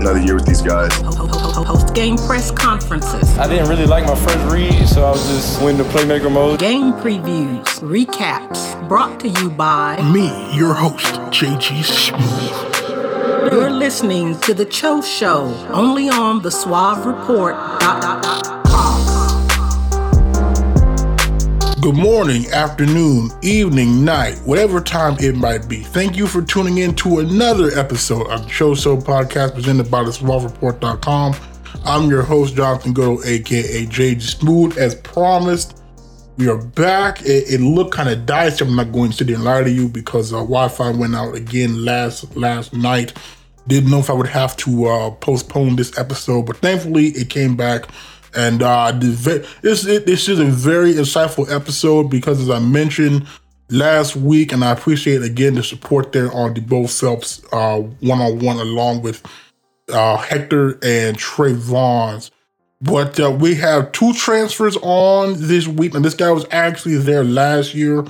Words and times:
another 0.00 0.20
year 0.20 0.34
with 0.34 0.46
these 0.46 0.62
guys. 0.62 0.90
Post 1.64 1.94
game 1.94 2.16
press 2.16 2.50
conferences. 2.50 3.36
I 3.38 3.46
didn't 3.46 3.68
really 3.68 3.86
like 3.86 4.06
my 4.06 4.14
first 4.14 4.52
read, 4.52 4.88
so 4.88 5.04
I 5.04 5.10
was 5.10 5.26
just 5.28 5.60
went 5.62 5.78
into 5.78 5.90
playmaker 5.92 6.32
mode. 6.32 6.58
Game 6.58 6.92
previews, 6.94 7.64
recaps, 7.80 8.88
brought 8.88 9.20
to 9.20 9.28
you 9.28 9.50
by 9.50 10.00
me, 10.10 10.28
your 10.56 10.74
host, 10.74 11.04
JG 11.30 11.84
Smooth. 11.84 13.52
You're 13.52 13.70
listening 13.70 14.38
to 14.40 14.54
the 14.54 14.64
Cho 14.64 15.02
Show, 15.02 15.46
only 15.70 16.08
on 16.08 16.42
the 16.42 16.50
Suave 16.50 17.04
Report. 17.06 17.54
Good 21.80 21.96
morning, 21.96 22.46
afternoon, 22.50 23.30
evening, 23.40 24.04
night, 24.04 24.36
whatever 24.44 24.82
time 24.82 25.16
it 25.18 25.34
might 25.34 25.66
be. 25.66 25.82
Thank 25.82 26.14
you 26.14 26.26
for 26.26 26.42
tuning 26.42 26.76
in 26.78 26.94
to 26.96 27.20
another 27.20 27.70
episode 27.70 28.26
of 28.26 28.42
the 28.42 28.50
Cho 28.50 28.74
Show 28.74 28.98
podcast 28.98 29.54
presented 29.54 29.90
by 29.90 30.02
the 30.02 30.10
SuaveReport.com. 30.10 31.36
I'm 31.86 32.10
your 32.10 32.20
host, 32.20 32.54
Jonathan 32.54 32.92
Goudeau, 32.92 33.24
aka 33.24 33.86
JG 33.86 34.20
Smooth. 34.20 34.76
As 34.76 34.94
promised, 34.94 35.82
we 36.36 36.48
are 36.48 36.58
back. 36.58 37.22
It, 37.22 37.50
it 37.50 37.60
looked 37.62 37.94
kind 37.94 38.10
of 38.10 38.26
dicey. 38.26 38.62
I'm 38.62 38.76
not 38.76 38.92
going 38.92 39.12
to 39.12 39.16
sit 39.16 39.30
and 39.30 39.42
lie 39.42 39.62
to 39.62 39.70
you 39.70 39.88
because 39.88 40.34
uh, 40.34 40.38
Wi-Fi 40.38 40.90
went 40.90 41.14
out 41.14 41.34
again 41.34 41.82
last 41.82 42.36
last 42.36 42.74
night. 42.74 43.14
Didn't 43.68 43.90
know 43.90 44.00
if 44.00 44.10
I 44.10 44.12
would 44.12 44.28
have 44.28 44.54
to 44.58 44.84
uh, 44.84 45.10
postpone 45.12 45.76
this 45.76 45.98
episode, 45.98 46.44
but 46.44 46.58
thankfully 46.58 47.06
it 47.06 47.30
came 47.30 47.56
back 47.56 47.86
and 48.34 48.62
uh, 48.62 48.92
this 48.92 49.82
this 49.82 50.28
is 50.28 50.38
a 50.38 50.44
very 50.44 50.94
insightful 50.94 51.50
episode 51.50 52.10
because, 52.10 52.40
as 52.40 52.50
I 52.50 52.58
mentioned 52.58 53.26
last 53.70 54.16
week, 54.16 54.52
and 54.52 54.64
I 54.64 54.72
appreciate 54.72 55.22
again 55.22 55.54
the 55.54 55.62
support 55.62 56.12
there 56.12 56.32
on 56.32 56.54
the 56.54 56.60
Bo 56.60 56.86
Phelps 56.86 57.42
one 57.50 58.20
on 58.20 58.38
one, 58.38 58.58
along 58.58 59.02
with 59.02 59.22
uh, 59.92 60.16
Hector 60.16 60.78
and 60.82 61.16
Trey 61.16 61.52
Vaughns. 61.52 62.30
But 62.82 63.20
uh, 63.20 63.30
we 63.30 63.54
have 63.56 63.92
two 63.92 64.14
transfers 64.14 64.76
on 64.78 65.34
this 65.36 65.68
week, 65.68 65.94
and 65.94 66.04
this 66.04 66.14
guy 66.14 66.30
was 66.30 66.46
actually 66.50 66.96
there 66.96 67.24
last 67.24 67.74
year. 67.74 68.04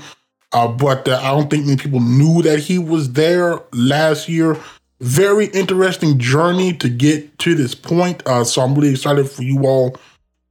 Uh, 0.52 0.68
but 0.68 1.08
uh, 1.08 1.20
I 1.22 1.30
don't 1.30 1.50
think 1.50 1.64
many 1.64 1.77
people 1.77 2.00
knew 2.00 2.42
that 2.42 2.60
he 2.60 2.78
was 2.78 3.12
there 3.12 3.60
last 3.72 4.28
year. 4.28 4.56
Very 5.00 5.46
interesting 5.46 6.18
journey 6.18 6.72
to 6.74 6.88
get 6.88 7.38
to 7.40 7.55
this 7.55 7.74
point. 7.74 8.22
Uh, 8.27 8.44
so 8.44 8.62
I'm 8.62 8.74
really 8.74 8.90
excited 8.90 9.28
for 9.28 9.42
you 9.42 9.66
all 9.66 9.96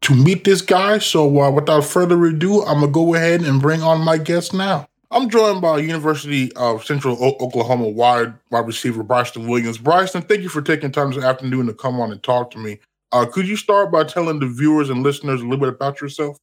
to 0.01 0.15
meet 0.15 0.43
this 0.43 0.61
guy. 0.61 0.99
So 0.99 1.41
uh, 1.41 1.51
without 1.51 1.83
further 1.83 2.23
ado, 2.25 2.63
I'm 2.63 2.81
gonna 2.81 2.91
go 2.91 3.13
ahead 3.15 3.41
and 3.41 3.61
bring 3.61 3.81
on 3.81 4.01
my 4.01 4.17
guest 4.17 4.53
now. 4.53 4.87
I'm 5.11 5.29
joined 5.29 5.61
by 5.61 5.79
University 5.79 6.53
of 6.53 6.85
Central 6.85 7.17
o- 7.23 7.35
Oklahoma 7.43 7.89
wide 7.89 8.33
wide 8.51 8.67
receiver 8.67 9.03
Bryceton 9.03 9.47
Williams. 9.47 9.77
Bryceton, 9.77 10.27
thank 10.27 10.41
you 10.41 10.49
for 10.49 10.61
taking 10.61 10.91
time 10.91 11.11
this 11.11 11.23
afternoon 11.23 11.67
to 11.67 11.73
come 11.73 11.99
on 11.99 12.11
and 12.11 12.21
talk 12.21 12.51
to 12.51 12.59
me. 12.59 12.79
Uh, 13.11 13.25
could 13.25 13.47
you 13.47 13.57
start 13.57 13.91
by 13.91 14.03
telling 14.03 14.39
the 14.39 14.47
viewers 14.47 14.89
and 14.89 15.01
listeners 15.01 15.41
a 15.41 15.43
little 15.43 15.57
bit 15.57 15.69
about 15.69 15.99
yourself? 15.99 16.37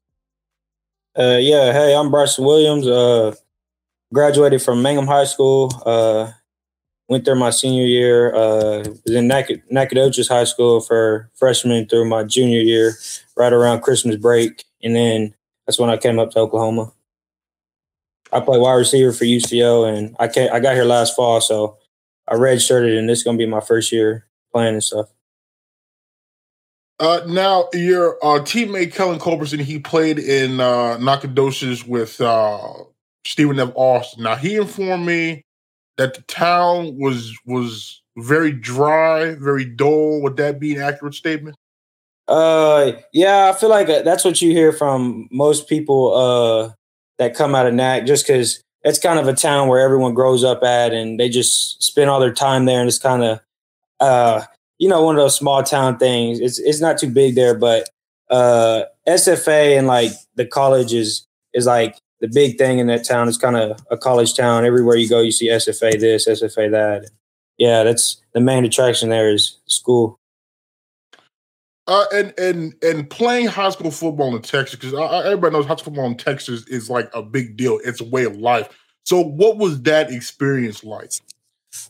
Uh, 1.16 1.38
yeah, 1.40 1.72
hey, 1.72 1.94
I'm 1.94 2.10
Bryceton 2.10 2.44
Williams. 2.44 2.86
Uh, 2.86 3.34
graduated 4.12 4.62
from 4.62 4.82
Mangum 4.82 5.06
High 5.06 5.24
School. 5.24 5.70
Went 7.08 7.24
there 7.24 7.36
my 7.36 7.50
senior 7.50 7.84
year. 7.84 8.34
Uh, 8.34 8.84
was 9.04 9.14
in 9.14 9.28
Nac- 9.28 9.70
Nacogdoches 9.70 10.28
High 10.28 10.44
School 10.44 10.80
for 10.80 11.30
freshman 11.34 11.86
through 11.88 12.08
my 12.08 12.24
junior 12.24 12.60
year, 12.60 12.94
right 13.36 13.52
around 13.52 13.82
Christmas 13.82 14.16
break, 14.16 14.64
and 14.82 14.96
then 14.96 15.34
that's 15.66 15.78
when 15.78 15.90
I 15.90 15.96
came 15.96 16.18
up 16.18 16.32
to 16.32 16.40
Oklahoma. 16.40 16.92
I 18.32 18.40
play 18.40 18.58
wide 18.58 18.74
receiver 18.74 19.12
for 19.12 19.24
UCO, 19.24 19.88
and 19.88 20.16
I 20.18 20.26
came, 20.26 20.50
I 20.52 20.58
got 20.58 20.74
here 20.74 20.84
last 20.84 21.14
fall, 21.14 21.40
so 21.40 21.78
I 22.26 22.34
redshirted, 22.34 22.98
and 22.98 23.08
this 23.08 23.18
is 23.18 23.24
gonna 23.24 23.38
be 23.38 23.46
my 23.46 23.60
first 23.60 23.92
year 23.92 24.26
playing 24.52 24.74
and 24.74 24.84
stuff. 24.84 25.06
Uh, 26.98 27.20
now, 27.26 27.68
your 27.74 28.16
uh, 28.24 28.40
teammate 28.40 28.94
Kellen 28.94 29.18
Culberson, 29.18 29.60
he 29.60 29.78
played 29.78 30.18
in 30.18 30.60
uh, 30.60 30.96
Nacogdoches 30.96 31.86
with 31.86 32.20
uh, 32.20 32.72
Stephen 33.26 33.60
F. 33.60 33.70
Austin. 33.74 34.22
Now, 34.22 34.36
he 34.36 34.56
informed 34.56 35.04
me 35.04 35.44
that 35.96 36.14
the 36.14 36.22
town 36.22 36.98
was 36.98 37.36
was 37.44 38.02
very 38.16 38.52
dry, 38.52 39.34
very 39.34 39.64
dull. 39.64 40.22
Would 40.22 40.36
that 40.36 40.58
be 40.58 40.74
an 40.74 40.82
accurate 40.82 41.14
statement? 41.14 41.56
Uh, 42.28 42.92
yeah, 43.12 43.50
I 43.52 43.58
feel 43.58 43.68
like 43.68 43.88
uh, 43.88 44.02
that's 44.02 44.24
what 44.24 44.42
you 44.42 44.50
hear 44.50 44.72
from 44.72 45.28
most 45.30 45.68
people 45.68 46.14
uh, 46.14 46.72
that 47.18 47.34
come 47.34 47.54
out 47.54 47.66
of 47.66 47.74
NAC, 47.74 48.04
just 48.06 48.26
because 48.26 48.60
it's 48.82 48.98
kind 48.98 49.18
of 49.18 49.28
a 49.28 49.34
town 49.34 49.68
where 49.68 49.80
everyone 49.80 50.14
grows 50.14 50.42
up 50.42 50.62
at, 50.62 50.92
and 50.92 51.20
they 51.20 51.28
just 51.28 51.82
spend 51.82 52.10
all 52.10 52.20
their 52.20 52.32
time 52.32 52.64
there, 52.64 52.80
and 52.80 52.88
it's 52.88 52.98
kind 52.98 53.22
of, 53.22 53.40
uh, 54.00 54.42
you 54.78 54.88
know, 54.88 55.02
one 55.02 55.14
of 55.14 55.20
those 55.20 55.36
small 55.36 55.62
town 55.62 55.98
things. 55.98 56.40
It's 56.40 56.58
it's 56.58 56.80
not 56.80 56.98
too 56.98 57.10
big 57.10 57.36
there, 57.36 57.56
but 57.56 57.88
uh, 58.30 58.84
SFA 59.06 59.78
and 59.78 59.86
like 59.86 60.12
the 60.34 60.46
college 60.46 60.92
is 60.92 61.26
is 61.54 61.66
like 61.66 61.96
the 62.20 62.28
big 62.28 62.58
thing 62.58 62.78
in 62.78 62.86
that 62.86 63.04
town. 63.04 63.28
is 63.28 63.38
kind 63.38 63.56
of 63.56 63.78
a 63.90 63.96
college 63.96 64.34
town. 64.34 64.64
Everywhere 64.64 64.96
you 64.96 65.08
go, 65.08 65.20
you 65.20 65.32
see 65.32 65.48
SFA 65.48 65.98
this, 65.98 66.28
SFA 66.28 66.70
that. 66.70 67.10
Yeah, 67.58 67.84
that's 67.84 68.22
the 68.34 68.40
main 68.40 68.64
attraction 68.64 69.08
there 69.08 69.30
is 69.30 69.58
school. 69.66 70.18
Uh, 71.88 72.04
and 72.12 72.34
and 72.38 72.74
and 72.82 73.08
playing 73.08 73.46
high 73.46 73.70
school 73.70 73.92
football 73.92 74.34
in 74.34 74.42
Texas 74.42 74.78
because 74.78 74.92
everybody 75.24 75.52
knows 75.52 75.66
high 75.66 75.76
school 75.76 75.94
football 75.94 76.06
in 76.06 76.16
Texas 76.16 76.66
is 76.66 76.90
like 76.90 77.08
a 77.14 77.22
big 77.22 77.56
deal. 77.56 77.78
It's 77.84 78.00
a 78.00 78.04
way 78.04 78.24
of 78.24 78.36
life. 78.36 78.68
So, 79.04 79.20
what 79.20 79.56
was 79.56 79.80
that 79.82 80.10
experience 80.10 80.82
like? 80.82 81.12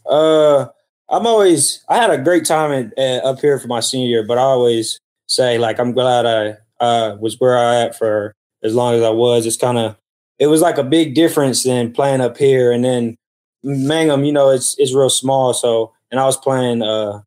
Uh, 0.05 0.67
I'm 1.09 1.27
always 1.27 1.83
I 1.89 1.97
had 1.97 2.11
a 2.11 2.19
great 2.19 2.45
time 2.45 2.73
at, 2.73 2.93
uh, 2.99 3.27
up 3.27 3.41
here 3.41 3.59
for 3.59 3.69
my 3.69 3.81
senior 3.81 4.09
year, 4.09 4.27
but 4.27 4.37
I 4.37 4.43
always 4.43 5.01
say 5.29 5.57
like 5.57 5.81
I'm 5.81 5.93
glad 5.93 6.27
I 6.27 6.85
uh, 6.85 7.17
was 7.19 7.41
where 7.41 7.57
I 7.57 7.83
at 7.83 7.97
for 7.97 8.35
as 8.63 8.75
long 8.75 8.95
as 8.95 9.03
I 9.03 9.11
was. 9.11 9.47
It's 9.47 9.57
kind 9.57 9.79
of 9.79 9.97
it 10.39 10.49
was 10.49 10.61
like 10.61 10.79
a 10.79 10.85
big 10.85 11.15
difference 11.15 11.63
than 11.63 11.93
playing 11.93 12.21
up 12.21 12.37
here 12.37 12.73
and 12.73 12.85
then 12.85 13.17
Mangum, 13.63 14.25
you 14.25 14.33
know, 14.33 14.51
it's 14.51 14.77
it's 14.79 14.95
real 14.95 15.11
small. 15.11 15.53
So 15.53 15.93
and 16.11 16.21
I 16.21 16.25
was 16.25 16.37
playing 16.37 16.83
uh 16.83 17.21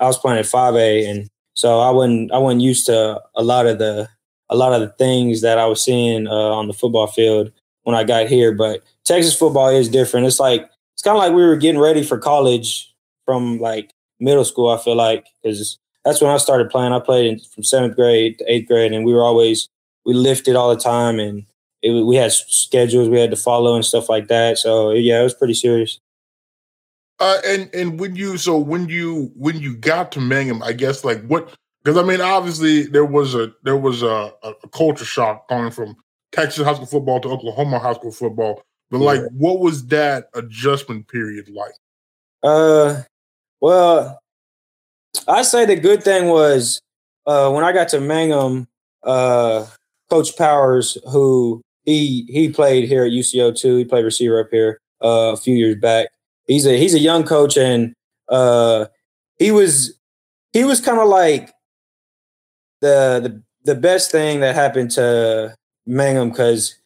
I 0.00 0.06
was 0.06 0.18
playing 0.18 0.38
at 0.38 0.46
five 0.46 0.74
A 0.74 1.06
and 1.06 1.28
so 1.54 1.80
I 1.80 1.90
wasn't 1.90 2.32
I 2.32 2.38
wasn't 2.38 2.62
used 2.62 2.86
to 2.86 3.20
a 3.34 3.42
lot 3.42 3.66
of 3.66 3.78
the 3.78 4.08
a 4.50 4.56
lot 4.56 4.72
of 4.72 4.80
the 4.80 4.94
things 4.96 5.40
that 5.42 5.58
I 5.58 5.66
was 5.66 5.82
seeing 5.82 6.26
uh, 6.26 6.30
on 6.30 6.68
the 6.68 6.74
football 6.74 7.06
field 7.06 7.50
when 7.82 7.94
I 7.94 8.04
got 8.04 8.28
here. 8.28 8.52
But 8.52 8.82
Texas 9.04 9.36
football 9.36 9.68
is 9.68 9.88
different. 9.88 10.26
It's 10.26 10.40
like 10.40 10.68
it's 10.94 11.02
kind 11.02 11.16
of 11.16 11.22
like 11.22 11.32
we 11.32 11.42
were 11.42 11.56
getting 11.56 11.80
ready 11.80 12.02
for 12.02 12.18
college 12.18 12.92
from 13.24 13.58
like 13.58 13.92
middle 14.20 14.44
school. 14.44 14.70
I 14.70 14.78
feel 14.78 14.96
like 14.96 15.26
because 15.42 15.78
that's 16.04 16.20
when 16.20 16.30
I 16.30 16.38
started 16.38 16.70
playing. 16.70 16.92
I 16.92 17.00
played 17.00 17.26
in, 17.26 17.38
from 17.40 17.62
seventh 17.62 17.96
grade 17.96 18.38
to 18.38 18.52
eighth 18.52 18.68
grade, 18.68 18.92
and 18.92 19.04
we 19.04 19.14
were 19.14 19.22
always 19.22 19.68
we 20.04 20.14
lifted 20.14 20.56
all 20.56 20.74
the 20.74 20.80
time, 20.80 21.18
and 21.18 21.44
it, 21.84 22.04
we 22.04 22.16
had 22.16 22.32
schedules 22.32 23.08
we 23.08 23.20
had 23.20 23.30
to 23.30 23.36
follow 23.36 23.74
and 23.74 23.84
stuff 23.84 24.08
like 24.08 24.28
that. 24.28 24.58
So 24.58 24.90
yeah, 24.90 25.20
it 25.20 25.22
was 25.22 25.34
pretty 25.34 25.54
serious. 25.54 26.00
Uh, 27.20 27.38
and 27.46 27.72
and 27.74 28.00
when 28.00 28.16
you 28.16 28.36
so 28.38 28.58
when 28.58 28.88
you 28.88 29.30
when 29.36 29.60
you 29.60 29.76
got 29.76 30.10
to 30.12 30.20
Mangum, 30.20 30.62
I 30.62 30.72
guess 30.72 31.04
like 31.04 31.24
what 31.26 31.54
because 31.82 31.96
I 31.96 32.02
mean 32.02 32.20
obviously 32.20 32.84
there 32.84 33.04
was 33.04 33.34
a 33.34 33.52
there 33.62 33.76
was 33.76 34.02
a, 34.02 34.32
a, 34.42 34.68
culture 34.72 35.04
shock 35.04 35.48
going 35.48 35.70
from 35.70 35.94
Texas 36.32 36.64
high 36.64 36.74
school 36.74 36.86
football 36.86 37.20
to 37.20 37.28
Oklahoma 37.28 37.78
high 37.78 37.92
school 37.92 38.10
football. 38.10 38.62
But 38.90 38.98
like, 38.98 39.20
yeah. 39.20 39.28
what 39.32 39.60
was 39.60 39.86
that 39.88 40.28
adjustment 40.34 41.08
period 41.08 41.48
like? 41.48 41.72
Uh, 42.42 43.02
well, 43.60 44.18
I 45.28 45.42
say 45.42 45.66
the 45.66 45.76
good 45.76 46.02
thing 46.02 46.28
was 46.28 46.80
uh, 47.26 47.50
when 47.50 47.64
I 47.64 47.72
got 47.72 47.88
to 47.90 48.00
Mangum, 48.00 48.68
uh, 49.02 49.66
Coach 50.10 50.36
Powers, 50.36 50.98
who 51.10 51.62
he 51.84 52.26
he 52.28 52.48
played 52.48 52.88
here 52.88 53.04
at 53.04 53.12
UCO 53.12 53.56
too. 53.56 53.76
He 53.76 53.84
played 53.84 54.04
receiver 54.04 54.40
up 54.40 54.48
here 54.50 54.80
uh, 55.02 55.32
a 55.32 55.36
few 55.36 55.54
years 55.54 55.76
back. 55.76 56.08
He's 56.46 56.66
a 56.66 56.76
he's 56.78 56.94
a 56.94 56.98
young 56.98 57.24
coach, 57.24 57.56
and 57.56 57.94
uh, 58.28 58.86
he 59.38 59.50
was 59.50 59.98
he 60.52 60.64
was 60.64 60.80
kind 60.80 60.98
of 60.98 61.08
like 61.08 61.52
the 62.80 63.20
the 63.22 63.42
the 63.64 63.80
best 63.80 64.10
thing 64.10 64.40
that 64.40 64.54
happened 64.54 64.90
to 64.92 65.54
Mangum 65.86 66.30
because 66.30 66.76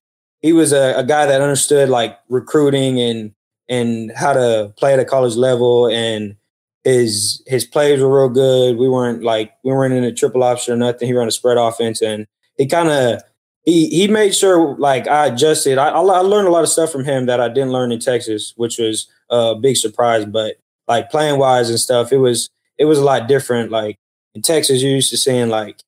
he 0.41 0.53
was 0.53 0.73
a, 0.73 0.95
a 0.97 1.05
guy 1.05 1.27
that 1.27 1.41
understood 1.41 1.89
like 1.89 2.19
recruiting 2.29 3.01
and 3.01 3.33
and 3.69 4.13
how 4.17 4.33
to 4.33 4.73
play 4.77 4.95
at 4.95 5.01
a 5.01 5.05
college 5.05 5.35
level 5.35 5.89
and 5.89 6.37
his 6.85 7.43
his 7.47 7.65
plays 7.65 8.01
were 8.01 8.23
real 8.23 8.29
good. 8.29 8.79
We 8.79 8.89
weren't 8.89 9.23
like 9.23 9.53
we 9.65 9.73
weren't 9.73 9.95
in 9.95 10.05
a 10.05 10.13
triple 10.13 10.43
option 10.43 10.75
or 10.75 10.77
nothing. 10.77 11.07
He 11.07 11.15
ran 11.15 11.29
a 11.29 11.33
spread 11.33 11.59
offense 11.59 12.01
and 12.01 12.27
he 12.57 12.67
kind 12.67 12.89
of 12.89 13.21
he 13.69 13.87
he 13.89 14.09
made 14.09 14.35
sure 14.35 14.75
like 14.77 15.07
I 15.07 15.27
adjusted. 15.27 15.77
I, 15.77 15.89
I 15.91 15.99
learned 16.01 16.49
a 16.49 16.51
lot 16.51 16.63
of 16.63 16.71
stuff 16.71 16.91
from 16.91 17.05
him 17.05 17.27
that 17.27 17.39
I 17.39 17.49
didn't 17.49 17.73
learn 17.73 17.93
in 17.93 18.01
Texas, 18.01 18.55
which 18.57 18.79
was 18.79 19.07
a 19.29 19.55
big 19.55 19.77
surprise. 19.77 20.25
But 20.25 20.57
like 20.87 21.11
playing 21.11 21.39
wise 21.39 21.69
and 21.69 21.79
stuff, 21.79 22.11
it 22.11 22.17
was 22.17 22.49
it 22.79 22.87
was 22.87 22.99
a 22.99 23.05
lot 23.05 23.29
different. 23.29 23.71
Like 23.71 23.99
in 24.35 24.41
Texas, 24.41 24.83
you're 24.83 24.93
used 24.93 25.11
to 25.11 25.19
seeing 25.19 25.51
like 25.51 25.83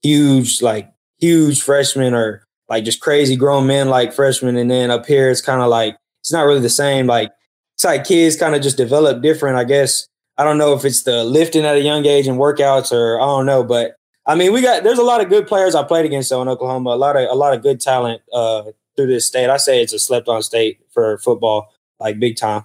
huge 0.00 0.62
like 0.62 0.92
huge 1.18 1.60
freshmen 1.60 2.14
or 2.14 2.46
like 2.68 2.84
just 2.84 3.00
crazy 3.00 3.34
grown 3.34 3.66
men 3.66 3.88
like 3.88 4.12
freshmen, 4.12 4.56
and 4.56 4.70
then 4.70 4.92
up 4.92 5.04
here 5.04 5.28
it's 5.28 5.40
kind 5.40 5.60
of 5.60 5.68
like 5.68 5.96
it's 6.20 6.32
not 6.32 6.42
really 6.46 6.60
the 6.60 6.70
same. 6.70 7.08
Like 7.08 7.32
it's 7.74 7.84
like 7.84 8.04
kids 8.04 8.36
kind 8.36 8.54
of 8.54 8.62
just 8.62 8.76
develop 8.76 9.22
different. 9.22 9.56
I 9.56 9.64
guess 9.64 10.06
I 10.38 10.44
don't 10.44 10.58
know 10.58 10.72
if 10.74 10.84
it's 10.84 11.02
the 11.02 11.24
lifting 11.24 11.64
at 11.64 11.74
a 11.74 11.80
young 11.80 12.06
age 12.06 12.28
and 12.28 12.38
workouts 12.38 12.92
or 12.92 13.20
I 13.20 13.24
don't 13.24 13.46
know, 13.46 13.64
but 13.64 13.96
I 14.26 14.34
mean 14.34 14.52
we 14.52 14.62
got 14.62 14.84
there's 14.84 14.98
a 14.98 15.04
lot 15.04 15.20
of 15.20 15.28
good 15.28 15.46
players 15.46 15.74
I 15.74 15.82
played 15.82 16.06
against 16.06 16.30
though 16.30 16.42
in 16.42 16.48
Oklahoma. 16.48 16.90
A 16.90 16.96
lot 16.96 17.16
of 17.16 17.28
a 17.30 17.34
lot 17.34 17.54
of 17.54 17.62
good 17.62 17.80
talent 17.80 18.22
uh, 18.32 18.64
through 18.96 19.08
this 19.08 19.26
state. 19.26 19.50
I 19.50 19.56
say 19.56 19.82
it's 19.82 19.92
a 19.92 19.98
slept 19.98 20.28
on 20.28 20.42
state 20.42 20.80
for 20.90 21.18
football, 21.18 21.72
like 22.00 22.18
big 22.18 22.36
time. 22.36 22.64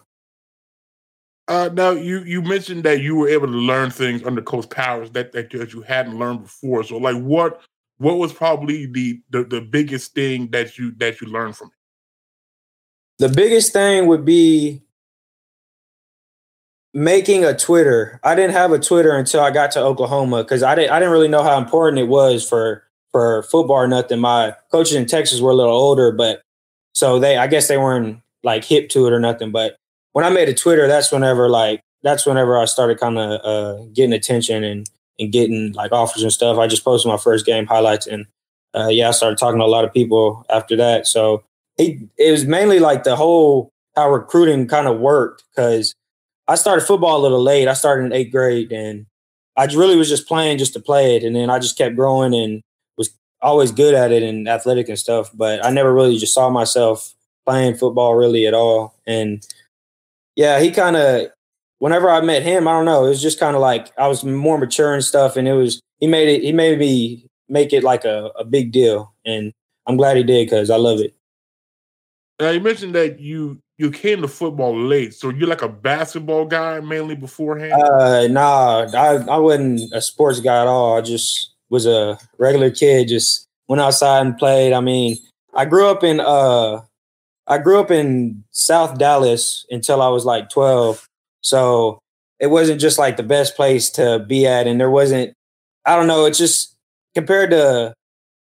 Uh, 1.50 1.70
now 1.74 1.92
you 1.92 2.20
you 2.20 2.42
mentioned 2.42 2.84
that 2.84 3.02
you 3.02 3.16
were 3.16 3.28
able 3.28 3.48
to 3.48 3.54
learn 3.54 3.90
things 3.90 4.24
under 4.24 4.42
Coach 4.42 4.70
Powers 4.70 5.10
that 5.12 5.32
that, 5.32 5.50
that 5.52 5.74
you 5.74 5.82
hadn't 5.82 6.18
learned 6.18 6.44
before. 6.44 6.84
So 6.84 6.98
like 6.98 7.18
what 7.18 7.62
what 7.98 8.18
was 8.18 8.32
probably 8.32 8.86
the, 8.86 9.20
the 9.30 9.44
the 9.44 9.62
biggest 9.62 10.14
thing 10.14 10.48
that 10.52 10.78
you 10.78 10.92
that 10.98 11.20
you 11.20 11.28
learned 11.28 11.58
from 11.58 11.68
it? 11.68 13.28
The 13.28 13.30
biggest 13.30 13.74
thing 13.74 14.06
would 14.06 14.24
be 14.24 14.84
making 16.94 17.46
a 17.46 17.56
Twitter. 17.56 18.20
I 18.24 18.36
didn't 18.36 18.54
have 18.54 18.72
a 18.72 18.80
Twitter 18.80 19.16
until 19.16 19.42
I 19.42 19.52
got 19.52 19.72
to 19.72 19.82
Oklahoma 19.82 20.44
because 20.44 20.64
I 20.64 20.76
didn't 20.76 20.92
I 20.92 21.00
didn't 21.00 21.14
really 21.14 21.28
know 21.28 21.44
how 21.44 21.58
important 21.58 22.00
it 22.00 22.08
was 22.08 22.48
for 22.48 22.84
for 23.12 23.44
football 23.44 23.78
or 23.78 23.88
nothing. 23.88 24.20
My 24.20 24.56
coaches 24.72 24.96
in 24.96 25.06
Texas 25.06 25.42
were 25.42 25.52
a 25.52 25.56
little 25.56 25.74
older, 25.74 26.12
but 26.12 26.42
so 26.94 27.20
they 27.20 27.38
I 27.38 27.48
guess 27.48 27.68
they 27.68 27.78
weren't 27.78 28.22
like 28.44 28.64
hip 28.64 28.90
to 28.90 29.08
it 29.08 29.14
or 29.14 29.20
nothing. 29.20 29.52
But 29.52 29.76
when 30.14 30.26
I 30.26 30.30
made 30.30 30.50
a 30.50 30.54
Twitter, 30.54 30.88
that's 30.88 31.12
whenever 31.12 31.50
like 31.50 31.82
that's 32.04 32.26
whenever 32.26 32.58
I 32.58 32.66
started 32.66 33.00
kind 33.00 33.18
of 33.18 33.42
uh, 33.44 33.84
getting 33.94 34.14
attention 34.14 34.64
and 34.64 34.90
and 35.20 35.32
getting 35.32 35.74
like 35.74 35.92
offers 35.92 36.24
and 36.24 36.32
stuff. 36.32 36.58
I 36.58 36.68
just 36.68 36.84
posted 36.84 37.12
my 37.12 37.18
first 37.18 37.46
game 37.46 37.66
highlights 37.66 38.08
and 38.08 38.26
uh, 38.76 38.88
yeah, 38.88 39.10
I 39.10 39.12
started 39.12 39.38
talking 39.38 39.60
to 39.60 39.66
a 39.66 39.68
lot 39.68 39.84
of 39.84 39.94
people 39.94 40.46
after 40.50 40.76
that. 40.78 41.08
So 41.08 41.44
it, 41.78 42.00
it 42.18 42.32
was 42.32 42.46
mainly 42.46 42.80
like 42.80 43.04
the 43.04 43.16
whole 43.16 43.72
how 43.96 44.10
recruiting 44.12 44.68
kind 44.68 44.88
of 44.88 45.00
worked 45.00 45.44
because 45.50 45.96
I 46.50 46.56
started 46.56 46.86
football 46.86 47.18
a 47.18 47.22
little 47.22 47.44
late. 47.44 47.68
I 47.68 47.74
started 47.74 48.06
in 48.06 48.14
eighth 48.14 48.32
grade 48.32 48.72
and 48.72 49.06
I 49.56 49.66
really 49.66 49.96
was 49.96 50.10
just 50.10 50.28
playing 50.28 50.58
just 50.58 50.74
to 50.74 50.80
play 50.80 51.16
it. 51.16 51.24
And 51.24 51.36
then 51.36 51.50
I 51.50 51.60
just 51.60 51.78
kept 51.78 51.96
growing 51.96 52.34
and 52.34 52.62
was 52.98 53.12
always 53.42 53.72
good 53.72 53.94
at 53.94 54.12
it 54.12 54.24
and 54.24 54.50
athletic 54.50 54.90
and 54.90 54.98
stuff. 54.98 55.30
But 55.34 55.64
I 55.64 55.70
never 55.70 55.94
really 55.94 56.18
just 56.18 56.34
saw 56.34 56.50
myself 56.50 57.14
playing 57.46 57.76
football 57.76 58.16
really 58.16 58.48
at 58.48 58.56
all. 58.56 58.96
And 59.06 59.46
yeah, 60.36 60.60
he 60.60 60.72
kind 60.72 60.96
of 60.96 61.28
whenever 61.80 62.10
I 62.10 62.22
met 62.22 62.44
him, 62.44 62.68
I 62.68 62.72
don't 62.72 62.86
know, 62.86 63.06
it 63.06 63.10
was 63.10 63.22
just 63.22 63.40
kind 63.40 63.56
of 63.56 63.62
like 63.62 63.92
I 63.98 64.08
was 64.08 64.24
more 64.24 64.58
mature 64.58 64.94
and 64.94 65.04
stuff, 65.04 65.36
and 65.36 65.48
it 65.48 65.54
was 65.54 65.82
he 66.00 66.08
made 66.08 66.30
it 66.30 66.44
he 66.44 66.52
made 66.52 66.78
me 66.80 67.26
make 67.48 67.74
it 67.74 67.84
like 67.84 68.06
a, 68.06 68.32
a 68.38 68.46
big 68.46 68.72
deal, 68.72 69.14
and 69.26 69.52
I'm 69.88 69.98
glad 69.98 70.18
he 70.18 70.24
did 70.24 70.46
because 70.46 70.70
I 70.70 70.78
love 70.78 71.00
it. 71.00 71.14
Now 72.40 72.52
you 72.52 72.60
mentioned 72.60 72.96
that 72.96 73.20
you 73.20 73.62
you 73.80 73.90
came 73.90 74.22
to 74.22 74.28
football 74.28 74.78
late, 74.78 75.14
so 75.14 75.30
you're 75.30 75.48
like 75.48 75.62
a 75.62 75.70
basketball 75.70 76.46
guy 76.46 76.82
mainly 76.82 77.16
beforehand. 77.16 77.72
Uh, 77.72 78.28
nah, 78.28 78.86
I 78.94 79.16
I 79.16 79.38
wasn't 79.38 79.82
a 79.94 80.02
sports 80.02 80.42
guy 80.42 80.62
at 80.62 80.68
all. 80.68 80.98
I 80.98 81.02
just 81.02 81.54
was 81.70 81.86
a 81.86 82.20
regular 82.38 82.72
kid, 82.72 83.08
just 83.08 83.48
went 83.70 83.82
outside 83.82 84.20
and 84.26 84.38
played. 84.38 84.74
I 84.74 84.82
mean, 84.82 85.18
I 85.54 85.64
grew 85.64 85.88
up 85.88 86.04
in 86.04 86.20
uh, 86.20 86.82
I 87.48 87.58
grew 87.58 87.80
up 87.80 87.90
in 87.90 88.44
South 88.52 88.98
Dallas 88.98 89.66
until 89.72 90.02
I 90.02 90.10
was 90.10 90.26
like 90.26 90.50
12, 90.50 91.08
so 91.40 92.00
it 92.38 92.48
wasn't 92.48 92.82
just 92.82 93.00
like 93.00 93.16
the 93.16 93.24
best 93.24 93.56
place 93.56 93.90
to 93.92 94.20
be 94.28 94.46
at. 94.46 94.68
And 94.68 94.78
there 94.78 94.92
wasn't, 94.92 95.34
I 95.86 95.96
don't 95.96 96.08
know, 96.08 96.26
it's 96.26 96.38
just 96.38 96.76
compared 97.16 97.52
to 97.52 97.94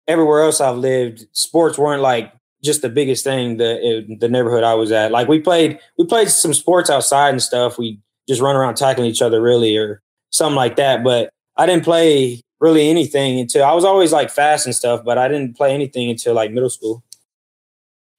everywhere 0.06 0.42
else 0.42 0.60
I've 0.60 0.78
lived, 0.78 1.26
sports 1.32 1.78
weren't 1.78 2.02
like 2.02 2.32
just 2.66 2.82
the 2.82 2.88
biggest 2.88 3.24
thing 3.24 3.56
the 3.56 4.04
the 4.20 4.28
neighborhood 4.28 4.64
I 4.64 4.74
was 4.74 4.92
at. 4.92 5.12
Like 5.12 5.28
we 5.28 5.40
played 5.40 5.78
we 5.98 6.04
played 6.06 6.28
some 6.28 6.52
sports 6.52 6.90
outside 6.90 7.30
and 7.30 7.42
stuff. 7.42 7.78
We 7.78 8.00
just 8.28 8.40
run 8.40 8.56
around 8.56 8.74
tackling 8.74 9.08
each 9.08 9.22
other 9.22 9.40
really 9.40 9.76
or 9.76 10.02
something 10.30 10.56
like 10.56 10.76
that. 10.76 11.02
But 11.04 11.30
I 11.56 11.66
didn't 11.66 11.84
play 11.84 12.42
really 12.60 12.88
anything 12.88 13.40
until 13.40 13.64
I 13.64 13.72
was 13.72 13.84
always 13.84 14.12
like 14.12 14.30
fast 14.30 14.66
and 14.66 14.74
stuff, 14.74 15.04
but 15.04 15.18
I 15.18 15.28
didn't 15.28 15.56
play 15.56 15.72
anything 15.72 16.10
until 16.10 16.34
like 16.34 16.50
middle 16.52 16.70
school. 16.70 17.02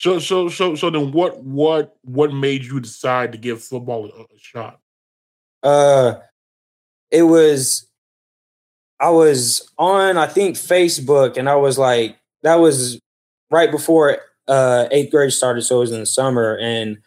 So 0.00 0.18
so 0.18 0.48
so 0.48 0.74
so 0.74 0.90
then 0.90 1.12
what 1.12 1.42
what 1.42 1.96
what 2.02 2.32
made 2.32 2.64
you 2.64 2.80
decide 2.80 3.32
to 3.32 3.38
give 3.38 3.62
football 3.62 4.06
a, 4.06 4.22
a 4.22 4.38
shot? 4.38 4.80
Uh 5.62 6.14
it 7.10 7.24
was 7.24 7.88
I 9.00 9.10
was 9.10 9.70
on 9.76 10.16
I 10.16 10.26
think 10.26 10.56
Facebook 10.56 11.36
and 11.36 11.48
I 11.48 11.56
was 11.56 11.78
like 11.78 12.16
that 12.42 12.56
was 12.56 13.00
right 13.50 13.70
before 13.70 14.18
uh 14.48 14.88
eighth 14.90 15.10
grade 15.10 15.32
started, 15.32 15.62
so 15.62 15.76
it 15.76 15.80
was 15.80 15.92
in 15.92 16.00
the 16.00 16.06
summer 16.06 16.58
and 16.58 16.98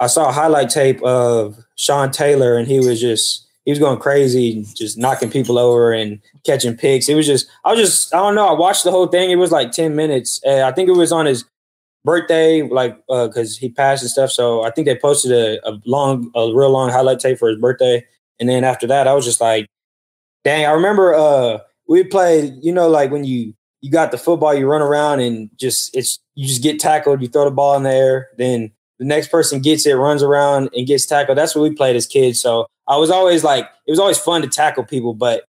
I 0.00 0.06
saw 0.06 0.30
a 0.30 0.32
highlight 0.32 0.70
tape 0.70 1.02
of 1.02 1.58
Sean 1.76 2.10
Taylor 2.10 2.56
and 2.56 2.66
he 2.66 2.78
was 2.78 3.00
just 3.00 3.46
he 3.66 3.70
was 3.70 3.78
going 3.78 3.98
crazy, 3.98 4.64
just 4.74 4.96
knocking 4.96 5.30
people 5.30 5.58
over 5.58 5.92
and 5.92 6.20
catching 6.44 6.76
picks. 6.76 7.08
It 7.08 7.14
was 7.14 7.26
just 7.26 7.46
I 7.64 7.72
was 7.72 7.80
just 7.80 8.14
I 8.14 8.18
don't 8.18 8.34
know. 8.34 8.48
I 8.48 8.58
watched 8.58 8.84
the 8.84 8.90
whole 8.90 9.06
thing. 9.06 9.30
It 9.30 9.36
was 9.36 9.52
like 9.52 9.72
ten 9.72 9.94
minutes. 9.94 10.40
Uh, 10.44 10.62
I 10.62 10.72
think 10.72 10.88
it 10.88 10.96
was 10.96 11.12
on 11.12 11.26
his 11.26 11.44
birthday, 12.04 12.62
like 12.62 12.96
because 13.06 13.56
uh, 13.56 13.60
he 13.60 13.68
passed 13.68 14.02
and 14.02 14.10
stuff. 14.10 14.30
So 14.30 14.64
I 14.64 14.70
think 14.70 14.86
they 14.86 14.96
posted 14.96 15.32
a, 15.32 15.60
a, 15.68 15.78
long, 15.84 16.30
a 16.34 16.50
real 16.54 16.70
long 16.70 16.90
highlight 16.90 17.20
tape 17.20 17.38
for 17.38 17.48
his 17.48 17.58
birthday. 17.58 18.04
And 18.38 18.48
then 18.48 18.64
after 18.64 18.86
that, 18.86 19.06
I 19.06 19.12
was 19.12 19.26
just 19.26 19.40
like, 19.40 19.66
dang, 20.44 20.64
I 20.64 20.70
remember 20.70 21.14
uh 21.14 21.58
we 21.86 22.04
played, 22.04 22.54
you 22.62 22.72
know, 22.72 22.88
like 22.88 23.10
when 23.10 23.24
you 23.24 23.52
you 23.82 23.90
got 23.90 24.10
the 24.10 24.18
football, 24.18 24.54
you 24.54 24.66
run 24.66 24.82
around 24.82 25.20
and 25.20 25.50
just 25.56 25.94
it's 25.94 26.18
you 26.40 26.46
just 26.46 26.62
get 26.62 26.80
tackled, 26.80 27.20
you 27.20 27.28
throw 27.28 27.44
the 27.44 27.50
ball 27.50 27.76
in 27.76 27.82
the 27.82 27.92
air, 27.92 28.30
then 28.38 28.72
the 28.98 29.04
next 29.04 29.28
person 29.28 29.60
gets 29.60 29.84
it, 29.84 29.92
runs 29.92 30.22
around 30.22 30.70
and 30.74 30.86
gets 30.86 31.04
tackled. 31.04 31.36
That's 31.36 31.54
what 31.54 31.60
we 31.60 31.74
played 31.74 31.96
as 31.96 32.06
kids. 32.06 32.40
So 32.40 32.66
I 32.88 32.96
was 32.96 33.10
always 33.10 33.44
like, 33.44 33.68
it 33.86 33.90
was 33.90 33.98
always 33.98 34.16
fun 34.16 34.40
to 34.40 34.48
tackle 34.48 34.84
people, 34.84 35.12
but 35.12 35.44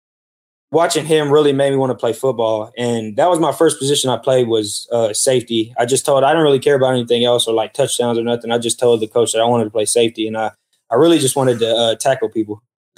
watching 0.70 1.06
him 1.06 1.32
really 1.32 1.54
made 1.54 1.70
me 1.70 1.78
want 1.78 1.92
to 1.92 1.96
play 1.96 2.12
football. 2.12 2.74
And 2.78 3.16
that 3.16 3.30
was 3.30 3.40
my 3.40 3.54
first 3.54 3.80
position 3.80 4.10
I 4.10 4.18
played 4.18 4.50
was 4.50 4.86
uh, 4.92 5.14
safety. 5.14 5.74
I 5.80 5.86
just 5.86 6.06
told 6.06 6.26
I 6.26 6.32
didn't 6.32 6.44
really 6.44 6.60
care 6.60 6.76
about 6.76 6.92
anything 6.92 7.24
else 7.24 7.48
or 7.48 7.54
like 7.54 7.72
touchdowns 7.72 8.18
or 8.18 8.24
nothing. 8.24 8.52
I 8.52 8.58
just 8.58 8.78
told 8.78 9.00
the 9.00 9.08
coach 9.08 9.32
that 9.32 9.40
I 9.40 9.46
wanted 9.46 9.66
to 9.66 9.70
play 9.70 9.86
safety, 9.86 10.28
and 10.28 10.38
I 10.38 10.52
I 10.90 10.96
really 10.96 11.20
just 11.20 11.38
wanted 11.38 11.60
to 11.60 11.74
uh, 11.74 11.96
tackle 11.96 12.28
people. 12.28 12.62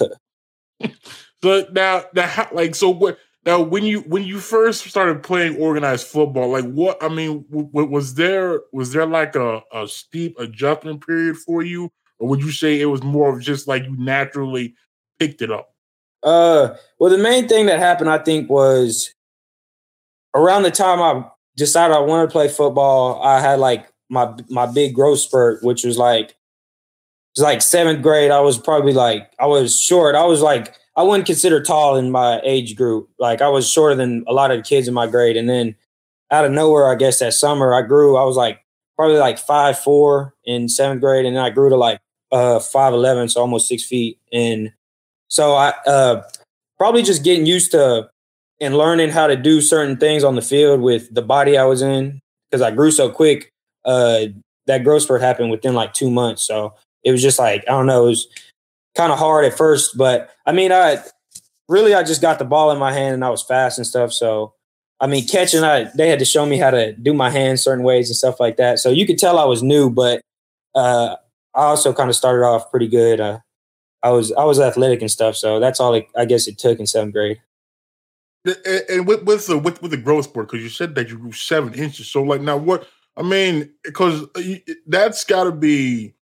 so 1.44 1.66
now, 1.70 2.02
now, 2.12 2.48
like, 2.50 2.74
so 2.74 2.90
what? 2.90 3.18
Now, 3.46 3.60
when 3.60 3.84
you 3.84 4.00
when 4.00 4.24
you 4.24 4.38
first 4.38 4.86
started 4.86 5.22
playing 5.22 5.56
organized 5.56 6.06
football, 6.06 6.48
like 6.50 6.64
what? 6.64 7.02
I 7.02 7.08
mean, 7.08 7.44
w- 7.50 7.68
was 7.90 8.14
there 8.14 8.60
was 8.72 8.92
there 8.92 9.04
like 9.06 9.36
a, 9.36 9.60
a 9.72 9.86
steep 9.86 10.38
adjustment 10.38 11.06
period 11.06 11.36
for 11.36 11.62
you, 11.62 11.90
or 12.18 12.28
would 12.28 12.40
you 12.40 12.50
say 12.50 12.80
it 12.80 12.86
was 12.86 13.02
more 13.02 13.34
of 13.34 13.42
just 13.42 13.68
like 13.68 13.84
you 13.84 13.96
naturally 13.98 14.74
picked 15.18 15.42
it 15.42 15.50
up? 15.50 15.74
Uh, 16.22 16.74
well, 16.98 17.10
the 17.10 17.18
main 17.18 17.46
thing 17.46 17.66
that 17.66 17.78
happened, 17.78 18.08
I 18.08 18.16
think, 18.16 18.48
was 18.48 19.14
around 20.34 20.62
the 20.62 20.70
time 20.70 21.00
I 21.00 21.28
decided 21.56 21.94
I 21.94 22.00
wanted 22.00 22.26
to 22.26 22.32
play 22.32 22.48
football. 22.48 23.22
I 23.22 23.40
had 23.40 23.58
like 23.58 23.86
my 24.08 24.34
my 24.48 24.66
big 24.66 24.94
growth 24.94 25.18
spurt, 25.20 25.62
which 25.62 25.84
was 25.84 25.98
like 25.98 26.34
was 27.36 27.42
like 27.42 27.62
seventh 27.62 28.02
grade. 28.02 28.30
I 28.30 28.40
was 28.40 28.58
probably 28.58 28.92
like 28.92 29.30
I 29.38 29.46
was 29.46 29.78
short. 29.78 30.14
I 30.14 30.24
was 30.24 30.40
like 30.40 30.74
I 30.96 31.02
wouldn't 31.02 31.26
consider 31.26 31.60
tall 31.60 31.96
in 31.96 32.10
my 32.10 32.40
age 32.44 32.76
group. 32.76 33.08
Like 33.18 33.42
I 33.42 33.48
was 33.48 33.68
shorter 33.70 33.94
than 33.94 34.24
a 34.28 34.32
lot 34.32 34.50
of 34.50 34.58
the 34.58 34.62
kids 34.62 34.86
in 34.86 34.94
my 34.94 35.06
grade. 35.06 35.36
And 35.36 35.48
then 35.48 35.74
out 36.30 36.44
of 36.44 36.52
nowhere, 36.52 36.90
I 36.90 36.94
guess 36.94 37.18
that 37.18 37.34
summer 37.34 37.74
I 37.74 37.82
grew. 37.82 38.16
I 38.16 38.24
was 38.24 38.36
like 38.36 38.60
probably 38.96 39.18
like 39.18 39.38
five 39.38 39.78
four 39.78 40.34
in 40.44 40.68
seventh 40.68 41.00
grade, 41.00 41.26
and 41.26 41.36
then 41.36 41.44
I 41.44 41.50
grew 41.50 41.68
to 41.68 41.76
like 41.76 42.00
uh 42.32 42.60
five 42.60 42.92
eleven, 42.92 43.28
so 43.28 43.40
almost 43.40 43.68
six 43.68 43.84
feet. 43.84 44.18
And 44.32 44.72
so 45.28 45.54
I 45.54 45.74
uh, 45.86 46.22
probably 46.78 47.02
just 47.02 47.24
getting 47.24 47.46
used 47.46 47.72
to 47.72 48.08
and 48.60 48.78
learning 48.78 49.10
how 49.10 49.26
to 49.26 49.36
do 49.36 49.60
certain 49.60 49.96
things 49.96 50.22
on 50.22 50.36
the 50.36 50.42
field 50.42 50.80
with 50.80 51.12
the 51.12 51.22
body 51.22 51.58
I 51.58 51.64
was 51.64 51.82
in 51.82 52.20
because 52.50 52.62
I 52.62 52.70
grew 52.70 52.90
so 52.90 53.10
quick. 53.10 53.50
Uh, 53.84 54.26
that 54.66 54.84
growth 54.84 55.02
spurt 55.02 55.20
happened 55.20 55.50
within 55.50 55.74
like 55.74 55.92
two 55.92 56.10
months, 56.10 56.42
so 56.42 56.74
it 57.02 57.12
was 57.12 57.20
just 57.20 57.38
like 57.38 57.64
I 57.68 57.72
don't 57.72 57.86
know, 57.86 58.04
it 58.06 58.08
was 58.10 58.28
kind 58.94 59.12
of 59.12 59.18
hard 59.18 59.44
at 59.44 59.56
first, 59.56 59.96
but 59.96 60.30
I 60.46 60.52
mean, 60.52 60.72
I 60.72 60.98
really 61.68 61.94
I 61.94 62.02
just 62.02 62.20
got 62.20 62.38
the 62.38 62.44
ball 62.44 62.70
in 62.70 62.78
my 62.78 62.92
hand 62.92 63.14
and 63.14 63.24
I 63.24 63.30
was 63.30 63.42
fast 63.42 63.78
and 63.78 63.86
stuff. 63.86 64.12
So 64.12 64.54
I 65.00 65.06
mean, 65.06 65.26
catching, 65.26 65.64
I 65.64 65.90
they 65.94 66.08
had 66.08 66.18
to 66.20 66.24
show 66.24 66.46
me 66.46 66.56
how 66.58 66.70
to 66.70 66.92
do 66.92 67.12
my 67.12 67.30
hands 67.30 67.62
certain 67.62 67.84
ways 67.84 68.08
and 68.08 68.16
stuff 68.16 68.40
like 68.40 68.56
that. 68.56 68.78
So 68.78 68.90
you 68.90 69.06
could 69.06 69.18
tell 69.18 69.38
I 69.38 69.44
was 69.44 69.62
new, 69.62 69.90
but 69.90 70.22
uh, 70.74 71.16
I 71.54 71.64
also 71.64 71.92
kind 71.92 72.10
of 72.10 72.16
started 72.16 72.44
off 72.44 72.70
pretty 72.70 72.88
good. 72.88 73.20
Uh, 73.20 73.40
I 74.02 74.10
was 74.10 74.32
I 74.32 74.44
was 74.44 74.60
athletic 74.60 75.00
and 75.00 75.10
stuff, 75.10 75.36
so 75.36 75.60
that's 75.60 75.80
all 75.80 75.94
it, 75.94 76.06
I 76.16 76.24
guess 76.24 76.46
it 76.46 76.58
took 76.58 76.78
in 76.78 76.86
seventh 76.86 77.14
grade. 77.14 77.40
And, 78.88 79.06
with 79.06 79.24
with 79.24 79.46
the 79.46 79.58
with, 79.58 79.80
with 79.80 79.90
the 79.90 79.96
growth 79.96 80.26
sport, 80.26 80.48
because 80.50 80.62
you 80.62 80.68
said 80.68 80.94
that 80.94 81.08
you 81.08 81.18
grew 81.18 81.32
seven 81.32 81.74
inches. 81.74 82.08
So 82.08 82.22
like 82.22 82.42
now, 82.42 82.56
what 82.56 82.86
I 83.16 83.22
mean, 83.22 83.70
because 83.82 84.24
that's 84.86 85.24
got 85.24 85.44
to 85.44 85.52
be 85.52 86.13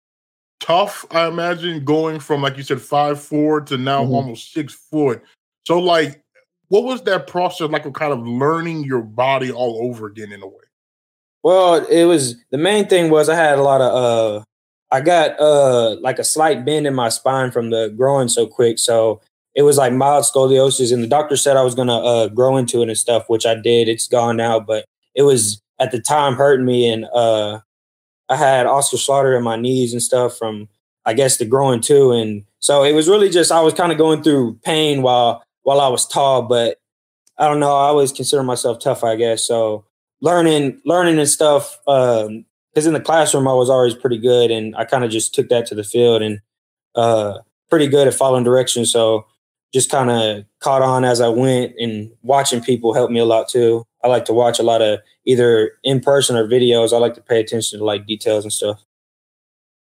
tough. 0.62 1.06
I 1.12 1.28
imagine 1.28 1.84
going 1.84 2.20
from 2.20 2.42
like 2.42 2.56
you 2.56 2.64
said 2.64 2.82
five 2.82 3.22
four 3.22 3.60
to 3.62 3.78
now 3.78 4.04
mm-hmm. 4.04 4.14
almost 4.14 4.54
six 4.54 4.74
foot. 4.74 5.22
So 5.68 5.80
like, 5.80 6.24
what 6.70 6.84
was 6.84 7.02
that 7.04 7.28
process 7.28 7.70
like 7.70 7.86
of 7.86 7.94
kind 7.94 8.14
of 8.14 8.26
learning 8.26 8.86
your 8.86 9.02
body 9.02 9.52
all 9.52 9.80
over 9.82 10.08
again 10.08 10.32
in 10.32 10.42
a 10.42 10.48
way? 10.48 10.54
Well, 11.44 11.86
it 11.86 12.06
was 12.06 12.36
the 12.52 12.58
main 12.58 12.88
thing 12.88 13.10
was 13.10 13.28
I 13.28 13.36
had 13.36 13.58
a 13.58 13.64
lot 13.64 13.82
of 13.82 13.94
uh 13.94 14.44
I 14.92 15.02
got 15.02 15.40
uh 15.40 15.98
like 16.00 16.20
a 16.20 16.24
slight 16.24 16.64
bend 16.64 16.88
in 16.88 16.94
my 16.94 17.10
spine 17.10 17.52
from 17.52 17.72
the 17.72 17.94
growing 17.98 18.30
so 18.30 18.48
quick. 18.48 18.80
So 18.80 19.20
it 19.56 19.64
was 19.64 19.78
like 19.78 19.94
mild 19.94 20.24
scoliosis, 20.24 20.94
and 20.94 21.04
the 21.04 21.08
doctor 21.08 21.36
said 21.36 21.58
I 21.58 21.64
was 21.64 21.76
gonna 21.76 22.00
uh, 22.00 22.28
grow 22.30 22.58
into 22.58 22.82
it 22.82 22.88
and 22.88 22.98
stuff, 22.98 23.26
which 23.28 23.46
I 23.46 23.56
did. 23.56 23.90
It's 23.90 24.08
gone 24.08 24.38
now, 24.38 24.60
but 24.60 24.86
it 25.14 25.24
was 25.24 25.62
at 25.80 25.92
the 25.92 26.00
time 26.00 26.36
hurting 26.36 26.66
me, 26.66 26.88
and 26.88 27.06
uh, 27.14 27.60
I 28.32 28.38
had 28.38 28.66
osteoarthritis 28.66 29.38
in 29.38 29.44
my 29.44 29.58
knees 29.58 29.92
and 29.92 30.02
stuff 30.02 30.38
from 30.38 30.70
I 31.06 31.14
guess 31.14 31.38
the 31.38 31.46
growing 31.46 31.82
too, 31.82 32.12
and 32.12 32.44
so 32.60 32.84
it 32.84 32.94
was 32.94 33.10
really 33.10 33.30
just 33.30 33.52
I 33.52 33.62
was 33.62 33.74
kind 33.74 33.92
of 33.92 33.98
going 33.98 34.24
through 34.24 34.60
pain 34.64 35.02
while 35.02 35.44
while 35.64 35.82
I 35.82 35.90
was 35.90 36.08
tall, 36.08 36.44
but 36.44 36.78
I 37.38 37.48
don't 37.48 37.60
know. 37.60 37.76
I 37.76 37.88
always 37.88 38.12
consider 38.12 38.44
myself 38.44 38.80
tough, 38.80 39.04
I 39.04 39.16
guess. 39.16 39.46
So 39.46 39.86
learning 40.22 40.80
learning 40.86 41.20
and 41.20 41.28
stuff 41.28 41.78
because 41.86 42.28
um, 42.28 42.88
in 42.88 42.94
the 42.94 43.02
classroom 43.02 43.48
I 43.48 43.54
was 43.54 43.70
always 43.70 43.96
pretty 43.96 44.18
good, 44.18 44.50
and 44.50 44.76
I 44.76 44.86
kind 44.86 45.04
of 45.04 45.12
just 45.12 45.36
took 45.36 45.50
that 45.50 45.66
to 45.68 45.76
the 45.76 45.84
field 45.84 46.22
and 46.22 46.40
uh, 46.96 47.40
pretty 47.70 47.88
good 47.88 48.08
at 48.08 48.14
following 48.14 48.44
directions. 48.44 48.92
So 48.92 49.26
just 49.74 49.90
kind 49.90 50.12
of 50.12 50.46
caught 50.60 50.82
on 50.82 51.04
as 51.04 51.22
I 51.22 51.30
went 51.30 51.74
and 51.80 52.12
watching 52.22 52.62
people 52.62 52.94
helped 52.94 53.14
me 53.14 53.20
a 53.20 53.26
lot 53.26 53.50
too. 53.50 53.86
I 54.04 54.08
like 54.08 54.26
to 54.26 54.34
watch 54.34 54.60
a 54.60 54.64
lot 54.64 54.82
of 54.82 55.00
either 55.26 55.74
in 55.84 56.00
person 56.00 56.36
or 56.36 56.48
videos. 56.48 56.94
I 56.94 56.98
like 56.98 57.16
to 57.16 57.22
pay 57.22 57.40
attention 57.40 57.80
to 57.80 57.86
like 57.86 58.06
details 58.06 58.44
and 58.44 58.54
stuff. 58.54 58.84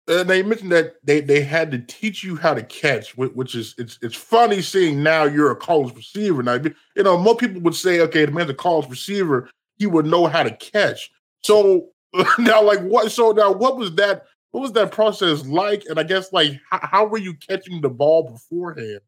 And 0.07 0.27
they 0.27 0.41
mentioned 0.41 0.71
that 0.71 0.95
they, 1.03 1.21
they 1.21 1.41
had 1.41 1.69
to 1.69 1.77
teach 1.77 2.23
you 2.23 2.35
how 2.35 2.55
to 2.55 2.63
catch, 2.63 3.15
which 3.15 3.53
is 3.53 3.75
it's 3.77 3.99
it's 4.01 4.15
funny 4.15 4.61
seeing 4.61 5.03
now 5.03 5.25
you're 5.25 5.51
a 5.51 5.55
college 5.55 5.95
receiver. 5.95 6.41
Now 6.41 6.55
you 6.55 7.03
know 7.03 7.17
most 7.17 7.39
people 7.39 7.61
would 7.61 7.75
say, 7.75 7.99
okay, 8.01 8.25
the 8.25 8.31
man's 8.31 8.49
a 8.49 8.55
college 8.55 8.89
receiver, 8.89 9.49
he 9.77 9.85
would 9.85 10.07
know 10.07 10.25
how 10.25 10.41
to 10.41 10.51
catch. 10.57 11.11
So 11.43 11.89
now, 12.39 12.61
like 12.63 12.81
what? 12.81 13.11
So 13.11 13.31
now, 13.31 13.51
what 13.51 13.77
was 13.77 13.95
that? 13.95 14.25
What 14.51 14.61
was 14.61 14.71
that 14.73 14.91
process 14.91 15.45
like? 15.45 15.85
And 15.87 15.99
I 15.99 16.03
guess 16.03 16.33
like 16.33 16.59
how, 16.69 16.79
how 16.81 17.05
were 17.05 17.17
you 17.17 17.35
catching 17.35 17.81
the 17.81 17.89
ball 17.89 18.23
beforehand? 18.23 19.01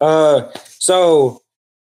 Uh, 0.00 0.50
so 0.64 1.42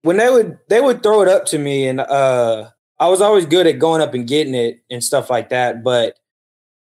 when 0.03 0.17
they 0.17 0.29
would 0.29 0.59
they 0.69 0.81
would 0.81 1.03
throw 1.03 1.23
it 1.23 1.29
up 1.29 1.47
to 1.47 1.59
me, 1.59 1.87
and 1.87 2.01
uh, 2.01 2.71
I 3.01 3.09
was 3.09 3.23
always 3.23 3.47
good 3.47 3.67
at 3.67 3.79
going 3.79 4.03
up 4.03 4.13
and 4.13 4.29
getting 4.29 4.55
it 4.55 4.83
and 4.91 5.03
stuff 5.03 5.31
like 5.31 5.49
that. 5.49 5.83
But 5.83 6.19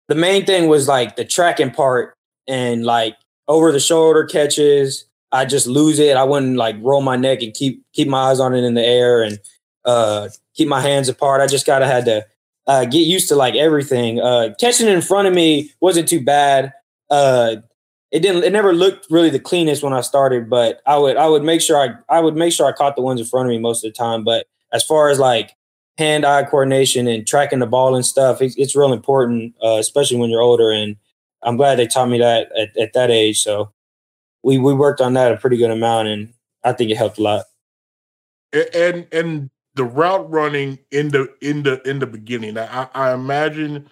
the 0.08 0.14
main 0.14 0.44
thing 0.44 0.68
was 0.68 0.86
like 0.86 1.16
the 1.16 1.24
tracking 1.24 1.70
part 1.70 2.14
and 2.46 2.84
like 2.84 3.16
over 3.48 3.72
the 3.72 3.80
shoulder 3.80 4.24
catches. 4.24 5.06
I 5.32 5.46
just 5.46 5.66
lose 5.66 5.98
it. 5.98 6.16
I 6.16 6.24
wouldn't 6.24 6.56
like 6.56 6.76
roll 6.80 7.00
my 7.00 7.16
neck 7.16 7.42
and 7.42 7.54
keep 7.54 7.82
keep 7.94 8.06
my 8.06 8.30
eyes 8.30 8.38
on 8.38 8.54
it 8.54 8.64
in 8.64 8.74
the 8.74 8.84
air 8.84 9.22
and 9.22 9.38
uh, 9.86 10.28
keep 10.54 10.68
my 10.68 10.80
hands 10.80 11.08
apart. 11.08 11.40
I 11.40 11.46
just 11.46 11.66
gotta 11.66 11.86
had 11.86 12.04
to 12.04 12.26
uh, 12.66 12.84
get 12.84 13.06
used 13.06 13.28
to 13.28 13.34
like 13.34 13.54
everything. 13.54 14.20
Uh, 14.20 14.50
catching 14.60 14.88
in 14.88 15.00
front 15.00 15.26
of 15.26 15.34
me 15.34 15.72
wasn't 15.80 16.08
too 16.08 16.22
bad. 16.22 16.72
Uh, 17.10 17.56
it 18.10 18.20
didn't 18.20 18.44
it 18.44 18.52
never 18.52 18.74
looked 18.74 19.06
really 19.10 19.30
the 19.30 19.40
cleanest 19.40 19.82
when 19.82 19.94
I 19.94 20.02
started, 20.02 20.48
but 20.48 20.82
I 20.86 20.98
would 20.98 21.16
I 21.16 21.28
would 21.28 21.42
make 21.42 21.62
sure 21.62 21.78
I 21.78 21.94
I 22.14 22.20
would 22.20 22.36
make 22.36 22.52
sure 22.52 22.66
I 22.66 22.72
caught 22.72 22.94
the 22.94 23.02
ones 23.02 23.20
in 23.20 23.26
front 23.26 23.46
of 23.46 23.50
me 23.50 23.58
most 23.58 23.84
of 23.84 23.92
the 23.92 23.96
time. 23.96 24.22
But 24.22 24.46
as 24.72 24.84
far 24.84 25.08
as 25.08 25.18
like 25.18 25.56
hand 25.96 26.24
eye 26.24 26.42
coordination 26.44 27.06
and 27.06 27.26
tracking 27.26 27.60
the 27.60 27.66
ball 27.66 27.94
and 27.94 28.04
stuff, 28.04 28.42
it's, 28.42 28.56
it's 28.56 28.76
real 28.76 28.92
important, 28.92 29.54
uh, 29.62 29.76
especially 29.78 30.16
when 30.16 30.30
you're 30.30 30.40
older. 30.40 30.70
And 30.70 30.96
I'm 31.42 31.56
glad 31.56 31.78
they 31.78 31.86
taught 31.86 32.08
me 32.08 32.18
that 32.18 32.50
at, 32.58 32.76
at 32.76 32.92
that 32.94 33.10
age. 33.10 33.40
So 33.40 33.72
we 34.42 34.58
we 34.58 34.74
worked 34.74 35.00
on 35.00 35.14
that 35.14 35.32
a 35.32 35.36
pretty 35.36 35.56
good 35.56 35.70
amount, 35.70 36.08
and 36.08 36.32
I 36.62 36.72
think 36.72 36.90
it 36.90 36.96
helped 36.96 37.18
a 37.18 37.22
lot. 37.22 37.44
And 38.52 39.06
and 39.10 39.50
the 39.74 39.84
route 39.84 40.30
running 40.30 40.78
in 40.90 41.08
the 41.08 41.28
in 41.40 41.62
the 41.64 41.80
in 41.88 41.98
the 41.98 42.06
beginning, 42.06 42.58
I, 42.58 42.88
I 42.94 43.12
imagine 43.12 43.88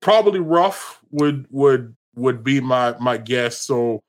probably 0.00 0.40
rough 0.40 1.00
would 1.10 1.46
would 1.50 1.94
would 2.14 2.42
be 2.44 2.60
my 2.60 2.96
my 2.98 3.16
guess. 3.16 3.60
So 3.60 4.02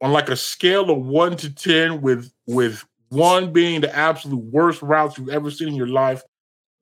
on 0.00 0.12
like 0.12 0.28
a 0.28 0.36
scale 0.36 0.90
of 0.90 1.04
one 1.04 1.36
to 1.38 1.52
ten, 1.52 2.00
with 2.00 2.32
with 2.46 2.84
one 3.08 3.52
being 3.52 3.80
the 3.80 3.94
absolute 3.94 4.44
worst 4.44 4.82
routes 4.82 5.18
you've 5.18 5.28
ever 5.28 5.50
seen 5.50 5.68
in 5.68 5.74
your 5.74 5.88
life, 5.88 6.22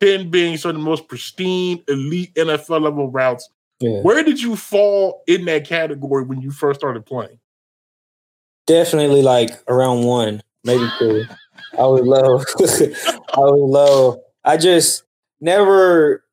ten 0.05 0.31
being 0.31 0.57
some 0.57 0.71
of 0.71 0.77
the 0.77 0.83
most 0.83 1.09
pristine, 1.09 1.83
elite 1.89 2.35
NFL 2.35 2.83
level 2.83 3.11
routes. 3.11 3.49
Yeah. 3.81 4.01
Where 4.01 4.23
did 4.23 4.41
you 4.41 4.57
fall 4.57 5.23
in 5.27 5.45
that 5.47 5.67
category 5.67 6.25
when 6.25 6.41
you 6.41 6.51
first 6.51 6.81
started 6.81 7.05
playing? 7.07 7.39
Definitely 8.67 9.23
like 9.23 9.51
around 9.69 10.05
one, 10.05 10.43
maybe 10.65 10.87
two. 10.99 11.25
I 11.79 11.87
was 11.87 12.03
low. 12.03 12.39
I 13.35 13.41
was 13.41 13.71
low. 13.71 14.23
I 14.45 14.57
just 14.57 15.03
never 15.41 16.25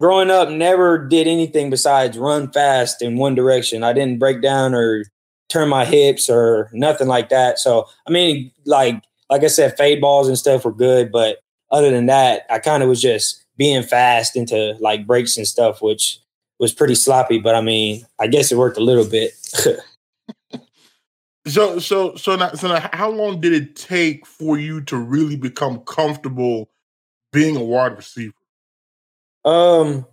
growing 0.00 0.30
up, 0.30 0.48
never 0.48 1.06
did 1.06 1.28
anything 1.28 1.70
besides 1.70 2.18
run 2.18 2.50
fast 2.50 3.02
in 3.02 3.16
one 3.16 3.34
direction. 3.34 3.84
I 3.84 3.92
didn't 3.92 4.18
break 4.18 4.42
down 4.42 4.74
or 4.74 5.04
turn 5.48 5.68
my 5.68 5.84
hips 5.84 6.28
or 6.28 6.70
nothing 6.72 7.06
like 7.06 7.28
that. 7.28 7.58
So, 7.58 7.86
I 8.08 8.10
mean, 8.10 8.50
like 8.64 9.02
like 9.30 9.44
I 9.44 9.48
said, 9.48 9.76
fade 9.76 10.00
balls 10.00 10.28
and 10.28 10.36
stuff 10.36 10.64
were 10.64 10.72
good, 10.72 11.12
but 11.12 11.38
other 11.72 11.90
than 11.90 12.06
that, 12.06 12.46
I 12.50 12.58
kind 12.58 12.82
of 12.82 12.88
was 12.88 13.02
just 13.02 13.44
being 13.56 13.82
fast 13.82 14.36
into 14.36 14.76
like 14.78 15.06
breaks 15.06 15.36
and 15.36 15.48
stuff, 15.48 15.82
which 15.82 16.20
was 16.58 16.72
pretty 16.72 16.94
sloppy. 16.94 17.38
But 17.38 17.54
I 17.54 17.62
mean, 17.62 18.06
I 18.20 18.26
guess 18.28 18.52
it 18.52 18.58
worked 18.58 18.76
a 18.76 18.82
little 18.82 19.06
bit. 19.06 19.32
so, 21.46 21.78
so, 21.78 22.14
so 22.14 22.36
now, 22.36 22.52
so 22.52 22.68
now, 22.68 22.88
how 22.92 23.10
long 23.10 23.40
did 23.40 23.52
it 23.52 23.74
take 23.74 24.26
for 24.26 24.58
you 24.58 24.82
to 24.82 24.96
really 24.96 25.36
become 25.36 25.80
comfortable 25.80 26.68
being 27.32 27.56
a 27.56 27.64
wide 27.64 27.96
receiver? 27.96 28.34
Um, 29.44 30.06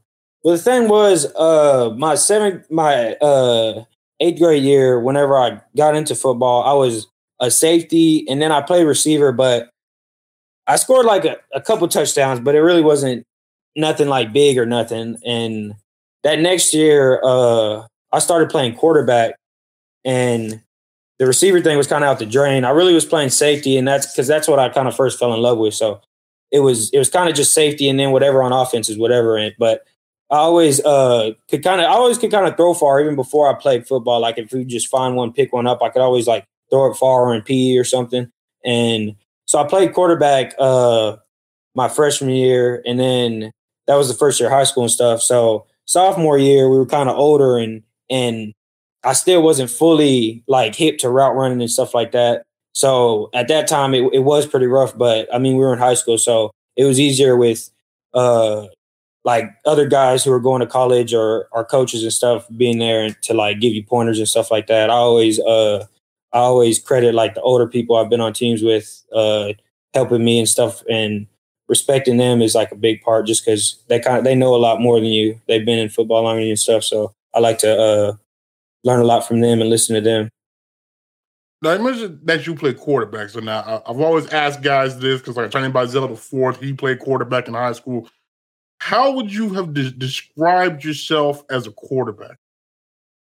well, 0.43 0.55
the 0.55 0.57
thing 0.57 0.87
was, 0.87 1.25
uh, 1.35 1.93
my 1.97 2.15
seventh, 2.15 2.71
my 2.71 3.13
uh, 3.15 3.83
eighth 4.21 4.39
grade 4.39 4.63
year, 4.63 4.99
whenever 4.99 5.37
I 5.37 5.61
got 5.75 5.95
into 5.95 6.15
football, 6.15 6.63
I 6.63 6.73
was 6.73 7.07
a 7.41 7.51
safety, 7.51 8.25
and 8.29 8.41
then 8.41 8.51
I 8.51 8.61
played 8.61 8.85
receiver. 8.85 9.31
But 9.31 9.69
I 10.69 10.75
scored 10.75 11.05
like 11.07 11.25
a, 11.25 11.37
a 11.53 11.59
couple 11.59 11.87
touchdowns, 11.87 12.39
but 12.39 12.53
it 12.53 12.61
really 12.61 12.83
wasn't 12.83 13.25
nothing 13.75 14.07
like 14.07 14.31
big 14.31 14.57
or 14.57 14.67
nothing. 14.67 15.17
And 15.25 15.73
that 16.23 16.39
next 16.39 16.73
year, 16.73 17.19
uh, 17.23 17.87
I 18.11 18.19
started 18.19 18.49
playing 18.49 18.75
quarterback, 18.75 19.35
and 20.05 20.61
the 21.17 21.25
receiver 21.25 21.59
thing 21.59 21.75
was 21.75 21.87
kind 21.87 22.03
of 22.03 22.09
out 22.09 22.19
the 22.19 22.25
drain. 22.25 22.65
I 22.65 22.69
really 22.69 22.93
was 22.93 23.05
playing 23.05 23.29
safety, 23.29 23.77
and 23.77 23.87
that's 23.87 24.11
because 24.11 24.27
that's 24.27 24.47
what 24.47 24.59
I 24.59 24.69
kind 24.69 24.87
of 24.87 24.95
first 24.95 25.17
fell 25.17 25.33
in 25.33 25.41
love 25.41 25.57
with. 25.57 25.73
So 25.73 26.01
it 26.51 26.59
was 26.59 26.91
it 26.91 26.99
was 26.99 27.09
kind 27.09 27.29
of 27.29 27.35
just 27.35 27.53
safety 27.53 27.89
and 27.89 27.99
then 27.99 28.11
whatever 28.11 28.43
on 28.43 28.53
offense 28.53 28.89
is 28.89 28.97
whatever. 28.97 29.49
But 29.57 29.83
I 30.29 30.37
always 30.37 30.83
uh 30.85 31.31
could 31.49 31.63
kind 31.63 31.81
of 31.81 31.87
I 31.87 31.93
always 31.93 32.17
could 32.19 32.31
kind 32.31 32.47
of 32.47 32.55
throw 32.57 32.73
far 32.75 33.01
even 33.01 33.15
before 33.15 33.49
I 33.49 33.59
played 33.59 33.87
football. 33.87 34.19
Like 34.19 34.37
if 34.37 34.51
we 34.51 34.65
just 34.65 34.87
find 34.87 35.15
one, 35.15 35.33
pick 35.33 35.51
one 35.51 35.67
up, 35.67 35.81
I 35.81 35.89
could 35.89 36.01
always 36.01 36.27
like 36.27 36.45
throw 36.69 36.91
it 36.91 36.95
far 36.95 37.33
in 37.33 37.41
PE 37.41 37.77
or 37.77 37.83
something. 37.83 38.31
And 38.63 39.15
so 39.49 39.57
I 39.57 39.67
played 39.67 39.93
quarterback 39.93 40.53
uh 40.59 41.15
my 41.73 41.89
freshman 41.89 42.29
year, 42.29 42.83
and 42.85 42.99
then 42.99 43.51
that 43.87 43.95
was 43.95 44.07
the 44.07 44.13
first 44.13 44.39
year 44.39 44.47
of 44.47 44.53
high 44.53 44.63
school 44.63 44.83
and 44.83 44.91
stuff. 44.91 45.23
So 45.23 45.65
sophomore 45.85 46.37
year 46.37 46.69
we 46.69 46.77
were 46.77 46.85
kind 46.85 47.09
of 47.09 47.17
older 47.17 47.57
and 47.57 47.81
and 48.11 48.53
I 49.03 49.13
still 49.13 49.41
wasn't 49.41 49.71
fully 49.71 50.43
like 50.47 50.75
hip 50.75 50.99
to 50.99 51.09
route 51.09 51.35
running 51.35 51.61
and 51.61 51.71
stuff 51.71 51.95
like 51.95 52.11
that. 52.11 52.43
So 52.73 53.31
at 53.33 53.47
that 53.47 53.67
time, 53.67 53.95
it, 53.95 54.03
it 54.13 54.19
was 54.19 54.45
pretty 54.45 54.67
rough. 54.67 54.95
But 54.95 55.33
I 55.33 55.39
mean, 55.39 55.55
we 55.55 55.63
were 55.63 55.73
in 55.73 55.79
high 55.79 55.95
school, 55.95 56.19
so 56.19 56.51
it 56.75 56.83
was 56.83 56.99
easier 56.99 57.35
with 57.35 57.71
uh, 58.13 58.67
like 59.23 59.45
other 59.65 59.87
guys 59.87 60.23
who 60.23 60.29
were 60.29 60.39
going 60.39 60.59
to 60.59 60.67
college 60.67 61.11
or 61.11 61.47
our 61.53 61.65
coaches 61.65 62.03
and 62.03 62.13
stuff 62.13 62.45
being 62.55 62.77
there 62.77 63.09
to 63.09 63.33
like 63.33 63.59
give 63.59 63.73
you 63.73 63.83
pointers 63.83 64.19
and 64.19 64.27
stuff 64.27 64.51
like 64.51 64.67
that. 64.67 64.91
I 64.91 64.93
always 64.93 65.39
uh, 65.39 65.87
I 66.33 66.39
always 66.39 66.79
credit 66.79 67.15
like 67.15 67.33
the 67.35 67.41
older 67.41 67.67
people 67.67 67.95
I've 67.95 68.09
been 68.09 68.21
on 68.21 68.33
teams 68.33 68.61
with 68.61 69.03
uh, 69.13 69.53
helping 69.93 70.23
me 70.23 70.39
and 70.39 70.47
stuff 70.47 70.83
and 70.89 71.27
respecting 71.67 72.17
them 72.17 72.41
is 72.41 72.55
like 72.55 72.71
a 72.71 72.75
big 72.75 73.01
part 73.01 73.27
just 73.27 73.45
because 73.45 73.81
they 73.87 73.99
kind 73.99 74.17
of 74.17 74.23
they 74.23 74.35
know 74.35 74.55
a 74.55 74.57
lot 74.57 74.81
more 74.81 74.99
than 74.99 75.09
you. 75.09 75.39
They've 75.47 75.65
been 75.65 75.79
in 75.79 75.89
football 75.89 76.23
longer 76.23 76.39
than 76.39 76.47
you 76.47 76.51
and 76.51 76.59
stuff. 76.59 76.83
So 76.83 77.13
I 77.33 77.39
like 77.39 77.59
to 77.59 77.79
uh, 77.79 78.13
learn 78.83 79.01
a 79.01 79.05
lot 79.05 79.27
from 79.27 79.41
them 79.41 79.61
and 79.61 79.69
listen 79.69 79.95
to 79.95 80.01
them. 80.01 80.29
Now, 81.61 81.73
you 81.73 81.83
mentioned 81.83 82.19
that 82.23 82.47
you 82.47 82.55
play 82.55 82.73
quarterback. 82.73 83.29
So 83.29 83.41
now 83.41 83.83
I've 83.85 83.99
always 83.99 84.27
asked 84.27 84.61
guys 84.61 84.97
this 84.97 85.19
because, 85.19 85.35
like, 85.35 85.51
Johnny 85.51 85.71
Bazella 85.71 86.07
the 86.07 86.15
fourth, 86.15 86.61
he 86.61 86.71
played 86.71 86.99
quarterback 86.99 87.47
in 87.47 87.53
high 87.53 87.73
school. 87.73 88.09
How 88.79 89.11
would 89.11 89.31
you 89.33 89.53
have 89.55 89.73
de- 89.73 89.91
described 89.91 90.85
yourself 90.85 91.43
as 91.49 91.67
a 91.67 91.71
quarterback? 91.71 92.37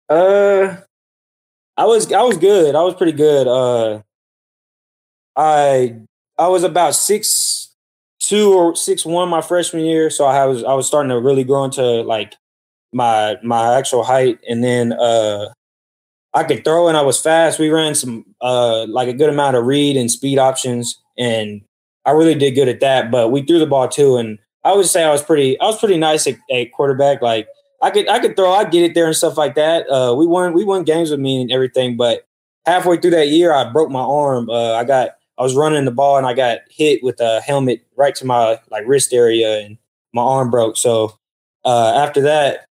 Uh, 0.07 0.77
I 1.77 1.85
was 1.85 2.11
I 2.11 2.21
was 2.21 2.37
good. 2.37 2.75
I 2.75 2.81
was 2.83 2.95
pretty 2.95 3.13
good. 3.13 3.47
Uh, 3.47 4.01
I 5.35 5.95
I 6.37 6.47
was 6.47 6.63
about 6.63 6.95
six 6.95 7.73
two 8.19 8.53
or 8.53 8.75
six 8.75 9.05
one 9.05 9.29
my 9.29 9.41
freshman 9.41 9.85
year, 9.85 10.09
so 10.09 10.25
I 10.25 10.45
was 10.45 10.63
I 10.63 10.73
was 10.73 10.87
starting 10.87 11.09
to 11.09 11.19
really 11.19 11.43
grow 11.43 11.63
into 11.63 12.01
like 12.03 12.35
my 12.93 13.37
my 13.43 13.77
actual 13.77 14.03
height, 14.03 14.39
and 14.47 14.63
then 14.63 14.93
uh, 14.93 15.47
I 16.33 16.43
could 16.43 16.63
throw 16.63 16.87
and 16.87 16.97
I 16.97 17.01
was 17.01 17.19
fast. 17.21 17.59
We 17.59 17.69
ran 17.69 17.95
some 17.95 18.25
uh 18.41 18.85
like 18.87 19.07
a 19.07 19.13
good 19.13 19.29
amount 19.29 19.55
of 19.55 19.65
read 19.65 19.97
and 19.97 20.11
speed 20.11 20.37
options, 20.39 20.99
and 21.17 21.61
I 22.05 22.11
really 22.11 22.35
did 22.35 22.51
good 22.51 22.69
at 22.69 22.81
that. 22.81 23.11
But 23.11 23.29
we 23.29 23.43
threw 23.43 23.59
the 23.59 23.67
ball 23.67 23.87
too, 23.87 24.17
and 24.17 24.37
I 24.63 24.75
would 24.75 24.87
say 24.87 25.03
I 25.03 25.11
was 25.11 25.23
pretty 25.23 25.59
I 25.59 25.65
was 25.65 25.79
pretty 25.79 25.97
nice 25.97 26.27
at, 26.27 26.35
at 26.51 26.71
quarterback. 26.71 27.21
Like 27.21 27.47
I 27.83 27.91
could 27.91 28.07
I 28.07 28.19
could 28.19 28.37
throw, 28.37 28.53
I 28.53 28.63
get 28.63 28.83
it 28.83 28.93
there 28.93 29.07
and 29.07 29.15
stuff 29.15 29.37
like 29.37 29.55
that. 29.55 29.89
Uh, 29.89 30.15
we 30.15 30.25
won 30.25 30.53
we 30.53 30.63
won 30.63 30.83
games 30.85 31.11
with 31.11 31.19
me 31.19 31.41
and 31.41 31.51
everything, 31.51 31.97
but 31.97 32.25
halfway 32.65 32.97
through 32.97 33.11
that 33.11 33.27
year, 33.27 33.53
I 33.53 33.69
broke 33.69 33.91
my 33.91 33.99
arm. 33.99 34.49
Uh, 34.49 34.73
I 34.73 34.85
got 34.85 35.17
I 35.37 35.43
was 35.43 35.55
running 35.55 35.83
the 35.83 35.91
ball 35.91 36.17
and 36.17 36.25
I 36.25 36.33
got 36.33 36.59
hit 36.69 37.03
with 37.03 37.19
a 37.19 37.41
helmet 37.41 37.85
right 37.97 38.15
to 38.15 38.25
my 38.25 38.57
like 38.71 38.85
wrist 38.87 39.13
area 39.13 39.59
and 39.59 39.77
my 40.13 40.21
arm 40.21 40.49
broke. 40.49 40.77
So 40.77 41.19
uh, 41.65 41.93
after 41.95 42.21
that, 42.21 42.67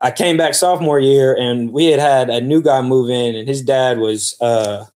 I 0.00 0.10
came 0.10 0.36
back 0.36 0.54
sophomore 0.54 0.98
year 0.98 1.36
and 1.38 1.72
we 1.72 1.86
had 1.86 2.00
had 2.00 2.28
a 2.28 2.40
new 2.40 2.60
guy 2.60 2.82
move 2.82 3.10
in 3.10 3.36
and 3.36 3.46
his 3.46 3.62
dad 3.62 3.98
was 3.98 4.36
uh, 4.40 4.86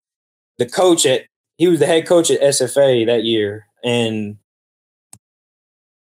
the 0.58 0.66
coach 0.66 1.06
at 1.06 1.26
he 1.58 1.68
was 1.68 1.78
the 1.78 1.86
head 1.86 2.06
coach 2.06 2.30
at 2.30 2.40
SFA 2.40 3.06
that 3.06 3.22
year 3.22 3.66
and 3.84 4.36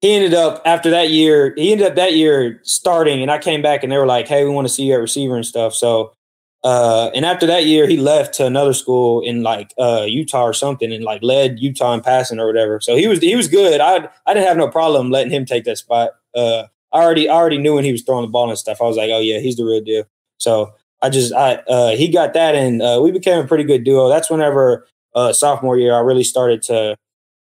he 0.01 0.13
ended 0.15 0.35
up 0.35 0.63
after 0.65 0.91
that 0.91 1.11
year 1.11 1.55
he 1.57 1.73
ended 1.73 1.87
up 1.87 1.95
that 1.95 2.15
year 2.15 2.61
starting 2.63 3.23
and 3.23 3.31
I 3.31 3.39
came 3.39 3.63
back 3.63 3.83
and 3.83 3.93
they 3.93 3.99
were 3.99 4.07
like 4.07 4.29
hey 4.29 4.45
we 4.45 4.51
want 4.51 4.67
to 4.67 4.73
see 4.73 4.85
you 4.85 4.95
at 4.95 5.01
receiver 5.01 5.37
and 5.37 5.47
stuff 5.47 5.75
so 5.75 6.15
uh, 6.63 7.11
and 7.15 7.25
after 7.25 7.47
that 7.47 7.65
year, 7.65 7.87
he 7.87 7.97
left 7.97 8.35
to 8.35 8.45
another 8.45 8.75
school 8.75 9.23
in 9.23 9.43
like 9.43 9.73
uh, 9.79 10.05
Utah 10.07 10.43
or 10.43 10.53
something, 10.53 10.93
and 10.93 11.05
like 11.05 11.23
led 11.23 11.59
Utah 11.59 11.95
in 11.95 12.03
passing 12.03 12.39
or 12.39 12.47
whatever. 12.47 12.81
So 12.81 12.97
he 12.97 13.07
was 13.07 13.21
he 13.21 13.35
was 13.35 13.49
good. 13.49 13.81
I 13.81 14.09
I 14.27 14.35
didn't 14.35 14.47
have 14.47 14.59
no 14.59 14.69
problem 14.69 15.11
letting 15.11 15.33
him 15.33 15.47
take 15.47 15.65
that 15.65 15.79
spot. 15.79 16.11
Uh, 16.35 16.65
I 16.93 17.03
already 17.03 17.29
I 17.29 17.35
already 17.35 17.59
knew 17.59 17.75
when 17.75 17.85
he 17.85 17.93
was 17.93 18.03
throwing 18.03 18.27
the 18.27 18.31
ball 18.31 18.49
and 18.51 18.59
stuff. 18.59 18.83
I 18.83 18.85
was 18.85 18.97
like, 18.97 19.11
oh 19.11 19.21
yeah, 19.21 19.39
he's 19.39 19.57
the 19.57 19.65
real 19.65 19.81
deal. 19.81 20.05
So 20.37 20.75
I 21.01 21.09
just 21.09 21.33
I 21.33 21.55
uh, 21.67 21.97
he 21.97 22.09
got 22.09 22.35
that, 22.35 22.55
and 22.55 22.83
uh, 22.83 23.01
we 23.03 23.11
became 23.11 23.39
a 23.39 23.47
pretty 23.47 23.65
good 23.65 23.85
duo. 23.85 24.11
That's 24.11 24.29
whenever 24.29 24.87
uh, 25.15 25.33
sophomore 25.33 25.79
year 25.79 25.95
I 25.95 26.01
really 26.01 26.25
started 26.25 26.61
to 26.65 26.97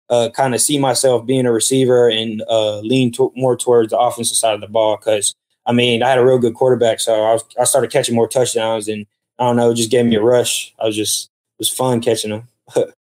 uh, 0.09 0.29
kind 0.35 0.53
of 0.53 0.61
see 0.61 0.77
myself 0.77 1.25
being 1.25 1.45
a 1.45 1.51
receiver 1.51 2.09
and 2.09 2.43
uh, 2.49 2.79
lean 2.79 3.11
to- 3.13 3.31
more 3.35 3.55
towards 3.55 3.91
the 3.91 3.97
offensive 3.97 4.37
side 4.37 4.53
of 4.53 4.61
the 4.61 4.67
ball 4.67 4.97
because 4.97 5.35
I 5.65 5.71
mean, 5.71 6.03
I 6.03 6.09
had 6.09 6.17
a 6.17 6.25
real 6.25 6.39
good 6.39 6.55
quarterback, 6.55 6.99
so 6.99 7.13
I, 7.13 7.33
was, 7.33 7.43
I 7.59 7.63
started 7.63 7.91
catching 7.91 8.15
more 8.15 8.27
touchdowns, 8.27 8.87
and 8.87 9.05
I 9.39 9.45
don't 9.45 9.55
know, 9.55 9.71
it 9.71 9.75
just 9.75 9.91
gave 9.91 10.05
me 10.05 10.15
a 10.15 10.21
rush. 10.21 10.73
I 10.79 10.85
was 10.85 10.95
just 10.95 11.25
it 11.25 11.59
was 11.59 11.69
fun 11.69 12.01
catching 12.01 12.31
them. 12.31 12.47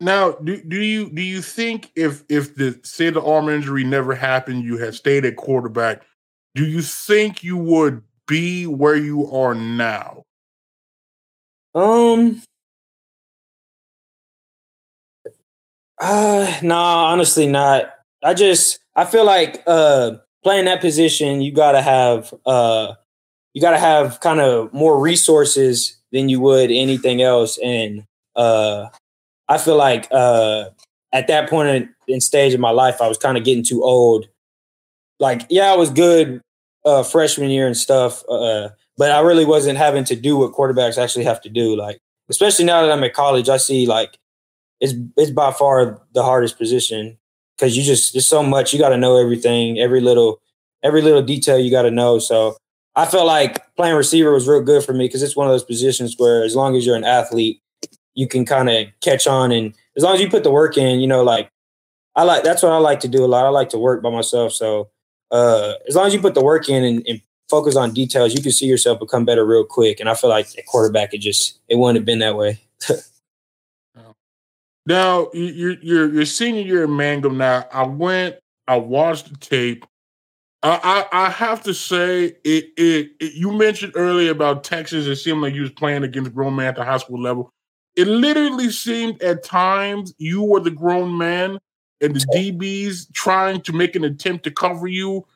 now, 0.00 0.32
do, 0.32 0.62
do 0.62 0.80
you 0.80 1.10
do 1.10 1.22
you 1.22 1.42
think 1.42 1.90
if 1.96 2.22
if 2.28 2.54
the 2.54 2.78
say 2.84 3.10
the 3.10 3.22
arm 3.22 3.48
injury 3.48 3.84
never 3.84 4.14
happened, 4.14 4.64
you 4.64 4.78
had 4.78 4.94
stayed 4.94 5.24
at 5.24 5.36
quarterback, 5.36 6.02
do 6.54 6.64
you 6.64 6.80
think 6.80 7.42
you 7.42 7.56
would 7.56 8.02
be 8.26 8.66
where 8.66 8.96
you 8.96 9.30
are 9.32 9.54
now? 9.54 10.22
Um. 11.74 12.42
Uh, 16.00 16.52
nah, 16.62 17.06
honestly, 17.06 17.46
not. 17.46 17.90
I 18.22 18.34
just 18.34 18.80
I 18.96 19.04
feel 19.04 19.24
like 19.24 19.62
uh 19.66 20.12
playing 20.42 20.66
that 20.66 20.80
position, 20.80 21.40
you 21.40 21.52
got 21.52 21.72
to 21.72 21.82
have 21.82 22.32
uh, 22.46 22.94
you 23.54 23.60
got 23.60 23.72
to 23.72 23.78
have 23.78 24.20
kind 24.20 24.40
of 24.40 24.72
more 24.72 25.00
resources 25.00 25.96
than 26.12 26.28
you 26.28 26.40
would 26.40 26.70
anything 26.70 27.22
else. 27.22 27.58
And 27.62 28.04
uh, 28.36 28.86
I 29.48 29.58
feel 29.58 29.76
like 29.76 30.08
uh, 30.10 30.66
at 31.12 31.26
that 31.28 31.50
point 31.50 31.68
in, 31.68 31.94
in 32.06 32.20
stage 32.20 32.54
of 32.54 32.60
my 32.60 32.70
life, 32.70 33.00
I 33.00 33.08
was 33.08 33.18
kind 33.18 33.36
of 33.36 33.44
getting 33.44 33.64
too 33.64 33.82
old. 33.82 34.26
Like, 35.20 35.42
yeah, 35.50 35.72
I 35.72 35.76
was 35.76 35.90
good 35.90 36.40
uh, 36.84 37.02
freshman 37.02 37.50
year 37.50 37.66
and 37.66 37.76
stuff, 37.76 38.22
uh, 38.30 38.70
but 38.96 39.10
I 39.10 39.20
really 39.20 39.44
wasn't 39.44 39.78
having 39.78 40.04
to 40.04 40.16
do 40.16 40.36
what 40.36 40.52
quarterbacks 40.52 40.96
actually 41.02 41.24
have 41.24 41.40
to 41.42 41.48
do. 41.50 41.76
Like, 41.76 41.98
especially 42.30 42.64
now 42.64 42.82
that 42.82 42.92
I'm 42.92 43.04
at 43.04 43.14
college, 43.14 43.48
I 43.48 43.56
see 43.56 43.86
like 43.86 44.16
it's 44.80 44.94
it's 45.16 45.30
by 45.30 45.52
far 45.52 46.00
the 46.14 46.22
hardest 46.22 46.58
position 46.58 47.18
because 47.56 47.76
you 47.76 47.82
just 47.82 48.12
there's 48.12 48.28
so 48.28 48.42
much 48.42 48.72
you 48.72 48.78
got 48.78 48.90
to 48.90 48.96
know 48.96 49.20
everything, 49.20 49.78
every 49.78 50.00
little 50.00 50.40
every 50.82 51.02
little 51.02 51.22
detail 51.22 51.58
you 51.58 51.70
got 51.70 51.82
to 51.82 51.90
know. 51.90 52.18
So 52.18 52.56
I 52.94 53.06
felt 53.06 53.26
like 53.26 53.64
playing 53.76 53.96
receiver 53.96 54.32
was 54.32 54.48
real 54.48 54.62
good 54.62 54.84
for 54.84 54.92
me 54.92 55.06
because 55.06 55.22
it's 55.22 55.36
one 55.36 55.46
of 55.46 55.52
those 55.52 55.64
positions 55.64 56.14
where 56.18 56.44
as 56.44 56.54
long 56.54 56.76
as 56.76 56.86
you're 56.86 56.96
an 56.96 57.04
athlete, 57.04 57.60
you 58.14 58.28
can 58.28 58.44
kind 58.44 58.68
of 58.68 58.86
catch 59.00 59.26
on, 59.26 59.52
and 59.52 59.74
as 59.96 60.02
long 60.02 60.14
as 60.14 60.20
you 60.20 60.30
put 60.30 60.44
the 60.44 60.50
work 60.50 60.76
in, 60.76 61.00
you 61.00 61.06
know, 61.06 61.22
like 61.22 61.50
I 62.14 62.22
like 62.22 62.44
that's 62.44 62.62
what 62.62 62.72
I 62.72 62.78
like 62.78 63.00
to 63.00 63.08
do 63.08 63.24
a 63.24 63.26
lot. 63.26 63.46
I 63.46 63.50
like 63.50 63.70
to 63.70 63.78
work 63.78 64.02
by 64.02 64.10
myself, 64.10 64.52
so 64.52 64.90
uh, 65.30 65.74
as 65.88 65.94
long 65.94 66.06
as 66.06 66.14
you 66.14 66.20
put 66.20 66.34
the 66.34 66.42
work 66.42 66.68
in 66.68 66.84
and, 66.84 67.04
and 67.06 67.20
focus 67.48 67.76
on 67.76 67.92
details, 67.92 68.34
you 68.34 68.42
can 68.42 68.52
see 68.52 68.66
yourself 68.66 68.98
become 68.98 69.24
better 69.24 69.44
real 69.44 69.64
quick. 69.64 70.00
And 70.00 70.08
I 70.08 70.14
feel 70.14 70.30
like 70.30 70.46
at 70.58 70.66
quarterback, 70.66 71.14
it 71.14 71.18
just 71.18 71.58
it 71.68 71.76
wouldn't 71.76 71.96
have 71.96 72.06
been 72.06 72.20
that 72.20 72.36
way. 72.36 72.60
Now 74.88 75.28
you're 75.34 75.78
you're 75.82 76.10
your 76.10 76.24
senior 76.24 76.62
year 76.62 76.84
in 76.84 76.96
Mangum. 76.96 77.36
Now 77.36 77.66
I 77.70 77.82
went, 77.86 78.36
I 78.66 78.76
watched 78.76 79.28
the 79.28 79.36
tape. 79.36 79.84
I 80.62 81.06
I, 81.12 81.26
I 81.26 81.30
have 81.30 81.62
to 81.64 81.74
say 81.74 82.36
it, 82.42 82.72
it, 82.78 83.10
it 83.20 83.34
You 83.34 83.52
mentioned 83.52 83.92
earlier 83.96 84.30
about 84.30 84.64
Texas. 84.64 85.04
It 85.04 85.16
seemed 85.16 85.42
like 85.42 85.52
you 85.52 85.60
was 85.60 85.72
playing 85.72 86.04
against 86.04 86.34
grown 86.34 86.56
man 86.56 86.68
at 86.68 86.76
the 86.76 86.86
high 86.86 86.96
school 86.96 87.20
level. 87.20 87.50
It 87.96 88.08
literally 88.08 88.70
seemed 88.70 89.22
at 89.22 89.44
times 89.44 90.14
you 90.16 90.42
were 90.42 90.60
the 90.60 90.70
grown 90.70 91.18
man, 91.18 91.58
and 92.00 92.14
the 92.14 92.24
DBs 92.34 93.12
trying 93.12 93.60
to 93.62 93.74
make 93.74 93.94
an 93.94 94.04
attempt 94.04 94.44
to 94.44 94.50
cover 94.50 94.86
you 94.86 95.26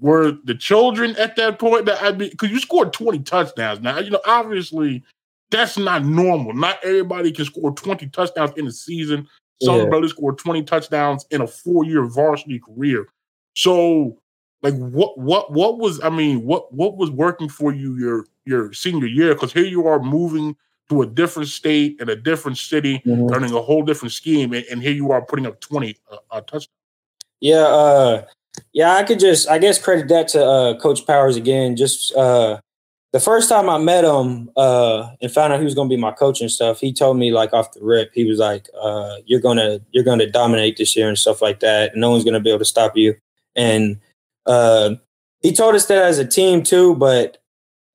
were 0.00 0.38
the 0.44 0.54
children 0.54 1.16
at 1.16 1.36
that 1.36 1.58
point. 1.58 1.84
That 1.84 2.02
I 2.02 2.12
mean, 2.12 2.30
because 2.30 2.50
you 2.50 2.60
scored 2.60 2.94
twenty 2.94 3.18
touchdowns. 3.18 3.82
Now 3.82 3.98
you 3.98 4.08
know 4.08 4.22
obviously 4.24 5.04
that's 5.52 5.78
not 5.78 6.04
normal. 6.04 6.52
Not 6.54 6.78
everybody 6.82 7.30
can 7.30 7.44
score 7.44 7.72
20 7.72 8.08
touchdowns 8.08 8.52
in 8.56 8.66
a 8.66 8.72
season. 8.72 9.28
Some 9.62 9.76
yeah. 9.76 9.84
brothers 9.86 10.10
scored 10.10 10.38
20 10.38 10.64
touchdowns 10.64 11.24
in 11.30 11.42
a 11.42 11.46
four-year 11.46 12.06
varsity 12.06 12.58
career. 12.58 13.06
So, 13.54 14.18
like, 14.62 14.74
what, 14.74 15.16
what, 15.18 15.52
what 15.52 15.78
was? 15.78 16.02
I 16.02 16.10
mean, 16.10 16.42
what, 16.42 16.72
what 16.72 16.96
was 16.96 17.10
working 17.10 17.48
for 17.48 17.72
you 17.72 17.96
your 17.96 18.26
your 18.44 18.72
senior 18.72 19.06
year? 19.06 19.34
Because 19.34 19.52
here 19.52 19.64
you 19.64 19.86
are 19.86 20.00
moving 20.00 20.56
to 20.88 21.02
a 21.02 21.06
different 21.06 21.48
state 21.48 22.00
and 22.00 22.10
a 22.10 22.16
different 22.16 22.58
city, 22.58 23.00
mm-hmm. 23.06 23.26
learning 23.26 23.52
a 23.52 23.60
whole 23.62 23.82
different 23.82 24.12
scheme, 24.12 24.52
and, 24.52 24.64
and, 24.66 24.82
here 24.82 24.92
you 24.92 25.10
are 25.12 25.22
putting 25.22 25.46
up 25.46 25.60
20 25.60 25.96
uh, 26.10 26.16
uh, 26.30 26.40
touchdowns. 26.40 26.68
Yeah, 27.40 27.64
uh, 27.64 28.24
yeah, 28.72 28.94
I 28.94 29.02
could 29.02 29.18
just, 29.18 29.48
I 29.48 29.58
guess, 29.58 29.82
credit 29.82 30.08
that 30.08 30.28
to 30.28 30.44
uh, 30.44 30.78
Coach 30.78 31.06
Powers 31.06 31.36
again. 31.36 31.76
Just 31.76 32.14
uh, 32.14 32.60
the 33.12 33.20
first 33.20 33.48
time 33.48 33.68
I 33.68 33.78
met 33.78 34.04
him 34.04 34.50
uh, 34.56 35.10
and 35.20 35.30
found 35.30 35.52
out 35.52 35.58
he 35.58 35.64
was 35.64 35.74
going 35.74 35.88
to 35.88 35.94
be 35.94 36.00
my 36.00 36.12
coach 36.12 36.40
and 36.40 36.50
stuff, 36.50 36.80
he 36.80 36.92
told 36.92 37.18
me 37.18 37.30
like 37.30 37.52
off 37.52 37.72
the 37.72 37.80
rip, 37.82 38.10
he 38.14 38.24
was 38.24 38.38
like, 38.38 38.68
uh, 38.80 39.16
"You're 39.26 39.40
gonna 39.40 39.80
you're 39.90 40.04
gonna 40.04 40.26
dominate 40.26 40.78
this 40.78 40.96
year 40.96 41.08
and 41.08 41.18
stuff 41.18 41.42
like 41.42 41.60
that. 41.60 41.94
no 41.94 42.10
one's 42.10 42.24
gonna 42.24 42.40
be 42.40 42.48
able 42.48 42.60
to 42.60 42.64
stop 42.64 42.96
you." 42.96 43.14
And 43.54 44.00
uh, 44.46 44.94
he 45.42 45.52
told 45.52 45.74
us 45.74 45.86
that 45.86 46.02
as 46.02 46.18
a 46.18 46.26
team 46.26 46.62
too. 46.62 46.94
But 46.94 47.36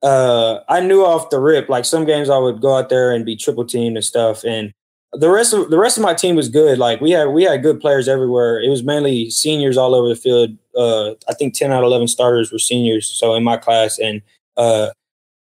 uh, 0.04 0.60
I 0.70 0.82
knew 0.82 1.04
off 1.04 1.32
the 1.32 1.40
rip, 1.40 1.68
like 1.68 1.86
some 1.86 2.06
games 2.06 2.30
I 2.30 2.38
would 2.38 2.62
go 2.62 2.78
out 2.78 2.90
there 2.90 3.12
and 3.12 3.26
be 3.26 3.36
triple 3.36 3.66
teamed 3.66 3.98
and 3.98 4.06
stuff. 4.06 4.44
And 4.44 4.72
the 5.14 5.32
rest 5.32 5.52
of 5.52 5.72
the 5.72 5.80
rest 5.80 5.98
of 5.98 6.04
my 6.04 6.14
team 6.14 6.36
was 6.36 6.48
good. 6.48 6.78
Like 6.78 7.02
we 7.02 7.10
had 7.10 7.30
we 7.30 7.44
had 7.44 7.64
good 7.64 7.80
players 7.80 8.08
everywhere. 8.08 8.62
It 8.62 8.70
was 8.70 8.84
mainly 8.84 9.32
seniors 9.32 9.78
all 9.78 9.96
over 9.96 10.10
the 10.10 10.16
field. 10.16 10.56
Uh, 10.76 11.14
I 11.28 11.34
think 11.34 11.56
ten 11.56 11.72
out 11.72 11.84
of 11.84 11.88
eleven 11.88 12.08
starters 12.08 12.52
were 12.52 12.60
seniors. 12.60 13.08
So 13.08 13.34
in 13.34 13.44
my 13.44 13.58
class 13.58 13.98
and 13.98 14.22
uh, 14.58 14.90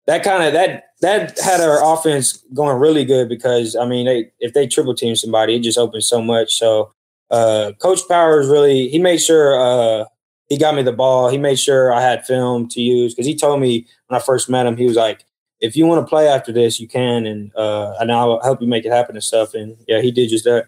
that 0.05 0.23
kind 0.23 0.43
of 0.43 0.53
that 0.53 0.85
that 1.01 1.39
had 1.39 1.61
our 1.61 1.93
offense 1.93 2.43
going 2.53 2.77
really 2.77 3.05
good 3.05 3.29
because 3.29 3.75
I 3.75 3.85
mean, 3.85 4.05
they, 4.05 4.31
if 4.39 4.53
they 4.53 4.67
triple 4.67 4.95
team 4.95 5.15
somebody, 5.15 5.55
it 5.55 5.61
just 5.61 5.77
opens 5.77 6.07
so 6.07 6.21
much. 6.21 6.53
So, 6.53 6.91
uh, 7.31 7.71
Coach 7.79 8.01
Powers 8.07 8.47
really 8.47 8.89
he 8.89 8.99
made 8.99 9.17
sure 9.17 9.59
uh, 9.59 10.05
he 10.49 10.57
got 10.57 10.75
me 10.75 10.83
the 10.83 10.91
ball. 10.91 11.29
He 11.29 11.37
made 11.37 11.59
sure 11.59 11.93
I 11.93 12.01
had 12.01 12.25
film 12.25 12.67
to 12.69 12.81
use 12.81 13.13
because 13.13 13.25
he 13.25 13.35
told 13.35 13.61
me 13.61 13.87
when 14.07 14.19
I 14.19 14.23
first 14.23 14.49
met 14.49 14.65
him, 14.65 14.77
he 14.77 14.85
was 14.85 14.97
like, 14.97 15.25
"If 15.61 15.75
you 15.77 15.85
want 15.85 16.05
to 16.05 16.09
play 16.09 16.27
after 16.27 16.51
this, 16.51 16.79
you 16.79 16.87
can, 16.87 17.25
and 17.25 17.55
uh, 17.55 17.95
and 17.99 18.11
I'll 18.11 18.41
help 18.41 18.61
you 18.61 18.67
make 18.67 18.85
it 18.85 18.91
happen 18.91 19.15
and 19.15 19.23
stuff." 19.23 19.53
And 19.53 19.77
yeah, 19.87 20.01
he 20.01 20.11
did 20.11 20.29
just 20.29 20.43
that. 20.45 20.67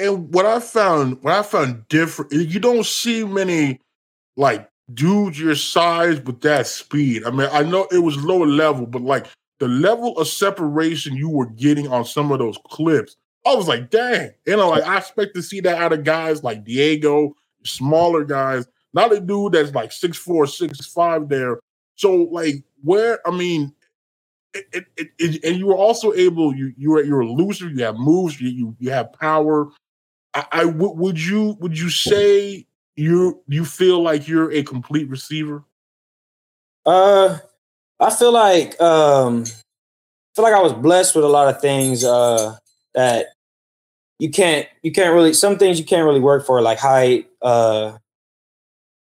And 0.00 0.32
what 0.32 0.46
I 0.46 0.58
found, 0.58 1.22
what 1.22 1.32
I 1.32 1.42
found 1.42 1.86
different, 1.88 2.32
you 2.32 2.58
don't 2.58 2.84
see 2.84 3.22
many 3.24 3.80
like 4.36 4.68
dudes 4.92 5.40
your 5.40 5.54
size 5.54 6.20
with 6.20 6.40
that 6.42 6.66
speed. 6.66 7.24
I 7.24 7.30
mean, 7.30 7.48
I 7.50 7.62
know 7.62 7.86
it 7.90 7.98
was 7.98 8.22
lower 8.22 8.46
level, 8.46 8.86
but 8.86 9.02
like 9.02 9.26
the 9.58 9.68
level 9.68 10.16
of 10.18 10.28
separation 10.28 11.16
you 11.16 11.30
were 11.30 11.46
getting 11.46 11.88
on 11.88 12.04
some 12.04 12.30
of 12.32 12.38
those 12.38 12.58
clips, 12.66 13.16
I 13.46 13.54
was 13.54 13.68
like, 13.68 13.90
dang. 13.90 14.30
You 14.46 14.56
know, 14.56 14.68
like 14.68 14.84
I 14.84 14.98
expect 14.98 15.34
to 15.34 15.42
see 15.42 15.60
that 15.60 15.78
out 15.78 15.92
of 15.92 16.04
guys 16.04 16.42
like 16.42 16.64
Diego, 16.64 17.34
smaller 17.64 18.24
guys, 18.24 18.66
not 18.92 19.12
a 19.12 19.20
dude 19.20 19.52
that's 19.52 19.74
like 19.74 19.92
six 19.92 20.16
four, 20.18 20.46
six 20.46 20.86
five 20.86 21.28
there. 21.28 21.58
So 21.96 22.14
like 22.14 22.64
where 22.82 23.26
I 23.26 23.30
mean, 23.30 23.72
it, 24.52 24.86
it, 24.96 25.08
it, 25.18 25.44
and 25.44 25.56
you 25.56 25.66
were 25.66 25.76
also 25.76 26.12
able 26.12 26.54
you 26.54 26.72
you 26.76 26.90
were 26.90 27.02
you're 27.02 27.20
a 27.20 27.30
loser. 27.30 27.68
You 27.68 27.84
have 27.84 27.96
moves. 27.96 28.40
You 28.40 28.48
you, 28.48 28.76
you 28.78 28.90
have 28.90 29.12
power. 29.14 29.68
I, 30.34 30.46
I 30.52 30.64
w- 30.64 30.94
would 30.94 31.20
you 31.20 31.56
would 31.60 31.78
you 31.78 31.90
say 31.90 32.66
you 32.96 33.42
you 33.48 33.64
feel 33.64 34.02
like 34.02 34.28
you're 34.28 34.52
a 34.52 34.62
complete 34.62 35.08
receiver? 35.08 35.64
Uh, 36.86 37.38
I 38.00 38.10
feel 38.10 38.32
like 38.32 38.80
um, 38.80 39.44
I 39.44 40.34
feel 40.36 40.44
like 40.44 40.54
I 40.54 40.62
was 40.62 40.72
blessed 40.72 41.14
with 41.14 41.24
a 41.24 41.28
lot 41.28 41.48
of 41.48 41.60
things 41.60 42.04
uh, 42.04 42.56
that 42.94 43.28
you 44.18 44.30
can't 44.30 44.68
you 44.82 44.92
can't 44.92 45.14
really 45.14 45.32
some 45.32 45.58
things 45.58 45.78
you 45.78 45.84
can't 45.84 46.04
really 46.04 46.20
work 46.20 46.46
for 46.46 46.60
like 46.62 46.78
height, 46.78 47.28
uh, 47.42 47.98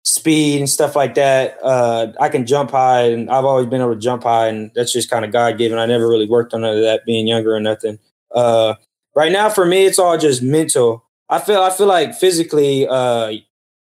speed 0.04 0.58
and 0.58 0.68
stuff 0.68 0.96
like 0.96 1.14
that. 1.14 1.58
Uh, 1.62 2.12
I 2.20 2.28
can 2.28 2.46
jump 2.46 2.70
high, 2.70 3.02
and 3.02 3.30
I've 3.30 3.44
always 3.44 3.66
been 3.66 3.80
able 3.80 3.94
to 3.94 4.00
jump 4.00 4.24
high, 4.24 4.48
and 4.48 4.70
that's 4.74 4.92
just 4.92 5.10
kind 5.10 5.24
of 5.24 5.32
God 5.32 5.58
given. 5.58 5.78
I 5.78 5.86
never 5.86 6.08
really 6.08 6.28
worked 6.28 6.54
on 6.54 6.62
that 6.62 7.02
being 7.06 7.26
younger 7.26 7.54
or 7.54 7.60
nothing. 7.60 7.98
Uh, 8.34 8.74
right 9.14 9.32
now, 9.32 9.50
for 9.50 9.64
me, 9.64 9.86
it's 9.86 9.98
all 9.98 10.18
just 10.18 10.42
mental. 10.42 11.04
I 11.28 11.40
feel 11.40 11.62
I 11.62 11.70
feel 11.70 11.86
like 11.86 12.14
physically, 12.14 12.88
uh, 12.88 13.32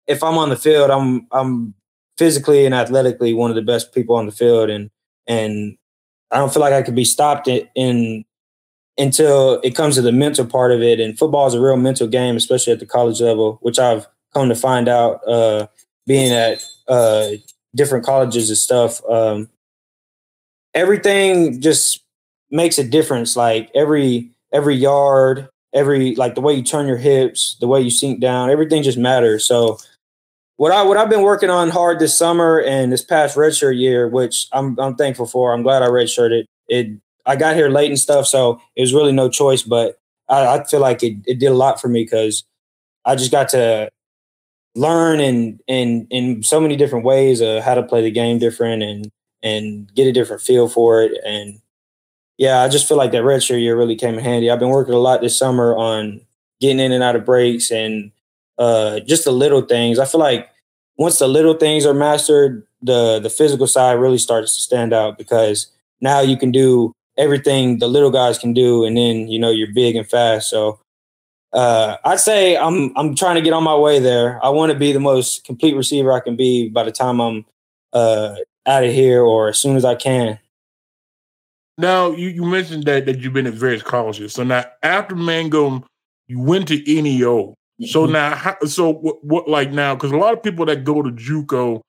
if 0.09 0.25
I'm 0.25 0.38
on 0.38 0.49
the 0.49 0.57
field, 0.57 0.90
I'm 0.90 1.27
I'm 1.31 1.75
physically 2.16 2.66
and 2.66 2.75
athletically 2.75 3.33
one 3.33 3.51
of 3.51 3.57
the 3.57 3.62
best 3.62 3.94
people 3.94 4.16
on 4.16 4.27
the 4.27 4.33
field, 4.33 4.71
and 4.71 4.90
and 5.29 5.77
I 6.33 6.38
don't 6.38 6.53
feel 6.53 6.61
like 6.61 6.73
I 6.73 6.83
could 6.83 6.97
be 6.97 7.05
stopped 7.05 7.47
in, 7.47 7.68
in 7.77 8.25
until 8.97 9.61
it 9.62 9.77
comes 9.77 9.94
to 9.94 10.03
the 10.03 10.11
mental 10.11 10.44
part 10.44 10.73
of 10.73 10.83
it. 10.83 10.99
And 10.99 11.16
football 11.16 11.47
is 11.47 11.55
a 11.55 11.61
real 11.61 11.77
mental 11.77 12.09
game, 12.09 12.37
especially 12.37 12.73
at 12.73 12.81
the 12.81 12.87
college 12.87 13.21
level, 13.21 13.59
which 13.62 13.79
I've 13.79 14.09
come 14.35 14.49
to 14.49 14.57
find 14.57 14.88
out 14.88 15.21
uh, 15.29 15.68
being 16.07 16.33
at 16.33 16.64
uh, 16.88 17.29
different 17.77 18.05
colleges 18.05 18.49
and 18.49 18.59
stuff. 18.59 19.01
Um, 19.09 19.49
everything 20.75 21.61
just 21.61 22.03
makes 22.51 22.79
a 22.79 22.85
difference. 22.85 23.37
Like 23.37 23.71
every 23.75 24.31
every 24.53 24.75
yard, 24.75 25.49
every 25.75 26.14
like 26.14 26.35
the 26.35 26.40
way 26.40 26.55
you 26.55 26.62
turn 26.62 26.88
your 26.88 26.97
hips, 26.97 27.57
the 27.61 27.68
way 27.68 27.81
you 27.81 27.90
sink 27.90 28.21
down, 28.21 28.51
everything 28.51 28.83
just 28.83 28.99
matters. 28.99 29.44
So 29.44 29.79
what 30.59 30.73
I 30.73 30.83
what 30.83 30.97
I've 30.97 31.09
been 31.09 31.23
working 31.23 31.51
on 31.51 31.71
hard 31.71 32.01
this 32.01 32.18
summer 32.18 32.61
and 32.61 32.92
this 32.92 33.03
past 33.03 33.37
redshirt 33.37 33.79
year, 33.79 34.09
which 34.09 34.49
I'm 34.53 34.79
I'm 34.79 34.97
thankful 34.97 35.27
for. 35.27 35.53
I'm 35.53 35.62
glad 35.62 35.83
I 35.83 35.87
redshirted. 35.87 36.44
It 36.68 36.99
I 37.25 37.37
got 37.37 37.55
here 37.55 37.68
late 37.68 37.90
and 37.90 37.99
stuff, 37.99 38.27
so 38.27 38.61
it 38.75 38.81
was 38.81 38.92
really 38.92 39.12
no 39.12 39.29
choice. 39.29 39.62
But 39.62 40.01
I, 40.29 40.59
I 40.59 40.64
feel 40.64 40.81
like 40.81 41.03
it, 41.03 41.16
it 41.27 41.38
did 41.38 41.53
a 41.53 41.55
lot 41.55 41.81
for 41.81 41.88
me 41.88 42.03
because 42.03 42.44
I 43.05 43.14
just 43.14 43.31
got 43.31 43.49
to 43.51 43.88
learn 44.75 45.21
and 45.21 45.61
and 45.68 46.09
in 46.11 46.42
so 46.42 46.61
many 46.61 46.75
different 46.75 47.05
ways 47.05 47.40
of 47.40 47.62
how 47.62 47.75
to 47.75 47.83
play 47.83 48.03
the 48.03 48.11
game 48.11 48.40
different 48.40 48.83
and 48.83 49.11
and 49.44 49.94
get 49.94 50.09
a 50.09 50.12
different 50.12 50.42
feel 50.42 50.68
for 50.68 51.03
it. 51.03 51.12
And 51.25 51.61
yeah, 52.37 52.62
I 52.62 52.68
just 52.68 52.88
feel 52.88 52.97
like 52.97 53.12
that 53.12 53.23
redshirt 53.23 53.61
year 53.61 53.77
really 53.77 53.97
came 53.97 54.14
in 54.14 54.25
handy. 54.25 54.51
I've 54.51 54.59
been 54.59 54.71
working 54.71 54.94
a 54.94 54.99
lot 54.99 55.21
this 55.21 55.38
summer 55.38 55.77
on 55.77 56.21
getting 56.61 56.81
in 56.81 56.90
and 56.90 57.05
out 57.05 57.14
of 57.14 57.25
breaks 57.25 57.71
and 57.71 58.11
uh, 58.59 59.01
just 59.01 59.25
the 59.25 59.33
little 59.33 59.62
things. 59.62 59.99
I 59.99 60.05
feel 60.05 60.21
like 60.21 60.49
once 60.97 61.18
the 61.18 61.29
little 61.29 61.55
things 61.55 61.87
are 61.87 61.94
mastered, 61.94 62.66
the 62.83 63.18
the 63.21 63.31
physical 63.31 63.66
side 63.66 63.92
really 63.92 64.18
starts 64.18 64.55
to 64.57 64.62
stand 64.62 64.92
out 64.92 65.18
because 65.18 65.68
now 66.01 66.21
you 66.21 66.37
can 66.37 66.51
do 66.51 66.92
everything 67.16 67.79
the 67.79 67.88
little 67.88 68.11
guys 68.11 68.38
can 68.38 68.53
do, 68.53 68.85
and 68.85 68.97
then 68.97 69.29
you 69.29 69.38
know 69.38 69.51
you're 69.51 69.73
big 69.73 69.97
and 69.97 70.09
fast. 70.09 70.51
So 70.51 70.81
uh, 71.53 71.97
I'd 72.05 72.21
say 72.21 72.57
I'm 72.57 72.92
I'm 72.97 73.14
trying 73.14 73.37
to 73.37 73.40
get 73.40 73.53
on 73.53 73.62
my 73.64 73.77
way 73.77 73.99
there. 73.99 74.44
I 74.44 74.51
want 74.51 74.73
to 74.73 74.79
be 74.79 74.92
the 74.92 75.01
most 75.01 75.44
complete 75.44 75.77
receiver 75.77 76.12
I 76.12 76.21
can 76.21 76.37
be 76.37 76.68
by 76.68 76.85
the 76.85 76.92
time 76.92 77.21
I'm 77.21 77.47
uh, 77.92 78.37
out 78.66 78.85
of 78.85 78.92
here 78.92 79.23
or 79.23 79.49
as 79.49 79.59
soon 79.59 79.77
as 79.77 79.85
I 79.85 79.94
can. 79.94 80.38
Now 81.79 82.11
you, 82.11 82.29
you 82.29 82.44
mentioned 82.44 82.85
that 82.85 83.07
that 83.07 83.21
you've 83.21 83.33
been 83.33 83.47
at 83.47 83.55
various 83.55 83.83
colleges. 83.83 84.35
So 84.35 84.42
now 84.42 84.64
after 84.83 85.14
Mangum, 85.14 85.85
you 86.27 86.40
went 86.40 86.68
to 86.68 87.03
NEO. 87.03 87.55
So 87.87 88.03
mm-hmm. 88.03 88.12
now, 88.12 88.35
how, 88.35 88.57
so 88.67 88.93
what, 88.93 89.25
what? 89.25 89.49
Like 89.49 89.71
now, 89.71 89.95
because 89.95 90.11
a 90.11 90.17
lot 90.17 90.35
of 90.35 90.43
people 90.43 90.67
that 90.67 90.83
go 90.83 91.01
to 91.01 91.11
JUCO, 91.11 91.81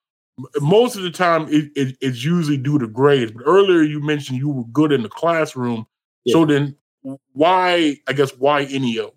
most 0.61 0.95
of 0.95 1.01
the 1.01 1.09
time 1.09 1.47
it, 1.49 1.71
it, 1.75 1.97
it's 1.99 2.23
usually 2.23 2.57
due 2.57 2.77
to 2.77 2.87
grades. 2.87 3.31
But 3.31 3.43
earlier 3.45 3.81
you 3.81 3.99
mentioned 3.99 4.37
you 4.37 4.49
were 4.49 4.65
good 4.65 4.91
in 4.91 5.01
the 5.01 5.09
classroom. 5.09 5.87
Yeah. 6.25 6.33
So 6.33 6.45
then, 6.45 6.75
why? 7.33 7.97
I 8.07 8.13
guess 8.13 8.31
why 8.37 8.65
NEO? 8.65 9.13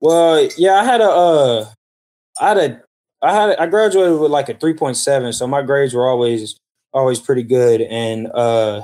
Well, 0.00 0.48
yeah, 0.56 0.74
I 0.74 0.84
had 0.84 1.00
a, 1.00 1.10
uh, 1.10 1.64
I 2.40 2.48
had 2.48 2.56
a, 2.58 2.82
I 3.22 3.34
had, 3.34 3.56
I 3.56 3.66
graduated 3.66 4.18
with 4.18 4.30
like 4.30 4.48
a 4.48 4.54
three 4.54 4.74
point 4.74 4.96
seven, 4.96 5.32
so 5.32 5.46
my 5.46 5.62
grades 5.62 5.94
were 5.94 6.08
always, 6.08 6.56
always 6.92 7.18
pretty 7.18 7.42
good, 7.42 7.80
and 7.82 8.28
uh, 8.32 8.82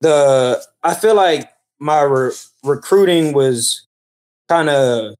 the 0.00 0.62
I 0.82 0.94
feel 0.94 1.14
like 1.14 1.50
my 1.78 2.02
re- 2.02 2.32
recruiting 2.64 3.32
was 3.32 3.86
kind 4.48 4.68
of 4.68 5.14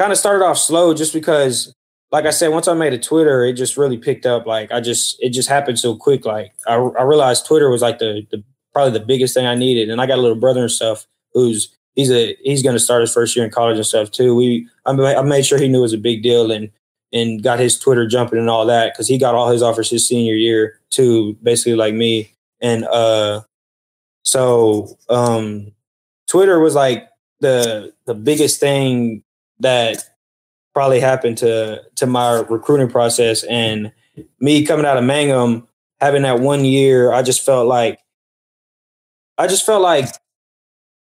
kind 0.00 0.12
of 0.12 0.18
started 0.18 0.42
off 0.42 0.56
slow 0.56 0.94
just 0.94 1.12
because 1.12 1.74
like 2.10 2.24
I 2.24 2.30
said, 2.30 2.48
once 2.48 2.66
I 2.66 2.72
made 2.72 2.94
a 2.94 2.98
Twitter, 2.98 3.44
it 3.44 3.52
just 3.52 3.76
really 3.76 3.98
picked 3.98 4.24
up. 4.24 4.46
Like 4.46 4.72
I 4.72 4.80
just, 4.80 5.16
it 5.20 5.30
just 5.30 5.48
happened 5.48 5.78
so 5.78 5.94
quick. 5.94 6.24
Like 6.24 6.54
I, 6.66 6.74
I 6.74 7.02
realized 7.02 7.46
Twitter 7.46 7.68
was 7.68 7.82
like 7.82 7.98
the, 7.98 8.26
the 8.30 8.42
probably 8.72 8.98
the 8.98 9.04
biggest 9.04 9.34
thing 9.34 9.46
I 9.46 9.54
needed. 9.54 9.90
And 9.90 10.00
I 10.00 10.06
got 10.06 10.18
a 10.18 10.22
little 10.22 10.38
brother 10.38 10.62
and 10.62 10.70
stuff 10.70 11.06
who's 11.34 11.76
he's 11.96 12.10
a 12.10 12.34
he's 12.42 12.62
going 12.62 12.74
to 12.74 12.80
start 12.80 13.02
his 13.02 13.12
first 13.12 13.36
year 13.36 13.44
in 13.44 13.50
college 13.50 13.76
and 13.76 13.86
stuff 13.86 14.10
too. 14.10 14.34
We 14.34 14.66
I, 14.86 14.92
I 14.92 15.22
made 15.22 15.44
sure 15.44 15.58
he 15.58 15.68
knew 15.68 15.80
it 15.80 15.82
was 15.82 15.92
a 15.92 15.98
big 15.98 16.22
deal 16.22 16.50
and 16.50 16.70
and 17.12 17.42
got 17.42 17.60
his 17.60 17.78
Twitter 17.78 18.06
jumping 18.06 18.38
and 18.38 18.48
all 18.48 18.64
that 18.66 18.94
because 18.94 19.06
he 19.06 19.18
got 19.18 19.34
all 19.34 19.50
his 19.50 19.62
offers 19.62 19.90
his 19.90 20.08
senior 20.08 20.34
year 20.34 20.80
too, 20.88 21.36
basically 21.42 21.74
like 21.74 21.94
me. 21.94 22.32
And 22.62 22.84
uh, 22.86 23.42
so 24.24 24.96
um, 25.10 25.72
Twitter 26.26 26.58
was 26.58 26.74
like 26.74 27.06
the 27.40 27.92
the 28.06 28.14
biggest 28.14 28.60
thing 28.60 29.22
that 29.60 30.02
probably 30.74 31.00
happened 31.00 31.38
to 31.38 31.82
to 31.96 32.06
my 32.06 32.40
recruiting 32.48 32.88
process 32.88 33.42
and 33.44 33.92
me 34.40 34.64
coming 34.64 34.86
out 34.86 34.96
of 34.96 35.04
Mangum 35.04 35.66
having 36.00 36.22
that 36.22 36.40
one 36.40 36.64
year 36.64 37.12
I 37.12 37.22
just 37.22 37.44
felt 37.44 37.66
like 37.66 37.98
I 39.38 39.46
just 39.46 39.64
felt 39.64 39.82
like 39.82 40.06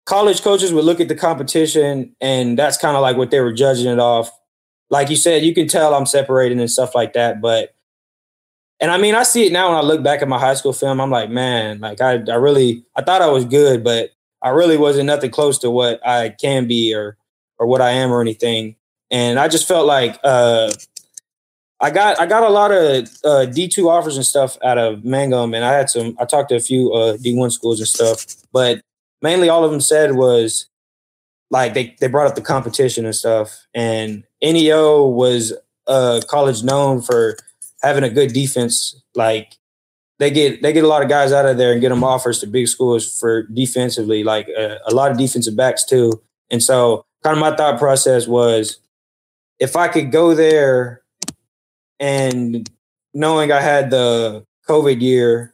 college 0.05 0.41
coaches 0.41 0.73
would 0.73 0.85
look 0.85 0.99
at 0.99 1.07
the 1.07 1.15
competition 1.15 2.15
and 2.19 2.57
that's 2.57 2.77
kind 2.77 2.95
of 2.95 3.01
like 3.01 3.17
what 3.17 3.31
they 3.31 3.39
were 3.39 3.53
judging 3.53 3.91
it 3.91 3.99
off. 3.99 4.31
Like 4.89 5.09
you 5.09 5.15
said 5.15 5.43
you 5.43 5.53
can 5.53 5.67
tell 5.67 5.93
I'm 5.93 6.05
separating 6.05 6.59
and 6.59 6.71
stuff 6.71 6.95
like 6.95 7.13
that 7.13 7.41
but 7.41 7.75
and 8.79 8.89
I 8.89 8.97
mean 8.97 9.15
I 9.15 9.23
see 9.23 9.45
it 9.45 9.53
now 9.53 9.69
when 9.69 9.77
I 9.77 9.81
look 9.81 10.03
back 10.03 10.21
at 10.21 10.27
my 10.27 10.39
high 10.39 10.55
school 10.55 10.73
film 10.73 10.99
I'm 10.99 11.11
like 11.11 11.29
man 11.29 11.79
like 11.79 12.01
I 12.01 12.13
I 12.29 12.35
really 12.35 12.83
I 12.95 13.03
thought 13.03 13.21
I 13.21 13.29
was 13.29 13.45
good 13.45 13.83
but 13.83 14.09
I 14.41 14.49
really 14.49 14.77
wasn't 14.77 15.05
nothing 15.05 15.29
close 15.29 15.59
to 15.59 15.69
what 15.69 16.05
I 16.05 16.29
can 16.29 16.67
be 16.67 16.95
or 16.95 17.17
or 17.61 17.67
what 17.67 17.79
I 17.79 17.91
am 17.91 18.11
or 18.11 18.21
anything. 18.21 18.75
And 19.11 19.37
I 19.37 19.47
just 19.47 19.67
felt 19.67 19.85
like 19.85 20.19
uh, 20.23 20.73
I 21.79 21.91
got 21.91 22.19
I 22.19 22.25
got 22.25 22.41
a 22.41 22.49
lot 22.49 22.71
of 22.71 23.07
uh, 23.23 23.45
D 23.45 23.67
two 23.67 23.87
offers 23.87 24.17
and 24.17 24.25
stuff 24.25 24.57
out 24.63 24.79
of 24.79 25.05
Mangum, 25.05 25.53
and 25.53 25.63
I 25.63 25.73
had 25.73 25.89
some. 25.89 26.17
I 26.19 26.25
talked 26.25 26.49
to 26.49 26.55
a 26.55 26.59
few 26.59 26.91
uh, 26.91 27.17
D 27.17 27.35
one 27.35 27.51
schools 27.51 27.79
and 27.79 27.87
stuff, 27.87 28.25
but 28.51 28.81
mainly 29.21 29.47
all 29.47 29.63
of 29.63 29.71
them 29.71 29.79
said 29.79 30.15
was 30.15 30.65
like 31.51 31.75
they 31.75 31.95
they 31.99 32.07
brought 32.07 32.27
up 32.27 32.35
the 32.35 32.41
competition 32.41 33.05
and 33.05 33.15
stuff. 33.15 33.67
And 33.75 34.23
NEO 34.41 35.05
was 35.05 35.53
a 35.87 36.23
college 36.27 36.63
known 36.63 37.03
for 37.03 37.37
having 37.83 38.03
a 38.03 38.09
good 38.09 38.33
defense. 38.33 38.99
Like 39.13 39.53
they 40.17 40.31
get 40.31 40.63
they 40.63 40.73
get 40.73 40.83
a 40.83 40.87
lot 40.87 41.03
of 41.03 41.09
guys 41.09 41.31
out 41.31 41.45
of 41.45 41.57
there 41.57 41.73
and 41.73 41.81
get 41.81 41.89
them 41.89 42.03
offers 42.03 42.39
to 42.39 42.47
big 42.47 42.69
schools 42.69 43.19
for 43.19 43.43
defensively, 43.43 44.23
like 44.23 44.47
uh, 44.57 44.77
a 44.87 44.95
lot 44.95 45.11
of 45.11 45.17
defensive 45.17 45.55
backs 45.55 45.85
too. 45.85 46.23
And 46.49 46.63
so 46.63 47.05
kind 47.23 47.37
of 47.37 47.41
my 47.41 47.55
thought 47.55 47.79
process 47.79 48.27
was 48.27 48.79
if 49.59 49.75
I 49.75 49.87
could 49.87 50.11
go 50.11 50.33
there 50.33 51.01
and 51.99 52.69
knowing 53.13 53.51
I 53.51 53.61
had 53.61 53.91
the 53.91 54.45
COVID 54.67 55.01
year, 55.01 55.53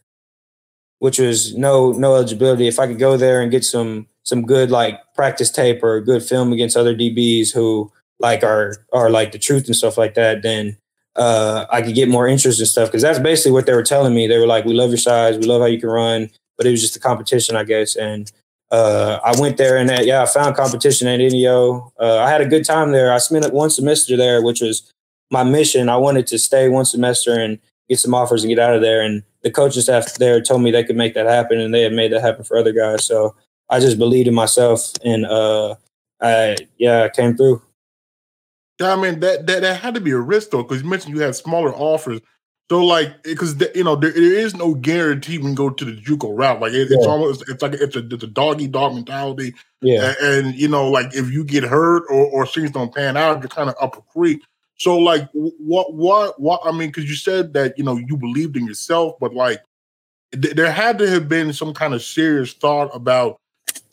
which 1.00 1.20
was 1.20 1.56
no 1.56 1.92
no 1.92 2.16
eligibility, 2.16 2.68
if 2.68 2.80
I 2.80 2.88
could 2.88 3.00
go 3.00 3.18
there 3.18 3.42
and 3.42 3.52
get 3.52 3.66
some 3.66 4.08
some 4.24 4.46
good 4.46 4.72
like 4.72 5.00
practice 5.14 5.50
tape 5.50 5.84
or 5.84 6.02
good 6.02 6.24
film 6.24 6.52
against 6.54 6.78
other 6.78 6.96
DBs 6.96 7.54
who 7.54 7.92
like 8.20 8.44
are 8.44 8.76
are 8.94 9.10
like 9.10 9.32
the 9.32 9.40
truth 9.40 9.68
and 9.68 9.76
stuff 9.76 9.98
like 9.98 10.16
that, 10.16 10.42
then 10.42 10.78
uh, 11.16 11.66
I 11.70 11.82
could 11.82 11.96
get 11.96 12.10
more 12.10 12.28
interest 12.28 12.60
and 12.60 12.68
stuff 12.68 12.90
because 12.90 13.02
that's 13.02 13.20
basically 13.20 13.52
what 13.52 13.66
they 13.66 13.74
were 13.74 13.84
telling 13.84 14.14
me. 14.14 14.28
They 14.28 14.38
were 14.38 14.48
like, 14.48 14.66
"We 14.66 14.74
love 14.74 14.90
your 14.90 14.98
size, 14.98 15.38
we 15.38 15.46
love 15.46 15.62
how 15.62 15.68
you 15.68 15.80
can 15.80 15.90
run," 15.90 16.30
but 16.58 16.66
it 16.66 16.72
was 16.72 16.82
just 16.82 16.96
a 16.96 17.00
competition, 17.00 17.56
I 17.56 17.64
guess. 17.64 17.96
And 17.96 18.32
uh, 18.72 19.20
I 19.24 19.40
went 19.40 19.58
there 19.58 19.78
and 19.78 19.90
uh, 19.90 20.02
yeah, 20.02 20.24
I 20.24 20.26
found 20.26 20.56
competition 20.56 21.08
at 21.08 21.18
NEO. 21.18 21.92
Uh, 22.00 22.20
I 22.20 22.30
had 22.30 22.42
a 22.42 22.46
good 22.46 22.66
time 22.66 22.92
there. 22.92 23.14
I 23.14 23.18
spent 23.18 23.54
one 23.54 23.70
semester 23.70 24.18
there, 24.18 24.44
which 24.44 24.62
was 24.62 24.92
my 25.32 25.44
mission. 25.44 25.90
I 25.90 25.98
wanted 25.98 26.28
to 26.28 26.40
stay 26.40 26.70
one 26.70 26.86
semester 26.86 27.40
and 27.40 27.60
get 27.90 28.00
some 28.00 28.14
offers 28.14 28.44
and 28.44 28.50
get 28.50 28.60
out 28.60 28.76
of 28.76 28.82
there. 28.82 29.02
And 29.02 29.24
the 29.44 29.52
coaching 29.52 29.82
staff 29.82 30.16
there 30.16 30.42
told 30.42 30.62
me 30.62 30.72
they 30.72 30.84
could 30.84 30.98
make 30.98 31.14
that 31.14 31.26
happen, 31.26 31.60
and 31.60 31.74
they 31.74 31.82
had 31.82 31.94
made 31.94 32.12
that 32.12 32.22
happen 32.22 32.44
for 32.44 32.58
other 32.58 32.74
guys. 32.74 33.06
So 33.06 33.36
I 33.70 33.80
just 33.80 33.98
believed 33.98 34.28
in 34.28 34.34
myself, 34.34 34.92
and 35.04 35.26
uh, 35.26 35.76
I 36.22 36.58
yeah, 36.78 37.04
I 37.04 37.10
came 37.10 37.36
through. 37.36 37.62
Yeah, 38.80 38.94
I 38.94 38.96
mean 39.02 39.20
that 39.22 39.48
that 39.48 39.62
that 39.62 39.82
had 39.82 39.96
to 39.96 40.02
be 40.02 40.12
a 40.12 40.20
risk 40.20 40.52
though, 40.52 40.64
because 40.64 40.84
you 40.84 40.90
mentioned 40.90 41.16
you 41.16 41.22
had 41.22 41.36
smaller 41.36 41.74
offers. 41.74 42.20
So 42.70 42.84
like, 42.84 43.24
because 43.24 43.56
you 43.76 43.84
know 43.84 43.96
there, 43.96 44.12
there 44.12 44.24
is 44.24 44.54
no 44.56 44.74
guarantee 44.74 45.38
when 45.38 45.50
you 45.52 45.56
go 45.56 45.70
to 45.70 45.86
the 45.86 45.94
JUCO 46.02 46.38
route. 46.38 46.60
Like 46.60 46.74
it, 46.74 46.92
it's 46.92 47.06
Yeah. 47.06 47.12
almost 47.12 47.44
it's 47.50 47.62
like 47.62 47.74
it's 47.76 47.96
a 47.96 48.00
it's 48.06 48.24
a 48.24 48.28
doggy 48.28 48.68
dog 48.68 48.94
mentality. 48.94 49.54
Yeah. 49.82 50.14
A- 50.22 50.40
And, 50.40 50.56
you 50.56 50.68
know, 50.68 50.90
like 50.90 51.16
if 51.16 51.32
you 51.32 51.44
get 51.46 51.64
hurt 51.64 52.04
or, 52.10 52.26
or 52.28 52.46
things 52.46 52.72
don't 52.72 52.94
pan 52.94 53.16
out, 53.16 53.40
you're 53.42 53.48
kind 53.50 53.70
of 53.70 53.76
up 53.82 53.98
a 53.98 54.02
creek. 54.02 54.42
So 54.78 54.98
like, 54.98 55.30
what 55.34 55.94
what 55.94 56.40
what? 56.42 56.60
I 56.66 56.72
mean, 56.72 56.90
because 56.90 57.10
you 57.10 57.16
said 57.16 57.54
that 57.54 57.78
you 57.78 57.84
know 57.86 57.96
you 57.98 58.18
believed 58.18 58.58
in 58.58 58.68
yourself, 58.68 59.16
but 59.20 59.34
like 59.34 59.62
th- 60.34 60.56
there 60.56 60.72
had 60.72 60.98
to 61.00 61.10
have 61.10 61.30
been 61.30 61.54
some 61.54 61.74
kind 61.74 61.94
of 61.94 62.04
serious 62.04 62.52
thought 62.54 62.90
about, 62.94 63.38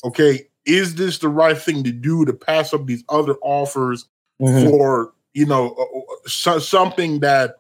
okay, 0.05 0.49
is 0.67 0.97
this 0.97 1.19
the 1.19 1.29
right 1.29 1.57
thing 1.57 1.85
to 1.85 1.93
do 1.93 2.25
to 2.25 2.33
pass 2.33 2.75
up 2.75 2.87
these 2.87 3.05
other 3.09 3.37
offers 3.43 4.07
Mhm. 4.43 4.69
for 4.69 5.13
you 5.33 5.47
know 5.47 5.75
uh, 5.79 5.83
uh, 5.83 6.29
so, 6.29 6.59
something 6.59 7.21
that 7.21 7.57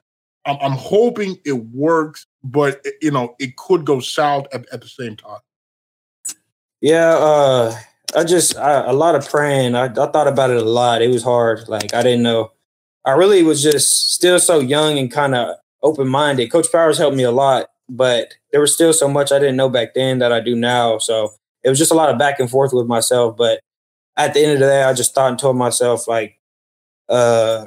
I'm, 0.46 0.56
I'm 0.60 0.72
hoping 0.72 1.38
it 1.44 1.52
works, 1.52 2.26
but 2.42 2.80
eh, 2.86 2.90
you 3.02 3.10
know 3.10 3.34
it 3.38 3.56
could 3.56 3.84
go 3.84 4.00
south 4.00 4.46
at, 4.52 4.66
at 4.72 4.80
the 4.80 4.88
same 4.88 5.16
time. 5.16 5.40
Yeah, 6.80 7.16
uh, 7.16 7.76
I 8.16 8.24
just 8.24 8.56
I, 8.56 8.86
a 8.86 8.92
lot 8.92 9.14
of 9.14 9.28
praying. 9.28 9.74
I, 9.74 9.84
I 9.86 9.88
thought 9.88 10.28
about 10.28 10.50
it 10.50 10.58
a 10.58 10.64
lot. 10.64 11.02
It 11.02 11.08
was 11.08 11.22
hard. 11.22 11.68
Like 11.68 11.94
I 11.94 12.02
didn't 12.02 12.22
know. 12.22 12.52
I 13.04 13.12
really 13.12 13.42
was 13.42 13.62
just 13.62 14.12
still 14.14 14.38
so 14.38 14.60
young 14.60 14.98
and 14.98 15.10
kind 15.10 15.34
of 15.34 15.56
open 15.82 16.08
minded. 16.08 16.50
Coach 16.50 16.70
Powers 16.72 16.98
helped 16.98 17.16
me 17.16 17.22
a 17.22 17.30
lot, 17.30 17.68
but 17.88 18.34
there 18.50 18.60
was 18.60 18.74
still 18.74 18.92
so 18.92 19.08
much 19.08 19.30
I 19.30 19.38
didn't 19.38 19.56
know 19.56 19.68
back 19.68 19.94
then 19.94 20.18
that 20.18 20.32
I 20.32 20.40
do 20.40 20.56
now. 20.56 20.98
So 20.98 21.34
it 21.62 21.68
was 21.68 21.78
just 21.78 21.90
a 21.90 21.94
lot 21.94 22.10
of 22.10 22.18
back 22.18 22.40
and 22.40 22.50
forth 22.50 22.72
with 22.72 22.86
myself. 22.86 23.36
But 23.36 23.60
at 24.16 24.34
the 24.34 24.40
end 24.40 24.52
of 24.52 24.60
the 24.60 24.66
day, 24.66 24.82
I 24.82 24.92
just 24.94 25.14
thought 25.14 25.30
and 25.30 25.38
told 25.38 25.56
myself 25.56 26.08
like, 26.08 26.38
uh, 27.08 27.66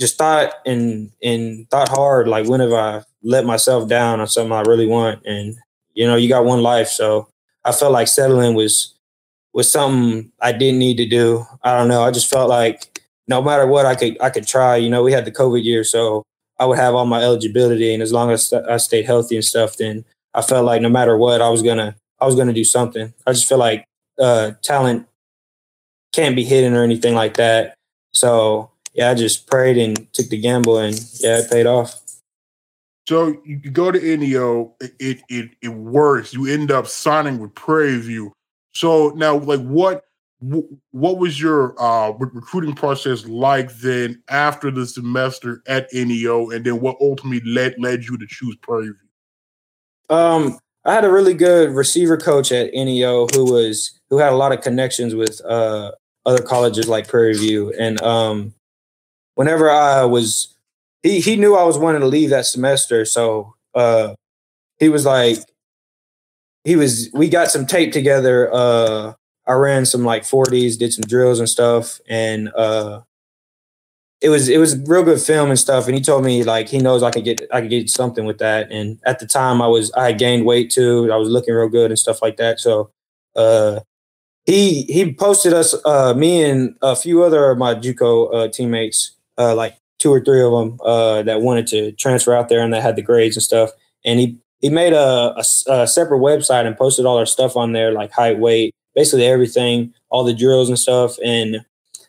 just 0.00 0.18
thought 0.18 0.52
and 0.64 1.10
and 1.22 1.68
thought 1.70 1.88
hard. 1.88 2.28
Like 2.28 2.48
when 2.48 2.60
have 2.60 2.72
I 2.72 3.02
let 3.22 3.44
myself 3.44 3.88
down 3.88 4.20
on 4.20 4.28
something 4.28 4.52
I 4.52 4.62
really 4.62 4.86
want? 4.86 5.24
And 5.26 5.56
you 5.94 6.06
know, 6.06 6.16
you 6.16 6.28
got 6.28 6.44
one 6.44 6.62
life, 6.62 6.88
so 6.88 7.28
I 7.64 7.72
felt 7.72 7.92
like 7.92 8.08
settling 8.08 8.54
was 8.54 8.94
was 9.52 9.70
something 9.70 10.30
I 10.40 10.52
didn't 10.52 10.78
need 10.78 10.98
to 10.98 11.06
do. 11.06 11.44
I 11.62 11.76
don't 11.76 11.88
know. 11.88 12.02
I 12.02 12.10
just 12.10 12.30
felt 12.30 12.48
like 12.48 13.02
no 13.26 13.42
matter 13.42 13.66
what, 13.66 13.86
I 13.86 13.94
could 13.94 14.20
I 14.20 14.30
could 14.30 14.46
try. 14.46 14.76
You 14.76 14.90
know, 14.90 15.02
we 15.02 15.12
had 15.12 15.24
the 15.24 15.32
COVID 15.32 15.64
year, 15.64 15.84
so 15.84 16.22
I 16.58 16.66
would 16.66 16.78
have 16.78 16.94
all 16.94 17.06
my 17.06 17.22
eligibility, 17.22 17.92
and 17.92 18.02
as 18.02 18.12
long 18.12 18.30
as 18.30 18.52
I 18.52 18.76
stayed 18.76 19.06
healthy 19.06 19.36
and 19.36 19.44
stuff, 19.44 19.76
then 19.76 20.04
I 20.34 20.42
felt 20.42 20.66
like 20.66 20.82
no 20.82 20.88
matter 20.90 21.16
what, 21.16 21.40
I 21.40 21.48
was 21.48 21.62
gonna 21.62 21.96
I 22.20 22.26
was 22.26 22.34
gonna 22.34 22.52
do 22.52 22.64
something. 22.64 23.12
I 23.26 23.32
just 23.32 23.48
feel 23.48 23.58
like 23.58 23.84
uh, 24.18 24.52
talent 24.62 25.06
can't 26.12 26.36
be 26.36 26.44
hidden 26.44 26.74
or 26.74 26.82
anything 26.82 27.14
like 27.14 27.36
that. 27.36 27.74
So 28.12 28.70
yeah, 28.96 29.10
I 29.10 29.14
just 29.14 29.46
prayed 29.46 29.76
and 29.76 30.12
took 30.14 30.28
the 30.28 30.40
gamble, 30.40 30.78
and 30.78 30.98
yeah, 31.20 31.40
it 31.40 31.50
paid 31.50 31.66
off. 31.66 32.00
So 33.06 33.40
you, 33.44 33.58
go 33.58 33.92
to 33.92 34.16
NEO, 34.16 34.74
it, 34.80 34.92
it 34.98 35.22
it 35.28 35.50
it 35.62 35.68
works. 35.68 36.32
You 36.32 36.46
end 36.46 36.72
up 36.72 36.86
signing 36.86 37.38
with 37.38 37.54
Prairie 37.54 37.98
View. 37.98 38.32
So 38.72 39.10
now, 39.10 39.36
like, 39.36 39.60
what 39.60 40.04
what 40.90 41.18
was 41.18 41.40
your 41.40 41.80
uh, 41.80 42.12
recruiting 42.12 42.74
process 42.74 43.26
like 43.26 43.72
then 43.76 44.22
after 44.28 44.70
the 44.70 44.86
semester 44.86 45.62
at 45.68 45.88
NEO, 45.92 46.50
and 46.50 46.64
then 46.64 46.80
what 46.80 46.96
ultimately 47.00 47.48
led 47.48 47.74
led 47.78 48.04
you 48.04 48.16
to 48.16 48.26
choose 48.26 48.56
Prairie 48.62 48.86
View? 48.86 50.16
Um, 50.16 50.58
I 50.86 50.94
had 50.94 51.04
a 51.04 51.10
really 51.10 51.34
good 51.34 51.70
receiver 51.70 52.16
coach 52.16 52.50
at 52.50 52.72
NEO 52.72 53.26
who 53.34 53.52
was 53.52 54.00
who 54.08 54.18
had 54.18 54.32
a 54.32 54.36
lot 54.36 54.52
of 54.52 54.62
connections 54.62 55.14
with 55.14 55.40
uh, 55.44 55.92
other 56.24 56.42
colleges 56.42 56.88
like 56.88 57.08
Prairie 57.08 57.34
View, 57.34 57.72
and 57.78 58.00
um, 58.02 58.54
whenever 59.36 59.70
I 59.70 60.04
was, 60.04 60.54
he 61.04 61.20
he 61.20 61.36
knew 61.36 61.54
I 61.54 61.62
was 61.62 61.78
wanting 61.78 62.00
to 62.00 62.08
leave 62.08 62.30
that 62.30 62.46
semester, 62.46 63.04
so 63.04 63.54
uh, 63.74 64.14
he 64.80 64.88
was 64.88 65.06
like, 65.06 65.38
he 66.64 66.74
was. 66.74 67.08
We 67.14 67.28
got 67.28 67.48
some 67.52 67.64
tape 67.64 67.92
together. 67.92 68.52
Uh, 68.52 69.12
I 69.46 69.52
ran 69.52 69.86
some 69.86 70.04
like 70.04 70.24
forties, 70.24 70.76
did 70.76 70.92
some 70.92 71.04
drills 71.06 71.38
and 71.38 71.48
stuff, 71.48 72.00
and 72.08 72.50
uh, 72.56 73.02
it 74.20 74.30
was 74.30 74.48
it 74.48 74.58
was 74.58 74.76
real 74.86 75.02
good 75.04 75.20
film 75.20 75.50
and 75.50 75.58
stuff. 75.58 75.86
And 75.86 75.94
he 75.94 76.00
told 76.02 76.24
me 76.24 76.42
like 76.42 76.68
he 76.68 76.78
knows 76.78 77.02
I 77.02 77.10
could 77.10 77.24
get 77.24 77.40
I 77.52 77.60
could 77.60 77.70
get 77.70 77.88
something 77.90 78.24
with 78.24 78.38
that. 78.38 78.72
And 78.72 78.98
at 79.06 79.18
the 79.18 79.26
time, 79.26 79.62
I 79.62 79.68
was 79.68 79.92
I 79.92 80.06
had 80.06 80.18
gained 80.18 80.46
weight 80.46 80.70
too. 80.70 81.10
I 81.12 81.16
was 81.16 81.28
looking 81.28 81.54
real 81.54 81.68
good 81.68 81.90
and 81.90 81.98
stuff 81.98 82.22
like 82.22 82.36
that. 82.38 82.58
So 82.58 82.90
uh, 83.36 83.80
he 84.46 84.82
he 84.84 85.12
posted 85.12 85.52
us 85.52 85.74
uh, 85.84 86.14
me 86.14 86.42
and 86.42 86.76
a 86.82 86.96
few 86.96 87.22
other 87.22 87.50
of 87.50 87.58
my 87.58 87.74
JUCO 87.74 88.34
uh, 88.34 88.48
teammates, 88.48 89.15
uh, 89.38 89.54
like 89.54 89.76
two 89.98 90.12
or 90.12 90.20
three 90.20 90.42
of 90.42 90.52
them 90.52 90.78
uh, 90.84 91.22
that 91.22 91.42
wanted 91.42 91.66
to 91.68 91.92
transfer 91.92 92.34
out 92.34 92.48
there 92.48 92.60
and 92.60 92.72
that 92.72 92.82
had 92.82 92.96
the 92.96 93.02
grades 93.02 93.36
and 93.36 93.42
stuff. 93.42 93.70
And 94.04 94.20
he 94.20 94.38
he 94.60 94.70
made 94.70 94.92
a 94.92 95.34
a 95.68 95.86
separate 95.86 96.20
website 96.20 96.66
and 96.66 96.76
posted 96.76 97.06
all 97.06 97.18
our 97.18 97.26
stuff 97.26 97.56
on 97.56 97.72
there, 97.72 97.92
like 97.92 98.12
height, 98.12 98.38
weight, 98.38 98.74
basically 98.94 99.26
everything, 99.26 99.92
all 100.10 100.24
the 100.24 100.34
drills 100.34 100.68
and 100.68 100.78
stuff. 100.78 101.16
And 101.24 101.64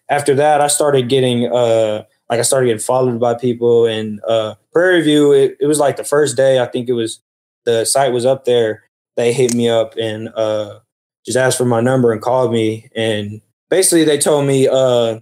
after 0.09 0.33
that, 0.35 0.61
I 0.61 0.67
started 0.67 1.09
getting 1.09 1.51
uh 1.51 2.03
like 2.29 2.39
I 2.39 2.43
started 2.43 2.67
getting 2.67 2.81
followed 2.81 3.19
by 3.19 3.35
people 3.35 3.85
and 3.85 4.21
uh 4.27 4.55
Prairie 4.71 5.01
View. 5.01 5.33
It, 5.33 5.57
it 5.59 5.67
was 5.67 5.79
like 5.79 5.97
the 5.97 6.03
first 6.03 6.37
day. 6.37 6.59
I 6.59 6.65
think 6.65 6.89
it 6.89 6.93
was 6.93 7.19
the 7.65 7.85
site 7.85 8.13
was 8.13 8.25
up 8.25 8.45
there. 8.45 8.83
They 9.17 9.33
hit 9.33 9.53
me 9.53 9.69
up 9.69 9.95
and 9.97 10.29
uh 10.35 10.79
just 11.25 11.37
asked 11.37 11.57
for 11.57 11.65
my 11.65 11.81
number 11.81 12.13
and 12.13 12.21
called 12.21 12.53
me 12.53 12.89
and 12.95 13.41
basically 13.69 14.05
they 14.05 14.17
told 14.17 14.47
me 14.47 14.69
uh 14.71 15.19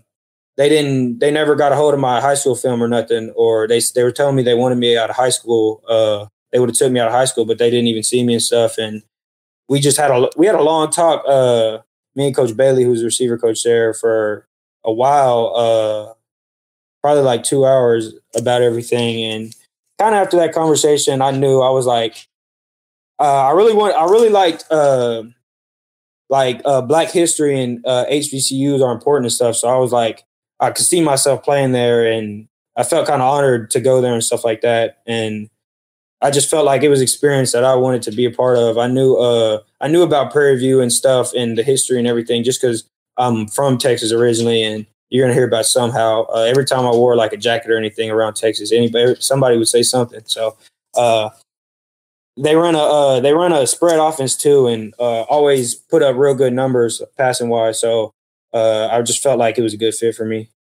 they 0.58 0.70
didn't 0.70 1.20
they 1.20 1.32
never 1.32 1.56
got 1.56 1.72
a 1.72 1.76
hold 1.76 1.94
of 1.94 2.00
my 2.00 2.22
high 2.22 2.34
school 2.34 2.56
film 2.56 2.82
or 2.82 2.88
nothing 2.88 3.32
or 3.36 3.68
they 3.68 3.82
they 3.94 4.04
were 4.04 4.12
telling 4.12 4.36
me 4.36 4.44
they 4.44 4.54
wanted 4.54 4.78
me 4.78 4.98
out 4.98 5.10
of 5.10 5.16
high 5.16 5.30
school 5.30 5.84
uh 5.88 6.26
they 6.52 6.60
would 6.60 6.70
have 6.70 6.78
took 6.78 6.92
me 6.92 7.00
out 7.00 7.08
of 7.08 7.14
high 7.14 7.26
school 7.26 7.46
but 7.46 7.58
they 7.58 7.70
didn't 7.70 7.88
even 7.88 8.04
see 8.04 8.24
me 8.24 8.34
and 8.34 8.44
stuff 8.44 8.78
and 8.78 9.04
we 9.68 9.80
just 9.80 9.98
had 9.98 10.12
a 10.12 10.30
we 10.38 10.46
had 10.46 10.56
a 10.56 10.64
long 10.64 10.90
talk 10.90 11.24
uh 11.28 11.80
me 12.16 12.28
and 12.28 12.36
coach 12.36 12.56
Bailey 12.56 12.84
who's 12.84 13.04
receiver 13.04 13.38
coach 13.38 13.64
there 13.64 13.94
for 13.94 14.48
a 14.84 14.94
while 14.94 15.54
uh 15.56 16.14
probably 17.02 17.24
like 17.24 17.44
2 17.44 17.66
hours 17.66 18.14
about 18.36 18.62
everything 18.62 19.24
and 19.24 19.56
kind 20.00 20.16
of 20.16 20.22
after 20.22 20.38
that 20.38 20.54
conversation 20.54 21.22
I 21.22 21.32
knew 21.32 21.62
I 21.62 21.70
was 21.70 21.86
like 21.86 22.28
uh 23.20 23.48
I 23.48 23.52
really 23.52 23.74
want 23.74 23.96
I 23.96 24.06
really 24.06 24.30
liked 24.30 24.66
uh 24.72 25.24
like 26.30 26.62
uh, 26.66 26.82
Black 26.82 27.12
history 27.12 27.62
and 27.62 27.86
uh, 27.86 28.06
HBCUs 28.10 28.84
are 28.84 28.92
important 28.92 29.26
and 29.26 29.34
stuff. 29.34 29.56
So 29.56 29.68
I 29.68 29.78
was 29.78 29.92
like, 29.92 30.24
I 30.60 30.72
could 30.72 30.86
see 30.86 31.02
myself 31.02 31.44
playing 31.44 31.72
there, 31.72 32.10
and 32.10 32.48
I 32.76 32.84
felt 32.84 33.08
kind 33.08 33.22
of 33.22 33.28
honored 33.28 33.72
to 33.72 33.80
go 33.80 34.02
there 34.02 34.14
and 34.14 34.24
stuff 34.24 34.44
like 34.44 34.62
that. 34.62 35.02
And 35.06 35.50
I 36.22 36.32
just 36.32 36.50
felt 36.50 36.66
like 36.66 36.84
it 36.84 36.90
was 36.90 37.02
experience 37.02 37.52
that 37.52 37.64
I 37.64 37.76
wanted 37.76 38.02
to 38.04 38.12
be 38.12 38.26
a 38.26 38.32
part 38.32 38.58
of. 38.58 38.78
I 38.78 38.88
knew, 38.88 39.16
uh, 39.16 39.60
I 39.82 39.88
knew 39.88 40.02
about 40.02 40.32
Prairie 40.32 40.58
View 40.58 40.82
and 40.82 40.92
stuff 40.92 41.34
and 41.34 41.58
the 41.58 41.64
history 41.64 42.00
and 42.00 42.08
everything, 42.08 42.44
just 42.44 42.62
because 42.62 42.84
I'm 43.18 43.48
from 43.48 43.78
Texas 43.78 44.12
originally, 44.12 44.64
and 44.64 44.86
you're 45.10 45.24
gonna 45.24 45.34
hear 45.34 45.48
about 45.48 45.66
somehow. 45.66 46.26
Uh, 46.34 46.44
every 46.44 46.66
time 46.66 46.86
I 46.86 46.92
wore 46.92 47.16
like 47.16 47.34
a 47.34 47.38
jacket 47.38 47.72
or 47.72 47.78
anything 47.78 48.10
around 48.10 48.36
Texas, 48.36 48.72
anybody, 48.72 49.16
somebody 49.20 49.58
would 49.58 49.68
say 49.68 49.84
something. 49.84 50.22
So. 50.26 50.58
Uh, 50.96 51.30
they 52.38 52.56
run 52.56 52.76
a 52.76 52.80
uh, 52.80 53.20
they 53.20 53.34
run 53.34 53.54
a 53.54 53.66
spread 53.66 54.00
offense 54.00 54.36
too, 54.36 54.68
and 54.68 54.94
uh, 55.00 55.22
always 55.24 55.76
put 55.76 56.02
up 56.02 56.18
real 56.18 56.36
good 56.36 56.54
numbers 56.54 57.02
passing 57.18 57.50
wise. 57.50 57.80
So 57.80 58.14
uh, 58.56 58.90
I 58.92 59.04
just 59.04 59.24
felt 59.24 59.40
like 59.40 59.60
it 59.60 59.64
was 59.64 59.76
a 59.76 59.80
good 59.80 59.96
fit 59.96 60.16
for 60.16 60.26
me. 60.26 60.52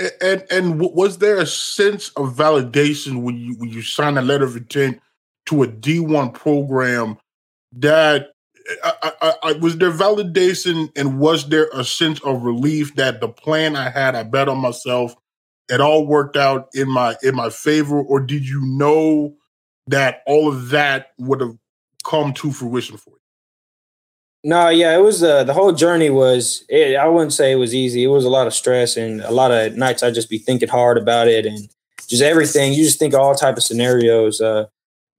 A- 0.00 0.22
And 0.24 0.44
and 0.50 0.80
was 0.80 1.18
there 1.18 1.38
a 1.38 1.46
sense 1.46 2.10
of 2.10 2.36
validation 2.36 3.22
when 3.22 3.36
you 3.38 3.54
when 3.58 3.70
you 3.70 3.82
signed 3.82 4.18
a 4.18 4.22
letter 4.22 4.44
of 4.44 4.56
intent 4.56 5.00
to 5.46 5.62
a 5.64 5.68
D 5.68 6.00
one 6.00 6.32
program 6.32 7.18
that 7.72 8.30
I, 8.84 9.12
I, 9.22 9.34
I, 9.44 9.52
was 9.54 9.78
there 9.78 9.92
validation 9.92 10.90
and 10.96 11.18
was 11.20 11.48
there 11.48 11.68
a 11.74 11.84
sense 11.84 12.20
of 12.22 12.42
relief 12.44 12.96
that 12.96 13.20
the 13.20 13.28
plan 13.28 13.76
I 13.76 13.90
had, 13.90 14.14
I 14.16 14.24
bet 14.24 14.48
on 14.48 14.58
myself, 14.58 15.14
it 15.70 15.80
all 15.80 16.06
worked 16.06 16.36
out 16.36 16.68
in 16.74 16.88
my 16.90 17.16
in 17.22 17.34
my 17.36 17.50
favor, 17.50 18.00
or 18.02 18.20
did 18.20 18.48
you 18.48 18.62
know 18.66 19.36
that 19.88 20.22
all 20.26 20.48
of 20.48 20.70
that 20.70 21.08
would 21.18 21.40
have 21.42 21.56
come 22.04 22.34
to 22.34 22.52
fruition 22.52 22.98
for? 22.98 23.14
No, 24.46 24.68
yeah, 24.68 24.96
it 24.96 25.02
was 25.02 25.24
uh, 25.24 25.42
the 25.42 25.52
whole 25.52 25.72
journey 25.72 26.08
was. 26.08 26.64
It, 26.68 26.94
I 26.94 27.08
wouldn't 27.08 27.32
say 27.32 27.50
it 27.50 27.56
was 27.56 27.74
easy. 27.74 28.04
It 28.04 28.06
was 28.06 28.24
a 28.24 28.28
lot 28.30 28.46
of 28.46 28.54
stress 28.54 28.96
and 28.96 29.20
a 29.22 29.32
lot 29.32 29.50
of 29.50 29.74
nights 29.76 30.04
I'd 30.04 30.14
just 30.14 30.30
be 30.30 30.38
thinking 30.38 30.68
hard 30.68 30.98
about 30.98 31.26
it 31.26 31.46
and 31.46 31.68
just 32.06 32.22
everything. 32.22 32.72
You 32.72 32.84
just 32.84 33.00
think 33.00 33.12
all 33.12 33.34
type 33.34 33.56
of 33.56 33.64
scenarios. 33.64 34.40
Uh, 34.40 34.66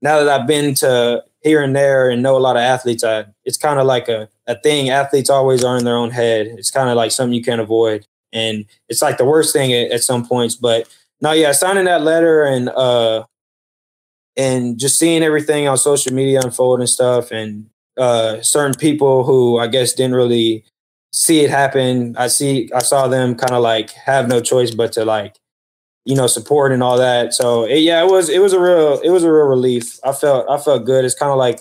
now 0.02 0.24
that 0.24 0.30
I've 0.30 0.48
been 0.48 0.76
to 0.76 1.26
here 1.42 1.62
and 1.62 1.76
there 1.76 2.10
and 2.10 2.24
know 2.24 2.38
a 2.38 2.40
lot 2.40 2.56
of 2.56 2.62
athletes, 2.62 3.04
I, 3.04 3.26
it's 3.44 3.58
kind 3.58 3.82
of 3.82 3.86
like 3.86 4.08
a, 4.08 4.30
a 4.48 4.58
thing. 4.62 4.92
Athletes 4.92 5.30
always 5.30 5.62
are 5.62 5.78
in 5.78 5.84
their 5.84 5.98
own 5.98 6.12
head. 6.12 6.48
It's 6.48 6.72
kind 6.72 6.90
of 6.90 6.96
like 6.96 7.12
something 7.12 7.34
you 7.34 7.44
can't 7.44 7.60
avoid, 7.60 8.08
and 8.32 8.64
it's 8.88 9.02
like 9.02 9.18
the 9.18 9.26
worst 9.26 9.52
thing 9.52 9.74
at, 9.74 9.92
at 9.92 10.04
some 10.04 10.26
points. 10.26 10.56
But 10.56 10.88
no, 11.20 11.34
yeah, 11.34 11.52
signing 11.52 11.84
that 11.84 12.02
letter 12.02 12.46
and 12.46 12.70
uh, 12.70 13.26
and 14.38 14.80
just 14.80 14.98
seeing 14.98 15.22
everything 15.22 15.68
on 15.68 15.78
social 15.78 16.14
media 16.14 16.40
unfold 16.42 16.80
and 16.80 16.88
stuff, 16.88 17.30
and 17.32 17.70
uh, 17.98 18.42
certain 18.42 18.76
people 18.76 19.24
who 19.24 19.60
I 19.60 19.68
guess 19.68 19.94
didn't 19.94 20.16
really 20.16 20.64
see 21.12 21.42
it 21.42 21.50
happen. 21.50 22.16
I 22.18 22.28
see, 22.28 22.70
I 22.74 22.80
saw 22.80 23.08
them 23.08 23.36
kind 23.36 23.54
of 23.54 23.62
like 23.64 23.92
have 23.92 24.28
no 24.28 24.40
choice 24.42 24.72
but 24.74 24.92
to 24.94 25.06
like 25.06 25.36
you 26.08 26.16
know, 26.16 26.26
support 26.26 26.72
and 26.72 26.82
all 26.82 26.98
that. 26.98 27.34
So 27.34 27.66
it, 27.66 27.80
yeah, 27.80 28.02
it 28.02 28.10
was 28.10 28.30
it 28.30 28.42
was 28.42 28.54
a 28.54 28.60
real 28.62 28.98
it 29.04 29.10
was 29.10 29.26
a 29.26 29.32
real 29.32 29.46
relief. 29.46 30.00
I 30.06 30.14
felt 30.14 30.50
I 30.50 30.58
felt 30.58 30.86
good. 30.86 31.04
It's 31.04 31.14
kind 31.14 31.34
of 31.34 31.38
like 31.38 31.60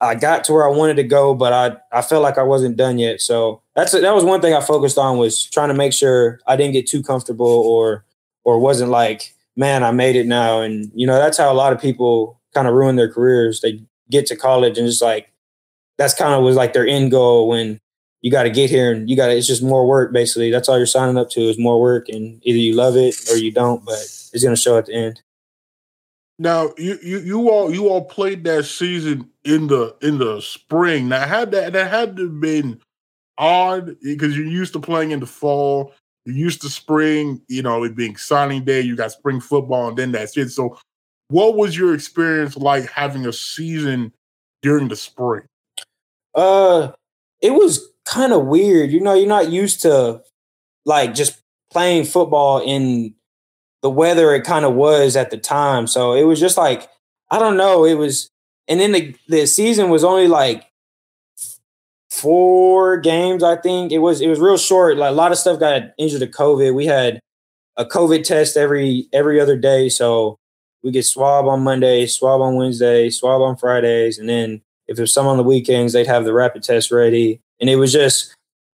I 0.00 0.14
got 0.14 0.44
to 0.44 0.52
where 0.52 0.64
I 0.64 0.70
wanted 0.70 0.94
to 0.96 1.02
go, 1.02 1.34
but 1.34 1.52
I 1.52 1.76
I 1.90 2.02
felt 2.02 2.22
like 2.22 2.38
I 2.38 2.44
wasn't 2.44 2.76
done 2.76 3.00
yet. 3.00 3.20
So 3.20 3.62
that's 3.74 3.90
that 3.90 4.14
was 4.14 4.22
one 4.22 4.40
thing 4.40 4.54
I 4.54 4.60
focused 4.60 4.96
on 4.96 5.18
was 5.18 5.42
trying 5.42 5.68
to 5.70 5.74
make 5.74 5.92
sure 5.92 6.38
I 6.46 6.54
didn't 6.54 6.74
get 6.74 6.86
too 6.86 7.02
comfortable 7.02 7.48
or 7.48 8.04
or 8.44 8.60
wasn't 8.60 8.92
like, 8.92 9.34
man, 9.56 9.82
I 9.82 9.90
made 9.90 10.14
it 10.14 10.26
now. 10.26 10.60
And 10.60 10.92
you 10.94 11.04
know, 11.04 11.18
that's 11.18 11.36
how 11.36 11.52
a 11.52 11.54
lot 11.54 11.72
of 11.72 11.80
people 11.80 12.40
kind 12.54 12.68
of 12.68 12.74
ruin 12.74 12.94
their 12.94 13.12
careers. 13.12 13.60
They 13.60 13.82
get 14.10 14.26
to 14.26 14.36
college 14.36 14.78
and 14.78 14.86
just 14.86 15.02
like 15.02 15.30
that's 15.98 16.14
kind 16.14 16.34
of 16.34 16.42
was 16.42 16.56
like 16.56 16.72
their 16.72 16.86
end 16.86 17.10
goal 17.10 17.48
when 17.48 17.80
you 18.20 18.30
got 18.30 18.44
to 18.44 18.50
get 18.50 18.70
here 18.70 18.92
and 18.92 19.08
you 19.08 19.16
got 19.16 19.26
to, 19.26 19.36
it's 19.36 19.46
just 19.46 19.62
more 19.62 19.86
work 19.86 20.12
basically. 20.12 20.50
That's 20.50 20.68
all 20.68 20.76
you're 20.76 20.86
signing 20.86 21.16
up 21.16 21.30
to 21.30 21.40
is 21.40 21.58
more 21.58 21.80
work. 21.80 22.08
And 22.08 22.40
either 22.42 22.58
you 22.58 22.74
love 22.74 22.96
it 22.96 23.14
or 23.30 23.36
you 23.36 23.52
don't, 23.52 23.84
but 23.84 23.98
it's 23.98 24.42
going 24.42 24.54
to 24.54 24.60
show 24.60 24.76
at 24.78 24.86
the 24.86 24.94
end. 24.94 25.22
Now 26.38 26.72
you, 26.76 26.98
you 27.02 27.18
you 27.20 27.50
all 27.50 27.72
you 27.72 27.88
all 27.88 28.04
played 28.04 28.44
that 28.44 28.64
season 28.64 29.30
in 29.44 29.68
the 29.68 29.96
in 30.02 30.18
the 30.18 30.40
spring. 30.42 31.08
Now 31.08 31.26
had 31.26 31.50
that 31.52 31.72
that 31.72 31.90
had 31.90 32.16
to 32.16 32.24
have 32.24 32.40
been 32.40 32.80
odd 33.38 33.96
because 34.02 34.36
you're 34.36 34.46
used 34.46 34.74
to 34.74 34.80
playing 34.80 35.12
in 35.12 35.20
the 35.20 35.26
fall. 35.26 35.94
You're 36.26 36.36
used 36.36 36.60
to 36.62 36.68
spring, 36.68 37.40
you 37.48 37.62
know, 37.62 37.84
it 37.84 37.94
being 37.94 38.16
signing 38.16 38.64
day. 38.64 38.80
You 38.80 38.96
got 38.96 39.12
spring 39.12 39.40
football, 39.40 39.88
and 39.88 39.96
then 39.96 40.12
that's 40.12 40.36
it. 40.36 40.50
So, 40.50 40.76
what 41.28 41.56
was 41.56 41.76
your 41.76 41.94
experience 41.94 42.56
like 42.56 42.90
having 42.90 43.26
a 43.26 43.32
season 43.32 44.12
during 44.62 44.88
the 44.88 44.96
spring? 44.96 45.46
Uh, 46.34 46.92
it 47.42 47.50
was 47.50 47.88
kind 48.04 48.32
of 48.32 48.46
weird. 48.46 48.90
You 48.90 49.00
know, 49.00 49.14
you're 49.14 49.28
not 49.28 49.50
used 49.50 49.82
to 49.82 50.22
like 50.84 51.14
just 51.14 51.40
playing 51.70 52.04
football 52.04 52.60
in 52.60 53.14
the 53.82 53.90
weather 53.90 54.34
it 54.34 54.44
kind 54.44 54.64
of 54.64 54.74
was 54.74 55.16
at 55.16 55.30
the 55.30 55.36
time. 55.36 55.86
So 55.86 56.12
it 56.14 56.24
was 56.24 56.40
just 56.40 56.56
like, 56.56 56.88
I 57.30 57.38
don't 57.38 57.56
know. 57.56 57.84
It 57.84 57.94
was, 57.94 58.30
and 58.68 58.80
then 58.80 58.92
the, 58.92 59.14
the 59.28 59.46
season 59.46 59.90
was 59.90 60.04
only 60.04 60.28
like 60.28 60.64
four 62.10 62.96
games, 62.96 63.42
I 63.42 63.56
think. 63.56 63.92
It 63.92 63.98
was, 63.98 64.20
it 64.20 64.28
was 64.28 64.40
real 64.40 64.56
short. 64.56 64.96
Like 64.96 65.10
a 65.10 65.14
lot 65.14 65.32
of 65.32 65.38
stuff 65.38 65.60
got 65.60 65.82
injured 65.98 66.20
to 66.20 66.26
COVID. 66.26 66.74
We 66.74 66.86
had 66.86 67.20
a 67.76 67.84
COVID 67.84 68.24
test 68.24 68.56
every, 68.56 69.08
every 69.12 69.40
other 69.40 69.56
day. 69.56 69.88
So 69.88 70.38
we 70.86 70.92
get 70.92 71.04
swab 71.04 71.46
on 71.46 71.62
Monday, 71.62 72.06
swab 72.06 72.40
on 72.40 72.54
Wednesday, 72.54 73.10
swab 73.10 73.42
on 73.42 73.56
Fridays. 73.56 74.18
And 74.18 74.28
then 74.28 74.62
if 74.86 74.96
there's 74.96 75.12
some 75.12 75.26
on 75.26 75.36
the 75.36 75.42
weekends, 75.42 75.92
they'd 75.92 76.06
have 76.06 76.24
the 76.24 76.32
rapid 76.32 76.62
test 76.62 76.90
ready 76.90 77.40
and 77.60 77.70
it 77.70 77.76
was 77.76 77.92
just 77.92 78.34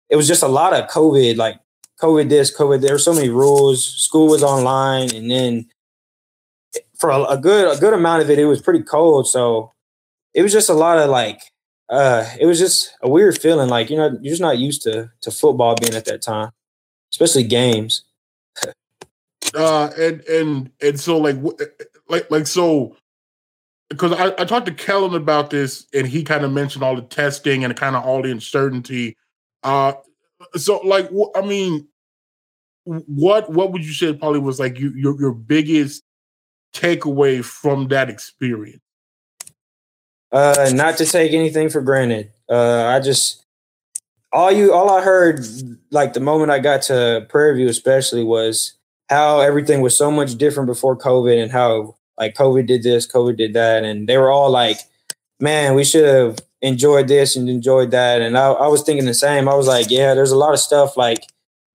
it 0.10 0.16
was 0.16 0.28
just 0.28 0.44
a 0.44 0.48
lot 0.48 0.74
of 0.74 0.90
COVID, 0.90 1.38
like 1.38 1.60
COVID 2.02 2.30
this, 2.30 2.56
COVID. 2.56 2.82
There 2.82 2.94
were 2.94 3.00
so 3.00 3.14
many 3.14 3.30
rules. 3.30 3.86
School 3.86 4.28
was 4.28 4.44
online, 4.44 5.14
and 5.16 5.30
then 5.30 5.70
for 6.98 7.10
a, 7.10 7.24
a, 7.24 7.38
good 7.38 7.76
a 7.76 7.80
good 7.80 7.94
amount 7.94 8.22
of 8.22 8.30
it, 8.30 8.40
it 8.40 8.46
was 8.46 8.62
pretty 8.62 8.84
cold. 8.84 9.28
So 9.28 9.72
it 10.34 10.42
was 10.42 10.52
just 10.52 10.70
a 10.70 10.74
lot 10.74 10.98
of 10.98 11.10
like, 11.10 11.40
uh, 11.90 12.26
it 12.40 12.46
was 12.46 12.60
just 12.60 12.96
a 13.02 13.10
weird 13.10 13.38
feeling. 13.38 13.70
Like 13.70 13.90
you 13.90 13.98
know, 13.98 14.18
you're 14.22 14.32
just 14.32 14.42
not 14.42 14.58
used 14.58 14.82
to 14.84 15.10
to 15.22 15.32
football 15.32 15.76
being 15.76 15.96
at 15.96 16.06
that 16.06 16.22
time, 16.22 16.52
especially 17.14 17.44
games. 17.44 18.04
uh, 19.56 19.90
and 19.98 20.22
and 20.22 20.72
and 20.82 21.00
so 21.00 21.18
like 21.18 21.38
like 22.12 22.30
like 22.30 22.46
so 22.46 22.96
because 23.90 24.14
I, 24.14 24.28
I 24.38 24.46
talked 24.46 24.68
to 24.68 24.74
Kellen 24.74 25.16
about 25.16 25.50
this 25.50 25.86
and 25.94 26.08
he 26.08 26.24
kind 26.24 26.46
of 26.46 26.52
mentioned 26.52 26.84
all 26.84 26.96
the 26.96 27.02
testing 27.02 27.66
and 27.66 27.76
kind 27.76 27.96
of 27.96 28.06
all 28.06 28.22
the 28.22 28.32
uncertainty. 28.32 29.18
Uh, 29.64 29.94
so 30.56 30.78
like, 30.80 31.10
I 31.36 31.42
mean, 31.42 31.88
what 32.86 33.52
what 33.52 33.72
would 33.72 33.86
you 33.86 33.94
say 33.94 34.14
probably 34.14 34.40
was 34.40 34.60
like 34.60 34.80
you, 34.80 34.92
your 34.96 35.20
your 35.20 35.34
biggest 35.34 36.04
takeaway 36.74 37.44
from 37.44 37.90
that 37.90 38.10
experience? 38.10 38.82
Uh, 40.32 40.72
not 40.74 40.98
to 40.98 41.06
take 41.06 41.34
anything 41.34 41.70
for 41.70 41.82
granted. 41.82 42.32
Uh, 42.50 42.86
I 42.86 43.00
just 43.02 43.46
all 44.32 44.52
you 44.52 44.74
all 44.74 44.90
I 44.90 45.02
heard 45.02 45.46
like 45.92 46.14
the 46.14 46.22
moment 46.22 46.50
I 46.50 46.60
got 46.60 46.84
to 46.84 47.26
Prairie 47.30 47.58
View, 47.58 47.68
especially 47.68 48.24
was 48.24 48.74
how 49.10 49.42
everything 49.42 49.82
was 49.82 49.96
so 49.96 50.10
much 50.10 50.36
different 50.36 50.68
before 50.68 50.98
COVID 50.98 51.42
and 51.42 51.52
how 51.52 51.98
like 52.22 52.36
COVID 52.36 52.68
did 52.68 52.84
this, 52.84 53.12
COVID 53.12 53.36
did 53.36 53.54
that, 53.54 53.84
and 53.84 54.08
they 54.08 54.18
were 54.18 54.30
all 54.30 54.52
like, 54.52 54.78
"Man, 55.40 55.74
we 55.74 55.84
should 55.84 56.06
have 56.06 56.38
enjoyed 56.62 57.08
this 57.08 57.36
and 57.36 57.50
enjoyed 57.50 57.90
that." 57.92 58.22
And 58.22 58.38
I, 58.38 58.52
I 58.52 58.68
was 58.68 58.84
thinking 58.84 59.08
the 59.08 59.16
same. 59.16 59.50
I 59.50 59.56
was 59.56 59.68
like, 59.68 59.90
"Yeah, 59.90 60.14
there's 60.14 60.32
a 60.32 60.38
lot 60.38 60.54
of 60.54 60.60
stuff 60.60 60.96
like 60.96 61.26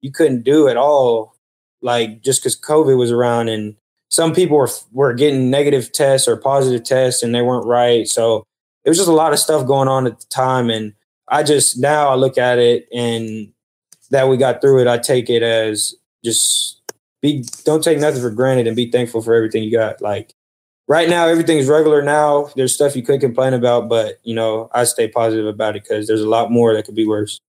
you 0.03 0.13
couldn't 0.13 0.45
do 0.45 0.69
at 0.69 0.77
all, 0.77 1.35
like 1.83 2.23
just 2.23 2.41
because 2.41 2.59
COVID 2.59 2.97
was 2.97 3.11
around, 3.11 3.49
and 3.49 3.75
some 4.09 4.33
people 4.33 4.57
were 4.57 4.71
were 4.93 5.15
getting 5.15 5.51
negative 5.51 5.91
tests 5.93 6.29
or 6.29 6.37
positive 6.37 6.85
tests, 6.85 7.25
and 7.25 7.35
they 7.35 7.43
weren't 7.43 7.67
right. 7.67 8.07
So 8.07 8.45
it 8.85 8.89
was 8.89 8.99
just 8.99 9.09
a 9.09 9.13
lot 9.13 9.33
of 9.33 9.41
stuff 9.41 9.67
going 9.67 9.89
on 9.89 10.07
at 10.07 10.21
the 10.21 10.27
time, 10.27 10.71
and 10.71 10.95
I 11.29 11.43
just 11.43 11.77
now 11.77 12.09
I 12.09 12.15
look 12.15 12.39
at 12.39 12.61
it 12.61 12.89
and 12.95 13.53
that 14.11 14.29
we 14.29 14.37
got 14.37 14.61
through 14.61 14.83
it. 14.83 14.87
I 14.87 14.99
take 14.99 15.29
it 15.29 15.43
as 15.43 15.93
just 16.25 16.76
be 17.27 17.45
don't 17.65 17.83
take 17.83 17.99
nothing 17.99 18.23
for 18.23 18.31
granted 18.31 18.67
and 18.67 18.77
be 18.77 18.91
thankful 18.91 19.23
for 19.23 19.35
everything 19.35 19.63
you 19.63 19.73
got. 19.73 20.01
Like 20.01 20.33
right 20.89 21.09
now, 21.09 21.27
everything's 21.27 21.69
regular 21.69 22.03
now. 22.03 22.51
There's 22.57 22.75
stuff 22.75 22.97
you 22.97 23.03
could 23.03 23.21
complain 23.21 23.55
about, 23.55 23.89
but 23.89 24.19
you 24.23 24.35
know, 24.35 24.71
I 24.73 24.85
stay 24.85 25.09
positive 25.09 25.47
about 25.47 25.77
it 25.77 25.83
because 25.83 26.07
there's 26.07 26.23
a 26.23 26.29
lot 26.29 26.51
more 26.51 26.75
that 26.75 26.85
could 26.85 26.95
be 26.95 27.07
worse. 27.07 27.41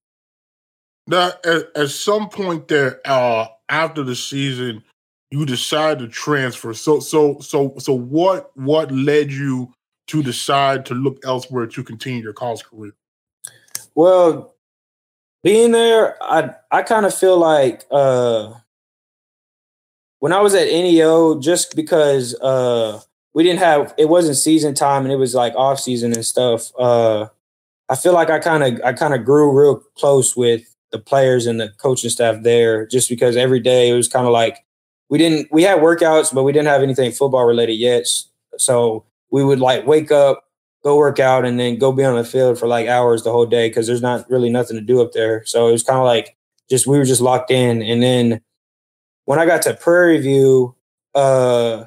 Now, 1.06 1.32
at, 1.44 1.74
at 1.74 1.90
some 1.90 2.28
point 2.28 2.68
there, 2.68 3.00
uh, 3.06 3.46
after 3.68 4.02
the 4.02 4.14
season, 4.14 4.84
you 5.30 5.46
decide 5.46 5.98
to 6.00 6.08
transfer. 6.08 6.74
So, 6.74 7.00
so, 7.00 7.38
so, 7.40 7.74
so, 7.78 7.92
what 7.94 8.50
what 8.56 8.90
led 8.90 9.30
you 9.30 9.72
to 10.08 10.22
decide 10.22 10.84
to 10.86 10.94
look 10.94 11.18
elsewhere 11.24 11.66
to 11.66 11.84
continue 11.84 12.22
your 12.22 12.32
college 12.32 12.64
career? 12.64 12.92
Well, 13.94 14.54
being 15.42 15.72
there, 15.72 16.22
I 16.22 16.54
I 16.70 16.82
kind 16.82 17.06
of 17.06 17.14
feel 17.14 17.38
like 17.38 17.84
uh, 17.90 18.54
when 20.20 20.32
I 20.32 20.40
was 20.40 20.54
at 20.54 20.66
NEO, 20.66 21.40
just 21.40 21.76
because 21.76 22.34
uh, 22.40 23.00
we 23.34 23.42
didn't 23.42 23.60
have 23.60 23.94
it 23.98 24.08
wasn't 24.08 24.36
season 24.36 24.74
time 24.74 25.04
and 25.04 25.12
it 25.12 25.16
was 25.16 25.34
like 25.34 25.54
off 25.54 25.80
season 25.80 26.12
and 26.12 26.24
stuff. 26.24 26.70
Uh, 26.78 27.28
I 27.88 27.96
feel 27.96 28.12
like 28.12 28.30
I 28.30 28.38
kind 28.38 28.62
of 28.64 28.80
I 28.84 28.92
kind 28.92 29.14
of 29.14 29.24
grew 29.24 29.56
real 29.56 29.76
close 29.96 30.36
with 30.36 30.62
the 30.90 30.98
players 30.98 31.46
and 31.46 31.60
the 31.60 31.70
coaching 31.78 32.10
staff 32.10 32.42
there, 32.42 32.86
just 32.86 33.08
because 33.08 33.36
every 33.36 33.60
day 33.60 33.90
it 33.90 33.94
was 33.94 34.08
kind 34.08 34.26
of 34.26 34.32
like 34.32 34.64
we 35.08 35.18
didn't 35.18 35.48
we 35.52 35.62
had 35.62 35.78
workouts, 35.78 36.34
but 36.34 36.42
we 36.42 36.52
didn't 36.52 36.68
have 36.68 36.82
anything 36.82 37.12
football 37.12 37.44
related 37.44 37.74
yet. 37.74 38.06
So 38.56 39.04
we 39.30 39.44
would 39.44 39.60
like 39.60 39.86
wake 39.86 40.10
up, 40.10 40.44
go 40.82 40.96
work 40.96 41.18
out, 41.18 41.44
and 41.44 41.58
then 41.60 41.78
go 41.78 41.92
be 41.92 42.04
on 42.04 42.16
the 42.16 42.24
field 42.24 42.58
for 42.58 42.66
like 42.66 42.88
hours 42.88 43.22
the 43.22 43.32
whole 43.32 43.46
day 43.46 43.68
because 43.68 43.86
there's 43.86 44.02
not 44.02 44.28
really 44.28 44.50
nothing 44.50 44.76
to 44.76 44.82
do 44.82 45.00
up 45.00 45.12
there. 45.12 45.44
So 45.46 45.68
it 45.68 45.72
was 45.72 45.82
kind 45.82 45.98
of 45.98 46.04
like 46.04 46.36
just 46.68 46.86
we 46.86 46.98
were 46.98 47.04
just 47.04 47.20
locked 47.20 47.50
in, 47.50 47.82
and 47.82 48.02
then 48.02 48.40
when 49.28 49.38
I 49.38 49.44
got 49.44 49.60
to 49.62 49.74
Prairie 49.74 50.22
View, 50.22 50.74
uh, 51.14 51.84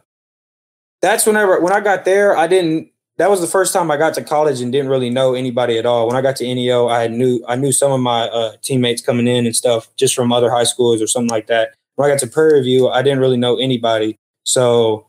that's 1.02 1.26
whenever 1.26 1.60
when 1.60 1.74
I 1.74 1.80
got 1.80 2.06
there, 2.06 2.38
I 2.38 2.46
didn't. 2.46 2.92
That 3.18 3.32
was 3.32 3.42
the 3.42 3.48
first 3.48 3.74
time 3.74 3.90
I 3.90 3.98
got 3.98 4.14
to 4.14 4.24
college 4.24 4.62
and 4.62 4.72
didn't 4.72 4.92
really 4.92 5.10
know 5.10 5.34
anybody 5.34 5.80
at 5.80 5.88
all. 5.88 6.06
When 6.06 6.16
I 6.16 6.22
got 6.22 6.36
to 6.36 6.44
NEO, 6.44 6.88
I 6.88 7.08
knew 7.08 7.44
I 7.48 7.56
knew 7.56 7.72
some 7.72 7.92
of 7.92 8.00
my 8.00 8.28
uh, 8.28 8.52
teammates 8.62 9.02
coming 9.02 9.28
in 9.28 9.48
and 9.48 9.56
stuff 9.56 9.90
just 9.96 10.14
from 10.14 10.32
other 10.32 10.52
high 10.52 10.66
schools 10.66 11.02
or 11.02 11.08
something 11.08 11.32
like 11.32 11.48
that. 11.48 11.74
When 11.96 12.08
I 12.08 12.14
got 12.14 12.20
to 12.20 12.28
Prairie 12.28 12.62
View, 12.62 12.90
I 12.90 13.02
didn't 13.02 13.22
really 13.22 13.38
know 13.38 13.58
anybody. 13.58 14.20
So 14.44 15.08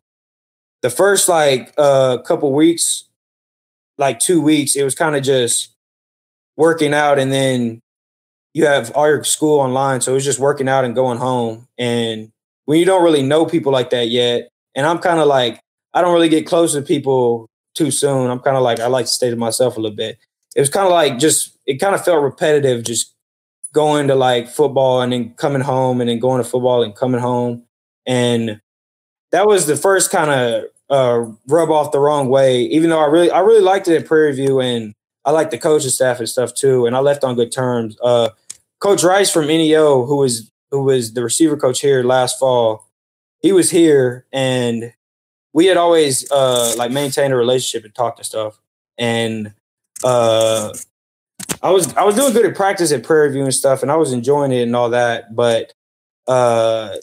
the 0.81 0.89
first 0.89 1.29
like 1.29 1.75
uh, 1.77 2.17
couple 2.23 2.51
weeks, 2.55 3.05
like 3.99 4.21
two 4.21 4.41
weeks, 4.41 4.75
it 4.75 4.85
was 4.85 4.95
kind 4.95 5.17
of 5.17 5.23
just 5.23 5.75
working 6.57 6.95
out 6.95 7.19
and 7.19 7.31
then 7.31 7.82
you 8.55 8.67
have 8.67 8.91
all 8.93 9.09
your 9.09 9.25
school 9.25 9.61
online. 9.61 10.01
So 10.01 10.13
it 10.13 10.15
was 10.15 10.25
just 10.25 10.39
working 10.39 10.69
out 10.69 10.85
and 10.85 10.95
going 10.95 11.19
home. 11.19 11.69
And 11.79 12.31
when 12.67 12.79
you 12.79 12.85
don't 12.85 13.03
really 13.03 13.23
know 13.23 13.47
people 13.47 13.73
like 13.73 13.91
that 13.91 14.09
yet, 14.09 14.49
and 14.75 14.87
I'm 14.87 14.99
kind 14.99 15.21
of 15.21 15.27
like, 15.27 15.61
I 15.95 16.01
don't 16.01 16.15
really 16.15 16.29
get 16.29 16.47
close 16.47 16.73
to 16.75 16.83
people 16.83 17.49
too 17.75 17.91
soon. 17.91 18.31
I'm 18.31 18.41
kind 18.41 18.57
of 18.57 18.63
like, 18.63 18.81
I 18.81 18.87
like 18.87 19.07
to 19.07 19.13
stay 19.13 19.31
to 19.31 19.37
myself 19.37 19.77
a 19.77 19.81
little 19.81 19.97
bit. 19.97 20.19
It 20.55 20.61
was 20.61 20.69
kind 20.69 20.87
of 20.87 20.93
like 20.93 21.19
just, 21.19 21.59
it 21.67 21.79
kind 21.79 21.95
of 21.95 22.05
felt 22.05 22.23
repetitive, 22.23 22.85
just 22.85 23.15
going 23.73 24.09
to 24.09 24.15
like 24.15 24.49
football 24.49 25.01
and 25.01 25.13
then 25.13 25.35
coming 25.35 25.63
home 25.63 26.01
and 26.01 26.11
then 26.11 26.19
going 26.19 26.43
to 26.43 26.49
football 26.49 26.83
and 26.83 26.95
coming 26.95 27.21
home. 27.21 27.63
And 28.07 28.61
that 29.31 29.47
was 29.47 29.67
the 29.67 29.77
first 29.77 30.11
kind 30.11 30.31
of 30.31 30.65
uh, 30.91 31.33
rub 31.49 31.71
off 31.71 31.93
the 31.93 32.01
wrong 32.01 32.29
way, 32.29 32.63
even 32.65 32.91
though 32.91 33.01
I 33.01 33.07
really, 33.07 33.31
I 33.31 33.41
really 33.41 33.63
liked 33.63 33.89
it 33.89 33.97
at 33.97 34.07
Prairie 34.07 34.35
View 34.35 34.61
and 34.61 34.95
I 35.25 35.31
like 35.31 35.51
the 35.51 35.59
coaching 35.59 35.89
staff 35.89 36.19
and 36.19 36.29
stuff 36.29 36.53
too. 36.53 36.85
And 36.85 36.95
I 36.95 36.99
left 36.99 37.25
on 37.25 37.35
good 37.35 37.53
terms. 37.53 37.97
Uh, 38.03 38.31
Coach 38.83 39.05
Rice 39.05 39.31
from 39.31 39.47
NEO, 39.47 40.07
who 40.07 40.17
was 40.17 40.51
who 40.73 40.83
was 40.83 41.13
the 41.13 41.23
receiver 41.23 41.57
coach 41.57 41.81
here 41.81 42.03
last 42.03 42.39
fall, 42.39 42.89
he 43.39 43.53
was 43.53 43.71
here 43.71 44.27
and 44.33 44.93
we 45.53 45.67
had 45.67 45.77
always 45.77 46.31
uh 46.33 46.75
like 46.77 46.91
maintained 46.91 47.33
a 47.33 47.37
relationship 47.37 47.85
and 47.85 47.95
talked 47.95 48.19
and 48.19 48.27
stuff. 48.27 48.59
And 48.99 49.55
uh 50.03 50.75
I 51.63 51.71
was 51.71 51.95
I 51.95 52.03
was 52.03 52.17
doing 52.17 52.33
good 52.33 52.45
at 52.45 52.57
practice 52.57 52.91
at 52.91 53.05
Prairie 53.05 53.31
View 53.31 53.45
and 53.45 53.55
stuff, 53.55 53.83
and 53.83 53.93
I 53.93 53.97
was 53.97 54.13
enjoying 54.13 54.51
it 54.51 54.63
and 54.63 54.75
all 54.75 54.91
that. 54.91 55.37
But 55.37 55.73
uh 56.27 56.97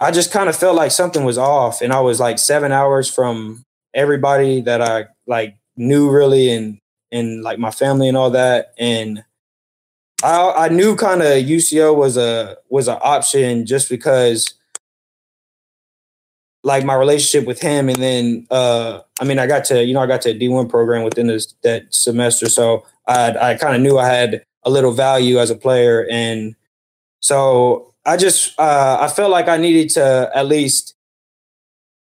I 0.00 0.12
just 0.12 0.30
kind 0.30 0.48
of 0.48 0.54
felt 0.54 0.76
like 0.76 0.92
something 0.92 1.24
was 1.24 1.38
off, 1.38 1.82
and 1.82 1.92
I 1.92 2.00
was 2.00 2.20
like 2.20 2.38
seven 2.38 2.70
hours 2.70 3.12
from 3.12 3.64
everybody 3.94 4.60
that 4.60 4.80
I 4.80 5.06
like 5.26 5.56
knew 5.76 6.08
really, 6.08 6.52
and 6.52 6.78
and 7.10 7.42
like 7.42 7.58
my 7.58 7.72
family 7.72 8.06
and 8.06 8.16
all 8.16 8.30
that, 8.30 8.74
and 8.78 9.24
I 10.22 10.66
I 10.66 10.68
knew 10.68 10.96
kind 10.96 11.22
of 11.22 11.28
UCO 11.28 11.94
was 11.94 12.16
a 12.16 12.56
was 12.68 12.88
an 12.88 12.98
option 13.00 13.66
just 13.66 13.88
because 13.88 14.54
like 16.64 16.84
my 16.84 16.94
relationship 16.94 17.46
with 17.46 17.60
him 17.60 17.88
and 17.88 18.02
then 18.02 18.46
uh 18.50 19.00
I 19.20 19.24
mean 19.24 19.38
I 19.38 19.46
got 19.46 19.64
to 19.66 19.84
you 19.84 19.94
know 19.94 20.00
I 20.00 20.06
got 20.06 20.22
to 20.22 20.30
a 20.30 20.34
D1 20.34 20.68
program 20.68 21.04
within 21.04 21.28
this 21.28 21.54
that 21.62 21.92
semester 21.94 22.48
so 22.48 22.84
I 23.06 23.52
I 23.52 23.54
kind 23.54 23.76
of 23.76 23.82
knew 23.82 23.98
I 23.98 24.06
had 24.06 24.42
a 24.64 24.70
little 24.70 24.92
value 24.92 25.38
as 25.38 25.50
a 25.50 25.56
player 25.56 26.06
and 26.10 26.56
so 27.20 27.94
I 28.04 28.16
just 28.16 28.58
uh 28.58 28.98
I 29.00 29.08
felt 29.08 29.30
like 29.30 29.48
I 29.48 29.56
needed 29.56 29.90
to 29.90 30.30
at 30.34 30.46
least 30.46 30.94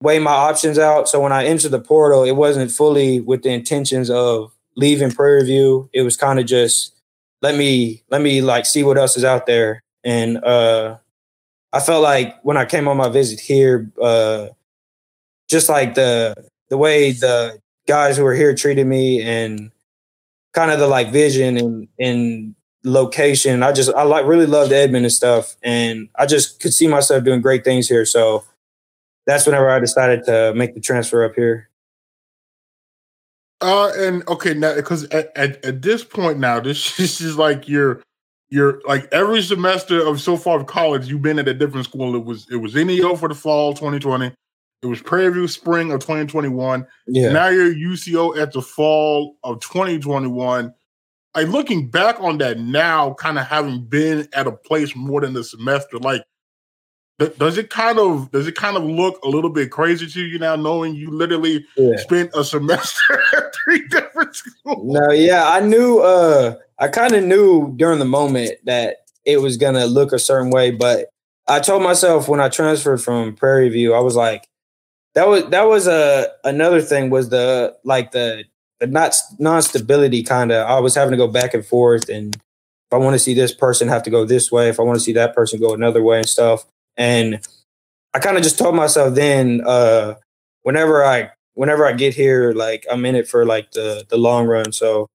weigh 0.01 0.21
my 0.21 0.31
options 0.31 0.79
out. 0.79 1.09
So 1.09 1.21
when 1.21 1.33
I 1.33 1.45
entered 1.45 1.73
the 1.73 1.81
portal 1.81 2.25
it 2.25 2.37
wasn't 2.37 2.71
fully 2.71 3.21
with 3.21 3.43
the 3.43 3.51
intentions 3.51 4.09
of 4.09 4.53
leaving 4.77 5.11
Prairie 5.11 5.45
View. 5.45 5.91
It 5.93 6.03
was 6.03 6.17
kind 6.17 6.39
of 6.39 6.47
just 6.47 6.95
let 7.43 7.55
me 7.57 8.03
let 8.11 8.20
me 8.20 8.43
like 8.43 8.66
see 8.66 8.82
what 8.82 8.99
else 8.99 9.16
is 9.16 9.24
out 9.24 9.47
there. 9.47 9.82
And 10.05 10.43
uh 10.45 10.99
i 11.72 11.80
felt 11.80 12.03
like 12.03 12.39
when 12.45 12.57
i 12.57 12.64
came 12.64 12.89
on 12.89 12.97
my 12.97 13.09
visit 13.09 13.39
here 13.39 13.91
uh 14.01 14.49
just 15.51 15.68
like 15.68 15.95
the 15.95 16.34
the 16.70 16.78
way 16.78 17.12
the 17.12 17.59
guys 17.86 18.16
who 18.16 18.24
were 18.24 18.34
here 18.34 18.55
treated 18.55 18.86
me 18.86 19.20
and 19.22 19.70
kind 20.55 20.70
of 20.70 20.78
the 20.78 20.86
like 20.86 21.11
vision 21.11 21.57
and 21.57 21.89
and 21.99 22.55
location 22.84 23.62
i 23.62 23.72
just 23.72 23.93
i 23.95 24.03
like 24.03 24.24
really 24.24 24.47
loved 24.47 24.72
edmond 24.72 25.05
and 25.05 25.12
stuff. 25.12 25.57
And 25.62 26.09
i 26.14 26.26
just 26.26 26.61
could 26.61 26.72
see 26.72 26.86
myself 26.86 27.24
doing 27.24 27.41
great 27.43 27.64
things 27.64 27.89
here. 27.89 28.05
So 28.05 28.45
that's 29.26 29.45
whenever 29.45 29.68
i 29.68 29.78
decided 29.78 30.24
to 30.24 30.55
make 30.55 30.74
the 30.74 30.80
transfer 30.80 31.24
up 31.24 31.34
here 31.34 31.68
Uh, 33.61 33.91
and 33.97 34.27
okay, 34.29 34.55
now 34.55 34.75
because 34.75 35.05
at, 35.07 35.31
at, 35.37 35.65
at 35.65 35.83
this 35.83 36.05
point 36.05 36.39
now, 36.39 36.61
this, 36.61 36.97
this 36.97 37.21
is 37.21 37.37
like 37.37 37.69
your 37.69 38.03
your 38.51 38.81
like 38.87 39.09
every 39.13 39.43
semester 39.43 40.07
of 40.07 40.21
so 40.21 40.37
far 40.37 40.59
of 40.59 40.67
college, 40.67 41.09
you've 41.09 41.23
been 41.23 41.39
at 41.39 41.49
a 41.49 41.55
different 41.55 41.87
school. 41.87 42.15
It 42.15 42.25
was 42.25 42.47
it 42.51 42.57
was 42.57 42.75
NEO 42.75 43.17
for 43.17 43.29
the 43.29 43.35
fall 43.35 43.75
2020. 43.75 44.33
It 44.81 44.87
was 44.87 45.03
Prairie 45.03 45.33
View 45.33 45.49
spring 45.49 45.91
of 45.91 46.01
2021. 46.01 46.87
yeah 47.09 47.33
Now 47.33 47.49
you're 47.49 47.75
UCO 47.75 48.39
at 48.39 48.53
the 48.53 48.63
fall 48.63 49.37
of 49.43 49.61
2021. 49.61 50.73
Like 51.35 51.49
looking 51.49 51.91
back 51.91 52.21
on 52.21 52.39
that 52.39 52.59
now, 52.59 53.15
kind 53.15 53.39
of 53.39 53.47
having 53.47 53.85
been 53.85 54.29
at 54.33 54.47
a 54.47 54.53
place 54.53 54.95
more 54.95 55.21
than 55.21 55.35
the 55.35 55.45
semester, 55.45 55.99
like 55.99 56.23
does 57.19 57.59
it 57.59 57.71
kind 57.71 57.99
of 57.99 58.31
does 58.31 58.47
it 58.47 58.55
kind 58.55 58.77
of 58.77 58.85
look 58.85 59.21
a 59.25 59.29
little 59.29 59.51
bit 59.51 59.71
crazy 59.71 60.07
to 60.07 60.21
you 60.21 60.39
now, 60.39 60.55
knowing 60.55 60.95
you 60.95 61.11
literally 61.11 61.66
yeah 61.77 61.97
spent 61.97 62.31
a 62.35 62.45
semester 62.45 63.21
at 63.37 63.55
three 63.64 63.87
different 63.89 64.37
schools? 64.37 64.85
No, 64.85 65.11
yeah, 65.11 65.49
I 65.49 65.61
knew. 65.61 65.99
Uh, 65.99 66.55
I 66.79 66.89
kind 66.89 67.14
of 67.14 67.25
knew 67.25 67.75
during 67.77 67.99
the 67.99 68.05
moment 68.05 68.53
that 68.64 68.99
it 69.25 69.39
was 69.39 69.57
gonna 69.57 69.87
look 69.87 70.12
a 70.12 70.19
certain 70.19 70.51
way, 70.51 70.71
but 70.71 71.09
I 71.49 71.61
told 71.61 71.83
myself 71.83 72.29
when 72.29 72.41
I 72.41 72.49
transferred 72.49 73.03
from 73.03 73.35
Prairie 73.35 73.71
View, 73.71 73.95
I 73.95 74.01
was 74.01 74.14
like, 74.14 74.49
that 75.14 75.27
was 75.27 75.47
that 75.47 75.62
was 75.62 75.89
a 75.89 76.29
another 76.45 76.81
thing 76.81 77.11
was 77.11 77.31
the 77.31 77.77
like 77.83 78.12
the 78.12 78.45
the 78.79 78.87
not 78.87 79.16
non 79.41 79.62
stability 79.62 80.23
kind 80.23 80.53
of. 80.53 80.66
I 80.69 80.79
was 80.79 80.95
having 80.95 81.12
to 81.12 81.16
go 81.16 81.27
back 81.27 81.53
and 81.53 81.66
forth, 81.66 82.09
and 82.09 82.37
if 82.37 82.93
I 82.93 82.97
want 82.97 83.14
to 83.14 83.19
see 83.19 83.35
this 83.35 83.53
person, 83.53 83.89
have 83.89 84.05
to 84.05 84.11
go 84.11 84.25
this 84.25 84.53
way. 84.53 84.69
If 84.69 84.79
I 84.79 84.85
want 84.85 84.99
to 84.99 85.05
see 85.05 85.14
that 85.14 85.35
person, 85.35 85.59
go 85.59 85.75
another 85.75 86.03
way 86.03 86.19
and 86.19 86.29
stuff. 86.29 86.64
And 86.99 87.41
I 88.13 88.19
kind 88.19 88.37
of 88.37 88.43
just 88.43 88.59
told 88.59 88.75
myself 88.75 89.15
then, 89.15 89.63
uh, 89.67 90.17
whenever 90.63 91.05
I 91.05 91.31
whenever 91.55 91.87
I 91.87 91.93
get 91.93 92.15
here, 92.15 92.53
like 92.53 92.87
I'm 92.91 93.07
in 93.07 93.17
it 93.17 93.29
for 93.29 93.47
like 93.47 93.73
the 93.73 94.05
the 94.09 94.19
long 94.19 94.47
run. 94.47 94.73
So 94.73 95.09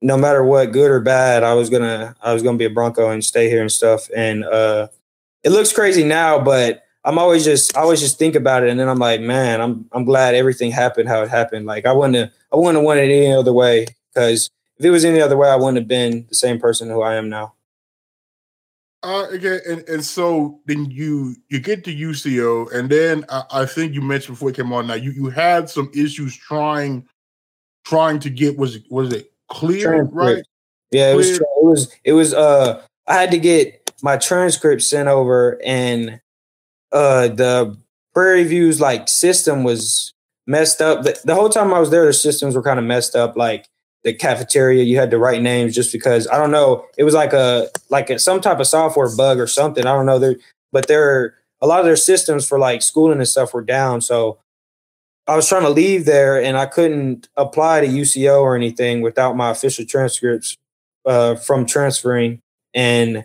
no 0.00 0.16
matter 0.16 0.44
what, 0.44 0.72
good 0.72 0.90
or 0.90 1.00
bad, 1.00 1.42
I 1.42 1.54
was 1.54 1.70
gonna 1.70 2.14
I 2.22 2.32
was 2.34 2.42
gonna 2.42 2.58
be 2.58 2.66
a 2.66 2.70
Bronco 2.70 3.10
and 3.10 3.24
stay 3.24 3.48
here 3.48 3.60
and 3.62 3.72
stuff. 3.72 4.08
And 4.16 4.44
uh 4.44 4.88
it 5.44 5.50
looks 5.50 5.72
crazy 5.72 6.04
now, 6.04 6.40
but 6.40 6.84
I'm 7.04 7.18
always 7.18 7.44
just 7.44 7.76
I 7.76 7.80
always 7.80 8.00
just 8.00 8.18
think 8.18 8.34
about 8.34 8.62
it 8.64 8.70
and 8.70 8.78
then 8.78 8.88
I'm 8.88 8.98
like, 8.98 9.20
man, 9.20 9.60
I'm 9.60 9.86
I'm 9.92 10.04
glad 10.04 10.34
everything 10.34 10.70
happened 10.70 11.08
how 11.08 11.22
it 11.22 11.30
happened. 11.30 11.66
Like 11.66 11.86
I 11.86 11.92
wouldn't 11.92 12.16
have 12.16 12.30
I 12.52 12.56
wouldn't 12.56 12.76
have 12.76 12.84
wanted 12.84 13.10
it 13.10 13.14
any 13.14 13.32
other 13.32 13.52
way 13.52 13.86
because 14.12 14.50
if 14.78 14.84
it 14.84 14.90
was 14.90 15.04
any 15.04 15.20
other 15.20 15.36
way, 15.36 15.48
I 15.48 15.56
wouldn't 15.56 15.78
have 15.78 15.88
been 15.88 16.26
the 16.28 16.34
same 16.36 16.60
person 16.60 16.88
who 16.88 17.02
I 17.02 17.14
am 17.16 17.28
now. 17.28 17.54
Uh, 19.02 19.26
okay, 19.32 19.60
and, 19.68 19.88
and 19.88 20.04
so 20.04 20.60
then 20.66 20.90
you 20.90 21.36
you 21.48 21.60
get 21.60 21.84
to 21.84 21.94
UCO, 21.94 22.72
and 22.74 22.90
then 22.90 23.24
I, 23.28 23.42
I 23.52 23.66
think 23.66 23.94
you 23.94 24.02
mentioned 24.02 24.34
before 24.36 24.50
it 24.50 24.56
came 24.56 24.72
on. 24.72 24.88
Now 24.88 24.94
you 24.94 25.12
you 25.12 25.30
had 25.30 25.70
some 25.70 25.88
issues 25.94 26.36
trying 26.36 27.06
trying 27.84 28.18
to 28.20 28.30
get 28.30 28.58
was 28.58 28.80
was 28.90 29.12
it 29.12 29.32
clear 29.48 30.02
right? 30.02 30.42
Yeah, 30.90 31.12
it 31.12 31.16
was 31.16 31.30
it 31.38 31.46
was 31.62 31.94
it 32.04 32.12
was 32.12 32.34
uh 32.34 32.82
I 33.06 33.14
had 33.14 33.30
to 33.30 33.38
get 33.38 33.92
my 34.02 34.16
transcript 34.16 34.82
sent 34.82 35.08
over 35.08 35.60
and 35.64 36.20
uh 36.90 37.28
the 37.28 37.76
Prairie 38.14 38.44
View's 38.44 38.80
like 38.80 39.08
system 39.08 39.62
was 39.62 40.12
messed 40.48 40.82
up. 40.82 41.04
The, 41.04 41.20
the 41.24 41.36
whole 41.36 41.50
time 41.50 41.72
I 41.72 41.78
was 41.78 41.90
there, 41.90 42.04
the 42.06 42.12
systems 42.12 42.56
were 42.56 42.62
kind 42.62 42.80
of 42.80 42.84
messed 42.84 43.14
up. 43.14 43.36
Like 43.36 43.68
the 44.04 44.14
cafeteria, 44.14 44.84
you 44.84 44.96
had 44.96 45.10
to 45.10 45.18
write 45.18 45.42
names 45.42 45.74
just 45.74 45.92
because 45.92 46.28
I 46.28 46.38
don't 46.38 46.50
know. 46.50 46.86
It 46.96 47.04
was 47.04 47.14
like 47.14 47.32
a 47.32 47.68
like 47.90 48.10
a, 48.10 48.18
some 48.18 48.40
type 48.40 48.60
of 48.60 48.66
software 48.66 49.14
bug 49.16 49.38
or 49.38 49.46
something. 49.46 49.86
I 49.86 49.92
don't 49.94 50.06
know. 50.06 50.18
There, 50.18 50.36
but 50.72 50.86
there 50.86 51.34
a 51.60 51.66
lot 51.66 51.80
of 51.80 51.86
their 51.86 51.96
systems 51.96 52.46
for 52.46 52.58
like 52.58 52.82
schooling 52.82 53.18
and 53.18 53.28
stuff 53.28 53.52
were 53.52 53.62
down. 53.62 54.00
So 54.00 54.38
I 55.26 55.36
was 55.36 55.48
trying 55.48 55.62
to 55.62 55.70
leave 55.70 56.04
there 56.04 56.42
and 56.42 56.56
I 56.56 56.66
couldn't 56.66 57.28
apply 57.36 57.80
to 57.80 57.86
UCO 57.86 58.40
or 58.40 58.56
anything 58.56 59.02
without 59.02 59.36
my 59.36 59.50
official 59.50 59.84
transcripts 59.84 60.56
uh, 61.04 61.34
from 61.34 61.66
transferring. 61.66 62.40
And 62.74 63.24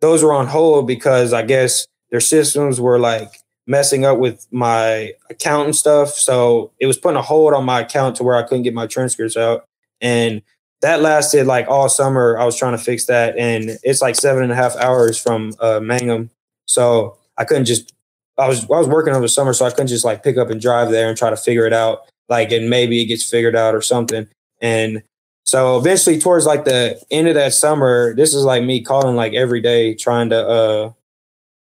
those 0.00 0.22
were 0.22 0.32
on 0.32 0.46
hold 0.46 0.86
because 0.86 1.32
I 1.32 1.42
guess 1.42 1.86
their 2.10 2.20
systems 2.20 2.80
were 2.80 2.98
like 2.98 3.30
messing 3.66 4.04
up 4.04 4.18
with 4.18 4.46
my 4.50 5.12
account 5.28 5.66
and 5.66 5.76
stuff. 5.76 6.14
So 6.14 6.72
it 6.80 6.86
was 6.86 6.96
putting 6.96 7.18
a 7.18 7.22
hold 7.22 7.52
on 7.52 7.64
my 7.64 7.80
account 7.80 8.16
to 8.16 8.24
where 8.24 8.36
I 8.36 8.42
couldn't 8.42 8.62
get 8.62 8.74
my 8.74 8.86
transcripts 8.86 9.36
out. 9.36 9.64
And 10.00 10.42
that 10.80 11.00
lasted 11.00 11.46
like 11.46 11.66
all 11.68 11.88
summer. 11.88 12.38
I 12.38 12.44
was 12.44 12.56
trying 12.56 12.76
to 12.76 12.82
fix 12.82 13.06
that. 13.06 13.36
And 13.36 13.78
it's 13.82 14.00
like 14.00 14.14
seven 14.14 14.42
and 14.42 14.52
a 14.52 14.54
half 14.54 14.76
hours 14.76 15.20
from 15.20 15.54
uh, 15.60 15.80
Mangum. 15.80 16.30
So 16.66 17.16
I 17.36 17.44
couldn't 17.44 17.64
just 17.64 17.92
I 18.38 18.46
was 18.46 18.64
I 18.64 18.78
was 18.78 18.86
working 18.86 19.12
over 19.12 19.22
the 19.22 19.28
summer, 19.28 19.52
so 19.52 19.66
I 19.66 19.70
couldn't 19.70 19.88
just 19.88 20.04
like 20.04 20.22
pick 20.22 20.36
up 20.36 20.48
and 20.48 20.60
drive 20.60 20.90
there 20.90 21.08
and 21.08 21.18
try 21.18 21.30
to 21.30 21.36
figure 21.36 21.66
it 21.66 21.72
out. 21.72 22.02
Like, 22.28 22.52
and 22.52 22.70
maybe 22.70 23.02
it 23.02 23.06
gets 23.06 23.28
figured 23.28 23.56
out 23.56 23.74
or 23.74 23.82
something. 23.82 24.28
And 24.60 25.02
so 25.44 25.78
eventually, 25.78 26.20
towards 26.20 26.46
like 26.46 26.64
the 26.64 27.02
end 27.10 27.26
of 27.26 27.34
that 27.34 27.54
summer, 27.54 28.14
this 28.14 28.34
is 28.34 28.44
like 28.44 28.62
me 28.62 28.82
calling 28.82 29.16
like 29.16 29.34
every 29.34 29.60
day, 29.60 29.94
trying 29.94 30.30
to 30.30 30.46
uh 30.46 30.92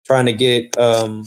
trying 0.06 0.28
to 0.28 0.34
get 0.34 0.78
um 0.78 1.26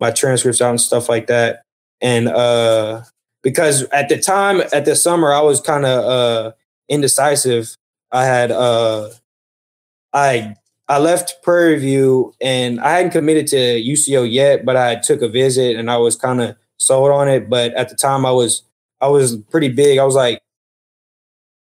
my 0.00 0.10
transcripts 0.10 0.60
out 0.60 0.70
and 0.70 0.80
stuff 0.80 1.08
like 1.08 1.28
that. 1.28 1.62
And 2.00 2.28
uh 2.28 3.02
because 3.42 3.82
at 3.84 4.08
the 4.08 4.18
time 4.18 4.62
at 4.72 4.84
the 4.84 4.96
summer 4.96 5.32
I 5.32 5.40
was 5.40 5.60
kind 5.60 5.84
of 5.84 6.04
uh 6.04 6.52
indecisive. 6.88 7.74
I 8.12 8.24
had 8.24 8.50
uh 8.50 9.10
I 10.12 10.54
I 10.88 10.98
left 10.98 11.42
Prairie 11.42 11.78
View 11.78 12.34
and 12.40 12.80
I 12.80 12.96
hadn't 12.96 13.12
committed 13.12 13.46
to 13.48 13.56
UCO 13.56 14.30
yet, 14.30 14.64
but 14.64 14.76
I 14.76 14.96
took 14.96 15.22
a 15.22 15.28
visit 15.28 15.76
and 15.76 15.90
I 15.90 15.98
was 15.98 16.16
kind 16.16 16.40
of 16.40 16.56
sold 16.78 17.12
on 17.12 17.28
it. 17.28 17.48
But 17.48 17.72
at 17.74 17.88
the 17.88 17.94
time 17.94 18.26
I 18.26 18.32
was 18.32 18.62
I 19.00 19.08
was 19.08 19.36
pretty 19.50 19.68
big. 19.68 19.98
I 19.98 20.04
was 20.04 20.16
like 20.16 20.40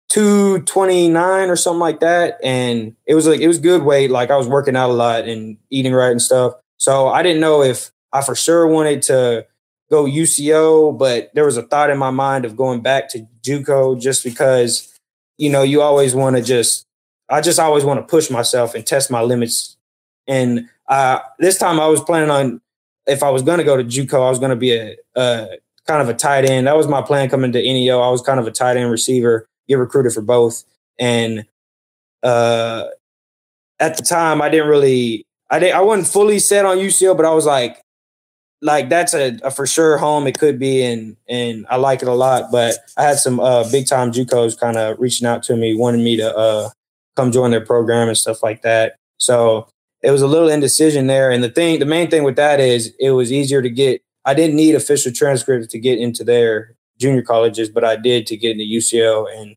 229 0.09 1.51
or 1.51 1.57
something 1.57 1.81
like 1.81 2.01
that. 2.01 2.39
And 2.43 2.97
it 3.07 3.15
was 3.15 3.27
like 3.27 3.41
it 3.41 3.49
was 3.49 3.59
good 3.59 3.83
weight. 3.83 4.11
Like 4.11 4.31
I 4.31 4.37
was 4.37 4.49
working 4.49 4.77
out 4.77 4.91
a 4.91 4.93
lot 4.93 5.27
and 5.29 5.57
eating 5.71 5.93
right 5.93 6.11
and 6.11 6.23
stuff. 6.23 6.55
So 6.77 7.09
I 7.09 7.23
didn't 7.23 7.41
know 7.41 7.63
if 7.63 7.91
I 8.13 8.23
for 8.23 8.35
sure 8.35 8.67
wanted 8.67 9.03
to 9.03 9.47
go 9.91 10.05
UCO, 10.05 10.97
but 10.97 11.31
there 11.35 11.45
was 11.45 11.57
a 11.57 11.63
thought 11.63 11.91
in 11.91 11.99
my 11.99 12.11
mind 12.11 12.45
of 12.45 12.57
going 12.57 12.81
back 12.81 13.09
to 13.11 13.27
JUCO 13.43 14.01
just 14.01 14.25
because, 14.25 14.99
you 15.39 15.51
know, 15.51 15.63
you 15.63 15.83
always 15.83 16.15
want 16.15 16.37
to 16.37 16.43
just 16.43 16.87
I 17.29 17.41
just 17.41 17.59
always 17.59 17.85
want 17.85 18.01
to 18.01 18.07
push 18.07 18.31
myself 18.31 18.75
and 18.75 18.87
test 18.87 19.11
my 19.11 19.23
limits. 19.23 19.77
And 20.27 20.69
uh, 20.89 21.21
this 21.39 21.59
time 21.59 21.81
I 21.81 21.87
was 21.87 22.03
planning 22.03 22.31
on 22.31 22.61
if 23.07 23.23
I 23.23 23.31
was 23.31 23.43
going 23.43 23.59
to 23.59 23.65
go 23.65 23.77
to 23.77 23.85
JUCO, 23.85 24.15
I 24.15 24.31
was 24.31 24.39
going 24.39 24.51
to 24.51 24.57
be 24.57 24.73
a, 24.73 24.97
a 25.15 25.49
kind 25.87 26.03
of 26.03 26.09
a 26.09 26.15
tight 26.15 26.49
end. 26.49 26.67
That 26.67 26.77
was 26.77 26.89
my 26.89 27.03
plan 27.03 27.29
coming 27.29 27.53
to 27.53 27.61
NEO. 27.61 28.01
I 28.01 28.11
was 28.11 28.23
kind 28.23 28.41
of 28.41 28.47
a 28.47 28.51
tight 28.51 28.77
end 28.77 28.91
receiver, 28.91 29.49
get 29.69 29.77
recruited 29.77 30.13
for 30.13 30.23
both. 30.23 30.65
And 30.99 31.45
uh, 32.23 32.85
at 33.79 33.97
the 33.97 34.03
time, 34.03 34.41
I 34.41 34.49
didn't 34.49 34.69
really, 34.69 35.27
I 35.51 35.59
didn't, 35.59 35.77
I 35.77 35.83
wasn't 35.83 36.09
fully 36.09 36.39
set 36.39 36.65
on 36.65 36.79
UCO, 36.79 37.17
but 37.17 37.27
I 37.27 37.35
was 37.35 37.47
like, 37.47 37.84
like 38.65 38.89
that's 38.89 39.13
a, 39.13 39.39
a 39.45 39.51
for 39.51 39.67
sure 39.67 39.99
home 39.99 40.27
it 40.27 40.39
could 40.39 40.59
be, 40.59 40.83
and 40.83 41.17
and 41.29 41.67
I 41.69 41.77
like 41.77 42.01
it 42.01 42.09
a 42.09 42.15
lot. 42.15 42.51
But 42.51 42.79
I 42.97 43.03
had 43.03 43.19
some 43.19 43.39
uh, 43.39 43.71
big 43.71 43.87
time 43.87 44.11
JUCOs 44.11 44.59
kind 44.59 44.79
of 44.79 44.99
reaching 44.99 45.29
out 45.29 45.43
to 45.45 45.57
me, 45.57 45.77
wanting 45.77 46.03
me 46.03 46.17
to 46.17 46.35
uh, 46.35 46.71
come 47.15 47.31
join 47.31 47.51
their 47.51 47.65
program 47.65 48.09
and 48.09 48.17
stuff 48.17 48.43
like 48.43 48.63
that. 48.63 48.97
So 49.19 49.69
it 50.03 50.11
was 50.11 50.23
a 50.23 50.27
little 50.27 50.49
indecision 50.49 51.07
there. 51.07 51.31
And 51.31 51.45
the 51.45 51.51
thing, 51.51 51.79
the 51.79 51.85
main 51.85 52.09
thing 52.09 52.25
with 52.25 52.37
that 52.37 52.59
is 52.59 52.95
it 52.99 53.11
was 53.11 53.31
easier 53.31 53.61
to 53.61 53.71
get. 53.71 54.03
I 54.25 54.33
didn't 54.33 54.57
need 54.57 54.75
official 54.75 55.13
transcripts 55.13 55.69
to 55.69 55.79
get 55.79 55.99
into 55.99 56.25
their 56.25 56.75
junior 56.99 57.21
colleges, 57.21 57.69
but 57.69 57.85
I 57.85 57.97
did 57.97 58.27
to 58.29 58.37
get 58.37 58.53
into 58.53 58.65
UCO. 58.65 59.27
And 59.37 59.57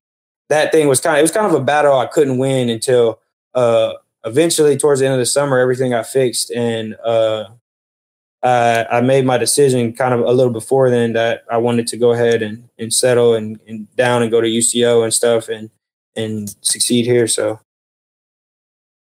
that 0.50 0.74
thing 0.74 0.90
was 0.90 1.00
kind 1.00 1.16
of 1.16 1.20
it 1.20 1.22
was 1.22 1.32
kind 1.32 1.48
of 1.48 1.54
a 1.54 1.64
battle 1.64 1.98
I 1.98 2.08
couldn't 2.08 2.40
win 2.40 2.68
until 2.68 3.22
uh, 3.54 3.94
eventually 4.26 4.76
towards 4.76 5.00
the 5.00 5.06
end 5.06 5.14
of 5.14 5.20
the 5.20 5.26
summer 5.26 5.60
everything 5.60 5.92
got 5.92 6.08
fixed 6.08 6.52
and 6.52 6.96
uh, 7.06 7.46
I, 8.44 8.86
I 8.92 9.02
made 9.02 9.26
my 9.26 9.38
decision 9.38 9.94
kind 9.94 10.14
of 10.14 10.22
a 10.22 10.32
little 10.32 10.54
before 10.54 10.90
then 10.90 11.14
that 11.14 11.44
I 11.50 11.58
wanted 11.58 11.88
to 11.88 11.98
go 11.98 12.12
ahead 12.12 12.42
and, 12.42 12.70
and 12.78 12.94
settle 12.94 13.34
and, 13.34 13.60
and 13.68 13.94
down 13.96 14.22
and 14.22 14.32
go 14.32 14.42
to 14.42 14.48
UCO 14.48 15.04
and 15.04 15.14
stuff 15.14 15.50
and 15.50 15.70
and 16.16 16.56
succeed 16.62 17.06
here. 17.06 17.28
So 17.28 17.60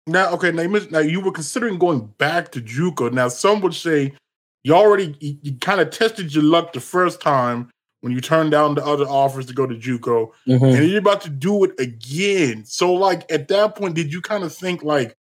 now, 0.07 0.31
okay, 0.33 0.51
now 0.51 0.61
you, 0.61 0.69
mentioned, 0.69 0.91
now 0.91 0.99
you 0.99 1.19
were 1.19 1.31
considering 1.31 1.79
going 1.79 2.05
back 2.17 2.51
to 2.51 2.61
JUCO. 2.61 3.11
Now, 3.11 3.27
some 3.27 3.61
would 3.61 3.73
say 3.73 4.13
you 4.63 4.73
already 4.73 5.15
you, 5.19 5.37
you 5.41 5.53
kind 5.55 5.81
of 5.81 5.89
tested 5.89 6.33
your 6.33 6.43
luck 6.43 6.73
the 6.73 6.79
first 6.79 7.21
time 7.21 7.69
when 8.01 8.13
you 8.13 8.21
turned 8.21 8.51
down 8.51 8.75
the 8.75 8.85
other 8.85 9.05
offers 9.05 9.47
to 9.47 9.53
go 9.53 9.65
to 9.65 9.73
JUCO, 9.73 10.31
mm-hmm. 10.47 10.63
and 10.63 10.87
you're 10.87 10.99
about 10.99 11.21
to 11.21 11.29
do 11.29 11.63
it 11.63 11.79
again. 11.79 12.63
So, 12.65 12.93
like 12.93 13.29
at 13.31 13.47
that 13.47 13.75
point, 13.75 13.95
did 13.95 14.13
you 14.13 14.21
kind 14.21 14.43
of 14.43 14.53
think 14.53 14.83
like, 14.83 15.15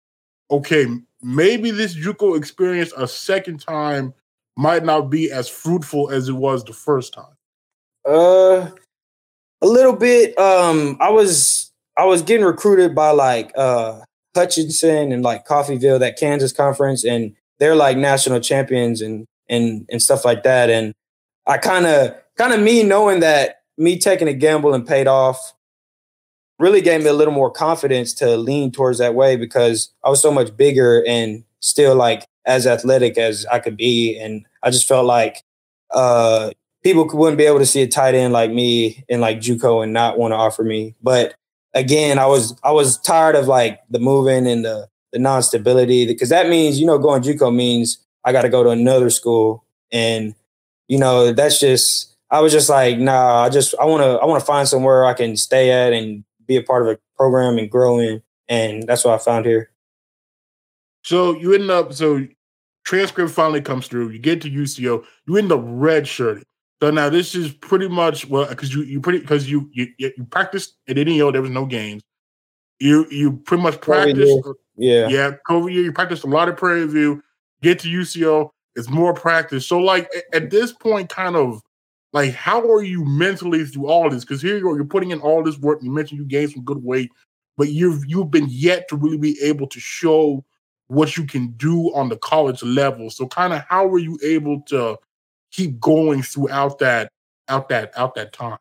okay, 0.56 0.86
maybe 1.22 1.70
this 1.70 1.96
JUCO 1.96 2.36
experience 2.36 2.92
a 2.96 3.08
second 3.08 3.60
time 3.60 4.14
might 4.56 4.84
not 4.84 5.10
be 5.10 5.30
as 5.30 5.48
fruitful 5.48 6.10
as 6.10 6.28
it 6.28 6.34
was 6.34 6.64
the 6.64 6.72
first 6.72 7.12
time? 7.12 7.36
Uh, 8.06 8.70
a 9.62 9.66
little 9.66 9.96
bit. 9.96 10.38
Um, 10.38 10.96
I 11.00 11.10
was 11.10 11.72
I 11.96 12.04
was 12.04 12.22
getting 12.22 12.44
recruited 12.44 12.94
by 12.94 13.10
like 13.10 13.52
uh 13.56 14.00
Hutchinson 14.34 15.12
and 15.12 15.22
like 15.22 15.46
Coffeyville, 15.46 16.00
that 16.00 16.18
Kansas 16.18 16.52
conference, 16.52 17.04
and 17.04 17.34
they're 17.58 17.76
like 17.76 17.96
national 17.96 18.40
champions 18.40 19.00
and 19.00 19.26
and 19.48 19.86
and 19.90 20.02
stuff 20.02 20.24
like 20.24 20.42
that. 20.42 20.70
And 20.70 20.92
I 21.46 21.58
kind 21.58 21.86
of 21.86 22.14
kind 22.36 22.52
of 22.52 22.60
me 22.60 22.82
knowing 22.82 23.20
that 23.20 23.62
me 23.78 23.98
taking 23.98 24.28
a 24.28 24.34
gamble 24.34 24.74
and 24.74 24.86
paid 24.86 25.06
off 25.06 25.54
really 26.58 26.80
gave 26.80 27.02
me 27.02 27.08
a 27.08 27.14
little 27.14 27.34
more 27.34 27.50
confidence 27.50 28.12
to 28.14 28.36
lean 28.36 28.70
towards 28.70 28.98
that 28.98 29.14
way 29.14 29.36
because 29.36 29.90
I 30.04 30.10
was 30.10 30.22
so 30.22 30.32
much 30.32 30.56
bigger 30.56 31.04
and 31.06 31.44
still 31.60 31.94
like 31.94 32.26
as 32.46 32.66
athletic 32.66 33.18
as 33.18 33.46
I 33.46 33.58
could 33.58 33.76
be. 33.76 34.18
And 34.18 34.46
I 34.62 34.70
just 34.70 34.86
felt 34.86 35.06
like 35.06 35.42
uh, 35.90 36.50
people 36.82 37.08
wouldn't 37.12 37.38
be 37.38 37.46
able 37.46 37.58
to 37.58 37.66
see 37.66 37.82
a 37.82 37.88
tight 37.88 38.14
end 38.14 38.32
like 38.32 38.50
me 38.50 39.04
in 39.08 39.20
like 39.20 39.38
JUCO 39.38 39.82
and 39.82 39.92
not 39.92 40.18
want 40.18 40.32
to 40.32 40.36
offer 40.36 40.62
me. 40.62 40.94
But 41.02 41.34
again, 41.72 42.18
I 42.18 42.26
was 42.26 42.56
I 42.62 42.70
was 42.70 42.98
tired 42.98 43.34
of 43.34 43.48
like 43.48 43.80
the 43.90 43.98
moving 43.98 44.46
and 44.46 44.64
the 44.64 44.88
the 45.12 45.18
non-stability 45.18 46.06
because 46.06 46.28
that 46.28 46.48
means 46.48 46.78
you 46.78 46.86
know 46.86 46.98
going 46.98 47.22
JUCO 47.22 47.54
means 47.54 47.98
I 48.24 48.32
got 48.32 48.42
to 48.42 48.48
go 48.48 48.62
to 48.62 48.70
another 48.70 49.10
school 49.10 49.64
and 49.92 50.34
you 50.88 50.98
know 50.98 51.32
that's 51.32 51.60
just 51.60 52.14
I 52.30 52.40
was 52.40 52.52
just 52.52 52.68
like, 52.68 52.98
nah, 52.98 53.42
I 53.42 53.48
just 53.48 53.74
I 53.80 53.84
want 53.84 54.02
to 54.02 54.18
I 54.18 54.26
want 54.26 54.40
to 54.40 54.46
find 54.46 54.66
somewhere 54.66 55.04
I 55.04 55.14
can 55.14 55.36
stay 55.36 55.70
at 55.70 55.92
and 55.92 56.24
be 56.46 56.56
a 56.56 56.62
part 56.62 56.82
of 56.82 56.88
a 56.88 56.98
program 57.16 57.58
and 57.58 57.70
grow 57.70 57.98
in, 57.98 58.22
and 58.48 58.82
that's 58.84 59.04
what 59.04 59.14
I 59.14 59.18
found 59.18 59.46
here. 59.46 59.70
So 61.02 61.36
you 61.36 61.54
end 61.54 61.70
up 61.70 61.92
so 61.92 62.26
transcript 62.84 63.30
finally 63.30 63.60
comes 63.60 63.88
through. 63.88 64.10
You 64.10 64.18
get 64.18 64.40
to 64.42 64.50
UCO. 64.50 65.04
You 65.26 65.36
end 65.36 65.52
up 65.52 65.60
red 65.64 66.04
redshirting. 66.04 66.44
So 66.82 66.90
now 66.90 67.08
this 67.08 67.34
is 67.34 67.52
pretty 67.52 67.88
much 67.88 68.28
well 68.28 68.46
because 68.46 68.74
you 68.74 68.82
you 68.82 69.00
pretty 69.00 69.20
because 69.20 69.50
you 69.50 69.70
you 69.72 69.86
you 69.98 70.24
practiced 70.30 70.76
at 70.88 70.96
NEO. 70.96 71.30
There 71.30 71.42
was 71.42 71.50
no 71.50 71.64
games. 71.64 72.02
You 72.78 73.06
you 73.10 73.32
pretty 73.32 73.62
much 73.62 73.80
practiced. 73.80 74.46
Yeah, 74.76 75.08
yeah. 75.08 75.32
COVID 75.48 75.72
year, 75.72 75.84
you 75.84 75.92
practiced 75.92 76.24
a 76.24 76.26
lot 76.26 76.48
of 76.48 76.56
Prairie 76.56 76.86
View. 76.86 77.22
Get 77.62 77.78
to 77.80 77.88
UCO. 77.88 78.50
It's 78.74 78.90
more 78.90 79.14
practice. 79.14 79.66
So 79.66 79.78
like 79.78 80.10
at 80.32 80.50
this 80.50 80.72
point, 80.72 81.08
kind 81.08 81.36
of 81.36 81.62
like, 82.14 82.32
how 82.32 82.60
are 82.70 82.82
you 82.82 83.04
mentally 83.04 83.64
through 83.64 83.88
all 83.88 84.08
this? 84.08 84.24
Because 84.24 84.40
here 84.40 84.56
you 84.56 84.70
are, 84.70 84.76
you're 84.76 84.84
putting 84.84 85.10
in 85.10 85.20
all 85.20 85.42
this 85.42 85.58
work. 85.58 85.80
You 85.82 85.90
mentioned 85.90 86.20
you 86.20 86.24
gained 86.24 86.52
some 86.52 86.62
good 86.62 86.82
weight, 86.82 87.10
but 87.56 87.70
you've 87.70 88.04
you've 88.06 88.30
been 88.30 88.46
yet 88.48 88.88
to 88.88 88.96
really 88.96 89.18
be 89.18 89.36
able 89.42 89.66
to 89.66 89.80
show 89.80 90.44
what 90.86 91.16
you 91.16 91.26
can 91.26 91.48
do 91.56 91.92
on 91.92 92.08
the 92.10 92.16
college 92.16 92.62
level. 92.62 93.10
So, 93.10 93.26
kind 93.26 93.52
of, 93.52 93.64
how 93.68 93.88
were 93.88 93.98
you 93.98 94.16
able 94.22 94.60
to 94.68 94.96
keep 95.50 95.80
going 95.80 96.22
throughout 96.22 96.78
that 96.78 97.10
out 97.48 97.68
that 97.70 97.92
out 97.96 98.14
that 98.14 98.32
time? 98.32 98.58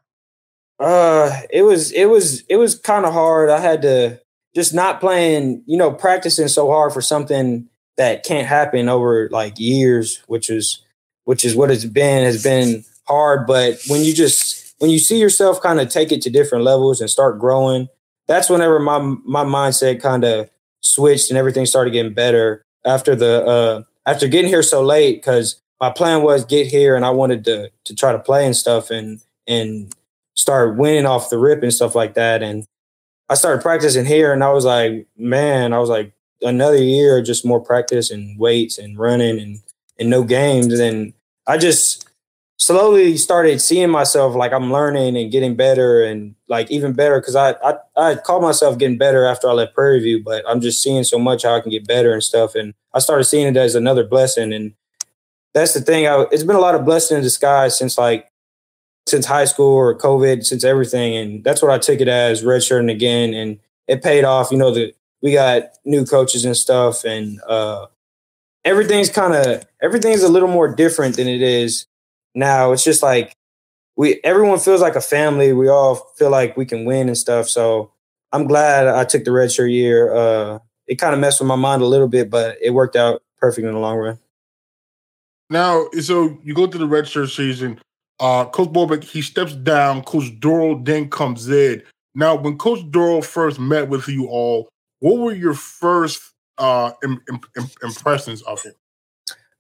Uh, 0.80 1.42
it 1.52 1.62
was 1.62 1.92
it 1.92 2.06
was 2.06 2.42
it 2.50 2.56
was 2.56 2.80
kind 2.80 3.06
of 3.06 3.14
hard. 3.14 3.52
I 3.52 3.60
had 3.60 3.84
to 3.84 4.20
just 4.56 4.74
not 4.74 5.00
playing, 5.00 5.62
you 5.68 5.78
know, 5.78 5.92
practicing 5.92 6.48
so 6.48 6.72
hard 6.72 6.92
for 6.92 7.02
something 7.02 7.70
that 7.98 8.24
can't 8.24 8.48
happen 8.48 8.90
over 8.90 9.30
like 9.30 9.60
years, 9.60 10.24
which 10.26 10.50
is 10.50 10.84
which 11.26 11.46
is 11.46 11.56
what 11.56 11.70
it's 11.70 11.86
been 11.86 12.26
has 12.26 12.42
been 12.42 12.84
hard, 13.08 13.48
but 13.48 13.80
when 13.88 14.04
you 14.04 14.14
just 14.14 14.76
when 14.80 14.90
you 14.90 15.00
see 15.00 15.20
yourself 15.20 15.62
kind 15.62 15.80
of 15.80 15.90
take 15.90 16.12
it 16.12 16.22
to 16.24 16.30
different 16.30 16.64
levels 16.64 17.00
and 17.00 17.10
start 17.10 17.40
growing, 17.40 17.88
that's 18.28 18.50
whenever 18.50 18.80
my 18.80 19.00
my 19.00 19.44
mindset 19.44 20.02
kind 20.02 20.24
of 20.24 20.50
switched 20.82 21.30
and 21.30 21.38
everything 21.38 21.66
started 21.66 21.92
getting 21.92 22.14
better 22.14 22.66
after 22.86 23.16
the 23.16 23.46
uh 23.46 23.84
after 24.06 24.28
getting 24.28 24.50
here 24.50 24.64
so 24.64 24.84
late 24.84 25.18
because 25.18 25.62
my 25.80 25.90
plan 25.90 26.22
was 26.22 26.46
get 26.46 26.68
here 26.68 26.96
and 26.96 27.06
I 27.06 27.10
wanted 27.12 27.46
to 27.46 27.72
to 27.86 27.96
try 27.96 28.12
to 28.12 28.20
play 28.20 28.46
and 28.46 28.56
stuff 28.56 28.90
and 28.90 29.22
and 29.48 29.94
start 30.36 30.78
winning 30.78 31.06
off 31.06 31.30
the 31.30 31.38
rip 31.38 31.62
and 31.64 31.74
stuff 31.74 31.96
like 31.96 32.16
that. 32.16 32.42
And 32.42 32.66
I 33.30 33.36
started 33.36 33.62
practicing 33.62 34.06
here 34.06 34.34
and 34.34 34.44
I 34.44 34.52
was 34.52 34.66
like 34.66 35.08
man 35.18 35.74
I 35.74 35.80
was 35.80 35.90
like 35.90 36.14
another 36.42 36.82
year 36.84 37.22
just 37.22 37.46
more 37.46 37.62
practice 37.62 38.12
and 38.12 38.38
weights 38.38 38.78
and 38.78 38.98
running 38.98 39.40
and 39.40 39.60
and 40.00 40.10
no 40.10 40.24
games. 40.24 40.80
And 40.80 41.14
I 41.48 41.58
just 41.58 42.08
slowly 42.64 43.18
started 43.18 43.60
seeing 43.62 43.90
myself 43.90 44.36
like 44.36 44.54
I'm 44.54 44.72
learning 44.72 45.18
and 45.18 45.30
getting 45.30 45.56
better 45.56 46.02
and 46.02 46.34
like 46.48 46.72
even 46.72 46.94
better 46.94 47.20
because 47.20 47.36
I, 47.36 47.56
I 47.62 47.76
I 47.98 48.16
called 48.16 48.42
myself 48.42 48.78
getting 48.78 48.98
better 48.98 49.26
after 49.26 49.50
I 49.50 49.52
left 49.52 49.76
Prairie 49.76 50.00
View, 50.00 50.24
but 50.24 50.46
I'm 50.48 50.62
just 50.62 50.82
seeing 50.82 51.04
so 51.04 51.20
much 51.20 51.44
how 51.44 51.58
I 51.58 51.60
can 51.60 51.72
get 51.72 51.86
better 51.86 52.14
and 52.14 52.24
stuff. 52.24 52.56
And 52.56 52.74
I 52.94 53.00
started 53.00 53.26
seeing 53.26 53.48
it 53.48 53.58
as 53.58 53.76
another 53.76 54.06
blessing. 54.06 54.54
And 54.54 54.74
that's 55.54 55.74
the 55.74 55.82
thing. 55.82 56.08
I, 56.08 56.26
it's 56.32 56.44
been 56.44 56.56
a 56.56 56.62
lot 56.62 56.76
of 56.76 56.86
blessing 56.86 57.18
in 57.18 57.24
disguise 57.24 57.78
since 57.78 57.98
like 57.98 58.32
since 59.08 59.26
high 59.26 59.46
school 59.46 59.74
or 59.74 59.98
COVID, 59.98 60.46
since 60.46 60.64
everything. 60.64 61.18
And 61.18 61.44
that's 61.44 61.62
what 61.62 61.72
I 61.72 61.80
took 61.80 62.00
it 62.00 62.08
as 62.08 62.44
redshirting 62.44 62.90
again. 62.90 63.34
And 63.34 63.60
it 63.90 64.02
paid 64.02 64.24
off. 64.24 64.52
You 64.52 64.58
know, 64.58 64.74
the 64.74 64.94
we 65.22 65.34
got 65.34 65.64
new 65.84 66.06
coaches 66.06 66.46
and 66.46 66.56
stuff 66.56 67.04
and 67.04 67.42
uh 67.48 67.88
everything's 68.64 69.10
kind 69.10 69.34
of 69.34 69.66
everything's 69.82 70.24
a 70.24 70.30
little 70.30 70.50
more 70.50 70.74
different 70.74 71.18
than 71.18 71.28
it 71.28 71.42
is 71.42 71.88
now 72.36 72.72
it's 72.72 72.84
just 72.84 73.04
like 73.04 73.36
we 73.96 74.20
everyone 74.24 74.60
feels 74.60 74.82
like 74.82 74.96
a 74.96 75.02
family. 75.02 75.54
We 75.54 75.70
all 75.70 75.96
feel 76.18 76.30
like 76.30 76.58
we 76.58 76.66
can 76.66 76.86
win 76.86 77.08
and 77.08 77.18
stuff. 77.18 77.48
So 77.48 77.92
I'm 78.32 78.48
glad 78.48 78.88
I 78.88 79.04
took 79.04 79.24
the 79.24 79.32
redshirt 79.32 79.72
year. 79.72 80.14
Uh, 80.14 80.60
it 80.88 80.96
kind 80.96 81.14
of 81.14 81.20
messed 81.20 81.40
with 81.40 81.48
my 81.48 81.56
mind 81.56 81.82
a 81.82 81.86
little 81.86 82.08
bit, 82.08 82.30
but 82.30 82.58
it 82.62 82.72
worked 82.72 82.96
out 82.96 83.22
perfect 83.38 83.66
in 83.66 83.74
the 83.74 83.80
long 83.80 83.98
run. 83.98 84.20
Now, 85.50 85.86
so 86.02 86.40
you 86.44 86.54
go 86.54 86.68
through 86.68 86.88
the 86.88 86.96
redshirt 86.96 87.36
season. 87.36 87.80
Uh, 88.20 88.46
Coach 88.46 88.70
Bobeck, 88.70 89.04
he 89.04 89.22
steps 89.22 89.54
down. 89.54 90.04
Coach 90.04 90.40
Dorrel 90.40 90.80
then 90.84 91.10
comes 91.10 91.48
in. 91.50 91.84
Now, 92.16 92.36
when 92.36 92.58
Coach 92.58 92.80
Dorrel 92.90 93.22
first 93.22 93.60
met 93.60 93.90
with 93.90 94.08
you 94.08 94.28
all, 94.28 94.70
what 95.00 95.20
were 95.20 95.34
your 95.34 95.54
first 95.54 96.22
uh, 96.58 96.92
impressions 97.84 98.42
of 98.44 98.62
him? 98.64 98.74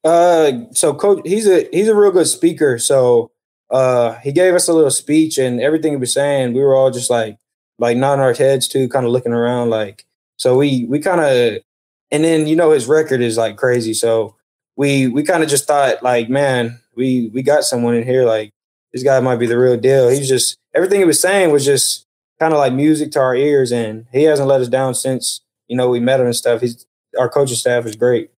Uh, 0.03 0.63
so 0.71 0.93
coach, 0.93 1.21
he's 1.25 1.47
a 1.47 1.67
he's 1.71 1.87
a 1.87 1.95
real 1.95 2.11
good 2.11 2.27
speaker. 2.27 2.77
So 2.77 3.31
uh, 3.69 4.19
he 4.19 4.31
gave 4.31 4.53
us 4.53 4.67
a 4.67 4.73
little 4.73 4.91
speech, 4.91 5.37
and 5.37 5.61
everything 5.61 5.93
he 5.93 5.97
was 5.97 6.13
saying, 6.13 6.53
we 6.53 6.61
were 6.61 6.75
all 6.75 6.91
just 6.91 7.09
like 7.09 7.37
like 7.79 7.97
nodding 7.97 8.21
our 8.23 8.33
heads 8.33 8.67
too, 8.67 8.89
kind 8.89 9.05
of 9.05 9.11
looking 9.11 9.33
around, 9.33 9.69
like. 9.69 10.05
So 10.37 10.57
we 10.57 10.85
we 10.85 10.99
kind 10.99 11.21
of, 11.21 11.61
and 12.11 12.23
then 12.23 12.47
you 12.47 12.55
know 12.55 12.71
his 12.71 12.87
record 12.87 13.21
is 13.21 13.37
like 13.37 13.55
crazy. 13.57 13.93
So 13.93 14.35
we 14.75 15.07
we 15.07 15.23
kind 15.23 15.43
of 15.43 15.49
just 15.49 15.67
thought 15.67 16.03
like, 16.03 16.29
man, 16.29 16.79
we 16.95 17.29
we 17.33 17.41
got 17.41 17.63
someone 17.63 17.95
in 17.95 18.03
here 18.03 18.25
like 18.25 18.51
this 18.91 19.03
guy 19.03 19.19
might 19.21 19.37
be 19.37 19.47
the 19.47 19.57
real 19.57 19.77
deal. 19.77 20.09
He's 20.09 20.27
just 20.27 20.57
everything 20.73 20.99
he 20.99 21.05
was 21.05 21.21
saying 21.21 21.51
was 21.51 21.65
just 21.65 22.05
kind 22.39 22.53
of 22.53 22.59
like 22.59 22.73
music 22.73 23.11
to 23.11 23.19
our 23.21 23.35
ears, 23.35 23.71
and 23.71 24.05
he 24.11 24.23
hasn't 24.23 24.49
let 24.49 24.59
us 24.61 24.67
down 24.67 24.95
since 24.95 25.41
you 25.67 25.77
know 25.77 25.89
we 25.89 26.01
met 26.01 26.19
him 26.19 26.25
and 26.25 26.35
stuff. 26.35 26.59
He's 26.59 26.85
our 27.17 27.29
coaching 27.29 27.55
staff 27.55 27.85
is 27.85 27.95
great 27.95 28.32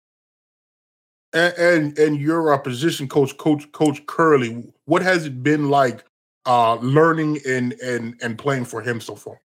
and, 1.33 1.53
and 1.57 1.99
and 1.99 2.17
your 2.19 2.53
opposition 2.53 3.07
coach, 3.07 3.37
Coach 3.37 3.71
Coach 3.71 4.05
Curley, 4.05 4.71
what 4.85 5.01
has 5.01 5.25
it 5.25 5.43
been 5.43 5.69
like 5.69 6.03
uh, 6.45 6.75
learning 6.75 7.39
and 7.47 7.73
and 7.73 8.15
and 8.21 8.37
playing 8.37 8.65
for 8.65 8.81
him 8.81 9.01
so 9.01 9.15
far? 9.15 9.39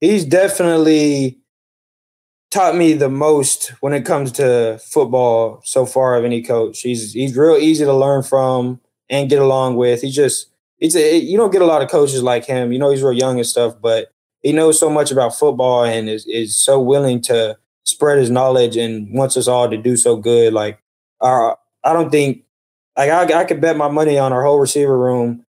He's 0.00 0.24
definitely 0.24 1.38
taught 2.50 2.76
me 2.76 2.94
the 2.94 3.08
most 3.08 3.72
when 3.80 3.92
it 3.92 4.04
comes 4.04 4.32
to 4.32 4.80
football 4.82 5.60
so 5.64 5.84
far 5.84 6.16
of 6.16 6.24
any 6.24 6.42
coach. 6.42 6.80
He's 6.80 7.12
he's 7.12 7.36
real 7.36 7.56
easy 7.56 7.84
to 7.84 7.94
learn 7.94 8.22
from 8.22 8.80
and 9.10 9.30
get 9.30 9.40
along 9.40 9.76
with. 9.76 10.02
He 10.02 10.10
just 10.10 10.48
it's 10.78 10.94
a, 10.94 11.18
you 11.18 11.36
don't 11.36 11.52
get 11.52 11.62
a 11.62 11.66
lot 11.66 11.82
of 11.82 11.90
coaches 11.90 12.22
like 12.22 12.44
him. 12.44 12.72
You 12.72 12.78
know 12.78 12.90
he's 12.90 13.02
real 13.02 13.12
young 13.12 13.38
and 13.38 13.46
stuff, 13.46 13.74
but 13.80 14.12
he 14.40 14.52
knows 14.52 14.78
so 14.78 14.88
much 14.88 15.10
about 15.10 15.36
football 15.36 15.84
and 15.84 16.08
is 16.08 16.26
is 16.26 16.56
so 16.56 16.80
willing 16.80 17.20
to 17.22 17.58
spread 17.84 18.18
his 18.18 18.30
knowledge 18.30 18.76
and 18.76 19.12
wants 19.12 19.36
us 19.36 19.48
all 19.48 19.68
to 19.68 19.76
do 19.76 19.96
so 19.96 20.16
good. 20.16 20.52
Like, 20.52 20.78
I 21.20 21.92
don't 21.92 22.10
think 22.10 22.44
like 22.96 23.10
I, 23.10 23.40
I 23.40 23.44
could 23.44 23.60
bet 23.60 23.76
my 23.76 23.88
money 23.88 24.18
on 24.18 24.32
our 24.32 24.44
whole 24.44 24.58
receiver 24.58 24.98
room 24.98 25.44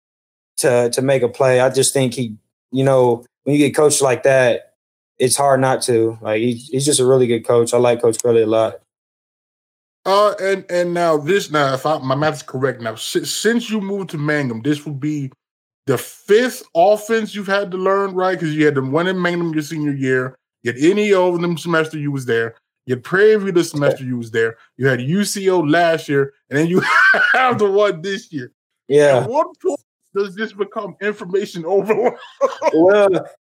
to 0.57 0.89
to 0.91 1.01
make 1.01 1.21
a 1.21 1.29
play. 1.29 1.59
I 1.59 1.69
just 1.69 1.93
think 1.93 2.13
he, 2.13 2.35
you 2.71 2.83
know, 2.83 3.25
when 3.43 3.55
you 3.55 3.65
get 3.65 3.75
coached 3.75 4.01
like 4.01 4.23
that, 4.23 4.73
it's 5.17 5.35
hard 5.35 5.61
not 5.61 5.81
to. 5.83 6.17
Like 6.21 6.39
he, 6.39 6.53
he's 6.53 6.85
just 6.85 6.99
a 6.99 7.05
really 7.05 7.27
good 7.27 7.45
coach. 7.45 7.73
I 7.73 7.77
like 7.77 8.01
Coach 8.01 8.21
Curley 8.21 8.41
a 8.41 8.47
lot. 8.47 8.75
Uh, 10.05 10.35
and 10.39 10.65
and 10.69 10.93
now 10.93 11.17
this 11.17 11.49
now, 11.49 11.73
if 11.73 11.85
I, 11.85 11.97
my 11.97 12.15
math 12.15 12.35
is 12.35 12.43
correct, 12.43 12.81
now 12.81 12.95
since, 12.95 13.31
since 13.31 13.69
you 13.69 13.81
moved 13.81 14.11
to 14.11 14.17
Mangum, 14.17 14.61
this 14.61 14.85
will 14.85 14.93
be 14.93 15.31
the 15.87 15.97
fifth 15.97 16.63
offense 16.75 17.33
you've 17.33 17.47
had 17.47 17.71
to 17.71 17.77
learn, 17.77 18.13
right? 18.13 18.37
Because 18.37 18.55
you 18.55 18.65
had 18.65 18.75
the 18.75 18.83
one 18.83 19.07
in 19.07 19.19
Mangum 19.19 19.53
your 19.53 19.63
senior 19.63 19.93
year, 19.93 20.35
you 20.63 20.71
had 20.71 20.81
NEO 20.81 21.37
the 21.37 21.57
semester 21.57 21.97
you 21.97 22.11
was 22.11 22.25
there, 22.25 22.55
you 22.85 22.95
View 22.95 23.51
the 23.51 23.63
semester 23.63 24.03
you 24.03 24.17
was 24.17 24.31
there, 24.31 24.57
you 24.77 24.87
had 24.87 24.99
UCO 24.99 25.69
last 25.69 26.07
year, 26.07 26.33
and 26.49 26.59
then 26.59 26.67
you 26.67 26.81
have 27.33 27.57
the 27.57 27.69
one 27.69 28.01
this 28.01 28.31
year. 28.31 28.51
Yeah. 28.87 29.21
At 29.23 29.29
what 29.29 29.47
point 29.59 29.79
does 30.13 30.35
this 30.35 30.53
become 30.53 30.95
information 31.01 31.65
overload? 31.65 32.13
well, 32.73 33.09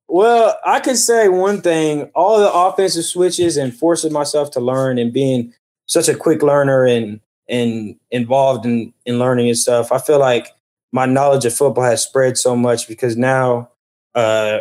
well, 0.07 0.57
I 0.65 0.79
could 0.82 0.97
say 0.97 1.29
one 1.29 1.61
thing: 1.61 2.11
all 2.13 2.39
the 2.39 2.51
offensive 2.51 3.05
switches 3.05 3.57
and 3.57 3.73
forcing 3.73 4.11
myself 4.11 4.51
to 4.51 4.59
learn 4.59 4.97
and 4.97 5.13
being 5.13 5.53
such 5.88 6.09
a 6.09 6.15
quick 6.15 6.43
learner 6.43 6.86
and 6.86 7.19
and 7.47 7.95
involved 8.11 8.65
in 8.65 8.93
in 9.05 9.19
learning 9.19 9.47
and 9.47 9.57
stuff. 9.57 9.91
I 9.91 9.99
feel 9.99 10.19
like 10.19 10.49
my 10.91 11.05
knowledge 11.05 11.45
of 11.45 11.53
football 11.53 11.86
has 11.86 12.03
spread 12.03 12.38
so 12.38 12.55
much 12.55 12.88
because 12.88 13.15
now 13.15 13.69
uh, 14.15 14.59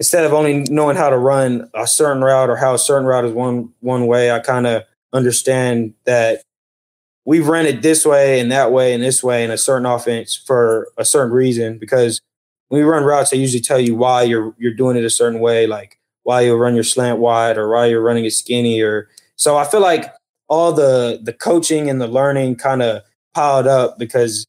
instead 0.00 0.24
of 0.24 0.32
only 0.32 0.64
knowing 0.70 0.96
how 0.96 1.10
to 1.10 1.18
run 1.18 1.70
a 1.74 1.86
certain 1.86 2.24
route 2.24 2.48
or 2.50 2.56
how 2.56 2.74
a 2.74 2.78
certain 2.78 3.06
route 3.06 3.26
is 3.26 3.32
one 3.32 3.72
one 3.80 4.06
way, 4.06 4.32
I 4.32 4.40
kind 4.40 4.66
of 4.66 4.82
understand 5.12 5.94
that 6.06 6.42
we've 7.26 7.46
run 7.46 7.66
it 7.66 7.82
this 7.82 8.04
way 8.04 8.40
and 8.40 8.50
that 8.50 8.72
way 8.72 8.94
and 8.94 9.02
this 9.02 9.22
way 9.22 9.44
in 9.44 9.50
a 9.50 9.58
certain 9.58 9.86
offense 9.86 10.34
for 10.34 10.88
a 10.96 11.04
certain 11.04 11.32
reason. 11.32 11.78
Because 11.78 12.20
when 12.68 12.80
we 12.80 12.88
run 12.88 13.04
routes, 13.04 13.30
they 13.30 13.36
usually 13.36 13.60
tell 13.60 13.78
you 13.78 13.94
why 13.94 14.22
you're 14.22 14.54
you're 14.58 14.74
doing 14.74 14.96
it 14.96 15.04
a 15.04 15.10
certain 15.10 15.38
way, 15.38 15.66
like 15.66 15.98
why 16.22 16.40
you 16.40 16.56
run 16.56 16.74
your 16.74 16.84
slant 16.84 17.18
wide 17.18 17.58
or 17.58 17.70
why 17.70 17.86
you're 17.86 18.02
running 18.02 18.24
it 18.24 18.32
skinny 18.32 18.80
or 18.80 19.08
so 19.36 19.56
I 19.56 19.64
feel 19.66 19.80
like 19.80 20.12
all 20.48 20.72
the 20.72 21.20
the 21.22 21.32
coaching 21.32 21.90
and 21.90 22.00
the 22.00 22.08
learning 22.08 22.56
kind 22.56 22.82
of 22.82 23.02
piled 23.34 23.66
up 23.66 23.98
because 23.98 24.46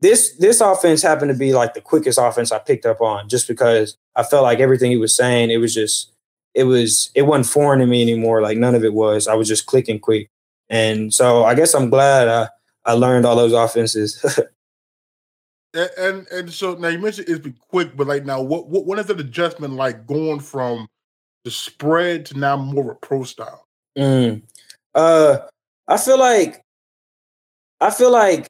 this 0.00 0.36
this 0.36 0.60
offense 0.60 1.02
happened 1.02 1.30
to 1.30 1.36
be 1.36 1.52
like 1.52 1.74
the 1.74 1.80
quickest 1.80 2.18
offense 2.20 2.52
I 2.52 2.58
picked 2.58 2.86
up 2.86 3.00
on 3.00 3.28
just 3.28 3.48
because 3.48 3.96
I 4.14 4.22
felt 4.22 4.44
like 4.44 4.60
everything 4.60 4.90
he 4.90 4.96
was 4.96 5.16
saying 5.16 5.50
it 5.50 5.56
was 5.58 5.74
just 5.74 6.12
it 6.54 6.64
was 6.64 7.10
it 7.14 7.22
wasn't 7.22 7.46
foreign 7.46 7.80
to 7.80 7.86
me 7.86 8.02
anymore. 8.02 8.42
Like 8.42 8.58
none 8.58 8.74
of 8.74 8.84
it 8.84 8.94
was. 8.94 9.28
I 9.28 9.34
was 9.34 9.48
just 9.48 9.66
clicking 9.66 9.98
quick. 9.98 10.30
And 10.70 11.12
so 11.12 11.44
I 11.44 11.54
guess 11.54 11.74
I'm 11.74 11.90
glad 11.90 12.28
I 12.28 12.48
I 12.84 12.92
learned 12.92 13.26
all 13.26 13.36
those 13.36 13.52
offenses. 13.52 14.24
And, 15.74 15.90
and, 15.98 16.28
and 16.28 16.50
so 16.52 16.74
now 16.76 16.88
you 16.88 16.98
mentioned 16.98 17.28
it's 17.28 17.40
been 17.40 17.54
quick 17.68 17.94
but 17.94 18.06
like 18.06 18.24
now 18.24 18.40
what 18.40 18.68
what 18.68 18.86
what 18.86 18.98
is 18.98 19.04
that 19.04 19.20
adjustment 19.20 19.74
like 19.74 20.06
going 20.06 20.40
from 20.40 20.88
the 21.44 21.50
spread 21.50 22.24
to 22.26 22.38
now 22.38 22.56
more 22.56 22.90
of 22.90 22.96
a 22.96 23.06
pro 23.06 23.22
style? 23.24 23.66
Mm. 23.96 24.42
Uh, 24.94 25.38
I 25.86 25.98
feel 25.98 26.18
like 26.18 26.62
I 27.80 27.90
feel 27.90 28.10
like 28.10 28.48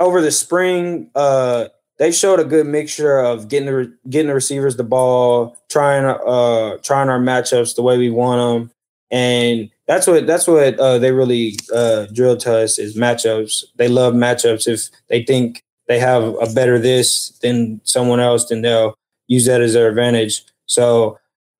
over 0.00 0.20
the 0.20 0.30
spring, 0.30 1.10
uh, 1.14 1.68
they 1.98 2.12
showed 2.12 2.40
a 2.40 2.44
good 2.44 2.66
mixture 2.66 3.18
of 3.18 3.48
getting 3.48 3.66
the 3.66 3.92
getting 4.10 4.28
the 4.28 4.34
receivers 4.34 4.76
the 4.76 4.84
ball, 4.84 5.56
trying 5.68 6.04
uh 6.04 6.78
trying 6.82 7.08
our 7.08 7.20
matchups 7.20 7.74
the 7.74 7.82
way 7.82 7.96
we 7.96 8.10
want 8.10 8.38
them, 8.40 8.70
and 9.10 9.70
that's 9.86 10.06
what 10.06 10.26
that's 10.26 10.46
what 10.46 10.78
uh, 10.78 10.98
they 10.98 11.12
really 11.12 11.56
uh, 11.74 12.06
drilled 12.12 12.40
to 12.40 12.58
us 12.58 12.78
is 12.78 12.96
matchups. 12.96 13.64
They 13.76 13.88
love 13.88 14.14
matchups. 14.14 14.66
If 14.66 14.88
they 15.08 15.22
think 15.24 15.62
they 15.88 15.98
have 15.98 16.22
a 16.40 16.52
better 16.52 16.78
this 16.78 17.30
than 17.40 17.80
someone 17.84 18.20
else, 18.20 18.48
then 18.48 18.62
they'll 18.62 18.94
use 19.28 19.46
that 19.46 19.60
as 19.60 19.72
their 19.72 19.88
advantage. 19.88 20.42
So, 20.66 21.18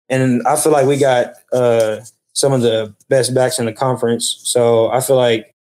and 0.08 0.46
I 0.46 0.56
feel 0.56 0.72
like 0.72 0.86
we 0.86 0.96
got 0.96 1.34
uh, 1.52 2.00
some 2.32 2.52
of 2.52 2.60
the 2.62 2.94
best 3.08 3.34
backs 3.34 3.58
in 3.58 3.66
the 3.66 3.72
conference. 3.72 4.40
So 4.42 4.90
I 4.90 5.00
feel 5.00 5.16
like 5.16 5.54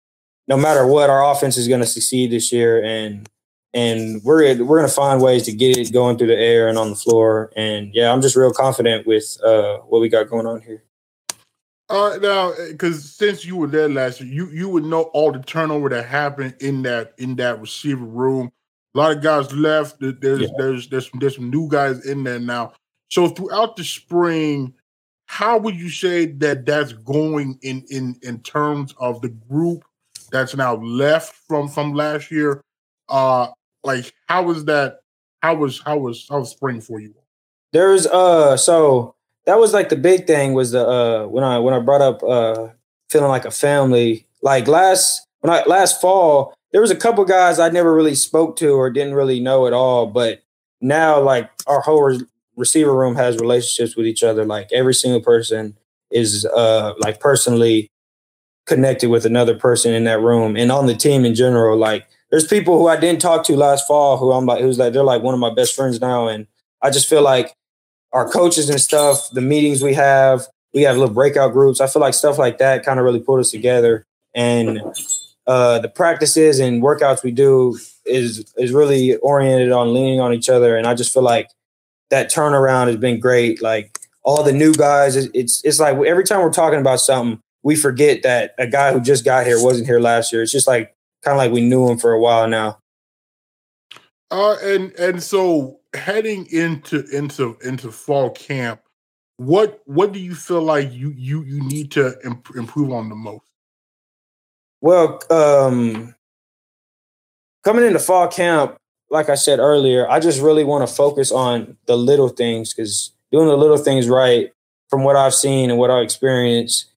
no 0.48 0.56
matter 0.56 0.86
what, 0.86 1.10
our 1.10 1.30
offense 1.32 1.56
is 1.56 1.68
going 1.68 1.80
to 1.80 1.86
succeed 1.86 2.30
this 2.30 2.52
year, 2.52 2.82
and 2.82 3.28
and 3.74 4.22
we're 4.24 4.42
we're 4.64 4.78
going 4.78 4.88
to 4.88 4.94
find 4.94 5.20
ways 5.20 5.44
to 5.44 5.52
get 5.52 5.76
it 5.76 5.92
going 5.92 6.16
through 6.16 6.28
the 6.28 6.38
air 6.38 6.68
and 6.68 6.78
on 6.78 6.90
the 6.90 6.96
floor. 6.96 7.52
And 7.56 7.94
yeah, 7.94 8.12
I'm 8.12 8.22
just 8.22 8.36
real 8.36 8.52
confident 8.52 9.06
with 9.06 9.38
uh, 9.44 9.78
what 9.78 10.00
we 10.00 10.08
got 10.08 10.28
going 10.28 10.46
on 10.46 10.60
here. 10.62 10.82
Uh, 11.88 12.18
now, 12.20 12.52
because 12.68 13.12
since 13.14 13.44
you 13.44 13.56
were 13.56 13.68
there 13.68 13.88
last 13.88 14.20
year, 14.20 14.32
you 14.32 14.46
you 14.48 14.68
would 14.68 14.84
know 14.84 15.02
all 15.12 15.30
the 15.30 15.40
turnover 15.40 15.88
that 15.88 16.06
happened 16.06 16.54
in 16.60 16.82
that 16.82 17.14
in 17.18 17.36
that 17.36 17.60
receiver 17.60 18.04
room. 18.04 18.50
A 18.94 18.98
lot 18.98 19.16
of 19.16 19.22
guys 19.22 19.52
left. 19.52 20.00
There's 20.00 20.40
yeah. 20.40 20.48
there's 20.56 20.88
there's 20.88 21.10
some, 21.10 21.20
there's 21.20 21.36
some 21.36 21.50
new 21.50 21.68
guys 21.68 22.06
in 22.06 22.24
there 22.24 22.40
now. 22.40 22.72
So 23.08 23.28
throughout 23.28 23.76
the 23.76 23.84
spring, 23.84 24.74
how 25.26 25.58
would 25.58 25.76
you 25.76 25.90
say 25.90 26.26
that 26.26 26.66
that's 26.66 26.92
going 26.92 27.58
in 27.62 27.84
in 27.90 28.16
in 28.22 28.40
terms 28.40 28.94
of 28.98 29.20
the 29.20 29.28
group 29.28 29.84
that's 30.26 30.54
now 30.54 30.76
left 30.76 31.34
from 31.48 31.68
from 31.68 31.94
last 31.94 32.30
year? 32.30 32.60
Uh, 33.08 33.48
like 33.84 34.12
how 34.28 34.42
was 34.42 34.64
that? 34.66 35.00
How 35.42 35.54
was 35.54 35.80
how 35.84 35.98
was 35.98 36.26
how 36.28 36.40
was 36.40 36.50
spring 36.50 36.80
for 36.80 37.00
you? 37.00 37.14
There's 37.72 38.06
uh 38.06 38.56
so 38.56 39.14
that 39.46 39.58
was 39.58 39.72
like 39.72 39.88
the 39.88 39.96
big 39.96 40.26
thing 40.26 40.54
was 40.54 40.72
the 40.72 40.86
uh 40.86 41.26
when 41.26 41.44
I 41.44 41.58
when 41.58 41.74
I 41.74 41.80
brought 41.80 42.00
up 42.00 42.22
uh 42.22 42.68
feeling 43.10 43.28
like 43.28 43.44
a 43.44 43.50
family 43.50 44.26
like 44.42 44.66
last 44.66 45.26
when 45.40 45.52
I 45.52 45.62
last 45.66 46.00
fall 46.00 46.54
there 46.72 46.80
was 46.80 46.90
a 46.90 46.96
couple 46.96 47.24
guys 47.24 47.58
I 47.58 47.68
never 47.68 47.94
really 47.94 48.14
spoke 48.14 48.56
to 48.56 48.70
or 48.70 48.90
didn't 48.90 49.14
really 49.14 49.40
know 49.40 49.66
at 49.66 49.72
all 49.72 50.06
but 50.06 50.42
now 50.80 51.20
like 51.20 51.50
our 51.66 51.80
whole 51.80 52.18
receiver 52.56 52.94
room 52.94 53.14
has 53.14 53.36
relationships 53.38 53.96
with 53.96 54.06
each 54.06 54.22
other. 54.22 54.44
Like 54.44 54.68
every 54.72 54.94
single 54.94 55.20
person 55.20 55.76
is 56.10 56.46
uh 56.46 56.94
like 56.98 57.20
personally 57.20 57.90
connected 58.66 59.08
with 59.08 59.24
another 59.24 59.56
person 59.56 59.92
in 59.94 60.04
that 60.04 60.20
room 60.20 60.56
and 60.56 60.70
on 60.70 60.86
the 60.86 60.94
team 60.94 61.24
in 61.24 61.34
general. 61.34 61.76
Like 61.76 62.06
there's 62.30 62.46
people 62.46 62.78
who 62.78 62.88
I 62.88 62.96
didn't 62.96 63.20
talk 63.20 63.44
to 63.46 63.56
last 63.56 63.86
fall 63.86 64.18
who 64.18 64.32
I'm 64.32 64.46
like 64.46 64.60
who's 64.60 64.78
like 64.78 64.92
they're 64.92 65.04
like 65.04 65.22
one 65.22 65.34
of 65.34 65.40
my 65.40 65.54
best 65.54 65.74
friends 65.74 66.00
now. 66.00 66.28
And 66.28 66.46
I 66.82 66.90
just 66.90 67.08
feel 67.08 67.22
like 67.22 67.54
our 68.12 68.28
coaches 68.28 68.68
and 68.68 68.80
stuff, 68.80 69.30
the 69.30 69.40
meetings 69.40 69.82
we 69.82 69.94
have, 69.94 70.46
we 70.74 70.82
have 70.82 70.96
little 70.96 71.14
breakout 71.14 71.52
groups. 71.52 71.80
I 71.80 71.86
feel 71.86 72.02
like 72.02 72.14
stuff 72.14 72.38
like 72.38 72.58
that 72.58 72.84
kind 72.84 72.98
of 72.98 73.04
really 73.04 73.20
put 73.20 73.40
us 73.40 73.50
together. 73.50 74.04
And 74.34 74.80
uh, 75.46 75.78
the 75.78 75.88
practices 75.88 76.58
and 76.58 76.82
workouts 76.82 77.22
we 77.22 77.30
do 77.30 77.78
is 78.04 78.52
is 78.56 78.72
really 78.72 79.16
oriented 79.16 79.72
on 79.72 79.94
leaning 79.94 80.20
on 80.20 80.32
each 80.32 80.48
other. 80.48 80.76
And 80.76 80.86
I 80.86 80.94
just 80.94 81.12
feel 81.12 81.22
like 81.22 81.50
that 82.10 82.30
turnaround 82.30 82.88
has 82.88 82.96
been 82.96 83.20
great. 83.20 83.62
Like 83.62 83.98
all 84.22 84.42
the 84.42 84.52
new 84.52 84.74
guys, 84.74 85.16
it's 85.16 85.64
it's 85.64 85.80
like 85.80 85.96
every 85.96 86.24
time 86.24 86.40
we're 86.40 86.52
talking 86.52 86.80
about 86.80 87.00
something, 87.00 87.40
we 87.66 87.74
forget 87.74 88.22
that 88.22 88.54
a 88.58 88.66
guy 88.68 88.92
who 88.92 89.00
just 89.00 89.24
got 89.24 89.44
here 89.44 89.60
wasn't 89.60 89.88
here 89.88 89.98
last 89.98 90.32
year. 90.32 90.40
It's 90.40 90.52
just 90.52 90.68
like 90.68 90.94
kind 91.24 91.32
of 91.32 91.38
like 91.38 91.50
we 91.50 91.62
knew 91.62 91.88
him 91.88 91.98
for 91.98 92.12
a 92.12 92.20
while 92.20 92.46
now. 92.46 92.78
Uh, 94.30 94.54
and 94.62 94.92
and 94.92 95.20
so 95.20 95.80
heading 95.92 96.46
into 96.52 97.04
into 97.12 97.58
into 97.64 97.90
fall 97.90 98.30
camp, 98.30 98.82
what 99.38 99.80
what 99.84 100.12
do 100.12 100.20
you 100.20 100.36
feel 100.36 100.62
like 100.62 100.92
you 100.92 101.12
you 101.16 101.42
you 101.42 101.60
need 101.60 101.90
to 101.90 102.14
imp- 102.24 102.54
improve 102.54 102.92
on 102.92 103.08
the 103.08 103.16
most? 103.16 103.50
Well, 104.80 105.20
um, 105.28 106.14
coming 107.64 107.84
into 107.84 107.98
fall 107.98 108.28
camp, 108.28 108.76
like 109.10 109.28
I 109.28 109.34
said 109.34 109.58
earlier, 109.58 110.08
I 110.08 110.20
just 110.20 110.40
really 110.40 110.62
want 110.62 110.88
to 110.88 110.94
focus 110.94 111.32
on 111.32 111.76
the 111.86 111.96
little 111.96 112.28
things 112.28 112.72
because 112.72 113.10
doing 113.32 113.48
the 113.48 113.56
little 113.56 113.76
things 113.78 114.08
right, 114.08 114.52
from 114.88 115.02
what 115.02 115.16
I've 115.16 115.34
seen 115.34 115.68
and 115.68 115.80
what 115.80 115.90
I've 115.90 116.04
experienced, 116.04 116.92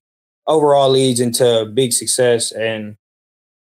overall 0.50 0.90
leads 0.90 1.20
into 1.20 1.70
big 1.72 1.92
success. 1.92 2.52
And 2.52 2.96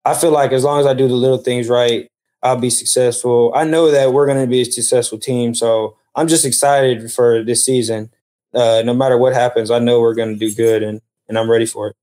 I 0.05 0.13
feel 0.13 0.31
like 0.31 0.51
as 0.51 0.63
long 0.63 0.79
as 0.79 0.85
I 0.85 0.93
do 0.93 1.07
the 1.07 1.15
little 1.15 1.37
things 1.37 1.69
right, 1.69 2.07
I'll 2.43 2.59
be 2.59 2.69
successful. 2.69 3.51
I 3.55 3.63
know 3.63 3.89
that 3.89 4.13
we're 4.13 4.25
going 4.25 4.41
to 4.41 4.47
be 4.47 4.61
a 4.61 4.65
successful 4.65 5.17
team. 5.17 5.55
So 5.55 5.97
I'm 6.13 6.27
just 6.27 6.45
excited 6.45 7.11
for 7.11 7.43
this 7.43 7.65
season. 7.65 8.11
Uh, 8.53 8.83
no 8.85 8.93
matter 8.93 9.17
what 9.17 9.33
happens, 9.33 9.71
I 9.71 9.79
know 9.79 10.01
we're 10.01 10.13
going 10.13 10.37
to 10.37 10.39
do 10.39 10.53
good 10.53 10.83
and, 10.83 11.01
and 11.27 11.39
I'm 11.39 11.49
ready 11.49 11.65
for 11.65 11.87
it. 11.87 11.95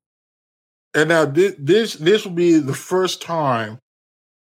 And 0.95 1.09
now 1.11 1.25
this, 1.25 1.55
this 1.59 1.95
this 1.95 2.25
will 2.25 2.33
be 2.33 2.59
the 2.59 2.75
first 2.75 3.23
time 3.23 3.79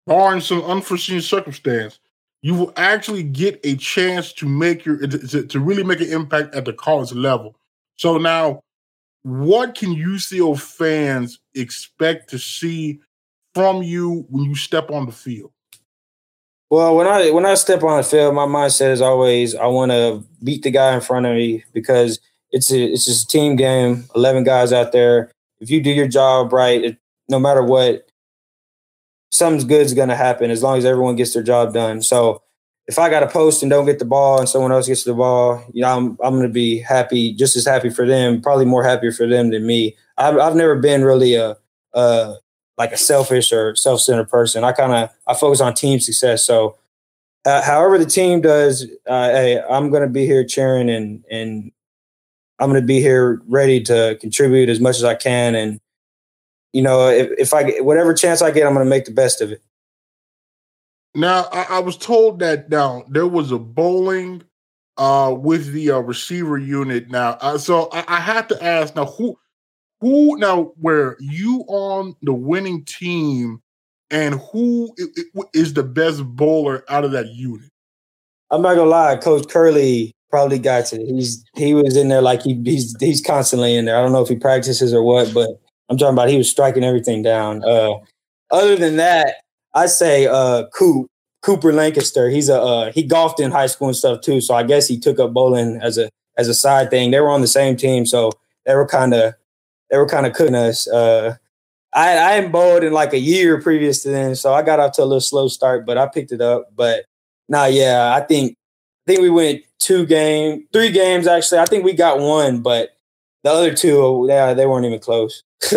barring 0.07 0.41
some 0.41 0.63
unforeseen 0.63 1.21
circumstance, 1.21 2.01
you 2.43 2.55
will 2.55 2.73
actually 2.77 3.23
get 3.23 3.61
a 3.65 3.77
chance 3.77 4.33
to 4.33 4.49
make 4.49 4.85
your 4.85 4.99
to, 4.99 5.47
to 5.47 5.61
really 5.61 5.85
make 5.85 6.01
an 6.01 6.11
impact 6.11 6.55
at 6.55 6.65
the 6.65 6.73
college 6.73 7.13
level. 7.13 7.55
So 7.97 8.19
now, 8.19 8.63
what 9.23 9.75
can 9.75 9.95
UCO 9.95 10.59
fans 10.59 11.39
expect 11.55 12.31
to 12.31 12.39
see 12.39 13.01
from 13.55 13.83
you 13.83 14.27
when 14.29 14.45
you 14.45 14.55
step 14.55 14.91
on 14.91 15.07
the 15.07 15.13
field? 15.13 15.53
Well, 16.71 16.97
when 16.97 17.07
I 17.07 17.31
when 17.31 17.45
I 17.45 17.55
step 17.55 17.83
on 17.83 17.99
the 17.99 18.03
field, 18.03 18.35
my 18.35 18.47
mindset 18.47 18.93
is 18.93 19.03
always 19.03 19.55
I 19.55 19.67
want 19.67 19.93
to 19.93 20.25
beat 20.43 20.63
the 20.63 20.71
guy 20.71 20.95
in 20.95 21.03
front 21.03 21.27
of 21.27 21.35
me 21.35 21.65
because 21.73 22.19
it's 22.51 22.73
a 22.73 22.83
it's 22.83 23.05
just 23.05 23.25
a 23.25 23.29
team 23.29 23.57
game. 23.57 24.07
Eleven 24.15 24.43
guys 24.43 24.73
out 24.73 24.93
there. 24.93 25.31
If 25.61 25.71
you 25.71 25.83
do 25.83 25.91
your 25.91 26.09
job 26.09 26.53
right, 26.53 26.83
it, 26.83 26.99
no 27.29 27.39
matter 27.39 27.63
what, 27.63 28.09
something's 29.31 29.65
good 29.65 29.85
is 29.85 29.95
going 29.95 30.09
to 30.09 30.17
happen 30.17 30.51
as 30.51 30.63
long 30.63 30.79
as 30.79 30.85
everyone 30.85 31.15
gets 31.15 31.35
their 31.35 31.43
job 31.43 31.75
done. 31.75 32.03
So 32.03 32.43
if 32.89 32.99
I 32.99 33.09
got 33.09 33.23
a 33.23 33.29
post 33.29 33.63
and 33.63 33.71
don't 33.71 33.87
get 33.87 33.99
the 33.99 34.05
ball 34.05 34.39
and 34.39 34.49
someone 34.49 34.73
else 34.73 34.89
gets 34.89 35.05
the 35.05 35.15
ball, 35.15 35.65
you 35.73 35.83
know, 35.83 35.97
I'm 35.97 36.19
I'm 36.23 36.35
going 36.35 36.43
to 36.43 36.53
be 36.53 36.79
happy, 36.79 37.33
just 37.33 37.57
as 37.57 37.67
happy 37.67 37.91
for 37.91 38.07
them, 38.07 38.41
probably 38.41 38.65
more 38.65 38.83
happier 38.83 39.13
for 39.13 39.27
them 39.27 39.51
than 39.51 39.67
me. 39.67 39.97
I've 40.19 40.39
I've 40.39 40.57
never 40.57 40.77
been 40.77 41.05
really 41.05 41.35
a 41.35 41.57
uh 41.95 42.35
like 42.79 42.93
a 42.93 42.97
selfish 42.97 43.53
or 43.53 43.77
self-centered 43.77 44.29
person. 44.29 44.65
I 44.65 44.73
kind 44.73 44.93
of 44.93 45.11
I 45.27 45.35
focus 45.35 45.61
on 45.61 45.75
team 45.75 46.01
success. 46.01 46.45
So 46.45 46.77
uh, 47.45 47.63
however 47.63 47.99
the 47.99 48.07
team 48.07 48.41
does, 48.41 48.87
uh, 49.07 49.29
hey, 49.31 49.63
I'm 49.69 49.91
going 49.91 50.03
to 50.03 50.09
be 50.09 50.27
here 50.27 50.45
cheering 50.45 50.91
and 50.91 51.25
and 51.31 51.71
I'm 52.59 52.71
going 52.71 52.81
to 52.81 52.87
be 52.87 53.01
here 53.01 53.43
ready 53.47 53.81
to 53.83 54.17
contribute 54.21 54.69
as 54.69 54.81
much 54.81 54.97
as 54.97 55.05
I 55.05 55.15
can. 55.15 55.55
And 55.55 55.81
you 56.73 56.83
know, 56.83 57.09
if 57.09 57.31
if 57.39 57.55
I 57.55 57.63
get 57.65 57.85
whatever 57.85 58.15
chance 58.15 58.43
I 58.43 58.51
get, 58.51 58.67
I'm 58.67 58.75
going 58.75 58.87
to 58.87 58.91
make 58.91 59.05
the 59.05 59.13
best 59.13 59.41
of 59.41 59.53
it. 59.53 59.63
Now, 61.15 61.47
I, 61.53 61.67
I, 61.71 61.79
was 61.81 61.97
told 61.97 62.39
that 62.39 62.71
now 62.71 63.05
there 63.09 63.27
was 63.27 63.53
a 63.53 63.59
bowling 63.59 64.43
uh, 64.97 65.35
with 65.39 65.73
the 65.73 65.91
uh, 65.91 65.99
receiver 65.99 66.59
unit. 66.59 67.11
Now, 67.11 67.37
uh, 67.41 67.59
so 67.59 67.89
I, 67.93 68.05
I 68.09 68.43
to 68.43 68.65
ask 68.65 68.97
now 68.97 69.07
who 69.07 69.39
who 70.01 70.37
now 70.39 70.73
were 70.79 71.17
you 71.21 71.65
on 71.69 72.15
the 72.23 72.33
winning 72.33 72.85
team, 72.85 73.61
and 74.11 74.41
who 74.53 74.95
is 75.53 75.75
the 75.75 75.83
best 75.83 76.25
bowler 76.25 76.85
out 76.89 77.05
of 77.05 77.13
that 77.13 77.29
unit? 77.29 77.69
I'm 78.51 78.63
not 78.63 78.75
gonna 78.75 78.91
lie, 78.91 79.17
Coach 79.17 79.49
Curley 79.49 80.13
probably 80.31 80.59
got 80.59 80.93
it. 80.93 81.07
He's 81.07 81.45
he 81.55 81.75
was 81.75 81.97
in 81.97 82.09
there 82.09 82.23
like 82.23 82.43
he, 82.43 82.61
he's 82.65 82.97
he's 82.99 83.21
constantly 83.21 83.77
in 83.77 83.85
there. 83.85 83.97
I 83.97 84.03
don't 84.03 84.13
know 84.13 84.23
if 84.23 84.29
he 84.29 84.37
practices 84.37 84.93
or 84.93 85.03
what, 85.03 85.33
but 85.33 85.51
I'm 85.89 85.99
talking 85.99 86.15
about 86.15 86.31
he 86.31 86.39
was 86.39 86.51
striking 86.51 86.85
everything 86.85 87.23
down. 87.23 87.63
Uh, 87.65 87.95
other 88.51 88.77
than 88.77 88.97
that, 88.97 89.37
I 89.75 89.87
say 89.87 90.27
uh 90.27 90.67
Coop 90.75 91.09
Cooper 91.43 91.73
Lancaster. 91.73 92.31
He's 92.31 92.49
a 92.49 92.61
uh, 92.61 92.93
he 92.93 93.03
golfed 93.03 93.41
in 93.41 93.51
high 93.51 93.67
school 93.67 93.89
and 93.89 93.97
stuff 93.97 94.21
too. 94.21 94.41
So 94.41 94.55
I 94.55 94.63
guess 94.63 94.89
he 94.89 94.99
took 94.99 95.19
up 95.19 95.33
bowling 95.33 95.81
as 95.83 95.99
a 95.99 96.09
as 96.39 96.49
a 96.49 96.55
side 96.55 96.91
thing. 96.91 97.11
They 97.11 97.21
were 97.21 97.31
on 97.31 97.41
the 97.41 97.49
same 97.49 97.77
team, 97.77 98.07
so 98.07 98.33
they 98.65 98.75
were 98.75 98.87
kind 98.87 99.13
of 99.13 99.35
they 99.91 99.99
were 99.99 100.09
kind 100.09 100.27
of 100.27 100.33
cooking 100.33 100.55
us. 100.55 100.89
Uh, 100.89 101.37
I 101.93 102.17
I 102.17 102.33
hadn't 102.33 102.53
bowled 102.53 102.85
in 102.85 102.93
like 102.93 103.13
a 103.13 103.19
year 103.19 103.61
previous 103.61 104.03
to 104.05 104.11
then, 104.11 104.37
so 104.37 104.55
I 104.55 104.63
got 104.63 104.81
off 104.81 104.93
to 104.93 105.03
a 105.03 105.05
little 105.05 105.21
slow 105.21 105.49
start, 105.49 105.85
but 105.85 105.99
I 105.99 106.07
picked 106.07 106.33
it 106.33 106.41
up. 106.41 106.69
But 106.75 107.05
now, 107.49 107.63
nah, 107.63 107.67
yeah, 107.67 108.15
I 108.15 108.21
think 108.21 108.57
I 109.07 109.13
think 109.13 109.21
we 109.21 109.31
went 109.31 109.63
two 109.81 110.07
game, 110.07 110.67
three 110.73 110.91
games 110.91 111.27
actually. 111.27 111.59
I 111.59 111.67
think 111.67 111.85
we 111.85 111.93
got 111.93 112.21
one, 112.21 112.63
but 112.63 112.91
the 113.43 113.51
other 113.51 113.75
two, 113.75 114.27
yeah, 114.29 114.55
they 114.55 114.67
weren't 114.67 114.87
even 114.87 115.01
close. 115.01 115.43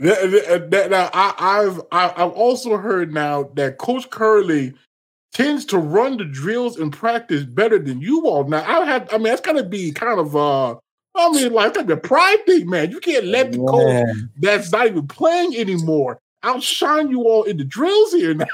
now 0.00 1.10
I, 1.12 1.62
have 1.62 1.80
I've 1.90 2.32
also 2.32 2.76
heard 2.76 3.12
now 3.12 3.50
that 3.54 3.78
Coach 3.78 4.10
Curley 4.10 4.74
tends 5.32 5.64
to 5.66 5.78
run 5.78 6.18
the 6.18 6.24
drills 6.24 6.78
in 6.78 6.90
practice 6.90 7.44
better 7.44 7.78
than 7.78 8.00
you 8.00 8.26
all. 8.26 8.44
Now 8.44 8.62
I 8.62 8.84
have 8.84 9.12
I 9.12 9.16
mean 9.16 9.24
that's 9.24 9.40
gotta 9.40 9.64
be 9.64 9.92
kind 9.92 10.20
of 10.20 10.36
uh 10.36 10.76
I 11.14 11.30
mean 11.30 11.52
like 11.52 11.74
that's 11.74 11.90
a 11.90 11.96
pride 11.96 12.44
thing, 12.46 12.68
man. 12.68 12.90
You 12.90 13.00
can't 13.00 13.26
let 13.26 13.52
the 13.52 13.58
coach 13.58 14.06
that's 14.38 14.72
not 14.72 14.86
even 14.86 15.06
playing 15.06 15.56
anymore 15.56 16.18
outshine 16.42 17.10
you 17.10 17.22
all 17.22 17.44
in 17.44 17.56
the 17.56 17.64
drills 17.64 18.12
here 18.12 18.34
now. 18.34 18.46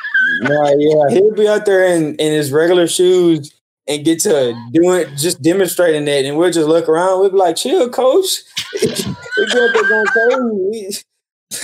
yeah, 0.42 0.74
yeah. 0.78 1.02
He'll 1.10 1.34
be 1.34 1.48
out 1.48 1.64
there 1.64 1.84
in, 1.84 2.16
in 2.16 2.32
his 2.32 2.52
regular 2.52 2.86
shoes 2.86 3.54
and 3.86 4.04
get 4.04 4.20
to 4.20 4.54
doing 4.72 5.06
just 5.16 5.42
demonstrating 5.42 6.04
that, 6.04 6.24
and 6.24 6.36
we'll 6.36 6.50
just 6.50 6.68
look 6.68 6.88
around. 6.88 7.20
We'll 7.20 7.30
be 7.30 7.36
like, 7.36 7.56
"Chill, 7.56 7.88
coach." 7.88 8.42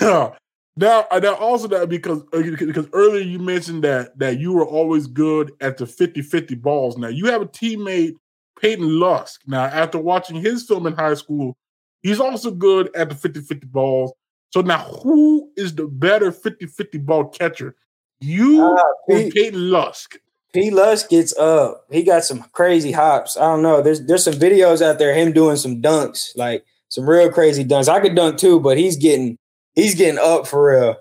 now, 0.00 0.32
now 0.76 1.34
also 1.34 1.68
that 1.68 1.88
because 1.88 2.22
uh, 2.32 2.42
because 2.42 2.88
earlier 2.92 3.22
you 3.22 3.38
mentioned 3.38 3.84
that 3.84 4.18
that 4.18 4.38
you 4.38 4.52
were 4.52 4.66
always 4.66 5.06
good 5.06 5.52
at 5.60 5.76
the 5.76 5.84
50-50 5.84 6.60
balls. 6.60 6.96
Now 6.96 7.08
you 7.08 7.26
have 7.26 7.42
a 7.42 7.46
teammate, 7.46 8.14
Peyton 8.60 8.98
Lusk. 8.98 9.42
Now, 9.46 9.64
after 9.64 9.98
watching 9.98 10.36
his 10.36 10.64
film 10.64 10.86
in 10.86 10.94
high 10.94 11.14
school, 11.14 11.56
he's 12.02 12.20
also 12.20 12.50
good 12.50 12.94
at 12.96 13.08
the 13.08 13.14
50-50 13.14 13.70
balls. 13.70 14.12
So 14.50 14.60
now 14.60 14.84
who 15.02 15.50
is 15.56 15.74
the 15.74 15.86
better 15.86 16.30
50-50 16.30 17.04
ball 17.04 17.28
catcher? 17.28 17.74
You 18.20 18.62
uh, 18.62 18.82
or 19.08 19.30
Peyton 19.30 19.70
Lusk? 19.70 20.18
P. 20.54 20.70
Lusk 20.70 21.08
gets 21.08 21.36
up. 21.36 21.84
He 21.90 22.04
got 22.04 22.24
some 22.24 22.44
crazy 22.52 22.92
hops. 22.92 23.36
I 23.36 23.40
don't 23.40 23.62
know. 23.62 23.82
There's 23.82 24.06
there's 24.06 24.24
some 24.24 24.34
videos 24.34 24.80
out 24.80 25.00
there 25.00 25.12
him 25.12 25.32
doing 25.32 25.56
some 25.56 25.82
dunks, 25.82 26.30
like 26.36 26.64
some 26.88 27.10
real 27.10 27.30
crazy 27.30 27.64
dunks. 27.64 27.88
I 27.88 27.98
could 27.98 28.14
dunk 28.14 28.38
too, 28.38 28.60
but 28.60 28.78
he's 28.78 28.96
getting 28.96 29.36
he's 29.74 29.96
getting 29.96 30.18
up 30.18 30.46
for 30.46 30.70
real. 30.70 30.96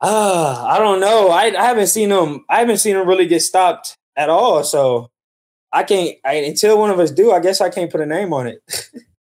Uh, 0.00 0.66
I 0.68 0.78
don't 0.78 1.00
know. 1.00 1.30
I, 1.30 1.54
I 1.58 1.64
haven't 1.64 1.86
seen 1.86 2.10
him. 2.10 2.44
I 2.50 2.58
haven't 2.58 2.78
seen 2.78 2.96
him 2.96 3.08
really 3.08 3.26
get 3.26 3.40
stopped 3.40 3.96
at 4.14 4.28
all. 4.28 4.62
So 4.62 5.10
I 5.72 5.82
can't. 5.82 6.18
I, 6.22 6.34
until 6.34 6.78
one 6.78 6.90
of 6.90 7.00
us 7.00 7.10
do, 7.10 7.32
I 7.32 7.40
guess 7.40 7.62
I 7.62 7.70
can't 7.70 7.90
put 7.90 8.02
a 8.02 8.06
name 8.06 8.34
on 8.34 8.46
it. 8.46 8.62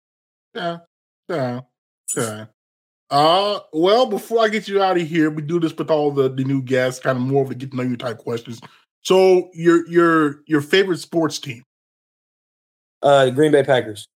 yeah, 0.55 0.79
yeah, 1.29 1.61
yeah. 2.17 2.47
Uh, 3.09 3.61
well, 3.73 4.07
before 4.07 4.43
I 4.43 4.49
get 4.49 4.67
you 4.67 4.83
out 4.83 4.97
of 4.97 5.07
here, 5.07 5.31
we 5.31 5.43
do 5.43 5.61
this 5.61 5.77
with 5.77 5.91
all 5.91 6.11
the, 6.11 6.31
the 6.31 6.45
new 6.45 6.63
guests, 6.63 6.99
kind 6.99 7.19
of 7.19 7.23
more 7.23 7.45
of 7.45 7.51
a 7.51 7.55
get 7.55 7.71
to 7.71 7.77
know 7.77 7.83
you 7.83 7.97
type 7.97 8.17
questions. 8.17 8.59
So 9.03 9.51
your 9.53 9.87
your 9.89 10.43
your 10.47 10.61
favorite 10.61 10.99
sports 10.99 11.39
team? 11.39 11.63
Uh, 13.03 13.31
Green 13.31 13.53
Bay 13.53 13.65
Packers. 13.65 14.07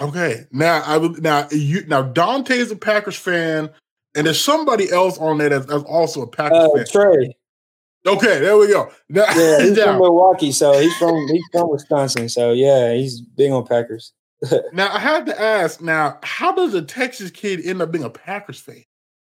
Okay, 0.00 0.46
now 0.52 0.82
I 0.86 0.96
would 0.96 1.22
now 1.22 1.48
you 1.50 1.84
now 1.86 2.02
Dante 2.02 2.56
is 2.56 2.70
a 2.70 2.76
Packers 2.76 3.16
fan, 3.16 3.70
and 4.14 4.26
there's 4.26 4.40
somebody 4.40 4.90
else 4.90 5.18
on 5.18 5.38
there 5.38 5.50
that's, 5.50 5.66
that's 5.66 5.84
also 5.84 6.22
a 6.22 6.26
Packers 6.26 6.58
uh, 6.58 6.76
fan. 6.76 6.86
Trey. 6.90 7.36
Okay, 8.04 8.40
there 8.40 8.56
we 8.56 8.68
go. 8.68 8.90
Now, 9.08 9.24
yeah, 9.36 9.62
he's 9.62 9.80
from 9.80 9.98
Milwaukee, 9.98 10.52
so 10.52 10.78
he's 10.78 10.96
from 10.96 11.28
he's 11.28 11.44
from 11.52 11.70
Wisconsin. 11.70 12.28
So 12.28 12.52
yeah, 12.52 12.94
he's 12.94 13.20
big 13.20 13.52
on 13.52 13.66
Packers. 13.66 14.12
now 14.72 14.92
I 14.92 14.98
have 14.98 15.26
to 15.26 15.40
ask. 15.40 15.80
Now, 15.80 16.18
how 16.22 16.52
does 16.52 16.74
a 16.74 16.82
Texas 16.82 17.30
kid 17.30 17.60
end 17.64 17.82
up 17.82 17.92
being 17.92 18.04
a 18.04 18.10
Packers 18.10 18.58
fan? 18.58 18.82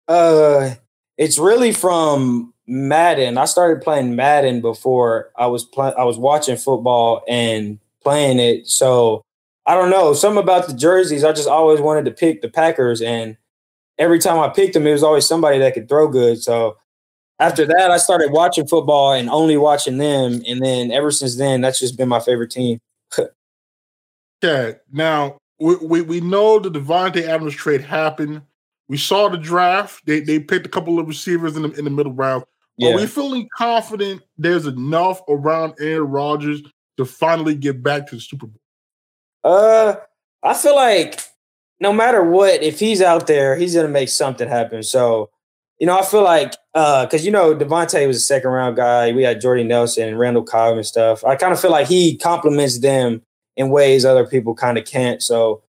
Uh, 0.08 0.74
it's 1.18 1.38
really 1.38 1.72
from 1.72 2.53
Madden. 2.66 3.38
I 3.38 3.44
started 3.44 3.82
playing 3.82 4.16
Madden 4.16 4.60
before 4.60 5.30
I 5.36 5.46
was 5.46 5.64
playing. 5.64 5.94
I 5.98 6.04
was 6.04 6.18
watching 6.18 6.56
football 6.56 7.22
and 7.28 7.78
playing 8.02 8.38
it. 8.38 8.68
So 8.68 9.22
I 9.66 9.74
don't 9.74 9.90
know. 9.90 10.14
Something 10.14 10.42
about 10.42 10.66
the 10.66 10.74
jerseys. 10.74 11.24
I 11.24 11.32
just 11.32 11.48
always 11.48 11.80
wanted 11.80 12.04
to 12.06 12.10
pick 12.10 12.42
the 12.42 12.48
Packers, 12.48 13.00
and 13.00 13.36
every 13.98 14.18
time 14.18 14.38
I 14.38 14.48
picked 14.48 14.74
them, 14.74 14.86
it 14.86 14.92
was 14.92 15.02
always 15.02 15.26
somebody 15.26 15.58
that 15.58 15.74
could 15.74 15.88
throw 15.88 16.08
good. 16.08 16.42
So 16.42 16.76
after 17.38 17.66
that, 17.66 17.90
I 17.90 17.98
started 17.98 18.30
watching 18.30 18.66
football 18.66 19.12
and 19.12 19.28
only 19.28 19.56
watching 19.56 19.98
them. 19.98 20.42
And 20.46 20.64
then 20.64 20.90
ever 20.90 21.10
since 21.10 21.36
then, 21.36 21.60
that's 21.60 21.80
just 21.80 21.96
been 21.96 22.08
my 22.08 22.20
favorite 22.20 22.50
team. 22.50 22.78
okay. 24.44 24.78
Now 24.92 25.38
we, 25.58 25.76
we, 25.76 26.02
we 26.02 26.20
know 26.20 26.58
the 26.58 26.70
Davante 26.70 27.22
Adams 27.22 27.54
trade 27.54 27.80
happened. 27.80 28.42
We 28.88 28.98
saw 28.98 29.28
the 29.28 29.38
draft. 29.38 30.04
They 30.04 30.20
they 30.20 30.38
picked 30.38 30.66
a 30.66 30.68
couple 30.68 30.98
of 30.98 31.08
receivers 31.08 31.56
in 31.56 31.62
the 31.62 31.70
in 31.72 31.84
the 31.84 31.90
middle 31.90 32.12
round. 32.12 32.44
Yeah. 32.76 32.92
Are 32.92 32.96
we 32.96 33.06
feeling 33.06 33.48
confident 33.56 34.22
there's 34.36 34.66
enough 34.66 35.22
around 35.28 35.74
Aaron 35.78 36.10
Rodgers 36.10 36.62
to 36.96 37.04
finally 37.04 37.54
get 37.54 37.82
back 37.82 38.06
to 38.08 38.16
the 38.16 38.20
Super 38.20 38.46
Bowl? 38.46 38.60
Uh, 39.44 39.96
I 40.42 40.54
feel 40.54 40.74
like 40.74 41.20
no 41.80 41.92
matter 41.92 42.22
what, 42.22 42.62
if 42.62 42.80
he's 42.80 43.02
out 43.02 43.26
there, 43.26 43.56
he's 43.56 43.74
gonna 43.74 43.88
make 43.88 44.08
something 44.08 44.48
happen. 44.48 44.82
So, 44.82 45.30
you 45.78 45.86
know, 45.86 45.98
I 45.98 46.04
feel 46.04 46.22
like 46.22 46.54
uh, 46.74 47.04
because 47.06 47.24
you 47.24 47.30
know 47.30 47.54
Davante 47.54 48.06
was 48.06 48.16
a 48.16 48.20
second 48.20 48.50
round 48.50 48.76
guy. 48.76 49.12
We 49.12 49.22
had 49.22 49.40
Jordy 49.40 49.64
Nelson 49.64 50.08
and 50.08 50.18
Randall 50.18 50.42
Cobb 50.42 50.76
and 50.76 50.86
stuff. 50.86 51.24
I 51.24 51.36
kind 51.36 51.52
of 51.52 51.60
feel 51.60 51.70
like 51.70 51.86
he 51.86 52.16
complements 52.16 52.78
them 52.78 53.22
in 53.56 53.70
ways 53.70 54.04
other 54.04 54.26
people 54.26 54.54
kind 54.54 54.78
of 54.78 54.84
can't. 54.84 55.22
So, 55.22 55.62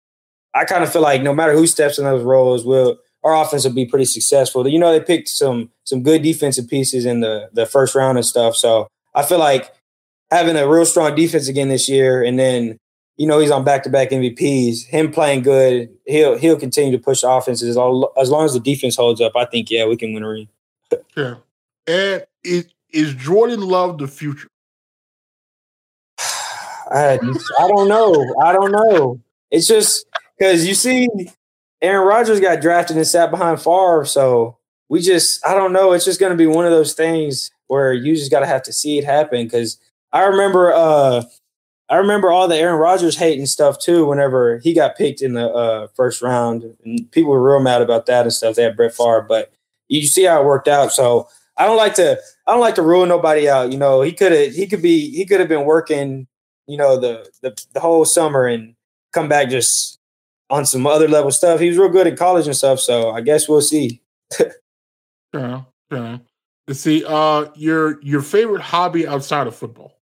I 0.54 0.64
kind 0.64 0.84
of 0.84 0.92
feel 0.92 1.02
like 1.02 1.22
no 1.22 1.34
matter 1.34 1.52
who 1.52 1.66
steps 1.66 1.98
in 1.98 2.04
those 2.04 2.22
roles, 2.22 2.64
we'll 2.64 2.96
our 3.24 3.42
offense 3.42 3.64
will 3.64 3.72
be 3.72 3.86
pretty 3.86 4.04
successful. 4.04 4.68
You 4.68 4.78
know, 4.78 4.92
they 4.92 5.00
picked 5.04 5.28
some 5.28 5.70
some 5.84 6.02
good 6.02 6.22
defensive 6.22 6.68
pieces 6.68 7.06
in 7.06 7.20
the 7.20 7.48
the 7.52 7.66
first 7.66 7.94
round 7.94 8.18
and 8.18 8.26
stuff. 8.26 8.54
So 8.54 8.86
I 9.14 9.24
feel 9.24 9.38
like 9.38 9.72
having 10.30 10.56
a 10.56 10.68
real 10.68 10.84
strong 10.84 11.14
defense 11.14 11.48
again 11.48 11.68
this 11.68 11.88
year, 11.88 12.22
and 12.22 12.38
then 12.38 12.78
you 13.16 13.26
know 13.26 13.38
he's 13.38 13.50
on 13.50 13.64
back 13.64 13.82
to 13.84 13.90
back 13.90 14.10
MVPs. 14.10 14.84
Him 14.84 15.10
playing 15.10 15.42
good, 15.42 15.88
he'll 16.06 16.36
he'll 16.36 16.58
continue 16.58 16.92
to 16.92 17.02
push 17.02 17.22
offenses 17.24 17.70
as 17.70 17.76
long, 17.76 18.06
as 18.18 18.30
long 18.30 18.44
as 18.44 18.52
the 18.52 18.60
defense 18.60 18.96
holds 18.96 19.20
up. 19.20 19.32
I 19.34 19.46
think 19.46 19.70
yeah, 19.70 19.86
we 19.86 19.96
can 19.96 20.12
win 20.12 20.22
a 20.22 20.28
ring. 20.28 20.48
yeah, 21.16 21.34
and 21.86 22.24
is 22.44 22.66
is 22.90 23.14
Jordan 23.14 23.60
Love 23.60 23.98
the 23.98 24.06
future? 24.06 24.48
I 26.18 27.18
I 27.58 27.68
don't 27.68 27.88
know. 27.88 28.34
I 28.42 28.52
don't 28.52 28.70
know. 28.70 29.20
It's 29.50 29.66
just 29.66 30.04
because 30.38 30.66
you 30.66 30.74
see 30.74 31.08
Aaron 31.84 32.06
Rodgers 32.06 32.40
got 32.40 32.60
drafted 32.60 32.96
and 32.96 33.06
sat 33.06 33.30
behind 33.30 33.60
Favre, 33.62 34.04
so 34.06 34.56
we 34.88 35.00
just 35.00 35.44
I 35.46 35.54
don't 35.54 35.72
know. 35.72 35.92
It's 35.92 36.04
just 36.04 36.20
going 36.20 36.32
to 36.32 36.36
be 36.36 36.46
one 36.46 36.64
of 36.64 36.72
those 36.72 36.94
things. 36.94 37.50
where 37.66 37.92
you 37.92 38.14
just 38.16 38.30
gotta 38.30 38.46
have 38.46 38.62
to 38.64 38.72
see 38.72 38.98
it 38.98 39.04
happen. 39.04 39.48
Cause 39.48 39.78
I 40.12 40.24
remember 40.24 40.72
uh 40.72 41.24
I 41.90 41.96
remember 41.96 42.30
all 42.30 42.48
the 42.48 42.56
Aaron 42.56 42.80
Rodgers 42.80 43.16
hate 43.16 43.38
and 43.38 43.48
stuff 43.48 43.78
too. 43.78 44.06
Whenever 44.06 44.58
he 44.58 44.72
got 44.72 44.96
picked 44.96 45.20
in 45.22 45.34
the 45.34 45.48
uh, 45.50 45.86
first 45.94 46.22
round, 46.22 46.64
and 46.84 47.10
people 47.12 47.30
were 47.30 47.42
real 47.42 47.62
mad 47.62 47.82
about 47.82 48.06
that 48.06 48.22
and 48.22 48.32
stuff. 48.32 48.56
They 48.56 48.62
had 48.62 48.76
Brett 48.76 48.94
Favre, 48.94 49.26
but 49.28 49.52
you 49.88 50.02
see 50.06 50.24
how 50.24 50.40
it 50.40 50.46
worked 50.46 50.68
out. 50.68 50.92
So 50.92 51.28
I 51.58 51.66
don't 51.66 51.76
like 51.76 51.94
to 51.96 52.18
I 52.46 52.52
don't 52.52 52.60
like 52.60 52.76
to 52.76 52.82
rule 52.82 53.04
nobody 53.06 53.48
out. 53.48 53.70
You 53.72 53.78
know, 53.78 54.00
he 54.00 54.12
could 54.12 54.32
have 54.32 54.54
he 54.54 54.66
could 54.66 54.80
be 54.82 55.10
he 55.10 55.26
could 55.26 55.40
have 55.40 55.48
been 55.48 55.66
working, 55.66 56.26
you 56.66 56.78
know, 56.78 56.98
the, 56.98 57.28
the 57.42 57.54
the 57.74 57.80
whole 57.80 58.04
summer 58.06 58.46
and 58.46 58.74
come 59.12 59.28
back 59.28 59.50
just 59.50 59.98
on 60.50 60.66
some 60.66 60.86
other 60.86 61.08
level 61.08 61.30
stuff. 61.30 61.60
He 61.60 61.68
was 61.68 61.78
real 61.78 61.88
good 61.88 62.06
in 62.06 62.16
college 62.16 62.46
and 62.46 62.56
stuff. 62.56 62.80
So 62.80 63.10
I 63.10 63.20
guess 63.20 63.48
we'll 63.48 63.60
see. 63.60 64.02
yeah, 65.34 65.62
yeah. 65.90 66.18
Let's 66.66 66.80
see. 66.80 67.04
Uh, 67.06 67.46
your 67.54 68.00
your 68.02 68.22
favorite 68.22 68.62
hobby 68.62 69.06
outside 69.06 69.46
of 69.46 69.54
football? 69.54 69.98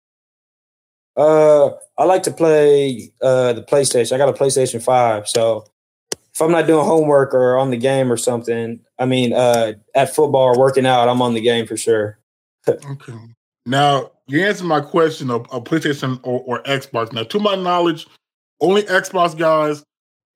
Uh, 1.17 1.71
I 1.97 2.05
like 2.05 2.23
to 2.23 2.31
play 2.31 3.11
uh 3.21 3.53
the 3.53 3.63
PlayStation. 3.63 4.13
I 4.13 4.17
got 4.17 4.29
a 4.29 4.33
PlayStation 4.33 4.81
Five, 4.81 5.27
so 5.27 5.65
if 6.33 6.41
I'm 6.41 6.51
not 6.51 6.67
doing 6.67 6.85
homework 6.85 7.33
or 7.33 7.57
on 7.57 7.71
the 7.71 7.77
game 7.77 8.11
or 8.11 8.17
something, 8.17 8.79
I 8.99 9.05
mean, 9.05 9.33
uh, 9.33 9.73
at 9.95 10.15
football 10.15 10.43
or 10.43 10.57
working 10.57 10.85
out, 10.85 11.09
I'm 11.09 11.21
on 11.21 11.33
the 11.33 11.41
game 11.41 11.67
for 11.67 11.75
sure. 11.75 12.19
okay. 12.67 13.13
Now 13.65 14.11
you 14.27 14.45
answered 14.45 14.65
my 14.65 14.79
question 14.81 15.29
of, 15.29 15.49
of 15.51 15.63
PlayStation 15.65 16.19
or, 16.23 16.41
or, 16.45 16.63
Xbox. 16.63 17.11
Now, 17.11 17.23
to 17.23 17.39
my 17.39 17.55
knowledge, 17.55 18.07
only 18.61 18.83
Xbox 18.83 19.37
guys 19.37 19.83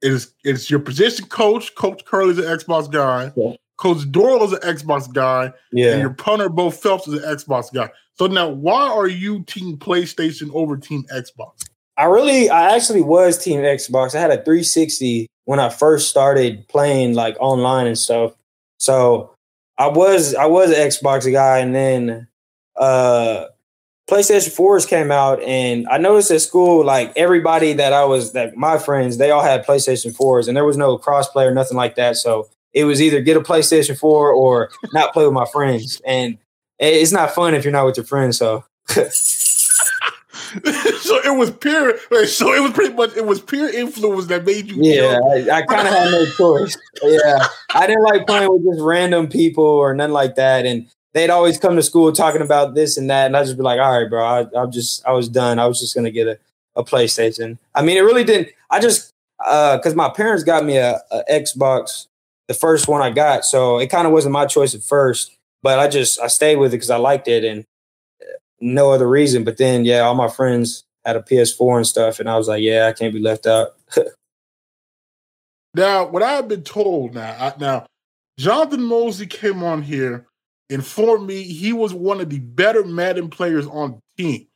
is 0.06 0.34
it's 0.44 0.70
your 0.70 0.80
position 0.80 1.28
coach. 1.28 1.74
Coach 1.76 2.06
Curley 2.06 2.32
is 2.32 2.38
an 2.38 2.46
Xbox 2.46 2.92
guy. 2.92 3.32
Yeah. 3.36 3.56
Coach 3.78 4.10
Doyle 4.12 4.44
is 4.44 4.54
an 4.54 4.60
Xbox 4.60 5.12
guy. 5.12 5.52
Yeah. 5.72 5.92
And 5.92 6.02
your 6.02 6.14
punter, 6.14 6.48
Bo 6.48 6.70
Phelps, 6.70 7.08
is 7.08 7.22
an 7.22 7.36
Xbox 7.36 7.74
guy. 7.74 7.90
So 8.14 8.28
now, 8.28 8.48
why 8.48 8.88
are 8.88 9.08
you 9.08 9.44
Team 9.44 9.78
PlayStation 9.78 10.50
over 10.54 10.78
Team 10.78 11.04
Xbox? 11.14 11.68
I 11.98 12.06
really, 12.06 12.50
I 12.50 12.76
actually 12.76 13.02
was 13.02 13.38
Team 13.38 13.60
Xbox. 13.60 14.16
I 14.16 14.20
had 14.20 14.32
a 14.32 14.38
360 14.38 15.28
when 15.46 15.60
I 15.60 15.70
first 15.70 16.10
started 16.10 16.68
playing 16.68 17.16
like 17.16 17.36
online 17.40 17.88
and 17.88 17.98
stuff. 17.98 18.34
So 18.80 19.34
I 19.78 19.88
was, 19.88 20.36
I 20.36 20.46
was 20.46 20.70
an 20.70 20.78
Xbox 20.78 21.30
guy, 21.32 21.60
and 21.60 21.76
then 21.76 22.28
uh 22.78 23.46
PlayStation 24.08 24.56
4s 24.56 24.88
came 24.88 25.12
out, 25.12 25.42
and 25.42 25.88
I 25.88 25.98
noticed 25.98 26.30
at 26.30 26.42
school, 26.42 26.86
like 26.86 27.12
everybody 27.16 27.74
that 27.74 27.92
I 27.92 28.06
was, 28.06 28.34
that 28.34 28.56
my 28.56 28.78
friends, 28.78 29.18
they 29.18 29.32
all 29.32 29.42
had 29.42 29.66
PlayStation 29.66 30.16
4s, 30.16 30.48
and 30.48 30.56
there 30.56 30.66
was 30.66 30.78
no 30.78 30.98
crossplay 30.98 31.48
or 31.48 31.54
nothing 31.54 31.78
like 31.78 31.96
that. 31.96 32.16
So 32.18 32.48
it 32.74 32.84
was 32.84 33.02
either 33.02 33.22
get 33.22 33.36
a 33.36 33.42
PlayStation 33.42 33.98
4 33.98 34.32
or 34.32 34.70
not 34.94 35.12
play 35.14 35.26
with 35.26 35.34
my 35.34 35.46
friends. 35.46 36.02
And 36.06 36.38
it's 36.78 37.12
not 37.12 37.34
fun 37.34 37.56
if 37.56 37.64
you're 37.64 37.72
not 37.72 37.86
with 37.86 37.98
your 37.98 38.06
friends. 38.06 38.38
So. 38.38 38.64
so 40.64 41.20
it 41.24 41.38
was 41.38 41.52
peer. 41.52 41.98
So 42.28 42.54
it 42.54 42.62
was 42.62 42.72
pretty 42.74 42.94
much 42.94 43.18
it 43.18 43.26
was 43.26 43.42
peer 43.42 43.68
influence 43.70 44.28
that 44.28 44.46
made 44.46 44.70
you. 44.70 44.78
Yeah, 44.80 45.20
I, 45.20 45.58
I 45.58 45.62
kind 45.64 45.88
of 45.88 45.94
had 45.94 46.12
no 46.12 46.26
choice. 46.28 46.78
Yeah, 47.02 47.48
I 47.74 47.88
didn't 47.88 48.04
like 48.04 48.28
playing 48.28 48.52
with 48.52 48.64
just 48.64 48.82
random 48.82 49.28
people 49.28 49.66
or 49.66 49.94
nothing 49.96 50.14
like 50.14 50.36
that, 50.36 50.66
and 50.66 50.88
they'd 51.16 51.32
always 51.32 51.58
come 51.58 51.76
to 51.76 51.82
school 51.82 52.12
talking 52.12 52.44
about 52.44 52.76
this 52.76 52.98
and 52.98 53.10
that, 53.10 53.26
and 53.26 53.36
I'd 53.36 53.46
just 53.46 53.58
be 53.58 53.64
like, 53.64 53.80
"All 53.80 54.00
right, 54.00 54.08
bro, 54.10 54.24
I, 54.24 54.46
I'm 54.56 54.72
just 54.72 55.04
I 55.08 55.14
was 55.14 55.28
done. 55.28 55.58
I 55.58 55.66
was 55.66 55.80
just 55.80 55.96
gonna 55.96 56.12
get 56.12 56.28
a, 56.28 56.38
a 56.76 56.84
PlayStation." 56.84 57.58
I 57.74 57.82
mean, 57.82 57.98
it 57.98 58.02
really 58.02 58.24
didn't. 58.24 58.50
I 58.70 58.80
just 58.80 59.12
because 59.40 59.94
uh, 59.94 59.96
my 59.96 60.10
parents 60.10 60.44
got 60.44 60.64
me 60.64 60.78
a, 60.78 61.02
a 61.10 61.24
Xbox, 61.32 62.06
the 62.48 62.54
first 62.54 62.88
one 62.88 63.02
I 63.02 63.10
got, 63.10 63.46
so 63.46 63.80
it 63.80 63.90
kind 63.90 64.06
of 64.06 64.14
wasn't 64.14 64.34
my 64.34 64.46
choice 64.46 64.76
at 64.76 64.84
first 64.84 65.32
but 65.66 65.80
I 65.80 65.88
just 65.88 66.22
I 66.22 66.28
stayed 66.28 66.58
with 66.58 66.74
it 66.74 66.78
because 66.78 66.92
I 66.92 66.98
liked 66.98 67.28
it 67.28 67.44
and 67.44 67.66
uh, 68.22 68.38
no 68.62 68.92
other 68.92 69.10
reason. 69.10 69.44
But 69.44 69.58
then 69.58 69.84
yeah, 69.84 70.02
all 70.02 70.14
my 70.14 70.28
friends 70.28 70.84
had 71.04 71.16
a 71.16 71.24
PS4 71.24 71.78
and 71.78 71.88
stuff, 71.88 72.20
and 72.20 72.30
I 72.30 72.38
was 72.38 72.48
like, 72.48 72.62
yeah, 72.62 72.86
I 72.86 72.94
can't 72.94 73.12
be 73.12 73.20
left 73.20 73.48
out. 73.48 73.70
now, 75.74 76.06
what 76.06 76.22
I've 76.22 76.48
been 76.48 76.62
told 76.62 77.16
now, 77.16 77.36
I, 77.40 77.54
now 77.60 77.88
Jonathan 78.38 78.84
Mosley 78.84 79.26
came 79.26 79.64
on 79.64 79.82
here, 79.82 80.28
informed 80.70 81.28
me 81.28 81.44
he 81.44 81.74
was 81.74 81.94
one 81.94 82.20
of 82.20 82.30
the 82.30 82.40
better 82.40 82.84
Madden 82.84 83.30
players 83.30 83.68
on 83.68 84.02
the 84.18 84.24
team. 84.24 84.48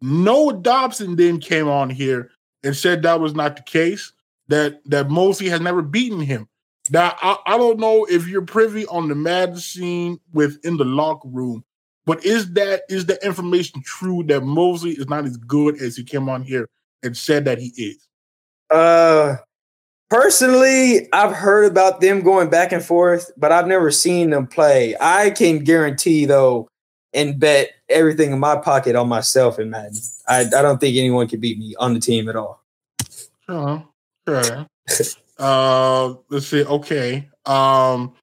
Noah 0.00 0.54
Dobson 0.54 1.16
then 1.16 1.40
came 1.40 1.68
on 1.68 1.90
here 1.90 2.30
and 2.62 2.76
said 2.76 3.02
that 3.02 3.20
was 3.20 3.34
not 3.34 3.56
the 3.56 3.62
case. 3.62 4.12
That 4.48 4.80
that 4.86 5.10
Mosley 5.10 5.48
has 5.48 5.60
never 5.60 5.82
beaten 5.82 6.20
him. 6.20 6.48
Now, 6.90 7.16
I, 7.20 7.36
I 7.46 7.58
don't 7.58 7.80
know 7.80 8.04
if 8.08 8.28
you're 8.28 8.42
privy 8.42 8.86
on 8.86 9.08
the 9.08 9.16
Madden 9.16 9.58
scene 9.58 10.20
within 10.32 10.76
the 10.76 10.84
locker 10.84 11.28
room, 11.28 11.64
but 12.04 12.24
is 12.24 12.52
that 12.52 12.82
is 12.88 13.06
the 13.06 13.24
information 13.26 13.82
true 13.84 14.22
that 14.28 14.44
Mosley 14.44 14.92
is 14.92 15.08
not 15.08 15.24
as 15.24 15.36
good 15.36 15.82
as 15.82 15.96
he 15.96 16.04
came 16.04 16.28
on 16.28 16.42
here 16.42 16.68
and 17.02 17.16
said 17.16 17.44
that 17.46 17.58
he 17.58 17.72
is? 17.76 18.06
Uh, 18.70 19.36
personally, 20.10 21.08
I've 21.12 21.32
heard 21.32 21.70
about 21.70 22.00
them 22.00 22.22
going 22.22 22.50
back 22.50 22.72
and 22.72 22.84
forth, 22.84 23.30
but 23.36 23.52
I've 23.52 23.66
never 23.66 23.90
seen 23.90 24.30
them 24.30 24.46
play. 24.46 24.96
I 25.00 25.30
can 25.30 25.64
guarantee 25.64 26.24
though 26.26 26.68
and 27.12 27.38
bet 27.40 27.70
everything 27.88 28.32
in 28.32 28.38
my 28.38 28.56
pocket 28.56 28.94
on 28.96 29.08
myself 29.08 29.58
in 29.58 29.70
Madden. 29.70 29.98
I, 30.28 30.40
I 30.40 30.62
don't 30.62 30.78
think 30.78 30.96
anyone 30.96 31.28
can 31.28 31.40
beat 31.40 31.58
me 31.58 31.74
on 31.78 31.94
the 31.94 32.00
team 32.00 32.28
at 32.28 32.36
all. 32.36 32.62
Oh, 33.48 33.86
sure. 34.28 34.66
Uh, 35.38 36.14
let's 36.28 36.46
see. 36.46 36.64
Okay. 36.64 37.28
Um, 37.44 38.14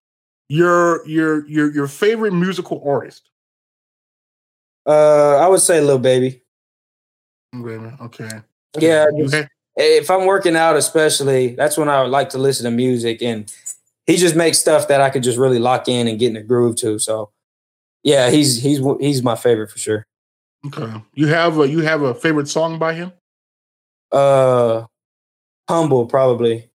your 0.50 1.08
your 1.08 1.48
your 1.48 1.72
your 1.72 1.88
favorite 1.88 2.34
musical 2.34 2.84
artist? 2.86 3.30
Uh, 4.86 5.38
I 5.38 5.48
would 5.48 5.62
say 5.62 5.80
Lil 5.80 6.00
Baby. 6.00 6.42
Okay. 7.56 8.30
Yeah. 8.80 9.06
Just, 9.18 9.48
if 9.76 10.10
I'm 10.10 10.26
working 10.26 10.56
out, 10.56 10.76
especially, 10.76 11.56
that's 11.56 11.78
when 11.78 11.90
I 11.90 12.02
would 12.02 12.12
like 12.12 12.30
to 12.30 12.38
listen 12.38 12.66
to 12.66 12.72
music, 12.72 13.22
and 13.22 13.52
he 14.06 14.18
just 14.18 14.36
makes 14.36 14.60
stuff 14.60 14.88
that 14.88 15.02
I 15.02 15.10
could 15.10 15.24
just 15.24 15.38
really 15.38 15.60
lock 15.60 15.88
in 15.88 16.08
and 16.08 16.20
get 16.20 16.28
in 16.28 16.34
the 16.34 16.42
groove 16.42 16.76
to. 16.78 17.00
So, 17.00 17.32
yeah, 18.04 18.30
he's 18.30 18.62
he's 18.62 18.80
he's 19.00 19.24
my 19.24 19.36
favorite 19.36 19.72
for 19.72 19.80
sure. 19.80 20.06
Okay. 20.66 21.02
You 21.14 21.28
have 21.28 21.60
a 21.60 21.68
you 21.68 21.80
have 21.80 22.02
a 22.02 22.14
favorite 22.14 22.48
song 22.48 22.80
by 22.80 22.94
him? 22.94 23.12
Uh, 24.12 24.86
humble 25.70 26.06
probably. 26.06 26.70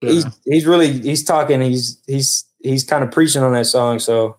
Yeah. 0.00 0.10
He's 0.10 0.24
he's 0.44 0.66
really 0.66 1.00
he's 1.00 1.24
talking. 1.24 1.60
He's 1.60 2.00
he's 2.06 2.44
he's 2.60 2.84
kind 2.84 3.04
of 3.04 3.10
preaching 3.10 3.42
on 3.42 3.52
that 3.52 3.66
song. 3.66 3.98
So 3.98 4.36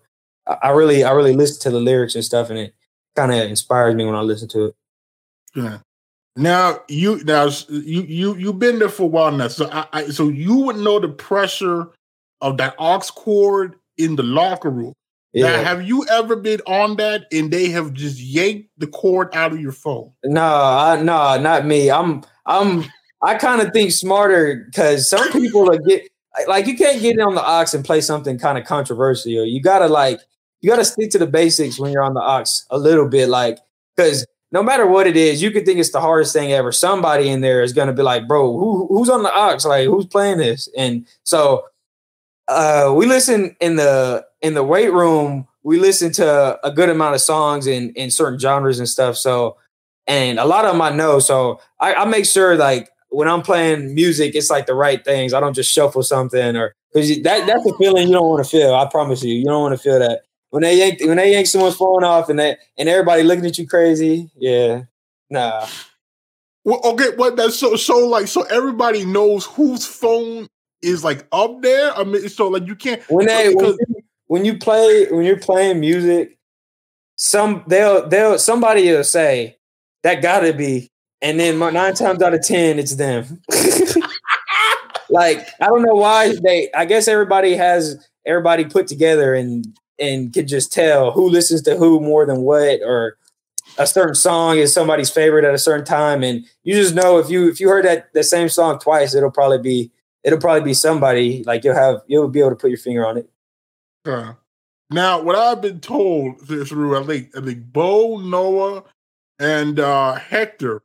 I, 0.48 0.58
I 0.64 0.70
really 0.70 1.04
I 1.04 1.12
really 1.12 1.34
listen 1.34 1.62
to 1.62 1.70
the 1.70 1.80
lyrics 1.80 2.16
and 2.16 2.24
stuff, 2.24 2.50
and 2.50 2.60
it 2.60 2.74
kind 3.16 3.32
of 3.32 3.50
inspires 3.50 3.96
me 3.96 4.06
when 4.06 4.16
I 4.16 4.22
listen 4.22 4.48
to 4.50 4.66
it. 4.66 4.76
Yeah. 5.56 5.80
Now 6.40 6.80
you 6.88 7.22
now 7.26 7.50
you 7.68 8.04
you 8.04 8.36
you've 8.36 8.60
been 8.60 8.80
there 8.80 8.88
for 8.88 9.04
a 9.04 9.08
while 9.08 9.32
now, 9.32 9.50
so 9.50 9.70
I, 9.70 9.88
I 9.92 10.06
so 10.06 10.30
you 10.30 10.56
would 10.56 10.78
know 10.78 10.98
the 10.98 11.10
pressure 11.10 11.90
of 12.40 12.56
that 12.58 12.76
aux 12.80 13.02
cord 13.14 13.76
in 13.98 14.16
the 14.16 14.24
locker 14.24 14.70
room. 14.70 14.94
Yeah. 15.34 15.58
Now, 15.58 15.64
have 15.64 15.86
you 15.86 16.08
ever 16.10 16.38
been 16.38 16.62
on 16.66 16.96
that 16.96 17.26
and 17.34 17.52
they 17.52 17.68
have 17.70 17.92
just 17.94 18.22
yanked 18.22 18.70
the 18.78 18.88
cord 18.88 19.36
out 19.36 19.52
of 19.52 19.60
your 19.60 19.74
phone? 19.74 20.12
No, 20.24 20.42
I, 20.42 21.02
no, 21.02 21.38
not 21.42 21.66
me. 21.66 21.92
I'm 21.92 22.24
I'm 22.46 22.86
I 23.22 23.36
kind 23.36 23.62
of 23.62 23.74
think 23.74 23.92
smarter 23.92 24.66
because 24.66 25.10
some 25.10 25.30
people 25.34 25.70
are 25.70 25.78
get 25.78 26.08
like 26.48 26.68
you 26.68 26.78
can't 26.78 27.02
get 27.02 27.20
on 27.20 27.36
the 27.36 27.44
aux 27.46 27.66
and 27.74 27.84
play 27.84 28.00
something 28.00 28.40
kind 28.40 28.58
of 28.58 28.64
controversial. 28.64 29.46
You 29.46 29.62
gotta 29.62 29.90
like 29.90 30.22
you 30.62 30.70
gotta 30.70 30.86
stick 30.86 31.12
to 31.12 31.18
the 31.18 31.28
basics 31.28 31.78
when 31.78 31.92
you're 31.92 32.04
on 32.04 32.14
the 32.14 32.22
aux 32.22 32.46
a 32.70 32.78
little 32.78 33.10
bit, 33.10 33.28
like 33.28 33.60
because 33.98 34.26
no 34.52 34.64
matter 34.64 34.88
what 34.88 35.08
it 35.08 35.16
is, 35.16 35.42
you 35.42 35.52
could 35.52 35.66
think 35.66 35.80
it's 35.80 35.92
the 35.92 36.02
hardest 36.02 36.34
thing 36.34 36.52
ever. 36.52 36.72
Somebody 36.72 37.30
in 37.30 37.42
there 37.42 37.62
is 37.62 37.74
gonna 37.74 37.94
be 37.94 38.02
like, 38.02 38.28
bro, 38.28 38.58
who 38.58 38.88
who's 38.88 39.10
on 39.10 39.24
the 39.24 39.32
aux? 39.32 39.58
Like 39.68 39.86
who's 39.86 40.06
playing 40.06 40.40
this? 40.40 40.70
And 40.78 41.08
so 41.24 41.66
uh 42.48 42.94
we 42.96 43.06
listen 43.06 43.56
in 43.60 43.76
the 43.76 44.26
in 44.42 44.56
the 44.56 44.64
weight 44.64 44.92
room, 44.92 45.48
we 45.64 45.80
listen 45.80 46.12
to 46.14 46.60
a 46.64 46.72
good 46.72 46.90
amount 46.90 47.16
of 47.16 47.22
songs 47.22 47.68
in 47.68 47.92
in 47.92 48.10
certain 48.10 48.40
genres 48.40 48.80
and 48.80 48.90
stuff. 48.90 49.18
So 49.18 49.58
and 50.08 50.40
a 50.40 50.46
lot 50.46 50.66
of 50.66 50.72
them 50.72 50.82
I 50.82 50.90
know. 50.90 51.20
So 51.20 51.62
I, 51.80 51.94
I 51.94 52.06
make 52.06 52.26
sure 52.26 52.56
like 52.56 52.90
when 53.10 53.28
I'm 53.28 53.44
playing 53.44 53.94
music, 53.94 54.34
it's 54.36 54.50
like 54.50 54.66
the 54.66 54.74
right 54.74 55.04
things. 55.04 55.34
I 55.34 55.40
don't 55.40 55.54
just 55.54 55.72
shuffle 55.72 56.04
something 56.04 56.56
or 56.56 56.74
because 56.92 57.10
that 57.22 57.46
that's 57.46 57.66
a 57.68 57.78
feeling 57.78 58.08
you 58.08 58.14
don't 58.14 58.28
want 58.28 58.44
to 58.44 58.50
feel. 58.50 58.74
I 58.74 58.88
promise 58.88 59.24
you, 59.24 59.36
you 59.36 59.46
don't 59.46 59.62
want 59.62 59.78
to 59.78 59.84
feel 59.84 60.00
that 60.00 60.24
when 60.50 60.64
they 60.64 60.78
yank 60.78 61.00
when 61.02 61.18
they 61.18 61.32
yank 61.32 61.48
someone's 61.48 61.76
phone 61.76 62.04
off 62.04 62.30
and 62.30 62.40
they 62.40 62.58
and 62.78 62.90
everybody 62.90 63.24
looking 63.24 63.46
at 63.46 63.58
you 63.58 63.68
crazy. 63.68 64.30
Yeah, 64.38 64.84
nah. 65.30 65.68
Well, 66.64 66.82
okay, 66.84 67.16
what 67.16 67.36
that's 67.36 67.58
so 67.58 67.76
so 67.76 68.08
like 68.08 68.28
so 68.28 68.44
everybody 68.44 69.06
knows 69.06 69.46
whose 69.46 69.86
phone 69.86 70.48
is 70.82 71.04
like 71.04 71.28
up 71.32 71.62
there. 71.62 71.96
I 71.96 72.04
mean, 72.04 72.28
so 72.30 72.48
like 72.48 72.68
you 72.68 72.76
can't 72.76 73.02
when 73.10 73.28
they 73.28 73.54
when 73.54 73.66
you, 73.66 73.78
when 74.28 74.46
you 74.46 74.58
play 74.58 75.08
when 75.12 75.26
you're 75.26 75.40
playing 75.40 75.80
music, 75.80 76.38
some 77.16 77.64
they'll 77.68 78.08
they'll 78.08 78.40
somebody 78.40 78.92
will 78.92 79.04
say 79.04 79.58
that 80.04 80.22
got 80.22 80.42
to 80.42 80.54
be 80.54 80.90
and 81.22 81.40
then 81.40 81.60
nine 81.60 81.94
times 81.94 82.22
out 82.22 82.34
of 82.34 82.42
ten, 82.42 82.80
it's 82.80 82.96
them. 82.96 83.42
like 85.10 85.48
I 85.60 85.68
don't 85.68 85.84
know 85.84 85.96
why 85.96 86.34
they. 86.44 86.70
I 86.74 86.86
guess 86.86 87.08
everybody 87.08 87.56
has 87.56 88.08
everybody 88.26 88.66
put 88.66 88.88
together, 88.88 89.34
and 89.34 89.66
and 90.00 90.34
can 90.34 90.48
just 90.48 90.72
tell 90.72 91.12
who 91.12 91.30
listens 91.30 91.62
to 91.64 91.76
who 91.76 92.00
more 92.00 92.26
than 92.26 92.42
what, 92.42 92.82
or 92.84 93.18
a 93.78 93.88
certain 93.88 94.16
song 94.16 94.58
is 94.58 94.74
somebody's 94.74 95.10
favorite 95.10 95.46
at 95.46 95.54
a 95.54 95.60
certain 95.60 95.86
time, 95.86 96.24
and 96.24 96.46
you 96.64 96.74
just 96.74 96.96
know 96.96 97.18
if 97.18 97.30
you 97.30 97.50
if 97.50 97.60
you 97.60 97.70
heard 97.70 97.86
that 97.86 98.14
the 98.14 98.24
same 98.24 98.50
song 98.50 98.80
twice, 98.80 99.14
it'll 99.14 99.32
probably 99.32 99.60
be 99.60 99.92
it'll 100.24 100.40
probably 100.40 100.64
be 100.64 100.74
somebody 100.74 101.44
like 101.46 101.64
you'll 101.64 101.76
have 101.76 102.02
you'll 102.08 102.28
be 102.28 102.40
able 102.40 102.52
to 102.52 102.56
put 102.56 102.70
your 102.70 102.80
finger 102.80 103.06
on 103.06 103.18
it. 103.18 103.30
Uh, 104.06 104.34
now, 104.90 105.22
what 105.22 105.36
I've 105.36 105.62
been 105.62 105.80
told 105.80 106.42
through 106.42 106.98
I 106.98 107.04
think 107.04 107.38
I 107.38 107.42
think 107.42 107.72
Bo, 107.72 108.18
Noah, 108.18 108.84
and 109.40 109.80
uh, 109.80 110.16
Hector. 110.16 110.82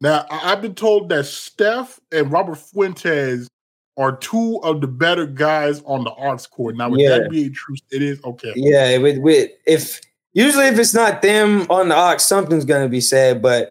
Now, 0.00 0.24
I've 0.30 0.62
been 0.62 0.74
told 0.74 1.10
that 1.10 1.26
Steph 1.26 2.00
and 2.10 2.32
Robert 2.32 2.56
Fuentes 2.56 3.48
are 3.96 4.16
two 4.16 4.60
of 4.62 4.80
the 4.80 4.86
better 4.86 5.26
guys 5.26 5.82
on 5.84 6.04
the 6.04 6.10
aux 6.10 6.38
cord. 6.50 6.76
Now, 6.76 6.88
would 6.88 7.00
Yeah. 7.00 7.18
that 7.18 7.30
be 7.30 7.46
a 7.46 7.50
true? 7.50 7.76
It 7.90 8.02
is 8.02 8.20
okay. 8.24 8.52
Yeah, 8.56 8.96
with 8.98 9.18
with 9.18 9.50
if 9.66 10.00
usually 10.32 10.66
if 10.66 10.78
it's 10.78 10.94
not 10.94 11.22
them 11.22 11.66
on 11.70 11.88
the 11.88 11.96
aux, 11.96 12.18
something's 12.18 12.64
gonna 12.64 12.88
be 12.88 13.00
said, 13.00 13.42
but 13.42 13.70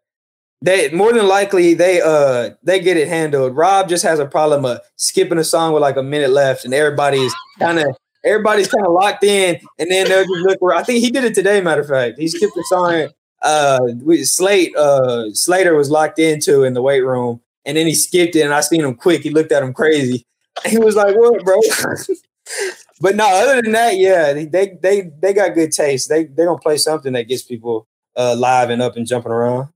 they 0.61 0.89
more 0.91 1.13
than 1.13 1.28
likely 1.28 1.74
they 1.74 2.01
uh 2.01 2.49
they 2.63 2.80
get 2.80 2.97
it 2.97 3.07
handled. 3.07 3.55
Rob 3.55 3.88
just 3.89 4.03
has 4.03 4.20
a 4.20 4.26
problem 4.26 4.65
of 4.65 4.82
skipping 4.97 5.38
a 5.38 5.43
song 5.43 5.74
with 5.74 5.82
like 5.82 5.95
a 5.97 6.03
minute 6.03 6.32
left, 6.32 6.65
and 6.65 6.74
everybody's 6.74 7.34
kind 7.59 7.80
of 7.80 7.88
everybody's 8.26 8.67
kind 8.67 8.86
of 8.86 8.91
locked 8.91 9.24
in, 9.24 9.59
and 9.80 9.89
then 9.89 10.07
they'll 10.09 10.24
just 10.26 10.45
look. 10.45 10.61
Where, 10.61 10.76
I 10.76 10.84
think 10.84 10.99
he 10.99 11.09
did 11.11 11.24
it 11.24 11.34
today. 11.34 11.61
Matter 11.61 11.82
of 11.82 11.88
fact, 11.88 12.20
he 12.20 12.28
skipped 12.28 12.57
a 12.57 12.63
song. 12.65 13.07
Uh, 13.41 13.80
we, 14.03 14.22
Slate, 14.26 14.76
uh, 14.76 15.32
Slater 15.34 15.74
was 15.74 15.89
locked 15.89 16.20
into 16.20 16.63
in 16.65 16.74
the 16.74 16.82
weight 16.82 16.99
room, 17.05 17.39
and 17.66 17.78
then 17.78 17.88
he 17.88 17.93
skipped 17.93 18.36
it, 18.36 18.41
and 18.41 18.53
I 18.53 18.62
seen 18.62 18.82
him 18.82 18.95
quick. 18.95 19.22
He 19.22 19.30
looked 19.30 19.51
at 19.51 19.64
him 19.64 19.74
crazy. 19.74 20.26
He 20.66 20.78
was 20.78 20.95
like, 20.95 21.16
"What, 21.16 21.45
bro?" 21.45 21.62
but 23.01 23.16
no, 23.16 23.26
other 23.26 23.62
than 23.62 23.72
that, 23.72 23.97
yeah, 23.97 24.34
they 24.34 24.45
they 24.45 25.10
they, 25.22 25.34
got 25.34 25.53
good 25.53 25.72
taste. 25.72 26.10
They 26.10 26.26
they 26.26 26.43
gonna 26.43 26.60
play 26.60 26.76
something 26.76 27.14
that 27.14 27.30
gets 27.30 27.43
people 27.43 27.88
uh 28.18 28.36
live 28.36 28.70
and 28.70 28.82
up 28.82 28.97
and 28.97 29.07
jumping 29.07 29.32
around. 29.32 29.70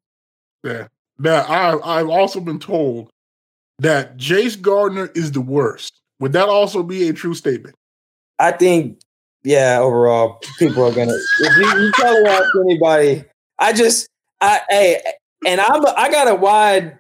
Yeah. 0.62 0.88
Now, 1.20 1.42
I, 1.44 2.00
I've 2.00 2.10
also 2.10 2.42
been 2.42 2.60
told 2.60 3.10
that 3.80 4.18
Jace 4.18 4.60
Gardner 4.60 5.10
is 5.16 5.32
the 5.32 5.42
worst. 5.42 6.02
Would 6.20 6.34
that 6.34 6.50
also 6.50 6.84
be 6.84 7.08
a 7.08 7.14
true 7.14 7.34
statement? 7.34 7.76
I 8.40 8.52
think, 8.52 9.00
yeah, 9.44 9.80
overall, 9.80 10.40
people 10.58 10.84
are 10.84 10.92
gonna. 10.92 11.14
If 11.40 11.58
you, 11.58 11.86
you 11.86 11.92
probably 11.94 12.30
ask 12.30 12.50
anybody, 12.66 13.24
I 13.60 13.74
just, 13.74 14.10
I, 14.42 14.62
hey, 14.70 15.02
and 15.46 15.62
I'm, 15.62 15.86
I 15.98 16.10
got 16.10 16.28
a 16.28 16.36
wide 16.36 17.00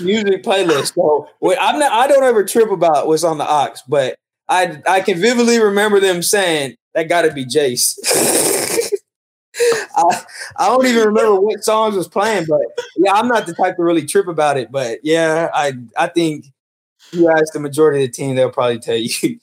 music 0.00 0.42
playlist, 0.42 0.94
so 0.94 1.28
I'm 1.42 1.78
not, 1.78 1.92
I 1.92 2.06
don't 2.06 2.24
ever 2.24 2.44
trip 2.44 2.70
about 2.70 3.06
what's 3.06 3.24
on 3.24 3.38
the 3.38 3.46
aux, 3.48 3.74
but 3.88 4.16
I, 4.48 4.82
I 4.88 5.00
can 5.00 5.20
vividly 5.20 5.58
remember 5.58 6.00
them 6.00 6.22
saying 6.22 6.76
that 6.94 7.08
got 7.08 7.22
to 7.22 7.32
be 7.32 7.44
Jace. 7.44 7.96
I, 9.96 10.24
I 10.56 10.66
don't 10.68 10.86
even 10.86 11.06
remember 11.08 11.40
what 11.40 11.62
songs 11.62 11.94
was 11.94 12.08
playing, 12.08 12.46
but 12.48 12.62
yeah, 12.96 13.12
I'm 13.12 13.28
not 13.28 13.46
the 13.46 13.54
type 13.54 13.76
to 13.76 13.82
really 13.82 14.06
trip 14.06 14.26
about 14.26 14.56
it. 14.56 14.72
But 14.72 15.00
yeah, 15.02 15.50
I, 15.52 15.74
I 15.96 16.08
think 16.08 16.46
you 17.12 17.30
ask 17.30 17.52
the 17.52 17.60
majority 17.60 18.04
of 18.04 18.10
the 18.10 18.12
team, 18.12 18.36
they'll 18.36 18.50
probably 18.50 18.78
tell 18.78 18.96
you. 18.96 19.38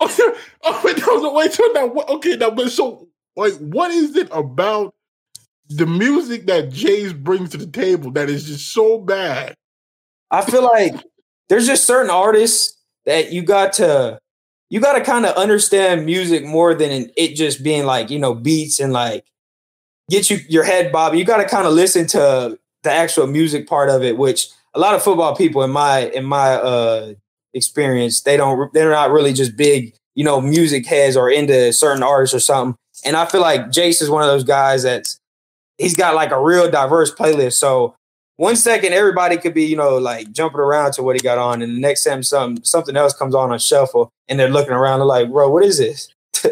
oh, 0.00 0.80
wait, 0.84 0.98
no, 0.98 1.16
no, 1.16 1.32
wait, 1.32 1.52
so 1.52 1.64
now, 1.74 1.92
okay, 2.08 2.36
now, 2.36 2.50
but 2.50 2.70
so, 2.70 3.08
like, 3.36 3.54
what 3.58 3.90
is 3.90 4.16
it 4.16 4.28
about 4.32 4.94
the 5.70 5.86
music 5.86 6.46
that 6.46 6.70
Jace 6.70 7.16
brings 7.16 7.50
to 7.50 7.56
the 7.56 7.66
table 7.66 8.10
that 8.12 8.28
is 8.28 8.46
just 8.46 8.72
so 8.72 8.98
bad? 8.98 9.54
I 10.30 10.42
feel 10.42 10.62
like 10.62 10.94
there's 11.48 11.66
just 11.66 11.86
certain 11.86 12.10
artists 12.10 12.76
that 13.06 13.32
you 13.32 13.42
got 13.42 13.72
to 13.74 14.18
you 14.68 14.80
got 14.80 14.92
to 14.92 15.00
kind 15.02 15.26
of 15.26 15.36
understand 15.36 16.06
music 16.06 16.44
more 16.44 16.74
than 16.74 17.10
it 17.16 17.34
just 17.34 17.62
being 17.62 17.84
like 17.84 18.10
you 18.10 18.18
know 18.18 18.34
beats 18.34 18.80
and 18.80 18.92
like 18.92 19.24
get 20.10 20.28
you 20.30 20.38
your 20.48 20.64
head 20.64 20.92
bobbing. 20.92 21.18
You 21.18 21.24
got 21.24 21.38
to 21.38 21.48
kind 21.48 21.66
of 21.66 21.72
listen 21.72 22.06
to 22.08 22.58
the 22.82 22.90
actual 22.90 23.26
music 23.26 23.68
part 23.68 23.90
of 23.90 24.02
it, 24.02 24.16
which 24.18 24.48
a 24.74 24.78
lot 24.78 24.94
of 24.94 25.02
football 25.02 25.34
people 25.36 25.62
in 25.62 25.70
my 25.70 26.10
in 26.10 26.24
my 26.24 26.54
uh 26.54 27.14
experience 27.52 28.22
they 28.22 28.36
don't 28.36 28.72
they're 28.72 28.90
not 28.90 29.10
really 29.10 29.32
just 29.32 29.56
big 29.56 29.92
you 30.14 30.22
know 30.22 30.40
music 30.40 30.86
heads 30.86 31.16
or 31.16 31.28
into 31.28 31.72
certain 31.72 32.02
artists 32.02 32.34
or 32.34 32.40
something. 32.40 32.76
And 33.04 33.16
I 33.16 33.26
feel 33.26 33.40
like 33.40 33.68
Jace 33.68 34.02
is 34.02 34.10
one 34.10 34.22
of 34.22 34.28
those 34.28 34.44
guys 34.44 34.82
that's 34.82 35.19
he's 35.80 35.96
got 35.96 36.14
like 36.14 36.30
a 36.30 36.40
real 36.40 36.70
diverse 36.70 37.12
playlist. 37.12 37.54
So 37.54 37.96
one 38.36 38.56
second 38.56 38.92
everybody 38.92 39.36
could 39.36 39.54
be 39.54 39.64
you 39.64 39.76
know 39.76 39.98
like 39.98 40.30
jumping 40.32 40.60
around 40.60 40.92
to 40.92 41.02
what 41.02 41.16
he 41.16 41.22
got 41.22 41.38
on, 41.38 41.62
and 41.62 41.76
the 41.76 41.80
next 41.80 42.04
time 42.04 42.22
something 42.22 42.64
something 42.64 42.96
else 42.96 43.14
comes 43.14 43.34
on 43.34 43.50
on 43.50 43.58
shuffle, 43.58 44.10
and 44.28 44.38
they're 44.38 44.48
looking 44.50 44.72
around, 44.72 45.00
they're 45.00 45.06
like, 45.06 45.30
"Bro, 45.30 45.50
what 45.50 45.64
is 45.64 45.78
this?" 45.78 46.08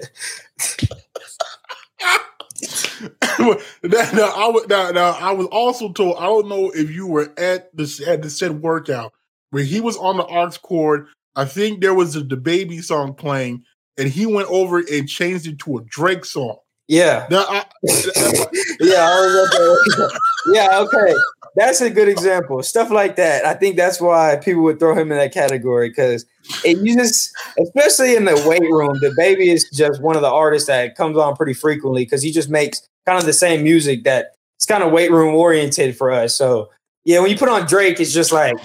now, 3.38 4.10
now, 4.12 4.32
I 4.34 4.48
was, 4.48 4.66
now, 4.68 4.90
now, 4.90 5.10
I 5.20 5.32
was 5.32 5.46
also 5.46 5.92
told, 5.92 6.16
I 6.18 6.24
don't 6.24 6.48
know 6.48 6.70
if 6.70 6.90
you 6.90 7.06
were 7.06 7.32
at 7.38 7.74
the, 7.76 8.04
at 8.06 8.22
the 8.22 8.30
said 8.30 8.62
workout 8.62 9.12
where 9.50 9.62
he 9.62 9.80
was 9.80 9.96
on 9.96 10.16
the 10.16 10.24
aux 10.24 10.50
cord. 10.62 11.06
I 11.36 11.44
think 11.44 11.80
there 11.80 11.94
was 11.94 12.16
a 12.16 12.20
Lil 12.20 12.40
Baby 12.40 12.82
song 12.82 13.14
playing, 13.14 13.62
and 13.96 14.08
he 14.08 14.26
went 14.26 14.48
over 14.48 14.78
and 14.78 15.08
changed 15.08 15.46
it 15.46 15.60
to 15.60 15.78
a 15.78 15.82
Drake 15.82 16.24
song. 16.24 16.58
Yeah, 16.88 17.26
Now, 17.30 17.44
I, 17.46 17.58
uh, 17.58 17.64
yeah, 18.80 19.06
I 19.06 20.08
yeah. 20.52 20.80
Okay, 20.80 21.14
that's 21.54 21.82
a 21.82 21.90
good 21.90 22.08
example. 22.08 22.62
Stuff 22.62 22.90
like 22.90 23.16
that. 23.16 23.44
I 23.44 23.52
think 23.52 23.76
that's 23.76 24.00
why 24.00 24.36
people 24.42 24.62
would 24.62 24.78
throw 24.78 24.94
him 24.94 25.12
in 25.12 25.18
that 25.18 25.34
category 25.34 25.90
because 25.90 26.24
it 26.64 26.82
just, 26.82 27.30
especially 27.60 28.16
in 28.16 28.24
the 28.24 28.42
weight 28.48 28.62
room, 28.62 28.96
Lil 29.02 29.12
Baby 29.18 29.50
is 29.50 29.68
just 29.70 30.00
one 30.00 30.16
of 30.16 30.22
the 30.22 30.30
artists 30.30 30.66
that 30.68 30.96
comes 30.96 31.18
on 31.18 31.36
pretty 31.36 31.52
frequently 31.52 32.06
because 32.06 32.22
he 32.22 32.32
just 32.32 32.48
makes 32.48 32.80
kind 33.04 33.18
of 33.18 33.26
the 33.26 33.34
same 33.34 33.62
music 33.62 34.04
that 34.04 34.32
it's 34.56 34.64
kind 34.64 34.82
of 34.82 34.90
weight 34.90 35.10
room 35.10 35.34
oriented 35.34 35.94
for 35.94 36.10
us. 36.10 36.34
So 36.34 36.70
yeah, 37.04 37.20
when 37.20 37.30
you 37.30 37.36
put 37.36 37.50
on 37.50 37.66
Drake, 37.66 38.00
it's 38.00 38.14
just 38.14 38.32
like. 38.32 38.56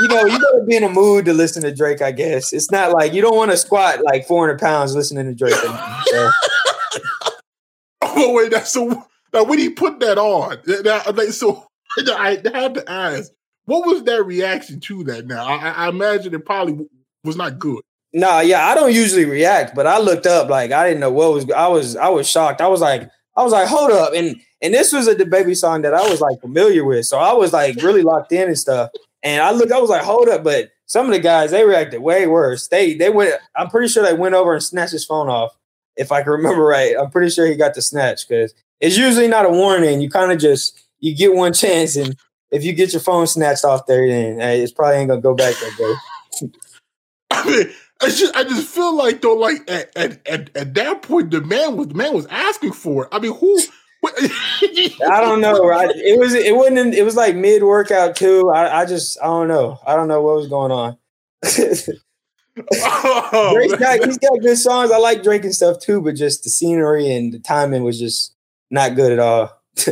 You 0.00 0.08
know, 0.08 0.24
you 0.24 0.38
gotta 0.38 0.64
be 0.66 0.76
in 0.76 0.84
a 0.84 0.88
mood 0.88 1.26
to 1.26 1.34
listen 1.34 1.62
to 1.62 1.74
Drake. 1.74 2.00
I 2.00 2.12
guess 2.12 2.54
it's 2.54 2.70
not 2.70 2.92
like 2.92 3.12
you 3.12 3.20
don't 3.20 3.36
want 3.36 3.50
to 3.50 3.56
squat 3.56 4.02
like 4.02 4.26
400 4.26 4.58
pounds 4.58 4.94
listening 4.94 5.26
to 5.26 5.34
Drake. 5.34 5.52
So, 5.52 6.30
oh 8.16 8.34
wait, 8.34 8.50
that's 8.50 8.72
so. 8.72 9.06
Now, 9.32 9.44
when 9.44 9.58
he 9.58 9.70
put 9.70 10.00
that 10.00 10.18
on, 10.18 10.58
that, 10.64 11.16
like, 11.16 11.28
so 11.28 11.66
I 11.98 12.40
had 12.52 12.74
to 12.74 12.84
ask, 12.90 13.30
what 13.64 13.86
was 13.86 14.02
their 14.02 14.24
reaction 14.24 14.80
to 14.80 15.04
that? 15.04 15.26
Now, 15.26 15.46
I, 15.46 15.68
I 15.70 15.88
imagine 15.88 16.34
it 16.34 16.44
probably 16.44 16.86
was 17.22 17.36
not 17.36 17.58
good. 17.58 17.80
Nah, 18.12 18.40
yeah, 18.40 18.66
I 18.66 18.74
don't 18.74 18.92
usually 18.92 19.24
react, 19.24 19.74
but 19.76 19.86
I 19.86 19.98
looked 19.98 20.26
up 20.26 20.48
like 20.48 20.72
I 20.72 20.88
didn't 20.88 21.00
know 21.00 21.12
what 21.12 21.32
was. 21.32 21.50
I 21.50 21.68
was 21.68 21.96
I 21.96 22.08
was 22.08 22.28
shocked. 22.28 22.60
I 22.60 22.66
was 22.66 22.80
like, 22.80 23.08
I 23.36 23.44
was 23.44 23.52
like, 23.52 23.68
hold 23.68 23.92
up, 23.92 24.12
and 24.14 24.40
and 24.60 24.74
this 24.74 24.92
was 24.92 25.06
a 25.06 25.14
Lil 25.14 25.28
Baby 25.28 25.54
song 25.54 25.82
that 25.82 25.94
I 25.94 26.08
was 26.08 26.20
like 26.20 26.40
familiar 26.40 26.84
with, 26.84 27.06
so 27.06 27.18
I 27.18 27.32
was 27.32 27.52
like 27.52 27.76
really 27.76 28.02
locked 28.02 28.32
in 28.32 28.48
and 28.48 28.58
stuff. 28.58 28.90
And 29.22 29.42
I 29.42 29.52
looked, 29.52 29.70
I 29.70 29.78
was 29.78 29.90
like, 29.90 30.02
hold 30.02 30.28
up, 30.28 30.42
but 30.42 30.70
some 30.86 31.06
of 31.06 31.12
the 31.12 31.20
guys 31.20 31.52
they 31.52 31.64
reacted 31.64 32.02
way 32.02 32.26
worse. 32.26 32.66
They 32.66 32.94
they 32.94 33.10
went. 33.10 33.36
I'm 33.54 33.68
pretty 33.68 33.86
sure 33.86 34.02
they 34.02 34.14
went 34.14 34.34
over 34.34 34.54
and 34.54 34.62
snatched 34.62 34.92
his 34.92 35.04
phone 35.04 35.28
off, 35.28 35.56
if 36.00 36.10
I 36.10 36.22
can 36.22 36.32
remember 36.32 36.64
right. 36.64 36.96
I'm 36.98 37.10
pretty 37.10 37.30
sure 37.30 37.46
he 37.46 37.54
got 37.54 37.74
the 37.74 37.82
snatch 37.82 38.26
because 38.26 38.54
it's 38.80 38.96
usually 38.96 39.28
not 39.28 39.44
a 39.44 39.50
warning. 39.50 40.00
You 40.00 40.08
kind 40.08 40.32
of 40.32 40.38
just 40.38 40.80
you 40.98 41.14
get 41.14 41.34
one 41.34 41.52
chance, 41.52 41.94
and 41.94 42.16
if 42.50 42.64
you 42.64 42.72
get 42.72 42.92
your 42.92 43.00
phone 43.00 43.26
snatched 43.26 43.64
off 43.64 43.86
there, 43.86 44.08
then 44.08 44.40
hey, 44.40 44.62
it's 44.62 44.72
probably 44.72 44.96
ain't 44.96 45.10
gonna 45.10 45.20
go 45.20 45.34
back 45.34 45.54
that 45.54 45.76
day. 45.78 46.48
I 47.30 47.44
mean, 47.48 47.70
I 48.02 48.06
just, 48.06 48.34
I 48.34 48.44
just 48.44 48.66
feel 48.66 48.96
like 48.96 49.20
though, 49.20 49.34
like 49.34 49.70
at, 49.70 49.94
at, 49.96 50.26
at, 50.26 50.56
at 50.56 50.74
that 50.74 51.02
point, 51.02 51.30
the 51.30 51.42
man 51.42 51.76
was, 51.76 51.88
the 51.88 51.94
man 51.94 52.14
was 52.14 52.26
asking 52.26 52.72
for 52.72 53.04
it. 53.04 53.08
I 53.12 53.18
mean, 53.18 53.34
who? 53.34 53.60
I 54.06 55.20
don't 55.20 55.42
know. 55.42 55.62
Right? 55.66 55.90
It 55.94 56.18
was 56.18 56.32
it 56.32 56.56
wasn't 56.56 56.78
in- 56.78 56.94
it 56.94 57.04
was 57.04 57.16
like 57.16 57.36
mid 57.36 57.62
workout 57.62 58.16
too. 58.16 58.50
I, 58.50 58.80
I 58.80 58.86
just 58.86 59.20
I 59.20 59.26
don't 59.26 59.48
know. 59.48 59.78
I 59.86 59.94
don't 59.94 60.08
know 60.08 60.22
what 60.22 60.36
was 60.36 60.48
going 60.48 60.72
on. 60.72 60.96
Oh, 62.72 63.52
Drake's 63.54 63.76
got 63.76 64.04
he's 64.04 64.18
got 64.18 64.40
good 64.40 64.56
songs. 64.58 64.90
I 64.90 64.98
like 64.98 65.22
Drake 65.22 65.44
and 65.44 65.54
stuff 65.54 65.78
too, 65.80 66.00
but 66.02 66.14
just 66.16 66.44
the 66.44 66.50
scenery 66.50 67.10
and 67.12 67.32
the 67.32 67.38
timing 67.38 67.84
was 67.84 67.98
just 67.98 68.34
not 68.70 68.94
good 68.96 69.12
at 69.12 69.18
all. 69.18 69.50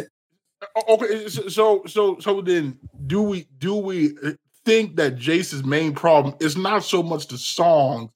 Okay, 0.89 1.29
so- 1.29 1.85
so 1.87 2.17
so 2.19 2.41
then, 2.41 2.79
do 3.07 3.23
we 3.23 3.47
do 3.59 3.77
we 3.77 4.17
uh, 4.25 4.33
think 4.65 4.97
that 4.97 5.17
Jace's 5.17 5.63
main 5.65 5.95
problem 5.95 6.35
is 6.41 6.57
not 6.57 6.83
so 6.83 7.01
much 7.03 7.29
the 7.29 7.39
song, 7.39 8.11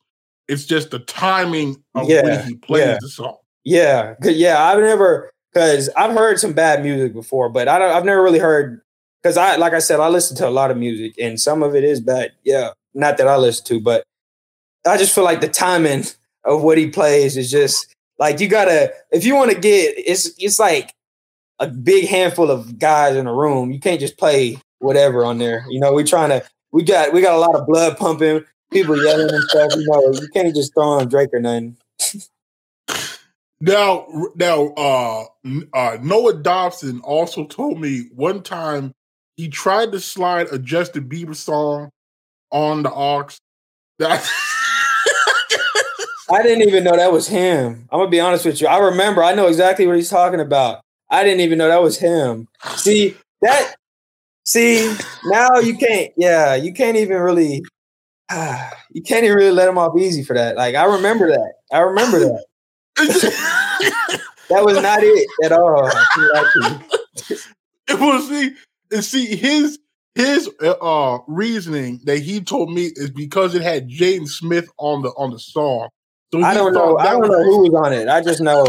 it's 0.49 0.64
just 0.64 0.90
the 0.90 0.99
timing 1.01 1.82
of 1.95 2.09
when 2.09 2.24
Yeah, 2.26 2.45
he 2.45 2.57
plays 2.57 2.84
yeah. 2.86 2.99
the 3.01 3.09
song. 3.09 3.36
Yeah, 3.64 4.14
yeah. 4.22 4.61
I've 4.64 4.80
never 4.80 5.30
because 5.53 5.88
I've 5.97 6.14
heard 6.16 6.40
some 6.40 6.53
bad 6.53 6.82
music 6.82 7.12
before, 7.14 7.49
but 7.49 7.68
I 7.68 7.78
don't. 7.78 7.93
I've 7.95 8.05
never 8.05 8.22
really 8.22 8.40
heard 8.40 8.80
because 9.22 9.36
I 9.36 9.55
like 9.57 9.72
I 9.72 9.78
said 9.78 10.01
I 10.01 10.09
listen 10.09 10.36
to 10.38 10.49
a 10.49 10.51
lot 10.51 10.72
of 10.72 10.76
music 10.76 11.14
and 11.20 11.40
some 11.40 11.62
of 11.62 11.76
it 11.76 11.84
is 11.84 12.01
bad. 12.01 12.32
Yeah, 12.43 12.70
not 12.93 13.18
that 13.18 13.28
I 13.28 13.36
listen 13.36 13.64
to, 13.66 13.80
but 13.80 14.05
I 14.87 14.97
just 14.97 15.14
feel 15.14 15.24
like 15.24 15.41
the 15.41 15.49
timing 15.49 16.05
of 16.45 16.62
what 16.62 16.78
he 16.78 16.89
plays 16.89 17.37
is 17.37 17.51
just 17.51 17.95
like 18.18 18.41
you 18.41 18.49
gotta 18.49 18.93
if 19.11 19.24
you 19.24 19.35
want 19.35 19.51
to 19.53 19.59
get 19.59 19.95
it's 19.97 20.30
it's 20.39 20.59
like 20.59 20.95
a 21.59 21.68
big 21.68 22.09
handful 22.09 22.51
of 22.51 22.78
guys 22.78 23.16
in 23.16 23.26
a 23.26 23.35
room. 23.35 23.70
You 23.70 23.78
can't 23.78 24.01
just 24.01 24.18
play 24.18 24.59
whatever 24.80 25.24
on 25.24 25.39
there. 25.39 25.64
You 25.70 25.80
know, 25.80 25.93
we 25.93 26.05
trying 26.05 26.30
to 26.30 26.45
we 26.72 26.83
got 26.83 27.12
we 27.12 27.20
got 27.20 27.35
a 27.35 27.39
lot 27.39 27.55
of 27.55 27.66
blood 27.66 27.97
pumping, 27.97 28.45
people 28.72 29.03
yelling 29.03 29.30
and 29.30 29.45
stuff. 29.45 29.72
You 29.76 29.87
know, 29.87 30.12
you 30.12 30.28
can't 30.35 30.55
just 30.55 30.74
throw 30.74 30.89
on 30.89 31.09
Drake 31.09 31.30
or 31.33 31.41
nothing. 31.41 31.76
Now, 33.61 34.09
now, 34.35 34.74
uh, 34.76 35.24
uh, 35.72 35.99
Noah 36.03 36.35
Dobson 36.35 37.01
also 37.03 37.47
told 37.47 37.80
me 37.80 38.09
one 38.12 38.43
time 38.43 38.93
he 39.37 39.49
tried 39.49 39.93
to 39.93 40.01
slide 40.01 40.49
a 40.53 40.59
Justin 40.59 41.09
Bieber 41.09 41.37
song 41.37 41.91
on 42.51 42.83
the 42.83 42.91
aux. 42.91 43.28
That 44.01 44.28
I 46.33 46.43
didn't 46.43 46.66
even 46.66 46.83
know 46.83 46.97
that 46.97 47.12
was 47.12 47.28
him. 47.28 47.87
I'm 47.93 47.99
gonna 47.99 48.11
be 48.11 48.20
honest 48.20 48.47
with 48.47 48.61
you. 48.61 48.66
I 48.66 48.78
remember. 48.78 49.22
I 49.22 49.35
know 49.35 49.49
exactly 49.49 49.87
what 49.87 49.97
he's 49.97 50.09
talking 50.09 50.41
about. 50.41 50.80
I 51.11 51.24
didn't 51.24 51.41
even 51.41 51.59
know 51.59 51.68
that 51.68 51.83
was 51.83 51.99
him. 51.99 52.49
See 52.76 53.14
that? 53.43 53.74
See 54.45 54.95
now 55.26 55.59
you 55.59 55.76
can't. 55.76 56.11
Yeah, 56.16 56.55
you 56.55 56.72
can't 56.72 56.97
even 56.97 57.18
really. 57.18 57.62
You 58.95 59.01
can't 59.01 59.24
even 59.24 59.39
really 59.39 59.53
let 59.53 59.70
him 59.70 59.78
off 59.78 59.97
easy 59.97 60.22
for 60.22 60.35
that. 60.35 60.57
Like 60.57 60.74
I 60.74 60.85
remember 60.85 61.28
that. 61.30 61.53
I 61.72 61.78
remember 61.78 62.18
that. 62.18 62.45
that 64.51 64.62
was 64.62 64.83
not 64.83 64.99
it 65.03 65.28
at 65.43 65.51
all. 65.51 65.91
it 67.89 67.99
was 67.99 68.28
see, 68.28 69.01
see 69.01 69.35
his 69.35 69.78
his 70.14 70.51
uh, 70.61 71.18
reasoning 71.26 72.01
that 72.05 72.18
he 72.18 72.43
told 72.43 72.70
me 72.70 72.91
is 72.97 73.09
because 73.09 73.55
it 73.55 73.62
had 73.62 73.89
Jaden 73.89 74.28
Smith 74.28 74.68
on 74.76 75.01
the 75.01 75.09
on 75.11 75.30
the 75.30 75.39
song. 75.39 75.89
I 76.35 76.55
don't 76.55 76.72
know. 76.72 76.97
I 76.99 77.11
don't 77.11 77.28
know 77.28 77.43
who 77.43 77.70
was 77.70 77.74
on 77.74 77.93
it. 77.93 78.09
I 78.09 78.22
just 78.22 78.41
know 78.41 78.64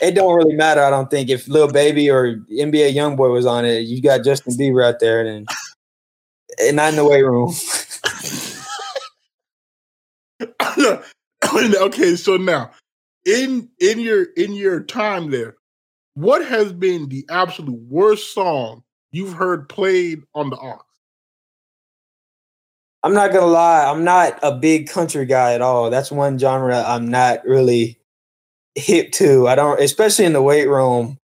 it 0.00 0.14
don't 0.14 0.34
really 0.36 0.54
matter. 0.54 0.82
I 0.82 0.90
don't 0.90 1.10
think 1.10 1.28
if 1.28 1.48
Lil 1.48 1.68
Baby 1.68 2.10
or 2.10 2.36
NBA 2.50 2.94
YoungBoy 2.94 3.32
was 3.32 3.46
on 3.46 3.64
it, 3.64 3.80
you 3.80 4.00
got 4.00 4.24
Justin 4.24 4.54
Bieber 4.54 4.84
out 4.84 5.00
there, 5.00 5.26
and, 5.26 5.46
and 6.60 6.76
not 6.76 6.90
in 6.90 6.96
the 6.96 7.04
weight 7.04 7.22
room. 7.22 7.52
okay, 11.82 12.16
so 12.16 12.36
now 12.36 12.70
in 13.26 13.68
in 13.80 14.00
your 14.00 14.24
in 14.36 14.54
your 14.54 14.82
time 14.82 15.30
there, 15.30 15.56
what 16.14 16.44
has 16.44 16.72
been 16.72 17.08
the 17.08 17.26
absolute 17.30 17.80
worst 17.88 18.32
song 18.32 18.82
you've 19.12 19.34
heard 19.34 19.68
played 19.68 20.20
on 20.34 20.50
the 20.50 20.56
aux? 20.56 20.80
I'm 23.02 23.14
not 23.14 23.32
gonna 23.32 23.46
lie, 23.46 23.84
I'm 23.84 24.04
not 24.04 24.38
a 24.42 24.52
big 24.52 24.88
country 24.88 25.24
guy 25.24 25.54
at 25.54 25.62
all. 25.62 25.90
That's 25.90 26.10
one 26.10 26.38
genre 26.38 26.82
I'm 26.86 27.08
not 27.08 27.44
really 27.44 27.98
hip 28.74 29.12
to. 29.12 29.46
I 29.46 29.54
don't, 29.54 29.80
especially 29.80 30.24
in 30.24 30.32
the 30.32 30.42
weight 30.42 30.68
room. 30.68 31.18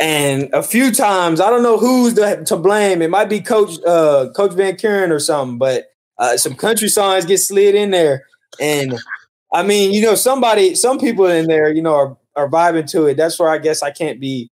And 0.00 0.52
a 0.52 0.62
few 0.62 0.90
times, 0.92 1.40
I 1.40 1.50
don't 1.50 1.62
know 1.62 1.78
who's 1.78 2.14
to 2.14 2.56
blame. 2.56 3.00
It 3.00 3.10
might 3.10 3.28
be 3.28 3.40
Coach 3.40 3.78
uh, 3.86 4.28
Coach 4.34 4.52
Van 4.52 4.76
Kuren 4.76 5.10
or 5.10 5.20
something, 5.20 5.58
but 5.58 5.86
uh, 6.18 6.36
some 6.36 6.54
country 6.54 6.88
songs 6.88 7.24
get 7.24 7.38
slid 7.38 7.74
in 7.74 7.90
there, 7.90 8.24
and 8.60 8.98
I 9.54 9.62
mean, 9.62 9.92
you 9.92 10.02
know, 10.02 10.16
somebody, 10.16 10.74
some 10.74 10.98
people 10.98 11.26
in 11.26 11.46
there, 11.46 11.72
you 11.72 11.80
know, 11.80 11.94
are, 11.94 12.16
are 12.34 12.48
vibing 12.48 12.90
to 12.90 13.06
it. 13.06 13.16
That's 13.16 13.38
where 13.38 13.48
I 13.48 13.58
guess 13.58 13.84
I 13.84 13.92
can't 13.92 14.18
be, 14.18 14.50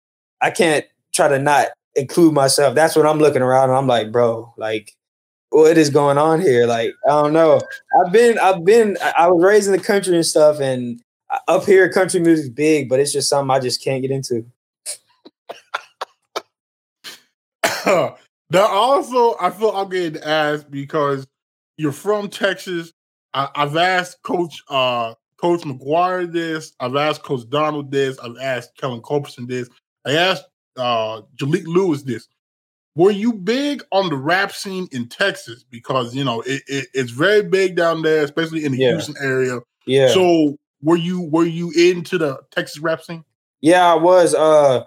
I 0.40 0.53
can't 0.53 0.84
try 1.12 1.26
to 1.26 1.38
not 1.40 1.68
include 1.97 2.32
myself. 2.32 2.76
That's 2.76 2.95
what 2.95 3.05
I'm 3.05 3.18
looking 3.18 3.42
around 3.42 3.70
and 3.70 3.78
I'm 3.78 3.88
like, 3.88 4.12
bro, 4.12 4.55
like, 4.57 4.92
what 5.55 5.78
is 5.78 5.90
going 5.90 6.18
on 6.18 6.40
here? 6.40 6.66
Like, 6.66 6.92
I 7.07 7.11
don't 7.11 7.32
know. 7.32 7.61
I've 8.00 8.12
been, 8.12 8.38
I've 8.38 8.64
been, 8.64 8.96
I 9.16 9.28
was 9.28 9.42
raised 9.42 9.66
in 9.66 9.72
the 9.72 9.78
country 9.78 10.16
and 10.16 10.26
stuff, 10.26 10.61
and 10.61 11.00
up 11.48 11.64
here, 11.64 11.88
country 11.90 12.20
music's 12.20 12.48
big, 12.48 12.88
but 12.88 13.00
it's 13.00 13.12
just 13.12 13.28
something 13.28 13.55
I 13.55 13.61
just 13.61 13.82
can't 13.82 14.02
get 14.02 14.11
into. 14.11 14.44
now, 18.50 18.66
also, 18.66 19.36
I 19.40 19.50
feel 19.50 19.70
I'm 19.70 19.88
getting 19.88 20.22
asked 20.22 20.70
because 20.70 21.26
you're 21.76 21.92
from 21.92 22.28
Texas 22.28 22.92
I, 23.34 23.48
have 23.57 23.76
asked 23.76 24.22
Coach 24.22 24.62
uh, 24.68 25.14
Coach 25.38 25.62
McGuire 25.62 26.30
this. 26.30 26.72
I've 26.80 26.96
asked 26.96 27.24
Coach 27.24 27.48
Donald 27.50 27.90
this. 27.90 28.18
I've 28.20 28.36
asked 28.40 28.76
Kellen 28.78 29.02
Culberson 29.02 29.46
this. 29.48 29.68
I 30.07 30.12
asked 30.12 30.44
uh, 30.76 31.22
Jalik 31.36 31.66
Lewis 31.66 32.02
this. 32.02 32.28
Were 32.97 33.11
you 33.11 33.32
big 33.32 33.82
on 33.90 34.09
the 34.09 34.16
rap 34.16 34.53
scene 34.53 34.88
in 34.92 35.09
Texas? 35.09 35.64
Because 35.68 36.14
you 36.14 36.24
know 36.24 36.42
it, 36.42 36.62
it, 36.66 36.88
it's 36.95 37.11
very 37.11 37.42
big 37.42 37.76
down 37.76 38.03
there, 38.03 38.22
especially 38.22 38.64
in 38.64 38.72
the 38.72 38.78
yeah. 38.78 38.90
Houston 38.92 39.16
area. 39.20 39.61
Yeah. 39.86 40.09
So 40.09 40.57
were 40.82 40.97
you 40.97 41.22
were 41.22 41.47
you 41.47 41.72
into 41.72 42.18
the 42.18 42.38
Texas 42.51 42.80
rap 42.80 43.03
scene? 43.03 43.24
Yeah, 43.61 43.92
I 43.92 43.95
was. 43.95 44.34
Uh, 44.34 44.84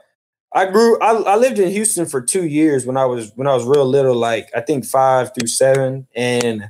I 0.54 0.66
grew. 0.72 1.00
I, 1.02 1.12
I 1.12 1.36
lived 1.36 1.60
in 1.60 1.70
Houston 1.72 2.06
for 2.06 2.22
two 2.22 2.46
years 2.48 2.86
when 2.86 2.96
I 2.96 3.06
was 3.06 3.32
when 3.36 3.48
I 3.48 3.54
was 3.54 3.66
real 3.66 3.86
little, 3.86 4.16
like 4.16 4.50
I 4.56 4.62
think 4.62 4.86
five 4.86 5.32
through 5.34 5.48
seven, 5.48 6.08
and 6.16 6.70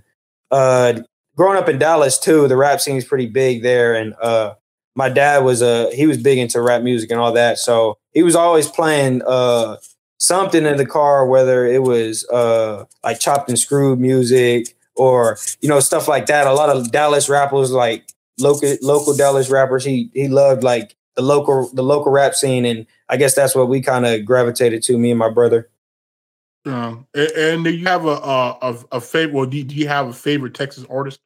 uh, 0.50 1.02
growing 1.36 1.58
up 1.58 1.70
in 1.70 1.78
Dallas 1.78 2.18
too, 2.18 2.48
the 2.48 2.58
rap 2.58 2.82
scene 2.82 2.96
is 2.96 3.06
pretty 3.06 3.28
big 3.28 3.62
there, 3.62 3.94
and 3.94 4.16
uh, 4.22 4.56
my 4.96 5.10
dad 5.10 5.44
was 5.44 5.62
a 5.62 5.90
uh, 5.90 5.92
he 5.92 6.08
was 6.08 6.18
big 6.18 6.40
into 6.40 6.62
rap 6.62 6.82
music 6.82 7.12
and 7.12 7.20
all 7.20 7.34
that, 7.34 7.60
so 7.60 7.98
he 8.14 8.24
was 8.24 8.36
always 8.36 8.68
playing 8.68 9.22
uh, 9.28 9.78
something 10.18 10.66
in 10.66 10.78
the 10.78 10.86
car, 10.86 11.26
whether 11.26 11.66
it 11.66 11.84
was 11.84 12.28
uh, 12.30 12.86
like 13.04 13.20
chopped 13.20 13.50
and 13.50 13.58
screwed 13.58 14.00
music 14.00 14.76
or 14.96 15.38
you 15.62 15.70
know 15.70 15.80
stuff 15.80 16.08
like 16.08 16.26
that. 16.28 16.48
A 16.48 16.54
lot 16.54 16.70
of 16.70 16.92
Dallas 16.92 17.30
rappers, 17.30 17.72
like 17.72 18.06
local 18.40 18.76
local 18.82 19.16
Dallas 19.16 19.50
rappers, 19.50 19.84
he 19.84 20.10
he 20.14 20.28
loved 20.28 20.64
like 20.64 20.96
the 21.16 21.22
local 21.22 21.70
the 21.74 21.84
local 21.84 22.12
rap 22.12 22.36
scene, 22.36 22.66
and 22.66 22.86
I 23.10 23.18
guess 23.18 23.36
that's 23.36 23.56
what 23.56 23.70
we 23.70 23.82
kind 23.82 24.06
of 24.06 24.26
gravitated 24.26 24.84
to. 24.84 24.98
Me 24.98 25.12
and 25.12 25.20
my 25.20 25.30
brother. 25.30 25.70
Um, 26.66 27.08
and, 27.14 27.32
and, 27.32 27.64
do 27.64 27.70
you 27.70 27.86
have 27.86 28.06
a 28.06 28.10
a, 28.10 28.78
a 28.94 29.02
favorite? 29.02 29.34
Well, 29.34 29.46
do, 29.46 29.64
do 29.64 29.76
you 29.76 29.88
have 29.88 30.08
a 30.08 30.14
favorite 30.14 30.54
Texas 30.54 30.86
artist? 30.90 31.20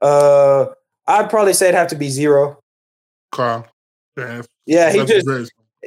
Uh, 0.00 0.66
I'd 1.06 1.28
probably 1.28 1.52
say 1.52 1.68
it'd 1.68 1.78
have 1.78 1.88
to 1.88 1.96
be 1.96 2.08
Z-Ro. 2.08 2.58
Carl. 3.32 3.66
Yeah, 4.16 4.42
yeah 4.66 4.92
he 4.92 5.04
just 5.04 5.26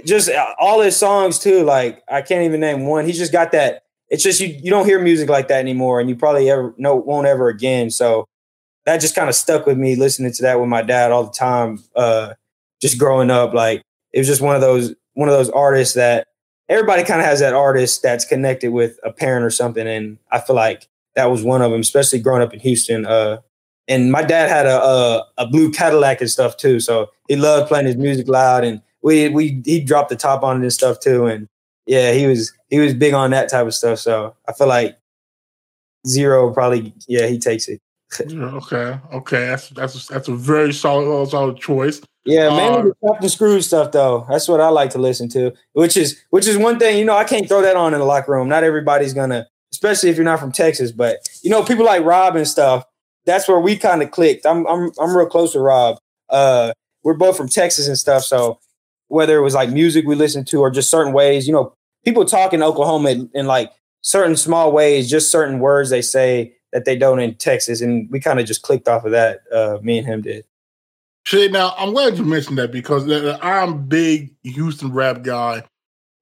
just 0.05 0.29
uh, 0.29 0.53
all 0.59 0.81
his 0.81 0.95
songs 0.95 1.39
too. 1.39 1.63
Like 1.63 2.03
I 2.09 2.21
can't 2.21 2.43
even 2.43 2.59
name 2.59 2.85
one. 2.85 3.05
He's 3.05 3.17
just 3.17 3.31
got 3.31 3.51
that. 3.51 3.83
It's 4.09 4.23
just 4.23 4.39
you 4.39 4.47
you 4.47 4.69
don't 4.69 4.85
hear 4.85 4.99
music 5.01 5.29
like 5.29 5.47
that 5.49 5.59
anymore, 5.59 5.99
and 5.99 6.09
you 6.09 6.15
probably 6.15 6.49
ever 6.49 6.73
no 6.77 6.95
won't 6.95 7.27
ever 7.27 7.49
again. 7.49 7.89
So 7.89 8.25
that 8.85 9.01
just 9.01 9.15
kind 9.15 9.27
of 9.27 9.35
stuck 9.35 9.65
with 9.65 9.77
me 9.77 9.95
listening 9.95 10.31
to 10.31 10.41
that 10.43 10.59
with 10.59 10.69
my 10.69 10.81
dad 10.81 11.11
all 11.11 11.25
the 11.25 11.31
time. 11.31 11.83
Uh, 11.95 12.33
just 12.81 12.97
growing 12.97 13.29
up, 13.29 13.53
like 13.53 13.81
it 14.13 14.19
was 14.19 14.27
just 14.27 14.41
one 14.41 14.55
of 14.55 14.61
those 14.61 14.95
one 15.13 15.27
of 15.27 15.35
those 15.35 15.49
artists 15.49 15.95
that 15.95 16.27
everybody 16.69 17.03
kind 17.03 17.19
of 17.19 17.25
has 17.25 17.39
that 17.39 17.53
artist 17.53 18.01
that's 18.01 18.25
connected 18.25 18.71
with 18.71 18.99
a 19.03 19.11
parent 19.11 19.45
or 19.45 19.49
something, 19.49 19.87
and 19.87 20.17
I 20.31 20.39
feel 20.39 20.55
like 20.55 20.87
that 21.15 21.31
was 21.31 21.43
one 21.43 21.61
of 21.61 21.71
them, 21.71 21.81
especially 21.81 22.19
growing 22.19 22.41
up 22.41 22.53
in 22.53 22.59
Houston. 22.59 23.05
Uh, 23.05 23.39
and 23.87 24.11
my 24.11 24.21
dad 24.21 24.49
had 24.49 24.65
a, 24.65 24.81
a, 24.83 25.27
a 25.39 25.47
blue 25.47 25.71
Cadillac 25.71 26.21
and 26.21 26.29
stuff 26.29 26.57
too, 26.57 26.79
so 26.79 27.09
he 27.27 27.35
loved 27.35 27.67
playing 27.67 27.87
his 27.87 27.97
music 27.97 28.27
loud, 28.27 28.63
and 28.63 28.81
we 29.01 29.29
we 29.29 29.61
he 29.65 29.79
dropped 29.79 30.09
the 30.09 30.15
top 30.15 30.43
on 30.43 30.57
it 30.57 30.61
and 30.61 30.73
stuff 30.73 30.99
too, 30.99 31.25
and 31.25 31.47
yeah, 31.85 32.11
he 32.11 32.27
was 32.27 32.53
he 32.69 32.79
was 32.79 32.93
big 32.93 33.13
on 33.13 33.31
that 33.31 33.49
type 33.49 33.65
of 33.65 33.73
stuff. 33.73 33.99
So 33.99 34.35
I 34.47 34.53
feel 34.53 34.67
like 34.67 34.97
Z-Ro 36.07 36.53
probably 36.53 36.93
yeah 37.07 37.27
he 37.27 37.39
takes 37.39 37.67
it. 37.67 37.81
okay, 38.21 38.99
okay, 39.13 39.47
that's 39.47 39.69
that's 39.69 40.07
that's 40.07 40.27
a 40.27 40.35
very 40.35 40.73
solid 40.73 41.29
solid 41.29 41.57
choice. 41.57 42.01
Yeah, 42.25 42.49
mainly 42.49 42.79
uh, 42.79 42.81
the 42.83 42.93
chopped 43.05 43.21
and 43.21 43.31
screwed 43.31 43.63
stuff 43.63 43.91
though. 43.91 44.25
That's 44.29 44.47
what 44.47 44.59
I 44.59 44.69
like 44.69 44.89
to 44.91 44.97
listen 44.97 45.29
to. 45.29 45.53
Which 45.73 45.95
is 45.95 46.21
which 46.29 46.47
is 46.47 46.57
one 46.57 46.79
thing 46.79 46.97
you 46.97 47.05
know 47.05 47.15
I 47.15 47.23
can't 47.23 47.47
throw 47.47 47.61
that 47.61 47.75
on 47.75 47.93
in 47.93 47.99
the 47.99 48.05
locker 48.05 48.31
room. 48.31 48.49
Not 48.49 48.63
everybody's 48.63 49.13
gonna, 49.13 49.47
especially 49.71 50.09
if 50.09 50.15
you're 50.15 50.25
not 50.25 50.39
from 50.39 50.51
Texas. 50.51 50.91
But 50.91 51.27
you 51.41 51.49
know 51.49 51.63
people 51.63 51.85
like 51.85 52.03
Rob 52.03 52.35
and 52.35 52.47
stuff 52.47 52.85
that's 53.27 53.47
where 53.47 53.59
we 53.59 53.75
kind 53.77 54.01
of 54.01 54.09
clicked. 54.09 54.47
I'm 54.47 54.65
I'm 54.65 54.91
I'm 54.99 55.15
real 55.15 55.27
close 55.27 55.51
to 55.51 55.59
Rob. 55.59 55.99
Uh, 56.29 56.71
we're 57.03 57.13
both 57.13 57.37
from 57.37 57.49
Texas 57.49 57.87
and 57.87 57.97
stuff, 57.97 58.23
so 58.23 58.59
whether 59.07 59.37
it 59.37 59.41
was 59.41 59.53
like 59.53 59.69
music 59.69 60.05
we 60.05 60.15
listened 60.15 60.47
to 60.47 60.59
or 60.59 60.69
just 60.69 60.89
certain 60.89 61.13
ways, 61.13 61.47
you 61.47 61.53
know, 61.53 61.73
people 62.03 62.25
talk 62.25 62.53
in 62.53 62.63
Oklahoma 62.63 63.09
in, 63.09 63.29
in 63.33 63.47
like 63.47 63.71
certain 64.01 64.35
small 64.35 64.71
ways, 64.71 65.09
just 65.09 65.31
certain 65.31 65.59
words 65.59 65.89
they 65.89 66.01
say 66.01 66.53
that 66.73 66.85
they 66.85 66.97
don't 66.97 67.19
in 67.19 67.35
Texas, 67.35 67.81
and 67.81 68.09
we 68.11 68.19
kind 68.19 68.39
of 68.39 68.45
just 68.45 68.61
clicked 68.61 68.87
off 68.87 69.05
of 69.05 69.11
that. 69.11 69.41
Uh, 69.53 69.77
me 69.81 69.97
and 69.97 70.07
him 70.07 70.21
did. 70.21 70.45
Shit, 71.23 71.51
now 71.51 71.73
I'm 71.77 71.93
glad 71.93 72.17
you 72.17 72.23
mentioned 72.23 72.57
that 72.57 72.71
because 72.71 73.09
I'm 73.41 73.85
big 73.85 74.33
Houston 74.43 74.93
rap 74.93 75.23
guy. 75.23 75.63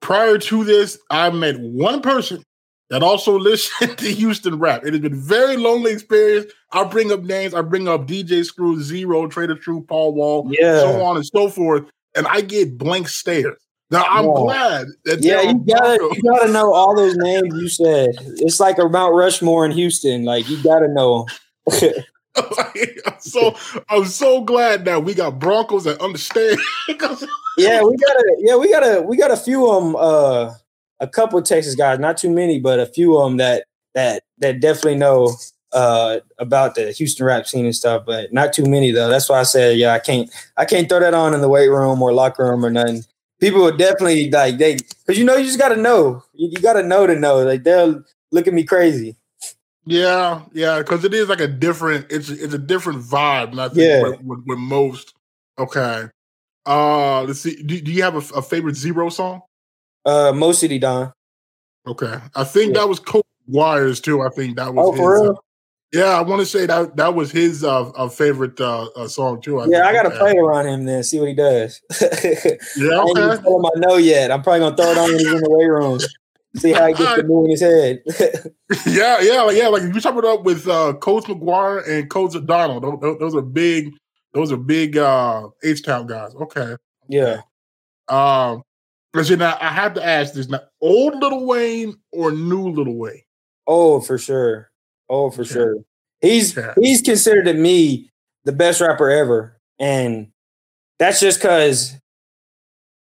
Prior 0.02 0.38
to 0.38 0.64
this, 0.64 0.98
I 1.10 1.30
met 1.30 1.60
one 1.60 2.02
person 2.02 2.44
that 2.90 3.04
also 3.04 3.38
listen 3.40 3.96
to 3.96 4.12
Houston 4.12 4.58
rap. 4.58 4.86
It 4.86 4.94
has 4.94 5.02
been 5.02 5.20
very 5.20 5.58
lonely 5.58 5.92
experience. 5.92 6.52
I'll 6.72 6.86
bring 6.86 7.12
up 7.12 7.22
names. 7.22 7.54
I 7.54 7.62
bring 7.62 7.88
up 7.88 8.08
DJ 8.08 8.44
Screw, 8.44 8.82
Z-Ro, 8.82 9.28
Trae 9.28 9.48
tha 9.48 9.56
Truth, 9.56 9.88
Paul 9.88 10.14
Wall, 10.14 10.50
yeah. 10.52 10.80
so 10.80 11.04
on 11.04 11.18
and 11.18 11.26
so 11.26 11.50
forth. 11.50 11.84
And 12.16 12.28
I 12.28 12.42
get 12.42 12.78
blank 12.78 13.08
stares. 13.10 13.58
Now 13.92 14.04
I'm 14.10 14.26
yeah. 14.26 14.34
glad 14.36 14.88
that 15.06 15.24
yeah, 15.24 15.42
you 15.42 15.60
gotta 15.60 16.10
you 16.16 16.22
gotta 16.24 16.52
know 16.52 16.74
all 16.74 16.96
those 16.96 17.16
names 17.18 17.54
you 17.54 17.70
said. 17.70 18.16
It's 18.40 18.60
like 18.60 18.80
a 18.80 18.90
Mount 18.90 19.14
Rushmore 19.14 19.64
in 19.66 19.72
Houston. 19.72 20.26
Like 20.26 20.50
you 20.50 20.62
gotta 20.64 20.88
know. 20.88 21.28
so 23.20 23.56
I'm 23.90 24.06
so 24.06 24.42
glad 24.42 24.86
that 24.86 25.04
we 25.04 25.14
got 25.14 25.40
Broncos 25.40 25.84
that 25.84 26.02
understand. 26.02 26.60
yeah, 27.58 27.84
we 27.84 27.96
gotta 27.96 28.36
yeah 28.40 28.56
we 28.56 28.72
gotta 28.72 29.02
we 29.04 29.18
got 29.18 29.32
a 29.32 29.38
few 29.38 29.70
of 29.70 29.84
them. 29.84 29.96
Uh, 29.96 30.54
a 31.00 31.08
couple 31.08 31.38
of 31.38 31.46
Texas 31.46 31.76
guys, 31.76 32.00
not 32.00 32.18
too 32.18 32.30
many, 32.30 32.60
but 32.60 32.80
a 32.80 32.86
few 32.86 33.18
of 33.18 33.30
them 33.30 33.38
that 33.38 33.66
that 33.94 34.24
that 34.40 34.60
definitely 34.60 34.96
know 34.96 35.36
uh, 35.76 36.20
about 36.40 36.74
the 36.74 36.92
Houston 36.94 37.26
rap 37.26 37.46
scene 37.46 37.66
and 37.66 37.76
stuff, 37.76 38.04
but 38.06 38.34
not 38.34 38.54
too 38.54 38.66
many 38.66 38.92
though. 38.92 39.10
That's 39.10 39.30
why 39.30 39.42
I 39.42 39.44
said, 39.44 39.78
yeah, 39.78 39.94
I 39.94 40.00
can't, 40.00 40.30
I 40.58 40.66
can't 40.66 40.90
throw 40.90 41.00
that 41.00 41.14
on 41.14 41.36
in 41.36 41.42
the 41.42 41.50
weight 41.50 41.68
room 41.68 42.02
or 42.02 42.14
locker 42.14 42.46
room 42.46 42.66
or 42.66 42.72
nothing. 42.72 43.04
People 43.40 43.62
would 43.62 43.78
definitely 43.78 44.32
like 44.32 44.58
they, 44.58 44.76
because 44.76 45.20
you 45.20 45.26
know, 45.26 45.36
you 45.36 45.46
just 45.46 45.60
got 45.60 45.70
to 45.70 45.76
know. 45.76 46.24
You, 46.34 46.50
you 46.52 46.60
got 46.60 46.74
to 46.74 46.84
know 46.84 47.06
to 47.06 47.14
know. 47.14 47.44
Like 47.44 47.64
they'll 47.64 48.04
look 48.32 48.48
at 48.48 48.54
me 48.54 48.64
crazy. 48.64 49.16
Yeah, 49.86 50.42
yeah, 50.54 50.80
because 50.80 51.04
it 51.04 51.14
is 51.14 51.30
like 51.30 51.42
a 51.42 51.48
different. 51.48 52.08
It's 52.10 52.30
it's 52.30 52.56
a 52.56 52.58
different 52.58 53.04
vibe. 53.04 53.52
And 53.52 53.62
I 53.62 53.68
think 53.68 53.80
Yeah. 53.80 54.02
with, 54.02 54.22
with, 54.22 54.44
with 54.48 54.58
most. 54.58 55.14
Okay. 55.60 56.06
Uh, 56.66 57.22
let's 57.24 57.42
see. 57.42 57.62
Do, 57.62 57.80
do 57.80 57.92
you 57.92 58.02
have 58.02 58.16
a, 58.16 58.38
a 58.38 58.42
favorite 58.42 58.76
Z-Ro 58.76 59.10
song? 59.10 59.42
Uh, 60.06 60.32
Mo 60.34 60.52
City 60.54 60.80
Don. 60.80 61.14
Okay, 61.86 62.18
I 62.36 62.44
think 62.44 62.74
Yeah. 62.74 62.82
that 62.82 62.90
was 62.90 63.00
Coach 63.00 63.26
Wires 63.48 64.00
too. 64.00 64.22
I 64.24 64.30
think 64.30 64.56
that 64.56 64.74
was. 64.74 64.88
Oh, 64.88 64.92
his, 64.92 65.00
for 65.00 65.18
uh, 65.18 65.22
real? 65.22 65.45
Yeah, 65.96 66.18
I 66.18 66.22
want 66.22 66.42
to 66.42 66.46
say 66.46 66.66
that 66.66 66.96
that 66.98 67.16
was 67.16 67.32
his 67.32 67.64
uh, 67.64 67.90
uh 67.90 68.10
favorite 68.10 68.60
uh, 68.60 68.86
uh 68.96 69.08
song 69.08 69.42
too. 69.42 69.64
Yeah, 69.68 69.88
I 69.88 69.94
gotta 69.94 70.12
play 70.12 70.36
around 70.38 70.68
him 70.68 70.86
then, 70.86 71.04
see 71.04 71.20
what 71.20 71.28
he 71.30 71.34
does. 71.36 71.82
Yeah, 72.78 73.00
I 73.00 73.02
ain't 73.02 73.18
even 73.18 73.44
tell 73.44 73.60
him 73.60 73.66
I 73.66 73.70
know 73.76 73.98
yet. 73.98 74.32
I'm 74.32 74.42
probably 74.44 74.60
gonna 74.60 74.76
throw 74.76 74.92
it 74.92 74.98
on 74.98 75.10
when 75.10 75.20
he's 75.20 75.32
in 75.32 75.42
the 75.42 75.50
weight 75.50 75.68
room. 75.70 76.00
See 76.58 76.72
how 76.72 76.88
he 76.88 76.94
gets 76.94 77.16
the 77.16 77.24
move 77.28 77.46
in 77.46 77.52
his 77.52 77.62
head. 77.62 78.02
yeah, 78.88 79.20
yeah, 79.22 79.42
like, 79.42 79.58
yeah. 79.58 79.68
Like 79.68 79.84
you 79.84 80.00
chop 80.00 80.18
it 80.18 80.26
up 80.26 80.44
with 80.44 80.68
uh, 80.68 80.94
Coach 80.94 81.26
McGuire 81.26 81.88
and 81.88 82.10
Coach 82.10 82.36
O'Donnell. 82.36 82.80
Those, 82.80 83.00
those- 83.02 83.20
those 83.20 83.36
are 83.36 83.42
big. 83.42 83.94
Those 84.34 84.52
are 84.52 84.58
big 84.58 84.98
uh, 84.98 85.50
H 85.64 85.84
Town 85.84 86.08
guys. 86.08 86.34
Okay. 86.36 86.76
yeah. 87.08 87.42
Um, 88.10 88.64
listen, 89.14 89.40
now 89.40 89.58
I 89.62 89.70
have 89.70 89.94
to 89.96 90.06
ask 90.06 90.34
this: 90.34 90.50
now, 90.50 90.62
old 90.82 91.16
Lil 91.16 91.46
Wayne 91.46 91.96
or 92.12 92.32
new 92.32 92.70
Lil 92.70 92.94
Wayne? 92.96 93.22
Oh, 93.68 94.00
for 94.02 94.18
sure. 94.18 94.70
Oh, 95.10 95.30
for 95.30 95.46
sure. 95.46 95.78
He's 96.22 96.58
he's 96.80 97.02
considered 97.02 97.46
to 97.46 97.54
me 97.54 98.10
the 98.46 98.52
best 98.52 98.82
rapper 98.82 99.10
ever, 99.10 99.58
and 99.80 100.28
that's 101.00 101.20
just 101.20 101.40
because 101.40 101.96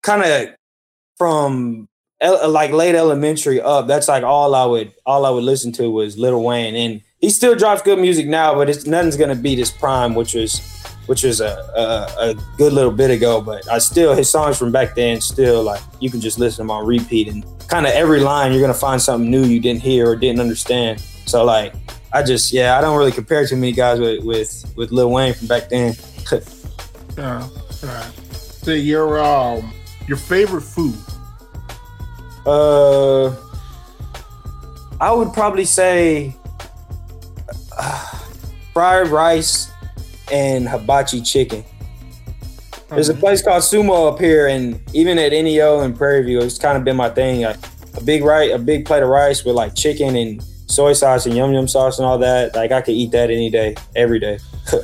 kind 0.02 0.22
of 0.24 0.54
from 1.16 1.88
el- 2.20 2.36
uh, 2.44 2.48
like 2.48 2.72
late 2.72 2.94
elementary 2.94 3.60
up. 3.60 3.86
That's 3.86 4.08
like 4.08 4.24
all 4.24 4.54
I 4.54 4.64
would 4.64 4.92
all 5.06 5.24
I 5.26 5.30
would 5.30 5.44
listen 5.44 5.70
to 5.72 5.90
was 5.90 6.18
Lil 6.18 6.42
Wayne, 6.42 6.74
and 6.74 7.02
he 7.20 7.30
still 7.30 7.54
drops 7.54 7.82
good 7.82 7.98
music 7.98 8.26
now, 8.26 8.54
but 8.54 8.68
it's 8.68 8.86
nothing's 8.86 9.16
gonna 9.16 9.36
beat 9.36 9.58
his 9.58 9.70
prime, 9.70 10.14
which 10.14 10.34
was 10.34 10.60
which 11.06 11.22
was 11.22 11.40
a, 11.40 11.56
a 11.76 12.30
a 12.30 12.34
good 12.56 12.72
little 12.72 12.92
bit 12.92 13.10
ago. 13.10 13.40
But 13.40 13.68
I 13.70 13.78
still 13.78 14.14
his 14.14 14.30
songs 14.30 14.58
from 14.58 14.72
back 14.72 14.94
then 14.94 15.20
still 15.20 15.62
like 15.62 15.82
you 16.00 16.10
can 16.10 16.20
just 16.20 16.38
listen 16.38 16.56
to 16.56 16.62
them 16.62 16.70
on 16.70 16.86
repeat, 16.86 17.28
and 17.28 17.44
kind 17.68 17.86
of 17.86 17.92
every 17.92 18.20
line 18.20 18.52
you're 18.52 18.60
gonna 18.60 18.74
find 18.74 19.00
something 19.00 19.30
new 19.30 19.44
you 19.44 19.60
didn't 19.60 19.82
hear 19.82 20.08
or 20.08 20.16
didn't 20.16 20.40
understand. 20.40 21.00
So 21.26 21.44
like 21.44 21.74
I 22.12 22.22
just 22.22 22.52
yeah 22.52 22.78
I 22.78 22.80
don't 22.80 22.96
really 22.96 23.12
compare 23.12 23.46
too 23.46 23.56
many 23.56 23.72
guys 23.72 23.98
with 24.00 24.24
with 24.24 24.72
with 24.76 24.92
Lil 24.92 25.10
Wayne 25.10 25.34
from 25.34 25.46
back 25.46 25.68
then. 25.68 25.94
Yeah. 27.16 27.48
Right. 27.84 28.12
So 28.34 28.72
your 28.72 29.22
um 29.22 29.72
your 30.08 30.16
favorite 30.16 30.62
food? 30.62 30.96
Uh, 32.46 33.34
I 35.00 35.12
would 35.12 35.32
probably 35.32 35.64
say 35.64 36.36
uh, 37.78 38.18
fried 38.72 39.08
rice 39.08 39.70
and 40.30 40.68
hibachi 40.68 41.20
chicken. 41.20 41.64
There's 42.88 43.08
a 43.08 43.14
place 43.14 43.42
called 43.42 43.62
Sumo 43.62 44.12
up 44.12 44.20
here, 44.20 44.48
and 44.48 44.80
even 44.92 45.18
at 45.18 45.32
NEO 45.32 45.80
and 45.80 45.96
Prairie 45.96 46.22
View, 46.22 46.40
it's 46.40 46.58
kind 46.58 46.76
of 46.76 46.84
been 46.84 46.96
my 46.96 47.10
thing. 47.10 47.42
Like 47.42 47.56
a 47.96 48.02
big 48.02 48.22
right, 48.22 48.50
a 48.50 48.58
big 48.58 48.84
plate 48.84 49.02
of 49.02 49.08
rice 49.08 49.44
with 49.44 49.54
like 49.54 49.74
chicken 49.74 50.16
and 50.16 50.42
soy 50.42 50.92
sauce 50.92 51.26
and 51.26 51.36
yum 51.36 51.52
yum 51.52 51.66
sauce 51.66 51.98
and 51.98 52.06
all 52.06 52.18
that. 52.18 52.54
Like 52.54 52.72
I 52.72 52.80
could 52.80 52.94
eat 52.94 53.10
that 53.12 53.30
any 53.30 53.50
day, 53.50 53.76
every 53.96 54.18
day. 54.18 54.38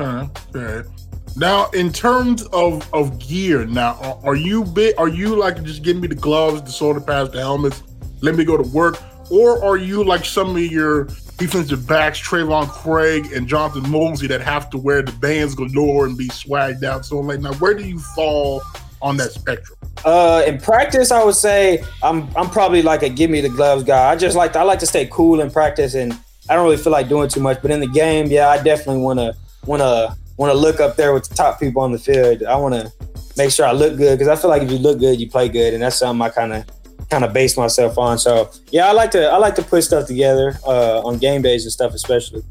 Uh, 0.00 0.28
okay. 0.54 0.88
Now, 1.34 1.70
in 1.70 1.92
terms 1.92 2.44
of 2.52 2.88
of 2.94 3.18
gear, 3.18 3.66
now 3.66 3.94
are, 4.00 4.30
are 4.30 4.36
you 4.36 4.64
bit? 4.64 4.96
Are 4.96 5.08
you 5.08 5.34
like 5.34 5.60
just 5.64 5.82
give 5.82 5.96
me 5.96 6.06
the 6.06 6.14
gloves, 6.14 6.62
the 6.62 6.70
soda 6.70 7.00
pads, 7.00 7.30
the 7.30 7.40
helmets, 7.40 7.82
let 8.20 8.36
me 8.36 8.44
go 8.44 8.56
to 8.56 8.62
work, 8.70 8.98
or 9.28 9.64
are 9.64 9.76
you 9.76 10.04
like 10.04 10.24
some 10.24 10.54
of 10.54 10.62
your 10.62 11.08
defensive 11.38 11.86
backs, 11.86 12.20
Trayvon 12.20 12.68
Craig 12.68 13.32
and 13.32 13.48
Jonathan 13.48 13.88
Mosley, 13.90 14.28
that 14.28 14.40
have 14.42 14.68
to 14.70 14.78
wear 14.78 15.02
the 15.02 15.12
bands 15.12 15.54
galore 15.54 16.06
and 16.06 16.18
be 16.18 16.28
swagged 16.28 16.82
out? 16.84 17.06
So, 17.06 17.20
like, 17.20 17.40
now 17.40 17.54
where 17.54 17.74
do 17.74 17.84
you 17.84 17.98
fall 17.98 18.62
on 19.00 19.16
that 19.16 19.30
spectrum? 19.30 19.78
Uh, 20.04 20.42
in 20.46 20.58
practice, 20.58 21.10
I 21.10 21.24
would 21.24 21.34
say 21.34 21.82
I'm 22.02 22.28
I'm 22.36 22.50
probably 22.50 22.82
like 22.82 23.02
a 23.02 23.08
give 23.08 23.30
me 23.30 23.40
the 23.40 23.48
gloves 23.48 23.84
guy. 23.84 24.10
I 24.10 24.16
just 24.16 24.36
like 24.36 24.54
I 24.54 24.62
like 24.62 24.78
to 24.80 24.86
stay 24.86 25.08
cool 25.10 25.40
in 25.40 25.50
practice, 25.50 25.94
and 25.94 26.12
I 26.48 26.54
don't 26.54 26.64
really 26.64 26.76
feel 26.76 26.92
like 26.92 27.08
doing 27.08 27.28
too 27.28 27.40
much. 27.40 27.60
But 27.62 27.70
in 27.70 27.80
the 27.80 27.88
game, 27.88 28.26
yeah, 28.26 28.48
I 28.48 28.62
definitely 28.62 29.02
want 29.02 29.18
to 29.18 29.34
want 29.66 29.80
to 29.80 30.16
want 30.36 30.52
to 30.52 30.58
look 30.58 30.80
up 30.80 30.96
there 30.96 31.12
with 31.12 31.28
the 31.28 31.34
top 31.34 31.58
people 31.58 31.82
on 31.82 31.92
the 31.92 31.98
field. 31.98 32.44
I 32.44 32.56
want 32.56 32.74
to 32.74 32.92
make 33.36 33.50
sure 33.50 33.66
I 33.66 33.72
look 33.72 33.96
good 33.96 34.18
because 34.18 34.28
I 34.28 34.40
feel 34.40 34.50
like 34.50 34.62
if 34.62 34.70
you 34.70 34.78
look 34.78 34.98
good, 34.98 35.20
you 35.20 35.28
play 35.28 35.48
good, 35.48 35.74
and 35.74 35.82
that's 35.82 35.96
something 35.96 36.22
I 36.22 36.28
kind 36.28 36.52
of 36.52 36.77
kind 37.10 37.24
of 37.24 37.32
base 37.32 37.56
myself 37.56 37.98
on. 37.98 38.18
So 38.18 38.50
yeah, 38.70 38.88
I 38.88 38.92
like 38.92 39.10
to 39.12 39.28
I 39.28 39.36
like 39.38 39.54
to 39.56 39.62
put 39.62 39.82
stuff 39.84 40.06
together 40.06 40.58
uh, 40.66 41.00
on 41.00 41.18
game 41.18 41.42
days 41.42 41.64
and 41.64 41.72
stuff, 41.72 41.94
especially. 41.94 42.42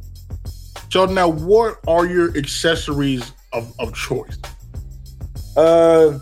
So 0.90 1.06
now, 1.06 1.28
what 1.28 1.80
are 1.88 2.06
your 2.06 2.36
accessories 2.38 3.34
of, 3.54 3.74
of 3.80 3.94
choice? 3.94 4.38
Uh, 5.56 6.20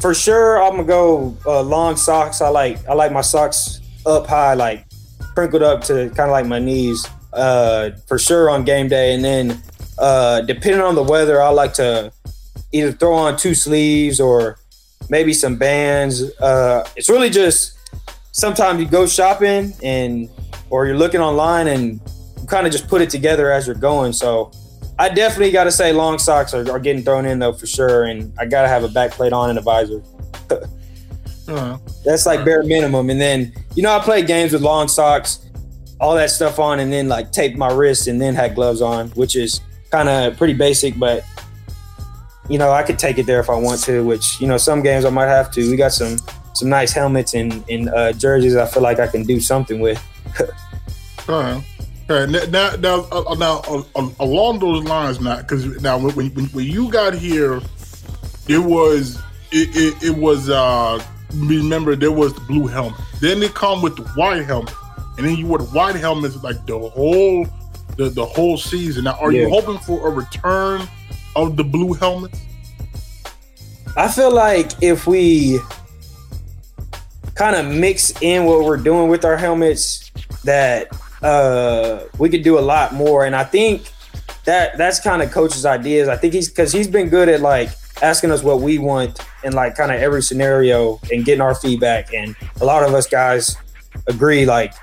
for 0.00 0.14
sure, 0.14 0.62
I'm 0.62 0.72
gonna 0.72 0.84
go 0.84 1.36
uh, 1.46 1.62
long 1.62 1.96
socks. 1.96 2.40
I 2.40 2.48
like 2.48 2.86
I 2.88 2.94
like 2.94 3.12
my 3.12 3.22
socks 3.22 3.80
up 4.04 4.26
high, 4.26 4.54
like 4.54 4.86
crinkled 5.34 5.62
up 5.62 5.82
to 5.84 6.10
kind 6.10 6.28
of 6.28 6.30
like 6.30 6.46
my 6.46 6.58
knees. 6.58 7.06
Uh, 7.32 7.90
for 8.06 8.16
sure 8.16 8.48
on 8.48 8.64
game 8.64 8.86
day, 8.86 9.14
and 9.14 9.24
then 9.24 9.60
uh, 9.98 10.40
depending 10.42 10.82
on 10.82 10.94
the 10.94 11.02
weather, 11.02 11.42
I 11.42 11.48
like 11.48 11.72
to 11.74 12.12
either 12.70 12.92
throw 12.92 13.14
on 13.14 13.36
two 13.36 13.54
sleeves 13.54 14.20
or 14.20 14.58
maybe 15.08 15.32
some 15.32 15.56
bands. 15.56 16.22
Uh, 16.38 16.88
it's 16.96 17.08
really 17.08 17.30
just 17.30 17.78
sometimes 18.32 18.80
you 18.80 18.86
go 18.86 19.06
shopping 19.06 19.72
and 19.82 20.28
or 20.70 20.86
you're 20.86 20.96
looking 20.96 21.20
online 21.20 21.68
and 21.68 22.00
you 22.40 22.46
kind 22.46 22.66
of 22.66 22.72
just 22.72 22.88
put 22.88 23.00
it 23.00 23.10
together 23.10 23.50
as 23.50 23.66
you're 23.66 23.76
going. 23.76 24.12
So 24.12 24.50
I 24.98 25.08
definitely 25.08 25.50
got 25.50 25.64
to 25.64 25.72
say 25.72 25.92
long 25.92 26.18
socks 26.18 26.54
are, 26.54 26.70
are 26.70 26.78
getting 26.78 27.02
thrown 27.02 27.26
in 27.26 27.38
though 27.38 27.52
for 27.52 27.66
sure, 27.66 28.04
and 28.04 28.32
I 28.38 28.46
got 28.46 28.62
to 28.62 28.68
have 28.68 28.84
a 28.84 28.88
back 28.88 29.12
plate 29.12 29.32
on 29.32 29.50
and 29.50 29.58
a 29.58 29.62
visor. 29.62 30.02
Uh, 30.50 31.78
That's 32.04 32.26
like 32.26 32.44
bare 32.44 32.62
minimum. 32.62 33.10
And 33.10 33.20
then 33.20 33.52
you 33.74 33.82
know 33.82 33.94
I 33.94 34.00
played 34.00 34.26
games 34.26 34.52
with 34.52 34.62
long 34.62 34.88
socks, 34.88 35.46
all 36.00 36.14
that 36.14 36.30
stuff 36.30 36.58
on, 36.58 36.80
and 36.80 36.92
then 36.92 37.08
like 37.08 37.32
taped 37.32 37.56
my 37.56 37.72
wrists 37.72 38.06
and 38.06 38.20
then 38.20 38.34
had 38.34 38.54
gloves 38.54 38.80
on, 38.80 39.08
which 39.10 39.36
is 39.36 39.60
kind 39.90 40.08
of 40.08 40.36
pretty 40.36 40.54
basic, 40.54 40.98
but 40.98 41.24
you 42.48 42.58
know 42.58 42.70
I 42.70 42.82
could 42.82 42.98
take 42.98 43.18
it 43.18 43.26
there 43.26 43.40
if 43.40 43.50
I 43.50 43.54
want 43.54 43.82
to. 43.84 44.04
Which 44.04 44.40
you 44.40 44.46
know 44.46 44.56
some 44.56 44.82
games 44.82 45.04
I 45.04 45.10
might 45.10 45.28
have 45.28 45.50
to. 45.52 45.70
We 45.70 45.76
got 45.76 45.92
some 45.92 46.16
some 46.54 46.68
nice 46.68 46.92
helmets 46.92 47.34
and 47.34 47.64
and 47.68 47.88
uh, 47.90 48.12
jerseys. 48.12 48.56
I 48.56 48.66
feel 48.66 48.82
like 48.82 49.00
I 49.00 49.06
can 49.06 49.24
do 49.24 49.40
something 49.40 49.80
with. 49.80 50.02
All 51.28 51.40
right. 51.40 51.64
All 52.10 52.16
right. 52.16 52.28
Now, 52.28 52.44
now, 52.44 52.76
now, 52.76 53.06
uh, 53.10 53.34
now 53.34 53.62
uh, 53.66 53.82
uh, 53.96 54.10
along 54.20 54.58
those 54.58 54.84
lines, 54.84 55.20
now, 55.20 55.38
because 55.38 55.64
now 55.80 55.98
when, 55.98 56.14
when 56.34 56.46
when 56.46 56.66
you 56.66 56.90
got 56.90 57.14
here, 57.14 57.62
it 58.46 58.58
was 58.58 59.18
it, 59.50 59.74
it, 59.74 60.02
it 60.02 60.16
was 60.18 60.50
uh 60.50 61.02
remember 61.34 61.96
there 61.96 62.12
was 62.12 62.34
the 62.34 62.40
blue 62.40 62.66
helmet. 62.66 63.00
Then 63.20 63.40
they 63.40 63.48
come 63.48 63.80
with 63.80 63.96
the 63.96 64.02
white 64.10 64.44
helmet, 64.44 64.74
and 65.16 65.26
then 65.26 65.36
you 65.36 65.46
wore 65.46 65.58
the 65.58 65.64
white 65.64 65.96
helmets 65.96 66.42
like 66.42 66.66
the 66.66 66.78
whole 66.78 67.46
the, 67.96 68.10
the 68.10 68.24
whole 68.24 68.58
season. 68.58 69.04
Now, 69.04 69.18
are 69.20 69.32
you 69.32 69.48
hoping 69.48 69.78
for 69.78 70.08
a 70.08 70.10
return 70.10 70.86
of 71.36 71.56
the 71.56 71.64
blue 71.64 71.92
helmets? 71.94 72.40
I 73.96 74.08
feel 74.08 74.32
like 74.32 74.70
if 74.82 75.06
we 75.06 75.60
kind 77.34 77.56
of 77.56 77.72
mix 77.72 78.12
in 78.22 78.44
what 78.44 78.64
we're 78.64 78.76
doing 78.76 79.08
with 79.08 79.24
our 79.24 79.36
helmets, 79.36 80.10
that 80.44 80.88
uh, 81.22 82.04
we 82.18 82.28
could 82.28 82.42
do 82.42 82.58
a 82.58 82.60
lot 82.60 82.92
more. 82.92 83.24
And 83.24 83.34
I 83.34 83.44
think 83.44 83.90
that 84.44 84.76
that's 84.76 85.00
kind 85.00 85.22
of 85.22 85.30
coach's 85.30 85.64
ideas. 85.64 86.08
I 86.08 86.16
think 86.16 86.34
he's 86.34 86.48
because 86.48 86.72
he's 86.72 86.88
been 86.88 87.08
good 87.08 87.28
at 87.28 87.40
like 87.40 87.70
asking 88.02 88.30
us 88.30 88.42
what 88.42 88.60
we 88.60 88.78
want 88.78 89.20
in 89.42 89.52
like 89.52 89.76
kind 89.76 89.92
of 89.92 90.00
every 90.00 90.22
scenario 90.22 91.00
and 91.12 91.24
getting 91.24 91.40
our 91.40 91.54
feedback. 91.54 92.12
And 92.12 92.36
a 92.60 92.64
lot 92.64 92.82
of 92.82 92.94
us 92.94 93.06
guys 93.06 93.56
agree 94.06 94.44
like 94.44 94.74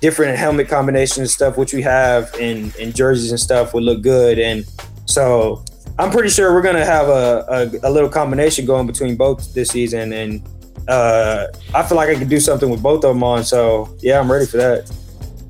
different 0.00 0.36
helmet 0.36 0.68
combinations 0.68 1.18
and 1.18 1.30
stuff, 1.30 1.56
which 1.56 1.72
we 1.72 1.82
have 1.82 2.34
in 2.38 2.72
in 2.78 2.92
jerseys 2.92 3.30
and 3.30 3.40
stuff 3.40 3.74
would 3.74 3.84
look 3.84 4.02
good. 4.02 4.38
And 4.38 4.66
so 5.06 5.64
I'm 6.00 6.10
pretty 6.10 6.30
sure 6.30 6.52
we're 6.54 6.62
gonna 6.62 6.84
have 6.84 7.08
a, 7.08 7.44
a, 7.82 7.88
a 7.88 7.90
little 7.90 8.08
combination 8.08 8.64
going 8.64 8.86
between 8.86 9.16
both 9.16 9.52
this 9.54 9.68
season, 9.68 10.12
and 10.12 10.42
uh, 10.88 11.46
I 11.74 11.82
feel 11.82 11.96
like 11.96 12.08
I 12.08 12.14
could 12.18 12.28
do 12.30 12.40
something 12.40 12.70
with 12.70 12.82
both 12.82 13.04
of 13.04 13.14
them 13.14 13.22
on. 13.22 13.44
So 13.44 13.94
yeah, 14.00 14.18
I'm 14.18 14.30
ready 14.32 14.46
for 14.46 14.56
that. 14.56 14.90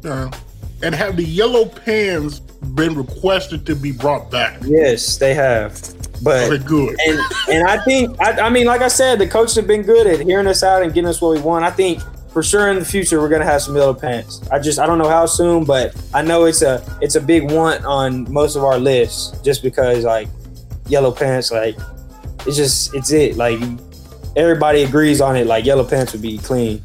Uh, 0.04 0.30
and 0.82 0.94
have 0.94 1.16
the 1.16 1.24
yellow 1.24 1.66
pants 1.66 2.40
been 2.40 2.94
requested 2.94 3.64
to 3.66 3.76
be 3.76 3.92
brought 3.92 4.30
back? 4.30 4.58
Yes, 4.62 5.18
they 5.18 5.34
have, 5.34 5.72
but 6.22 6.50
Okay, 6.52 6.64
good. 6.64 6.96
and 7.06 7.20
and 7.50 7.68
I 7.68 7.78
think 7.84 8.20
I, 8.20 8.46
I 8.46 8.50
mean, 8.50 8.66
like 8.66 8.80
I 8.82 8.88
said, 8.88 9.18
the 9.18 9.28
coaches 9.28 9.54
have 9.56 9.66
been 9.68 9.82
good 9.82 10.06
at 10.06 10.20
hearing 10.20 10.46
us 10.48 10.62
out 10.62 10.82
and 10.82 10.92
getting 10.92 11.08
us 11.08 11.20
what 11.22 11.36
we 11.36 11.40
want. 11.42 11.64
I 11.64 11.70
think 11.70 12.00
for 12.32 12.42
sure 12.42 12.68
in 12.70 12.78
the 12.78 12.84
future 12.84 13.20
we're 13.20 13.28
gonna 13.28 13.44
have 13.44 13.62
some 13.62 13.76
yellow 13.76 13.94
pants. 13.94 14.40
I 14.50 14.58
just 14.58 14.78
I 14.78 14.86
don't 14.86 14.98
know 14.98 15.08
how 15.08 15.26
soon, 15.26 15.64
but 15.64 15.94
I 16.12 16.22
know 16.22 16.44
it's 16.46 16.62
a 16.62 16.82
it's 17.00 17.14
a 17.14 17.20
big 17.20 17.50
want 17.50 17.84
on 17.84 18.30
most 18.32 18.56
of 18.56 18.64
our 18.64 18.78
lists 18.78 19.38
just 19.42 19.62
because 19.62 20.04
like 20.04 20.28
yellow 20.90 21.12
pants 21.12 21.50
like 21.50 21.76
it's 22.46 22.56
just 22.56 22.94
it's 22.94 23.12
it 23.12 23.36
like 23.36 23.60
everybody 24.36 24.82
agrees 24.82 25.20
on 25.20 25.36
it 25.36 25.46
like 25.46 25.64
yellow 25.64 25.84
pants 25.84 26.12
would 26.12 26.22
be 26.22 26.38
clean. 26.38 26.82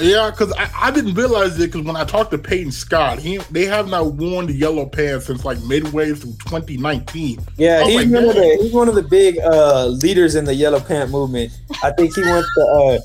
Yeah, 0.00 0.30
because 0.30 0.52
I, 0.54 0.70
I 0.74 0.90
didn't 0.90 1.14
realize 1.14 1.60
it 1.60 1.70
because 1.70 1.86
when 1.86 1.96
I 1.96 2.04
talked 2.04 2.30
to 2.32 2.38
Peyton 2.38 2.72
Scott, 2.72 3.18
he 3.18 3.38
they 3.50 3.66
have 3.66 3.88
not 3.88 4.14
worn 4.14 4.46
the 4.46 4.52
yellow 4.52 4.86
pants 4.86 5.26
since 5.26 5.44
like 5.44 5.62
midway 5.62 6.12
through 6.12 6.32
2019. 6.32 7.38
Yeah, 7.56 7.84
he's 7.84 7.96
like, 7.96 8.08
one 8.08 8.28
of 8.28 8.34
the 8.34 8.58
he's 8.60 8.72
one 8.72 8.88
of 8.88 8.94
the 8.94 9.02
big 9.02 9.38
uh, 9.38 9.86
leaders 9.86 10.34
in 10.34 10.44
the 10.44 10.54
yellow 10.54 10.80
pant 10.80 11.10
movement. 11.10 11.52
I 11.82 11.90
think 11.90 12.14
he 12.14 12.22
wants 12.22 12.48
to 12.54 12.62
uh, 12.62 12.98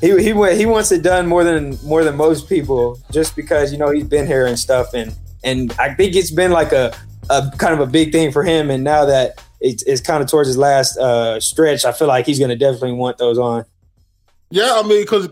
he 0.00 0.22
he 0.22 0.32
wa- 0.32 0.50
he 0.50 0.66
wants 0.66 0.92
it 0.92 1.02
done 1.02 1.26
more 1.26 1.44
than 1.44 1.78
more 1.84 2.04
than 2.04 2.16
most 2.16 2.48
people, 2.48 3.00
just 3.10 3.34
because 3.34 3.72
you 3.72 3.78
know 3.78 3.90
he's 3.90 4.04
been 4.04 4.26
here 4.26 4.46
and 4.46 4.58
stuff, 4.58 4.94
and 4.94 5.14
and 5.44 5.74
I 5.78 5.94
think 5.94 6.14
it's 6.14 6.30
been 6.30 6.52
like 6.52 6.72
a, 6.72 6.94
a 7.30 7.50
kind 7.56 7.74
of 7.74 7.80
a 7.80 7.90
big 7.90 8.12
thing 8.12 8.32
for 8.32 8.44
him. 8.44 8.70
And 8.70 8.84
now 8.84 9.04
that 9.06 9.42
it's, 9.60 9.82
it's 9.84 10.00
kind 10.00 10.22
of 10.22 10.30
towards 10.30 10.48
his 10.48 10.56
last 10.56 10.96
uh, 10.98 11.40
stretch, 11.40 11.84
I 11.84 11.92
feel 11.92 12.08
like 12.08 12.26
he's 12.26 12.38
gonna 12.38 12.56
definitely 12.56 12.92
want 12.92 13.18
those 13.18 13.38
on. 13.38 13.64
Yeah, 14.50 14.72
I 14.76 14.82
mean, 14.86 15.02
because 15.02 15.28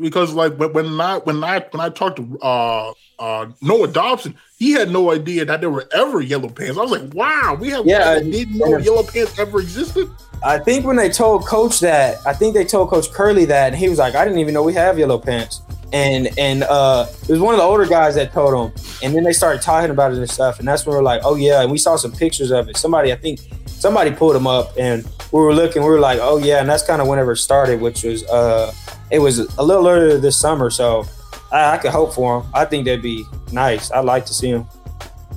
because 0.00 0.32
like 0.32 0.54
when- 0.56 1.00
I 1.00 1.18
when 1.18 1.44
I 1.44 1.60
when 1.70 1.80
I 1.80 1.88
talked 1.88 2.16
to 2.16 2.38
uh 2.42 2.92
uh 3.18 3.46
Noah 3.62 3.86
Dobson, 3.88 4.34
he 4.58 4.72
had 4.72 4.90
no 4.90 5.12
idea 5.12 5.44
that 5.44 5.60
there 5.60 5.70
were 5.70 5.86
ever 5.92 6.20
yellow 6.20 6.48
pants. 6.48 6.76
I 6.76 6.82
was 6.82 6.90
like, 6.90 7.14
wow, 7.14 7.56
we 7.60 7.68
have 7.70 7.86
Yeah, 7.86 8.16
and- 8.16 8.32
didn't 8.32 8.56
know 8.58 8.76
yellow 8.78 9.04
pants 9.04 9.38
ever 9.38 9.60
existed. 9.60 10.10
I 10.44 10.58
think 10.58 10.84
when 10.84 10.96
they 10.96 11.08
told 11.10 11.46
Coach 11.46 11.78
that, 11.80 12.18
I 12.26 12.32
think 12.32 12.54
they 12.54 12.64
told 12.64 12.90
Coach 12.90 13.10
Curley 13.12 13.44
that, 13.46 13.68
and 13.68 13.76
he 13.76 13.88
was 13.88 13.98
like, 13.98 14.14
"I 14.14 14.24
didn't 14.24 14.38
even 14.40 14.52
know 14.52 14.62
we 14.64 14.74
have 14.74 14.98
yellow 14.98 15.18
pants." 15.18 15.62
And 15.92 16.28
and 16.38 16.64
uh, 16.64 17.06
it 17.22 17.28
was 17.28 17.40
one 17.40 17.54
of 17.54 17.58
the 17.58 17.64
older 17.64 17.86
guys 17.86 18.16
that 18.16 18.32
told 18.32 18.52
him, 18.54 18.84
and 19.02 19.14
then 19.14 19.22
they 19.22 19.32
started 19.32 19.62
talking 19.62 19.90
about 19.90 20.12
it 20.12 20.18
and 20.18 20.28
stuff, 20.28 20.58
and 20.58 20.66
that's 20.66 20.84
when 20.84 20.94
we 20.94 20.98
are 20.98 21.02
like, 21.02 21.22
"Oh 21.24 21.36
yeah!" 21.36 21.62
And 21.62 21.70
we 21.70 21.78
saw 21.78 21.94
some 21.96 22.10
pictures 22.12 22.50
of 22.50 22.68
it. 22.68 22.76
Somebody, 22.76 23.12
I 23.12 23.16
think, 23.16 23.38
somebody 23.66 24.10
pulled 24.10 24.34
them 24.34 24.48
up, 24.48 24.72
and 24.76 25.04
we 25.30 25.40
were 25.40 25.54
looking. 25.54 25.82
We 25.82 25.88
were 25.88 26.00
like, 26.00 26.18
"Oh 26.20 26.38
yeah!" 26.38 26.58
And 26.60 26.68
that's 26.68 26.82
kind 26.82 27.00
of 27.00 27.06
whenever 27.06 27.32
it 27.32 27.36
started, 27.36 27.80
which 27.80 28.02
was 28.02 28.24
uh, 28.24 28.74
it 29.12 29.20
was 29.20 29.38
a 29.58 29.62
little 29.62 29.86
earlier 29.86 30.18
this 30.18 30.36
summer. 30.38 30.70
So 30.70 31.04
I, 31.52 31.74
I 31.74 31.78
could 31.78 31.92
hope 31.92 32.12
for 32.14 32.40
them. 32.42 32.50
I 32.52 32.64
think 32.64 32.84
that'd 32.86 33.00
be 33.00 33.24
nice. 33.52 33.92
I'd 33.92 34.04
like 34.04 34.26
to 34.26 34.34
see 34.34 34.50
them. 34.50 34.66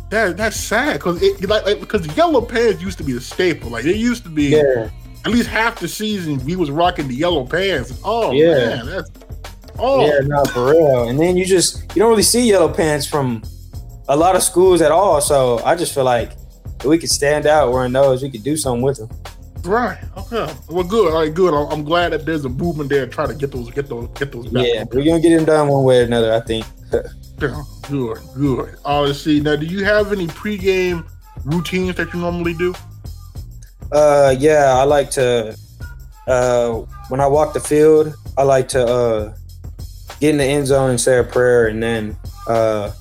That 0.10 0.36
that's 0.36 0.58
sad 0.58 0.94
because 0.94 1.22
it 1.22 1.48
like, 1.48 1.64
like 1.66 1.80
because 1.80 2.08
the 2.08 2.14
yellow 2.16 2.42
pants 2.42 2.82
used 2.82 2.98
to 2.98 3.04
be 3.04 3.14
the 3.14 3.22
staple. 3.22 3.70
Like 3.70 3.86
it 3.86 3.98
used 3.98 4.24
to 4.24 4.30
be 4.30 4.46
Yeah, 4.46 4.90
at 5.26 5.32
least 5.32 5.48
half 5.48 5.80
the 5.80 5.88
season 5.88 6.44
we 6.44 6.56
was 6.56 6.72
rocking 6.72 7.08
the 7.08 7.14
yellow 7.16 7.46
pants. 7.46 8.00
Oh 8.04 8.32
Yeah. 8.32 8.54
man, 8.56 8.86
that's 8.88 9.12
oh 9.80 10.06
Yeah, 10.06 10.20
no, 10.26 10.44
for 10.46 10.72
real. 10.72 11.10
And 11.10 11.20
then 11.20 11.38
you 11.38 11.46
just 11.46 11.84
you 11.96 12.02
don't 12.02 12.10
really 12.10 12.24
see 12.24 12.48
yellow 12.48 12.72
pants 12.72 13.08
from 13.08 13.44
a 14.08 14.16
lot 14.16 14.36
of 14.36 14.44
schools 14.44 14.82
at 14.82 14.92
all. 14.92 15.22
So 15.22 15.60
I 15.60 15.76
just 15.76 15.94
feel 15.94 16.04
like 16.04 16.32
if 16.80 16.86
we 16.86 16.98
could 16.98 17.10
stand 17.10 17.46
out 17.46 17.72
wearing 17.72 17.94
those, 17.94 18.24
we 18.24 18.30
could 18.30 18.44
do 18.44 18.58
something 18.58 18.82
with 18.82 18.98
them. 18.98 19.10
right. 19.64 19.98
Okay, 20.18 20.54
well, 20.70 20.84
good. 20.84 21.14
All 21.14 21.22
right, 21.22 21.34
good. 21.34 21.54
I'm, 21.54 21.84
glad 21.84 22.12
that 22.14 22.26
there's 22.26 22.46
a 22.46 22.50
movement 22.50 22.90
there 22.90 23.06
to 23.06 23.12
try 23.12 23.26
to 23.26 23.34
get 23.34 23.52
those 23.52 23.70
get 23.72 23.88
those 23.88 24.08
get 24.18 24.32
those 24.32 24.48
back. 24.48 24.66
Yeah, 24.66 24.84
we're 24.92 25.04
gonna 25.04 25.20
get 25.20 25.36
them 25.36 25.46
done 25.46 25.68
one 25.68 25.84
way 25.84 26.00
or 26.00 26.04
another. 26.04 26.34
I 26.34 26.40
think. 26.42 26.66
Yeah, 26.92 27.64
good, 27.90 28.18
good. 28.36 28.76
Uh, 28.86 29.02
let's 29.02 29.22
see. 29.22 29.40
Now, 29.40 29.56
do 29.56 29.66
you 29.66 29.84
have 29.84 30.12
any 30.12 30.28
pregame 30.28 31.08
routines 31.46 31.96
that 31.96 32.14
you 32.14 32.20
normally 32.20 32.54
do? 32.54 32.74
Uh, 33.92 34.36
yeah, 34.38 34.74
I 34.76 34.84
like 34.84 35.10
to. 35.12 35.56
Uh, 36.28 36.86
when 37.10 37.20
I 37.20 37.28
walk 37.28 37.54
the 37.54 37.60
field, 37.60 38.14
I 38.38 38.44
like 38.44 38.68
to 38.70 38.86
uh, 38.86 39.34
get 40.20 40.32
in 40.32 40.38
the 40.38 40.44
end 40.44 40.68
zone 40.68 40.90
and 40.90 41.00
say 41.00 41.18
a 41.18 41.24
prayer, 41.24 41.68
and 41.68 41.82
then 41.82 42.18
uh, 42.48 42.92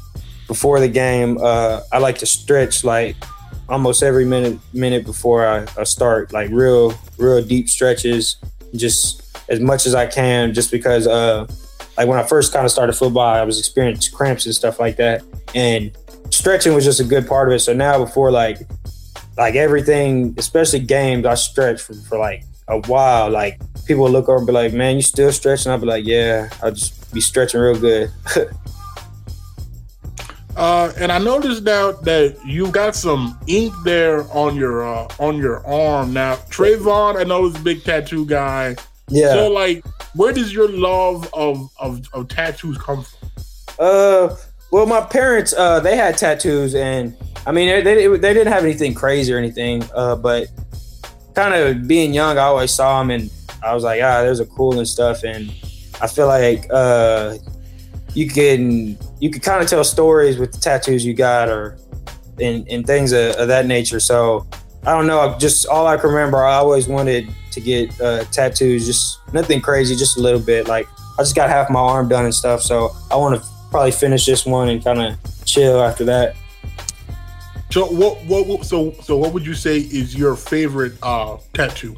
before 0.47 0.81
the 0.81 0.89
game, 0.89 1.39
uh, 1.41 1.81
I 1.93 1.99
like 1.99 2.19
to 2.19 2.27
stretch 2.27 2.85
like 2.85 3.17
almost 3.69 4.03
every 4.03 4.25
minute 4.25 4.59
minute 4.73 5.05
before 5.05 5.47
I, 5.47 5.67
I 5.79 5.85
start, 5.85 6.33
like 6.33 6.51
real 6.51 6.95
real 7.19 7.43
deep 7.43 7.69
stretches, 7.69 8.37
just 8.75 9.23
as 9.49 9.61
much 9.61 9.87
as 9.87 9.95
I 9.95 10.07
can, 10.07 10.55
just 10.55 10.71
because 10.71 11.07
uh, 11.07 11.47
like 11.97 12.09
when 12.09 12.19
I 12.19 12.23
first 12.23 12.53
kind 12.53 12.65
of 12.65 12.71
started 12.71 12.95
football, 12.95 13.27
I 13.27 13.43
was 13.43 13.59
experiencing 13.59 14.15
cramps 14.15 14.47
and 14.47 14.55
stuff 14.55 14.79
like 14.81 14.97
that, 14.97 15.23
and 15.55 15.97
stretching 16.31 16.75
was 16.75 16.85
just 16.85 17.01
a 17.01 17.05
good 17.05 17.27
part 17.27 17.49
of 17.49 17.55
it. 17.55 17.61
So 17.61 17.73
now 17.73 17.99
before 17.99 18.31
like 18.31 18.59
like 19.37 19.55
everything, 19.55 20.35
especially 20.39 20.81
games, 20.81 21.27
I 21.27 21.35
stretch 21.35 21.81
for, 21.83 21.95
for 21.95 22.19
like 22.19 22.45
a 22.69 22.81
while. 22.81 23.31
Like 23.31 23.61
people 23.87 24.09
look 24.11 24.29
over 24.29 24.39
and 24.39 24.47
be 24.47 24.53
like, 24.53 24.73
"Man, 24.73 24.97
you 24.97 25.03
still 25.03 25.33
stretching?" 25.33 25.73
I'll 25.73 25.79
be 25.79 25.87
like, 25.87 26.05
"Yeah, 26.05 26.49
I'll 26.63 26.73
just 26.73 26.98
be 27.13 27.21
stretching 27.21 27.61
real 27.61 27.79
good." 27.79 28.11
Uh, 30.59 30.93
and 30.99 31.13
I 31.13 31.19
noticed 31.19 31.63
now 31.63 31.93
that 31.93 32.37
you've 32.45 32.73
got 32.73 32.97
some 32.97 33.39
ink 33.47 33.73
there 33.85 34.25
on 34.33 34.57
your 34.57 34.85
uh, 34.85 35.07
on 35.21 35.37
your 35.37 35.65
arm. 35.65 36.13
Now, 36.13 36.35
Trayvon, 36.51 37.17
I 37.17 37.23
know 37.23 37.47
is 37.47 37.55
a 37.55 37.61
big 37.61 37.85
tattoo 37.85 38.27
guy. 38.27 38.75
yeah. 39.07 39.35
So, 39.35 39.53
like, 39.53 39.87
where 40.17 40.33
does 40.33 40.53
your 40.53 40.69
love 40.69 41.33
of 41.33 41.71
of, 41.79 42.03
of 42.13 42.27
tattoos 42.27 42.77
come 42.77 43.05
from? 43.05 43.31
Uh, 43.79 44.35
well, 44.73 44.85
my 44.85 45.01
parents, 45.01 45.55
uh, 45.57 45.79
they 45.79 45.97
had 45.97 46.19
tattoos, 46.19 46.75
and 46.75 47.17
I 47.47 47.53
mean, 47.53 47.85
they, 47.85 47.95
they, 47.95 48.09
they 48.09 48.35
didn't 48.35 48.53
have 48.53 48.65
anything 48.65 48.95
crazy 48.95 49.33
or 49.33 49.39
anything. 49.39 49.85
Uh, 49.95 50.17
but 50.17 50.49
kind 51.37 51.55
of 51.55 51.87
being 51.87 52.13
young, 52.13 52.37
I 52.37 52.43
always 52.43 52.73
saw 52.73 52.99
them, 52.99 53.11
and 53.11 53.31
I 53.63 53.75
was 53.75 53.85
like, 53.85 54.03
ah, 54.03 54.23
there's 54.23 54.41
a 54.41 54.47
cool 54.47 54.77
and 54.77 54.89
stuff. 54.89 55.23
And 55.23 55.55
I 56.01 56.07
feel 56.07 56.27
like 56.27 56.67
uh, 56.71 57.37
you 58.15 58.29
can 58.29 58.99
you 59.21 59.31
can 59.31 59.41
kind 59.41 59.63
of 59.63 59.69
tell 59.69 59.85
stories 59.85 60.39
with 60.39 60.53
the 60.53 60.59
tattoos 60.59 61.05
you 61.05 61.15
got, 61.15 61.49
or 61.49 61.79
and, 62.41 62.69
and 62.69 62.87
things 62.87 63.13
of, 63.13 63.37
of 63.37 63.49
that 63.49 63.67
nature. 63.67 64.01
So 64.01 64.47
I 64.87 64.93
don't 64.93 65.07
know. 65.07 65.37
Just 65.39 65.67
all 65.67 65.87
I 65.87 65.97
can 65.97 66.11
remember, 66.11 66.39
I 66.45 66.55
always 66.55 66.89
wanted 66.89 67.29
to 67.53 67.61
get 67.61 68.01
uh, 68.01 68.25
tattoos. 68.25 68.87
Just 68.87 69.19
nothing 69.33 69.61
crazy, 69.61 69.97
just 69.97 70.17
a 70.17 70.21
little 70.21 70.41
bit. 70.41 70.69
Like 70.69 70.87
I 71.19 71.23
just 71.23 71.35
got 71.35 71.51
half 71.51 71.71
my 71.71 71.81
arm 71.81 72.09
done 72.09 72.25
and 72.25 72.35
stuff. 72.35 72.63
So 72.63 72.91
I 73.11 73.17
want 73.17 73.41
to 73.41 73.49
probably 73.71 73.91
finish 73.91 74.25
this 74.27 74.47
one 74.47 74.69
and 74.69 74.83
kind 74.83 75.01
of 75.01 75.45
chill 75.45 75.83
after 75.83 76.05
that. 76.05 76.37
So, 77.71 77.85
what, 77.87 78.25
what 78.25 78.47
what 78.47 78.65
so 78.65 78.93
so 79.03 79.17
what 79.17 79.35
would 79.35 79.45
you 79.45 79.53
say 79.53 79.79
is 79.79 80.17
your 80.17 80.37
favorite 80.37 80.95
uh 81.03 81.37
tattoo? 81.53 81.97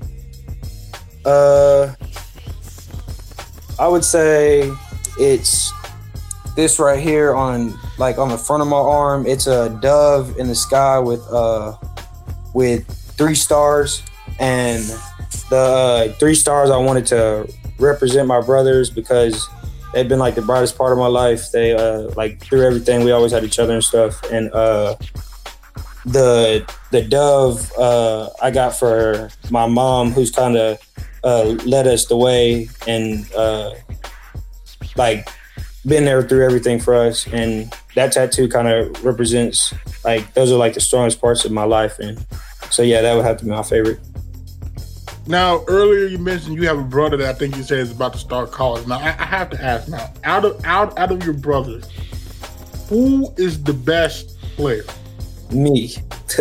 Uh, 1.24 1.94
I 3.80 3.88
would 3.88 4.04
say 4.04 4.70
it's 5.18 5.72
this 6.54 6.78
right 6.78 7.00
here 7.00 7.34
on 7.34 7.72
like 7.96 8.18
on 8.18 8.28
the 8.28 8.36
front 8.36 8.60
of 8.60 8.68
my 8.68 8.76
arm. 8.76 9.26
It's 9.26 9.46
a 9.46 9.70
dove 9.80 10.36
in 10.36 10.48
the 10.48 10.54
sky 10.54 10.98
with 10.98 11.26
uh 11.30 11.76
with 12.52 12.86
three 13.16 13.34
stars, 13.34 14.02
and 14.38 14.82
the 15.48 15.56
uh, 15.56 16.12
three 16.18 16.34
stars 16.34 16.68
I 16.68 16.76
wanted 16.76 17.06
to 17.06 17.50
represent 17.78 18.28
my 18.28 18.42
brothers 18.42 18.90
because 18.90 19.48
they've 19.94 20.08
been 20.08 20.18
like 20.18 20.34
the 20.34 20.42
brightest 20.42 20.76
part 20.76 20.92
of 20.92 20.98
my 20.98 21.06
life. 21.06 21.50
They 21.50 21.72
uh 21.72 22.10
like 22.18 22.42
through 22.42 22.66
everything 22.66 23.02
we 23.02 23.12
always 23.12 23.32
had 23.32 23.44
each 23.44 23.58
other 23.58 23.72
and 23.72 23.82
stuff, 23.82 24.22
and 24.30 24.52
uh 24.52 24.96
the 26.04 26.70
the 26.90 27.00
dove 27.00 27.72
uh, 27.78 28.28
I 28.42 28.50
got 28.50 28.76
for 28.76 29.30
my 29.50 29.66
mom, 29.66 30.10
who's 30.10 30.30
kind 30.30 30.58
of 30.58 30.78
uh, 31.24 31.56
led 31.64 31.86
us 31.86 32.06
the 32.06 32.16
way 32.16 32.68
and 32.86 33.30
uh, 33.34 33.74
like 34.96 35.28
been 35.86 36.04
there 36.04 36.22
through 36.22 36.44
everything 36.44 36.78
for 36.78 36.94
us. 36.94 37.26
And 37.28 37.72
that 37.94 38.12
tattoo 38.12 38.48
kind 38.48 38.68
of 38.68 39.04
represents 39.04 39.74
like 40.04 40.32
those 40.34 40.52
are 40.52 40.56
like 40.56 40.74
the 40.74 40.80
strongest 40.80 41.20
parts 41.20 41.44
of 41.44 41.52
my 41.52 41.64
life. 41.64 41.98
And 41.98 42.24
so 42.70 42.82
yeah, 42.82 43.02
that 43.02 43.14
would 43.14 43.24
have 43.24 43.38
to 43.38 43.44
be 43.44 43.50
my 43.50 43.62
favorite. 43.62 44.00
Now, 45.26 45.62
earlier 45.68 46.06
you 46.06 46.18
mentioned 46.18 46.56
you 46.56 46.66
have 46.66 46.78
a 46.78 46.82
brother 46.82 47.16
that 47.18 47.36
I 47.36 47.38
think 47.38 47.56
you 47.56 47.62
said 47.62 47.78
is 47.78 47.92
about 47.92 48.14
to 48.14 48.18
start 48.18 48.50
college. 48.50 48.86
Now, 48.86 48.98
I, 48.98 49.14
I 49.16 49.24
have 49.24 49.50
to 49.50 49.62
ask 49.62 49.88
now, 49.88 50.12
out 50.24 50.44
of 50.44 50.64
out 50.64 50.98
out 50.98 51.12
of 51.12 51.24
your 51.24 51.34
brothers, 51.34 51.88
who 52.88 53.32
is 53.36 53.62
the 53.62 53.74
best 53.74 54.40
player? 54.56 54.82
Me, 55.50 55.94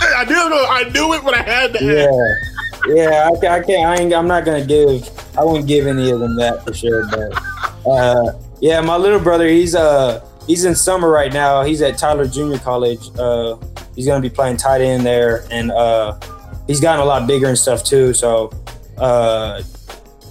I 0.00 0.24
knew 0.24 0.34
it. 0.34 0.68
I 0.70 0.90
knew 0.90 1.12
it, 1.14 1.24
but 1.24 1.34
I 1.34 1.42
had 1.42 1.74
to 1.74 1.84
yeah, 1.84 2.06
ask. 2.06 2.73
Yeah. 2.88 3.30
I, 3.30 3.46
I 3.46 3.62
can't. 3.62 3.86
I 3.86 3.96
ain't, 4.02 4.14
I'm 4.14 4.28
not 4.28 4.44
gonna 4.44 4.64
give. 4.64 5.08
I 5.36 5.44
won't 5.44 5.66
give 5.66 5.86
any 5.86 6.10
of 6.10 6.20
them 6.20 6.36
that 6.36 6.64
for 6.64 6.72
sure. 6.72 7.08
But 7.08 7.90
uh, 7.90 8.38
yeah, 8.60 8.80
my 8.80 8.96
little 8.96 9.20
brother, 9.20 9.48
he's 9.48 9.74
uh 9.74 10.26
he's 10.46 10.64
in 10.64 10.74
summer 10.74 11.08
right 11.08 11.32
now. 11.32 11.62
He's 11.62 11.82
at 11.82 11.98
Tyler 11.98 12.26
Junior 12.26 12.58
College. 12.58 13.10
Uh, 13.18 13.56
he's 13.94 14.06
gonna 14.06 14.20
be 14.20 14.30
playing 14.30 14.56
tight 14.56 14.80
end 14.80 15.04
there, 15.04 15.44
and 15.50 15.70
uh, 15.70 16.18
he's 16.66 16.80
gotten 16.80 17.00
a 17.00 17.04
lot 17.04 17.26
bigger 17.26 17.46
and 17.46 17.58
stuff 17.58 17.84
too. 17.84 18.14
So 18.14 18.52
uh, 18.98 19.62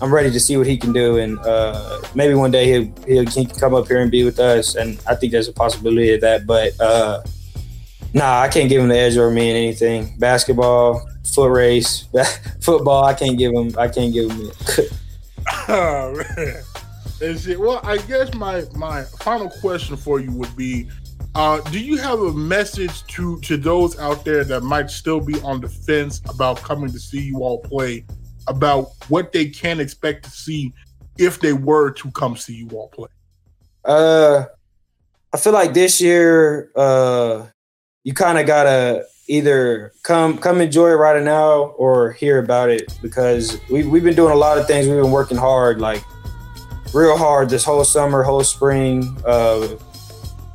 I'm 0.02 0.14
ready 0.14 0.32
to 0.32 0.40
see 0.40 0.58
what 0.58 0.68
he 0.68 0.78
can 0.78 0.94
do, 0.94 1.18
and 1.18 1.40
uh, 1.40 2.02
maybe 2.16 2.34
one 2.34 2.52
day 2.52 2.66
he'll, 2.66 3.06
he'll 3.06 3.30
he 3.30 3.46
can 3.46 3.60
come 3.60 3.74
up 3.74 3.88
here 3.88 4.02
and 4.02 4.12
be 4.12 4.24
with 4.24 4.40
us. 4.40 4.76
And 4.76 5.00
I 5.08 5.16
think 5.16 5.32
there's 5.32 5.48
a 5.48 5.54
possibility 5.54 6.14
of 6.14 6.22
that. 6.22 6.46
But 6.46 6.80
uh, 6.80 7.24
nah, 8.14 8.42
I 8.42 8.48
can't 8.48 8.70
give 8.70 8.82
him 8.82 8.90
the 8.90 8.98
edge 8.98 9.18
over 9.18 9.32
me 9.32 9.50
in 9.50 9.56
anything. 9.56 10.16
Basketball, 10.18 11.08
foot 11.34 11.52
race, 11.52 12.06
football. 12.62 13.04
I 13.04 13.14
can't 13.14 13.38
give 13.38 13.54
him. 13.54 13.74
I 13.78 13.88
can't 13.88 14.14
give 14.14 14.32
him 14.32 14.50
it. 14.50 14.92
Oh, 15.68 16.24
man. 16.38 16.64
Is 17.22 17.48
it? 17.48 17.60
Well, 17.60 17.80
I 17.84 17.98
guess 17.98 18.34
my 18.34 18.64
my 18.76 19.04
final 19.04 19.50
question 19.50 19.96
for 19.96 20.20
you 20.20 20.32
would 20.34 20.56
be: 20.56 20.90
uh, 21.36 21.62
Do 21.72 21.80
you 21.80 21.98
have 21.98 22.20
a 22.20 22.34
message 22.34 23.06
to 23.08 23.40
to 23.42 23.58
those 23.58 23.98
out 24.00 24.26
there 24.26 24.44
that 24.44 24.62
might 24.62 24.90
still 24.90 25.22
be 25.22 25.40
on 25.42 25.62
the 25.62 25.70
fence 25.70 26.22
about 26.30 26.58
coming 26.58 26.92
to 26.92 27.00
see 27.00 27.22
you 27.22 27.40
all 27.40 27.60
play, 27.60 28.06
about 28.48 28.90
what 29.08 29.32
they 29.32 29.48
can 29.48 29.80
expect 29.80 30.26
to 30.26 30.32
see 30.32 30.74
if 31.18 31.40
they 31.40 31.54
were 31.54 31.92
to 31.92 32.12
come 32.12 32.36
see 32.36 32.56
you 32.56 32.68
all 32.70 32.90
play? 32.90 33.10
Uh, 33.86 34.46
I 35.32 35.38
feel 35.38 35.54
like 35.54 35.74
this 35.74 36.02
year, 36.02 36.72
uh, 36.76 37.46
you 38.04 38.14
kind 38.14 38.38
of 38.38 38.46
gotta 38.46 39.06
either 39.34 39.92
come 40.04 40.38
come 40.38 40.62
enjoy 40.62 40.90
it 40.90 40.96
right 40.96 41.22
now 41.24 41.74
or 41.78 42.12
hear 42.14 42.38
about 42.38 42.70
it 42.70 42.98
because 43.02 43.60
we 43.70 43.84
we've 43.86 44.04
been 44.04 44.16
doing 44.16 44.32
a 44.32 44.36
lot 44.36 44.58
of 44.58 44.68
things. 44.68 44.88
We've 44.88 45.02
been 45.02 45.12
working 45.12 45.38
hard, 45.38 45.82
like 45.82 46.04
real 46.94 47.18
hard 47.18 47.50
this 47.50 47.64
whole 47.64 47.84
summer, 47.84 48.22
whole 48.22 48.44
spring, 48.44 49.18
uh, 49.26 49.68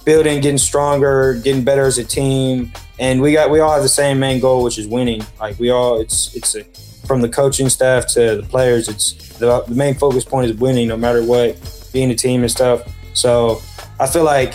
building, 0.04 0.40
getting 0.40 0.58
stronger, 0.58 1.34
getting 1.42 1.64
better 1.64 1.86
as 1.86 1.98
a 1.98 2.04
team, 2.04 2.72
and 3.00 3.20
we 3.20 3.32
got 3.32 3.50
we 3.50 3.60
all 3.60 3.72
have 3.72 3.82
the 3.82 3.88
same 3.88 4.18
main 4.20 4.40
goal, 4.40 4.62
which 4.62 4.78
is 4.78 4.86
winning. 4.86 5.22
Like 5.40 5.58
we 5.58 5.70
all, 5.70 6.00
it's 6.00 6.34
it's 6.36 6.54
a, 6.54 6.62
from 7.06 7.20
the 7.20 7.28
coaching 7.28 7.68
staff 7.68 8.06
to 8.14 8.36
the 8.36 8.46
players. 8.48 8.88
It's 8.88 9.12
the, 9.38 9.62
the 9.62 9.74
main 9.74 9.94
focus 9.94 10.24
point 10.24 10.50
is 10.50 10.56
winning, 10.56 10.88
no 10.88 10.96
matter 10.96 11.24
what, 11.24 11.90
being 11.92 12.10
a 12.10 12.14
team 12.14 12.42
and 12.42 12.50
stuff. 12.50 12.82
So 13.14 13.60
I 13.98 14.06
feel 14.06 14.24
like 14.24 14.54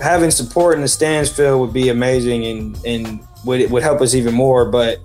having 0.00 0.30
support 0.30 0.76
in 0.76 0.82
the 0.82 0.88
stands 0.88 1.30
filled 1.30 1.60
would 1.60 1.72
be 1.72 1.88
amazing 1.88 2.44
and 2.46 2.84
and 2.84 3.20
would 3.44 3.70
would 3.70 3.82
help 3.82 4.00
us 4.00 4.14
even 4.14 4.34
more. 4.34 4.64
But 4.64 5.00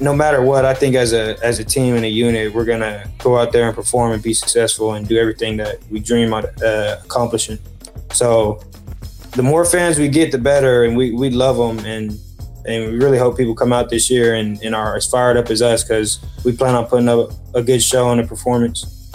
no 0.00 0.14
matter 0.14 0.42
what, 0.42 0.64
I 0.64 0.74
think 0.74 0.94
as 0.94 1.12
a 1.12 1.36
as 1.44 1.58
a 1.58 1.64
team 1.64 1.94
and 1.94 2.04
a 2.04 2.08
unit, 2.08 2.54
we're 2.54 2.64
gonna 2.64 3.08
go 3.18 3.38
out 3.38 3.52
there 3.52 3.66
and 3.66 3.74
perform 3.74 4.12
and 4.12 4.22
be 4.22 4.34
successful 4.34 4.94
and 4.94 5.06
do 5.06 5.18
everything 5.18 5.56
that 5.58 5.78
we 5.90 6.00
dream 6.00 6.32
of 6.32 6.44
uh, 6.62 6.96
accomplishing. 7.04 7.58
So 8.12 8.62
the 9.32 9.42
more 9.42 9.64
fans 9.64 9.98
we 9.98 10.08
get, 10.08 10.32
the 10.32 10.38
better, 10.38 10.84
and 10.84 10.96
we 10.96 11.12
we 11.12 11.30
love 11.30 11.56
them 11.56 11.84
and. 11.86 12.18
And 12.68 12.90
we 12.90 12.98
really 12.98 13.16
hope 13.16 13.36
people 13.36 13.54
come 13.54 13.72
out 13.72 13.90
this 13.90 14.10
year 14.10 14.34
and, 14.34 14.60
and 14.60 14.74
are 14.74 14.96
as 14.96 15.06
fired 15.06 15.36
up 15.36 15.50
as 15.50 15.62
us 15.62 15.84
because 15.84 16.18
we 16.44 16.50
plan 16.50 16.74
on 16.74 16.86
putting 16.86 17.08
up 17.08 17.30
a 17.54 17.62
good 17.62 17.80
show 17.80 18.10
and 18.10 18.20
a 18.20 18.26
performance. 18.26 19.12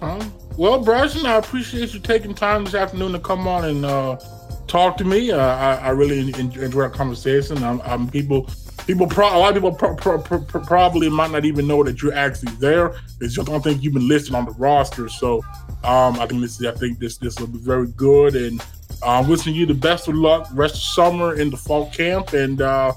Um, 0.00 0.32
well, 0.60 0.84
Bryceton, 0.84 1.24
I 1.24 1.36
appreciate 1.36 1.94
you 1.94 2.00
taking 2.00 2.34
time 2.34 2.66
this 2.66 2.74
afternoon 2.74 3.12
to 3.12 3.18
come 3.18 3.48
on 3.48 3.64
and 3.64 3.82
uh, 3.82 4.18
talk 4.66 4.98
to 4.98 5.06
me. 5.06 5.30
Uh, 5.30 5.38
I, 5.38 5.76
I, 5.76 5.88
really 5.88 6.18
enjoyed 6.38 6.76
our 6.76 6.90
conversation. 6.90 7.64
I'm, 7.64 7.80
I'm 7.80 8.10
people 8.10 8.46
people 8.86 9.06
pro- 9.06 9.34
a 9.34 9.38
lot 9.38 9.48
of 9.48 9.54
people 9.54 9.72
pro- 9.72 10.18
pro- 10.18 10.42
probably 10.42 11.08
might 11.08 11.30
not 11.30 11.46
even 11.46 11.66
know 11.66 11.82
that 11.82 12.02
you're 12.02 12.12
actually 12.12 12.52
there. 12.56 12.94
They 13.18 13.28
just 13.28 13.46
don't 13.46 13.62
think 13.62 13.82
you've 13.82 13.94
been 13.94 14.06
listed 14.06 14.34
on 14.34 14.44
the 14.44 14.50
roster. 14.50 15.08
So 15.08 15.42
um, 15.82 16.20
I 16.20 16.26
think 16.26 16.42
this 16.42 16.62
I 16.62 16.72
think 16.72 16.98
this 16.98 17.16
this 17.16 17.40
will 17.40 17.46
be 17.46 17.58
very 17.58 17.86
good. 17.86 18.36
And 18.36 18.62
I'm 19.02 19.24
uh, 19.24 19.28
wishing 19.28 19.54
you 19.54 19.64
the 19.64 19.72
best 19.72 20.08
of 20.08 20.14
luck 20.14 20.46
rest 20.52 20.74
of 20.74 20.82
summer 20.82 21.40
in 21.40 21.48
the 21.48 21.56
fall 21.56 21.88
camp. 21.90 22.34
And 22.34 22.60
uh, 22.60 22.92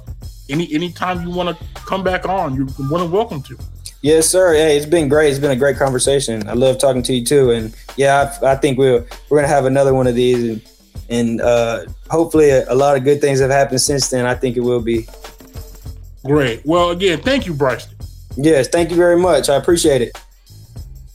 any 0.50 0.70
anytime 0.74 1.26
you 1.26 1.34
want 1.34 1.58
to 1.58 1.66
come 1.76 2.04
back 2.04 2.28
on, 2.28 2.56
you're 2.56 2.68
more 2.78 3.00
than 3.00 3.10
welcome 3.10 3.42
to. 3.44 3.58
Yes, 4.04 4.30
sir. 4.30 4.54
Hey, 4.54 4.76
it's 4.76 4.86
been 4.86 5.08
great. 5.08 5.30
It's 5.30 5.40
been 5.40 5.52
a 5.52 5.56
great 5.56 5.78
conversation. 5.78 6.46
I 6.50 6.54
love 6.54 6.78
talking 6.78 7.02
to 7.04 7.14
you 7.14 7.24
too. 7.24 7.52
And 7.52 7.74
yeah, 7.96 8.36
I, 8.42 8.52
I 8.52 8.56
think 8.56 8.78
we're 8.78 9.06
we're 9.30 9.38
gonna 9.38 9.48
have 9.48 9.64
another 9.64 9.94
one 9.94 10.08
of 10.08 10.14
these, 10.14 10.44
and, 10.44 10.62
and 11.10 11.42
uh, 11.42 11.86
hopefully 12.10 12.50
a, 12.50 12.70
a, 12.70 12.76
lot 12.76 12.98
of 12.98 13.06
good 13.06 13.22
things 13.22 13.40
have 13.40 13.50
happened 13.50 13.80
since 13.80 14.10
then. 14.10 14.26
I 14.26 14.36
think 14.36 14.58
it 14.58 14.60
will 14.60 14.82
be 14.82 15.08
great. 16.26 16.66
Well, 16.66 16.90
again, 16.90 17.22
thank 17.22 17.46
you, 17.46 17.54
Bryceton. 17.54 17.94
Yes, 18.36 18.68
thank 18.68 18.92
you 18.92 18.98
very 18.98 19.18
much. 19.18 19.48
I 19.48 19.56
appreciate 19.56 20.02
it. 20.02 20.22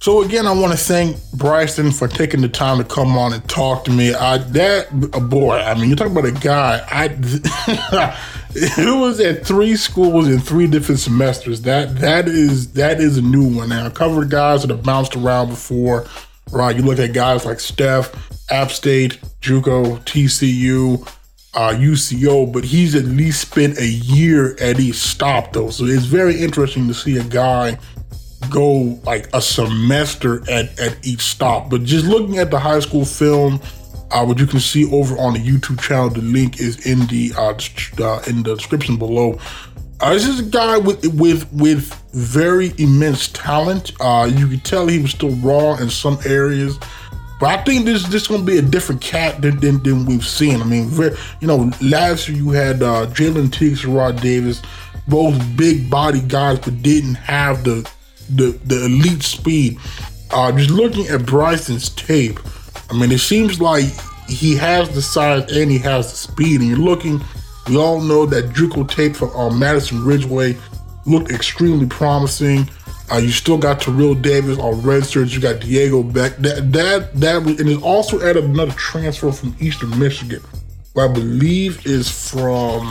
So 0.01 0.23
again, 0.23 0.47
I 0.47 0.53
want 0.53 0.73
to 0.73 0.79
thank 0.79 1.19
Bryceton 1.37 1.93
for 1.93 2.09
taking 2.09 2.41
the 2.41 2.49
time 2.49 2.79
to 2.79 2.85
come 2.85 3.19
on 3.19 3.35
and 3.35 3.47
talk 3.51 3.85
to 3.85 3.91
me. 3.91 4.15
I 4.15 4.39
that 4.39 4.89
a 5.13 5.21
boy. 5.21 5.59
I 5.59 5.75
mean, 5.75 5.89
you're 5.89 5.97
talking 5.97 6.17
about 6.17 6.25
a 6.25 6.33
guy. 6.33 6.83
I 6.91 7.09
it 8.55 8.99
was 8.99 9.21
at 9.21 9.45
three 9.45 9.77
schools 9.77 10.29
in 10.29 10.41
three 10.41 10.67
different 10.67 11.01
semesters. 11.01 11.63
That 11.63 11.97
that 11.97 12.29
is 12.29 12.73
that 12.73 13.01
is 13.01 13.19
a 13.19 13.23
new 13.23 13.57
one. 13.57 13.69
Now 13.69 13.87
I 13.87 13.91
covered 13.91 14.31
guys 14.31 14.63
that 14.63 14.71
have 14.71 14.83
bounced 14.83 15.17
around 15.17 15.49
before. 15.49 16.07
Right, 16.51 16.75
you 16.75 16.83
look 16.83 16.99
at 16.99 17.13
guys 17.13 17.45
like 17.45 17.61
Steph, 17.61 18.11
App 18.51 18.71
State, 18.71 19.21
JUCO, 19.43 19.99
TCU, 20.05 21.07
uh, 21.53 21.75
UCO, 21.75 22.51
but 22.51 22.65
he's 22.65 22.95
at 22.95 23.05
least 23.05 23.43
spent 23.43 23.79
a 23.79 23.87
year 23.87 24.57
at 24.61 24.81
each 24.81 24.95
stop 24.95 25.53
though. 25.53 25.69
So 25.69 25.85
it's 25.85 26.07
very 26.07 26.41
interesting 26.41 26.89
to 26.89 26.95
see 26.95 27.19
a 27.19 27.25
guy 27.25 27.79
go 28.51 28.99
like 29.05 29.29
a 29.35 29.43
semester 29.43 30.43
at, 30.51 30.79
at 30.81 30.97
each 31.07 31.21
stop. 31.21 31.69
But 31.69 31.85
just 31.85 32.07
looking 32.07 32.39
at 32.39 32.51
the 32.51 32.59
high 32.59 32.81
school 32.81 33.05
film, 33.05 33.61
uh, 34.11 34.25
what 34.25 34.39
you 34.39 34.47
can 34.47 34.61
see 34.61 34.91
over 34.93 35.17
on 35.19 35.35
the 35.35 35.39
YouTube 35.39 35.81
channel, 35.81 36.09
the 36.11 36.23
link 36.23 36.61
is 36.61 36.87
in 36.87 37.07
the 37.07 37.33
uh, 37.37 37.55
uh, 38.03 38.23
in 38.27 38.43
the 38.43 38.55
description 38.55 38.97
below. 38.97 39.39
Uh, 40.01 40.13
this 40.13 40.29
is 40.29 40.41
a 40.41 40.45
guy 40.45 40.79
with 40.79 41.05
with 41.15 41.53
with 41.53 41.93
very 42.13 42.73
immense 42.79 43.29
talent. 43.29 43.93
Uh, 44.01 44.31
you 44.33 44.47
can 44.47 44.61
tell 44.61 44.87
he 44.87 45.01
was 45.01 45.11
still 45.11 45.35
raw 45.37 45.77
in 45.77 45.91
some 45.91 46.19
areas, 46.25 46.79
but 47.41 47.59
I 47.59 47.63
think 47.65 47.85
this 47.85 48.07
this 48.07 48.29
gonna 48.29 48.45
be 48.45 48.59
a 48.59 48.63
different 48.63 49.01
cat 49.01 49.43
than, 49.43 49.59
than, 49.59 49.83
than 49.83 50.07
we've 50.07 50.25
seen. 50.25 50.61
I 50.61 50.65
mean, 50.65 50.87
very, 50.87 51.17
you 51.41 51.49
know, 51.49 51.71
last 51.83 52.29
year 52.29 52.39
you 52.39 52.51
had 52.51 52.83
uh, 52.83 53.07
Jalen 53.07 53.53
Teagues, 53.53 53.85
Rod 53.85 54.21
Davis, 54.21 54.63
both 55.09 55.35
big 55.57 55.91
body 55.91 56.21
guys, 56.21 56.61
but 56.61 56.81
didn't 56.83 57.17
have 57.17 57.65
the 57.65 57.89
the 58.31 58.53
the 58.67 58.85
elite 58.85 59.23
speed. 59.23 59.79
Uh, 60.31 60.53
just 60.53 60.71
looking 60.71 61.09
at 61.09 61.25
Bryceton's 61.25 61.89
tape, 61.91 62.39
I 62.91 62.95
mean, 62.95 63.13
it 63.13 63.19
seems 63.19 63.61
like 63.61 63.85
he 64.29 64.55
has 64.57 64.89
the 64.95 65.03
size 65.03 65.51
and 65.57 65.71
he 65.71 65.79
has 65.79 66.11
the 66.11 66.17
speed. 66.17 66.61
And 66.61 66.71
you're 66.71 66.79
looking, 66.79 67.21
we 67.69 67.77
all 67.77 68.01
know 68.01 68.27
that 68.27 68.51
JUCO 68.55 68.89
tape 68.89 69.17
from 69.17 69.31
uh, 69.31 69.51
Madison 69.51 70.05
Ridgeway 70.05 70.57
looked 71.07 71.31
extremely 71.31 71.87
promising. 71.87 72.69
Uh, 73.11 73.17
you 73.17 73.31
still 73.31 73.57
got 73.57 73.81
Terrell 73.81 74.15
Davis 74.15 74.59
on 74.59 74.75
redshirts. 74.83 75.35
You 75.35 75.41
got 75.41 75.61
Diego 75.61 76.03
Beck. 76.03 76.37
That 76.37 76.73
that 76.73 77.15
that 77.19 77.43
and 77.43 77.69
it 77.69 77.83
also 77.83 78.21
added 78.21 78.45
another 78.45 78.73
transfer 78.73 79.33
from 79.33 79.57
Eastern 79.61 79.99
Michigan, 79.99 80.43
who 80.95 81.01
I 81.01 81.09
believe 81.09 81.87
is 81.87 82.11
from 82.11 82.87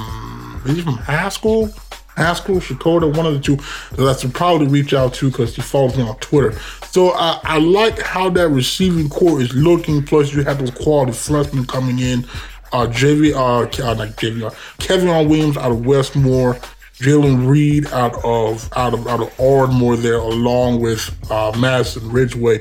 is 0.66 0.78
he 0.78 0.82
from 0.82 0.98
Haskell? 0.98 1.70
Haskell, 2.18 2.56
Shakota, 2.56 3.16
one 3.16 3.28
of 3.28 3.34
the 3.34 3.40
two 3.40 3.58
that 3.96 4.08
I 4.08 4.20
should 4.20 4.34
probably 4.34 4.68
reach 4.68 4.94
out 4.94 5.14
to 5.16 5.30
because 5.30 5.56
he 5.56 5.62
follows 5.62 5.96
me 5.96 6.04
on 6.04 6.18
Twitter. 6.18 6.60
So 6.90 7.12
I, 7.12 7.40
I 7.44 7.60
like 7.60 8.00
how 8.00 8.30
that 8.32 8.50
receiving 8.50 9.08
corps 9.08 9.40
is 9.40 9.54
looking. 9.54 10.04
Plus, 10.04 10.34
you 10.34 10.44
have 10.44 10.58
those 10.58 10.72
quality 10.72 11.12
freshmen 11.12 11.66
coming 11.66 12.00
in. 12.00 12.26
Uh, 12.74 12.88
JV, 12.88 13.34
uh, 13.34 13.60
uh, 13.60 13.94
not 13.94 14.10
JV, 14.18 14.44
uh, 14.44 14.50
Kevin 14.80 15.08
Williams 15.30 15.56
out 15.58 15.72
of 15.72 15.86
Westmoore, 15.86 16.56
Jalen 16.96 17.48
Reed 17.48 17.88
out 17.94 18.16
of 18.26 18.68
out 18.76 18.94
of 18.94 19.08
out 19.08 19.22
of 19.22 19.40
Ardmore 19.40 19.96
there, 19.96 20.18
along 20.18 20.82
with 20.82 21.16
uh, 21.32 21.56
Madison 21.58 22.12
Ridgeway. 22.12 22.60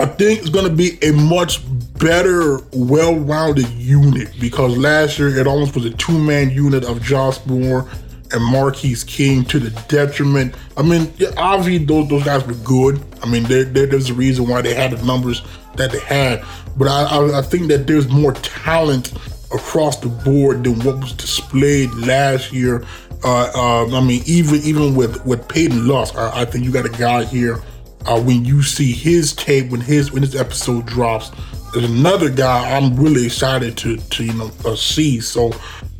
I 0.00 0.06
think 0.06 0.40
it's 0.40 0.50
going 0.50 0.68
to 0.68 0.74
be 0.74 0.98
a 1.02 1.12
much 1.12 1.60
better, 1.98 2.60
well-rounded 2.72 3.68
unit 3.68 4.28
because 4.40 4.76
last 4.76 5.18
year 5.18 5.36
it 5.38 5.46
almost 5.46 5.74
was 5.74 5.84
a 5.84 5.90
two-man 5.90 6.50
unit 6.50 6.84
of 6.84 7.00
Josh 7.00 7.44
Moore 7.46 7.88
and 8.32 8.42
Marquise 8.42 9.04
King 9.04 9.44
to 9.46 9.58
the 9.58 9.70
detriment. 9.88 10.54
I 10.76 10.82
mean, 10.82 11.12
obviously 11.36 11.84
those 11.84 12.08
those 12.08 12.24
guys 12.24 12.46
were 12.46 12.54
good. 12.54 13.02
I 13.22 13.26
mean, 13.26 13.44
there, 13.44 13.64
there, 13.64 13.86
there's 13.86 14.10
a 14.10 14.14
reason 14.14 14.48
why 14.48 14.62
they 14.62 14.74
had 14.74 14.92
the 14.92 15.04
numbers 15.04 15.42
that 15.76 15.92
they 15.92 16.00
had. 16.00 16.44
But 16.76 16.88
I, 16.88 17.02
I, 17.04 17.38
I, 17.38 17.42
think 17.42 17.68
that 17.68 17.86
there's 17.86 18.08
more 18.08 18.32
talent 18.32 19.12
across 19.52 19.98
the 19.98 20.08
board 20.08 20.64
than 20.64 20.80
what 20.80 21.00
was 21.00 21.12
displayed 21.12 21.90
last 21.94 22.52
year. 22.52 22.84
Uh, 23.22 23.50
uh, 23.54 23.96
I 23.96 24.00
mean, 24.04 24.22
even 24.26 24.56
even 24.56 24.94
with 24.94 25.24
with 25.24 25.48
Peyton 25.48 25.86
Lusk, 25.86 26.16
I, 26.16 26.42
I 26.42 26.44
think 26.44 26.64
you 26.64 26.72
got 26.72 26.86
a 26.86 26.90
guy 26.90 27.24
here. 27.24 27.62
Uh, 28.06 28.20
when 28.20 28.44
you 28.44 28.62
see 28.62 28.92
his 28.92 29.32
tape 29.32 29.70
when 29.70 29.80
his 29.80 30.12
when 30.12 30.22
his 30.22 30.34
episode 30.34 30.84
drops, 30.84 31.30
there's 31.72 31.90
another 31.90 32.28
guy 32.28 32.76
I'm 32.76 32.94
really 32.96 33.24
excited 33.26 33.78
to 33.78 33.96
to 33.96 34.24
you 34.24 34.34
know 34.34 34.50
uh, 34.64 34.76
see. 34.76 35.20
So 35.20 35.52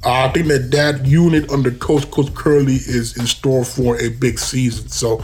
uh, 0.05 0.27
I 0.27 0.33
think 0.33 0.49
that 0.49 0.71
that 0.73 1.07
unit 1.07 1.51
under 1.51 1.71
Coach 1.71 2.11
Coach 2.11 2.35
Curley 2.35 2.75
is 2.75 3.17
in 3.17 3.27
store 3.27 3.65
for 3.65 3.99
a 4.01 4.09
big 4.09 4.39
season. 4.39 4.89
So, 4.89 5.21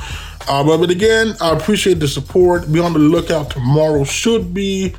uh, 0.49 0.65
but, 0.65 0.79
but 0.79 0.91
again, 0.91 1.35
I 1.41 1.57
appreciate 1.57 2.01
the 2.01 2.09
support. 2.09 2.73
Be 2.73 2.81
on 2.81 2.93
the 2.93 2.99
lookout. 2.99 3.51
Tomorrow 3.51 4.05
should 4.05 4.55
be 4.55 4.95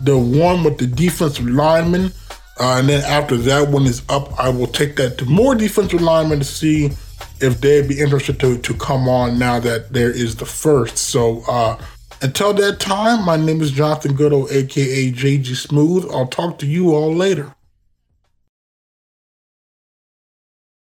the 0.00 0.16
one 0.16 0.62
with 0.64 0.78
the 0.78 0.86
defensive 0.86 1.48
lineman. 1.48 2.12
Uh, 2.60 2.76
and 2.78 2.88
then 2.88 3.02
after 3.04 3.36
that 3.36 3.68
one 3.68 3.84
is 3.84 4.02
up, 4.08 4.38
I 4.38 4.48
will 4.48 4.68
take 4.68 4.96
that 4.96 5.18
to 5.18 5.24
more 5.24 5.54
defensive 5.56 6.00
linemen 6.00 6.38
to 6.38 6.44
see 6.44 6.92
if 7.40 7.60
they'd 7.60 7.88
be 7.88 7.98
interested 7.98 8.38
to, 8.40 8.58
to 8.58 8.74
come 8.74 9.08
on 9.08 9.38
now 9.38 9.58
that 9.58 9.92
there 9.92 10.10
is 10.10 10.36
the 10.36 10.46
first. 10.46 10.96
So 10.96 11.42
uh, 11.48 11.76
until 12.22 12.52
that 12.54 12.78
time, 12.78 13.24
my 13.24 13.36
name 13.36 13.60
is 13.60 13.72
Jonathan 13.72 14.16
Goudeau, 14.16 14.50
aka 14.50 15.12
JG 15.12 15.56
Smooth. 15.56 16.08
I'll 16.12 16.28
talk 16.28 16.58
to 16.60 16.66
you 16.66 16.94
all 16.94 17.12
later. 17.12 17.54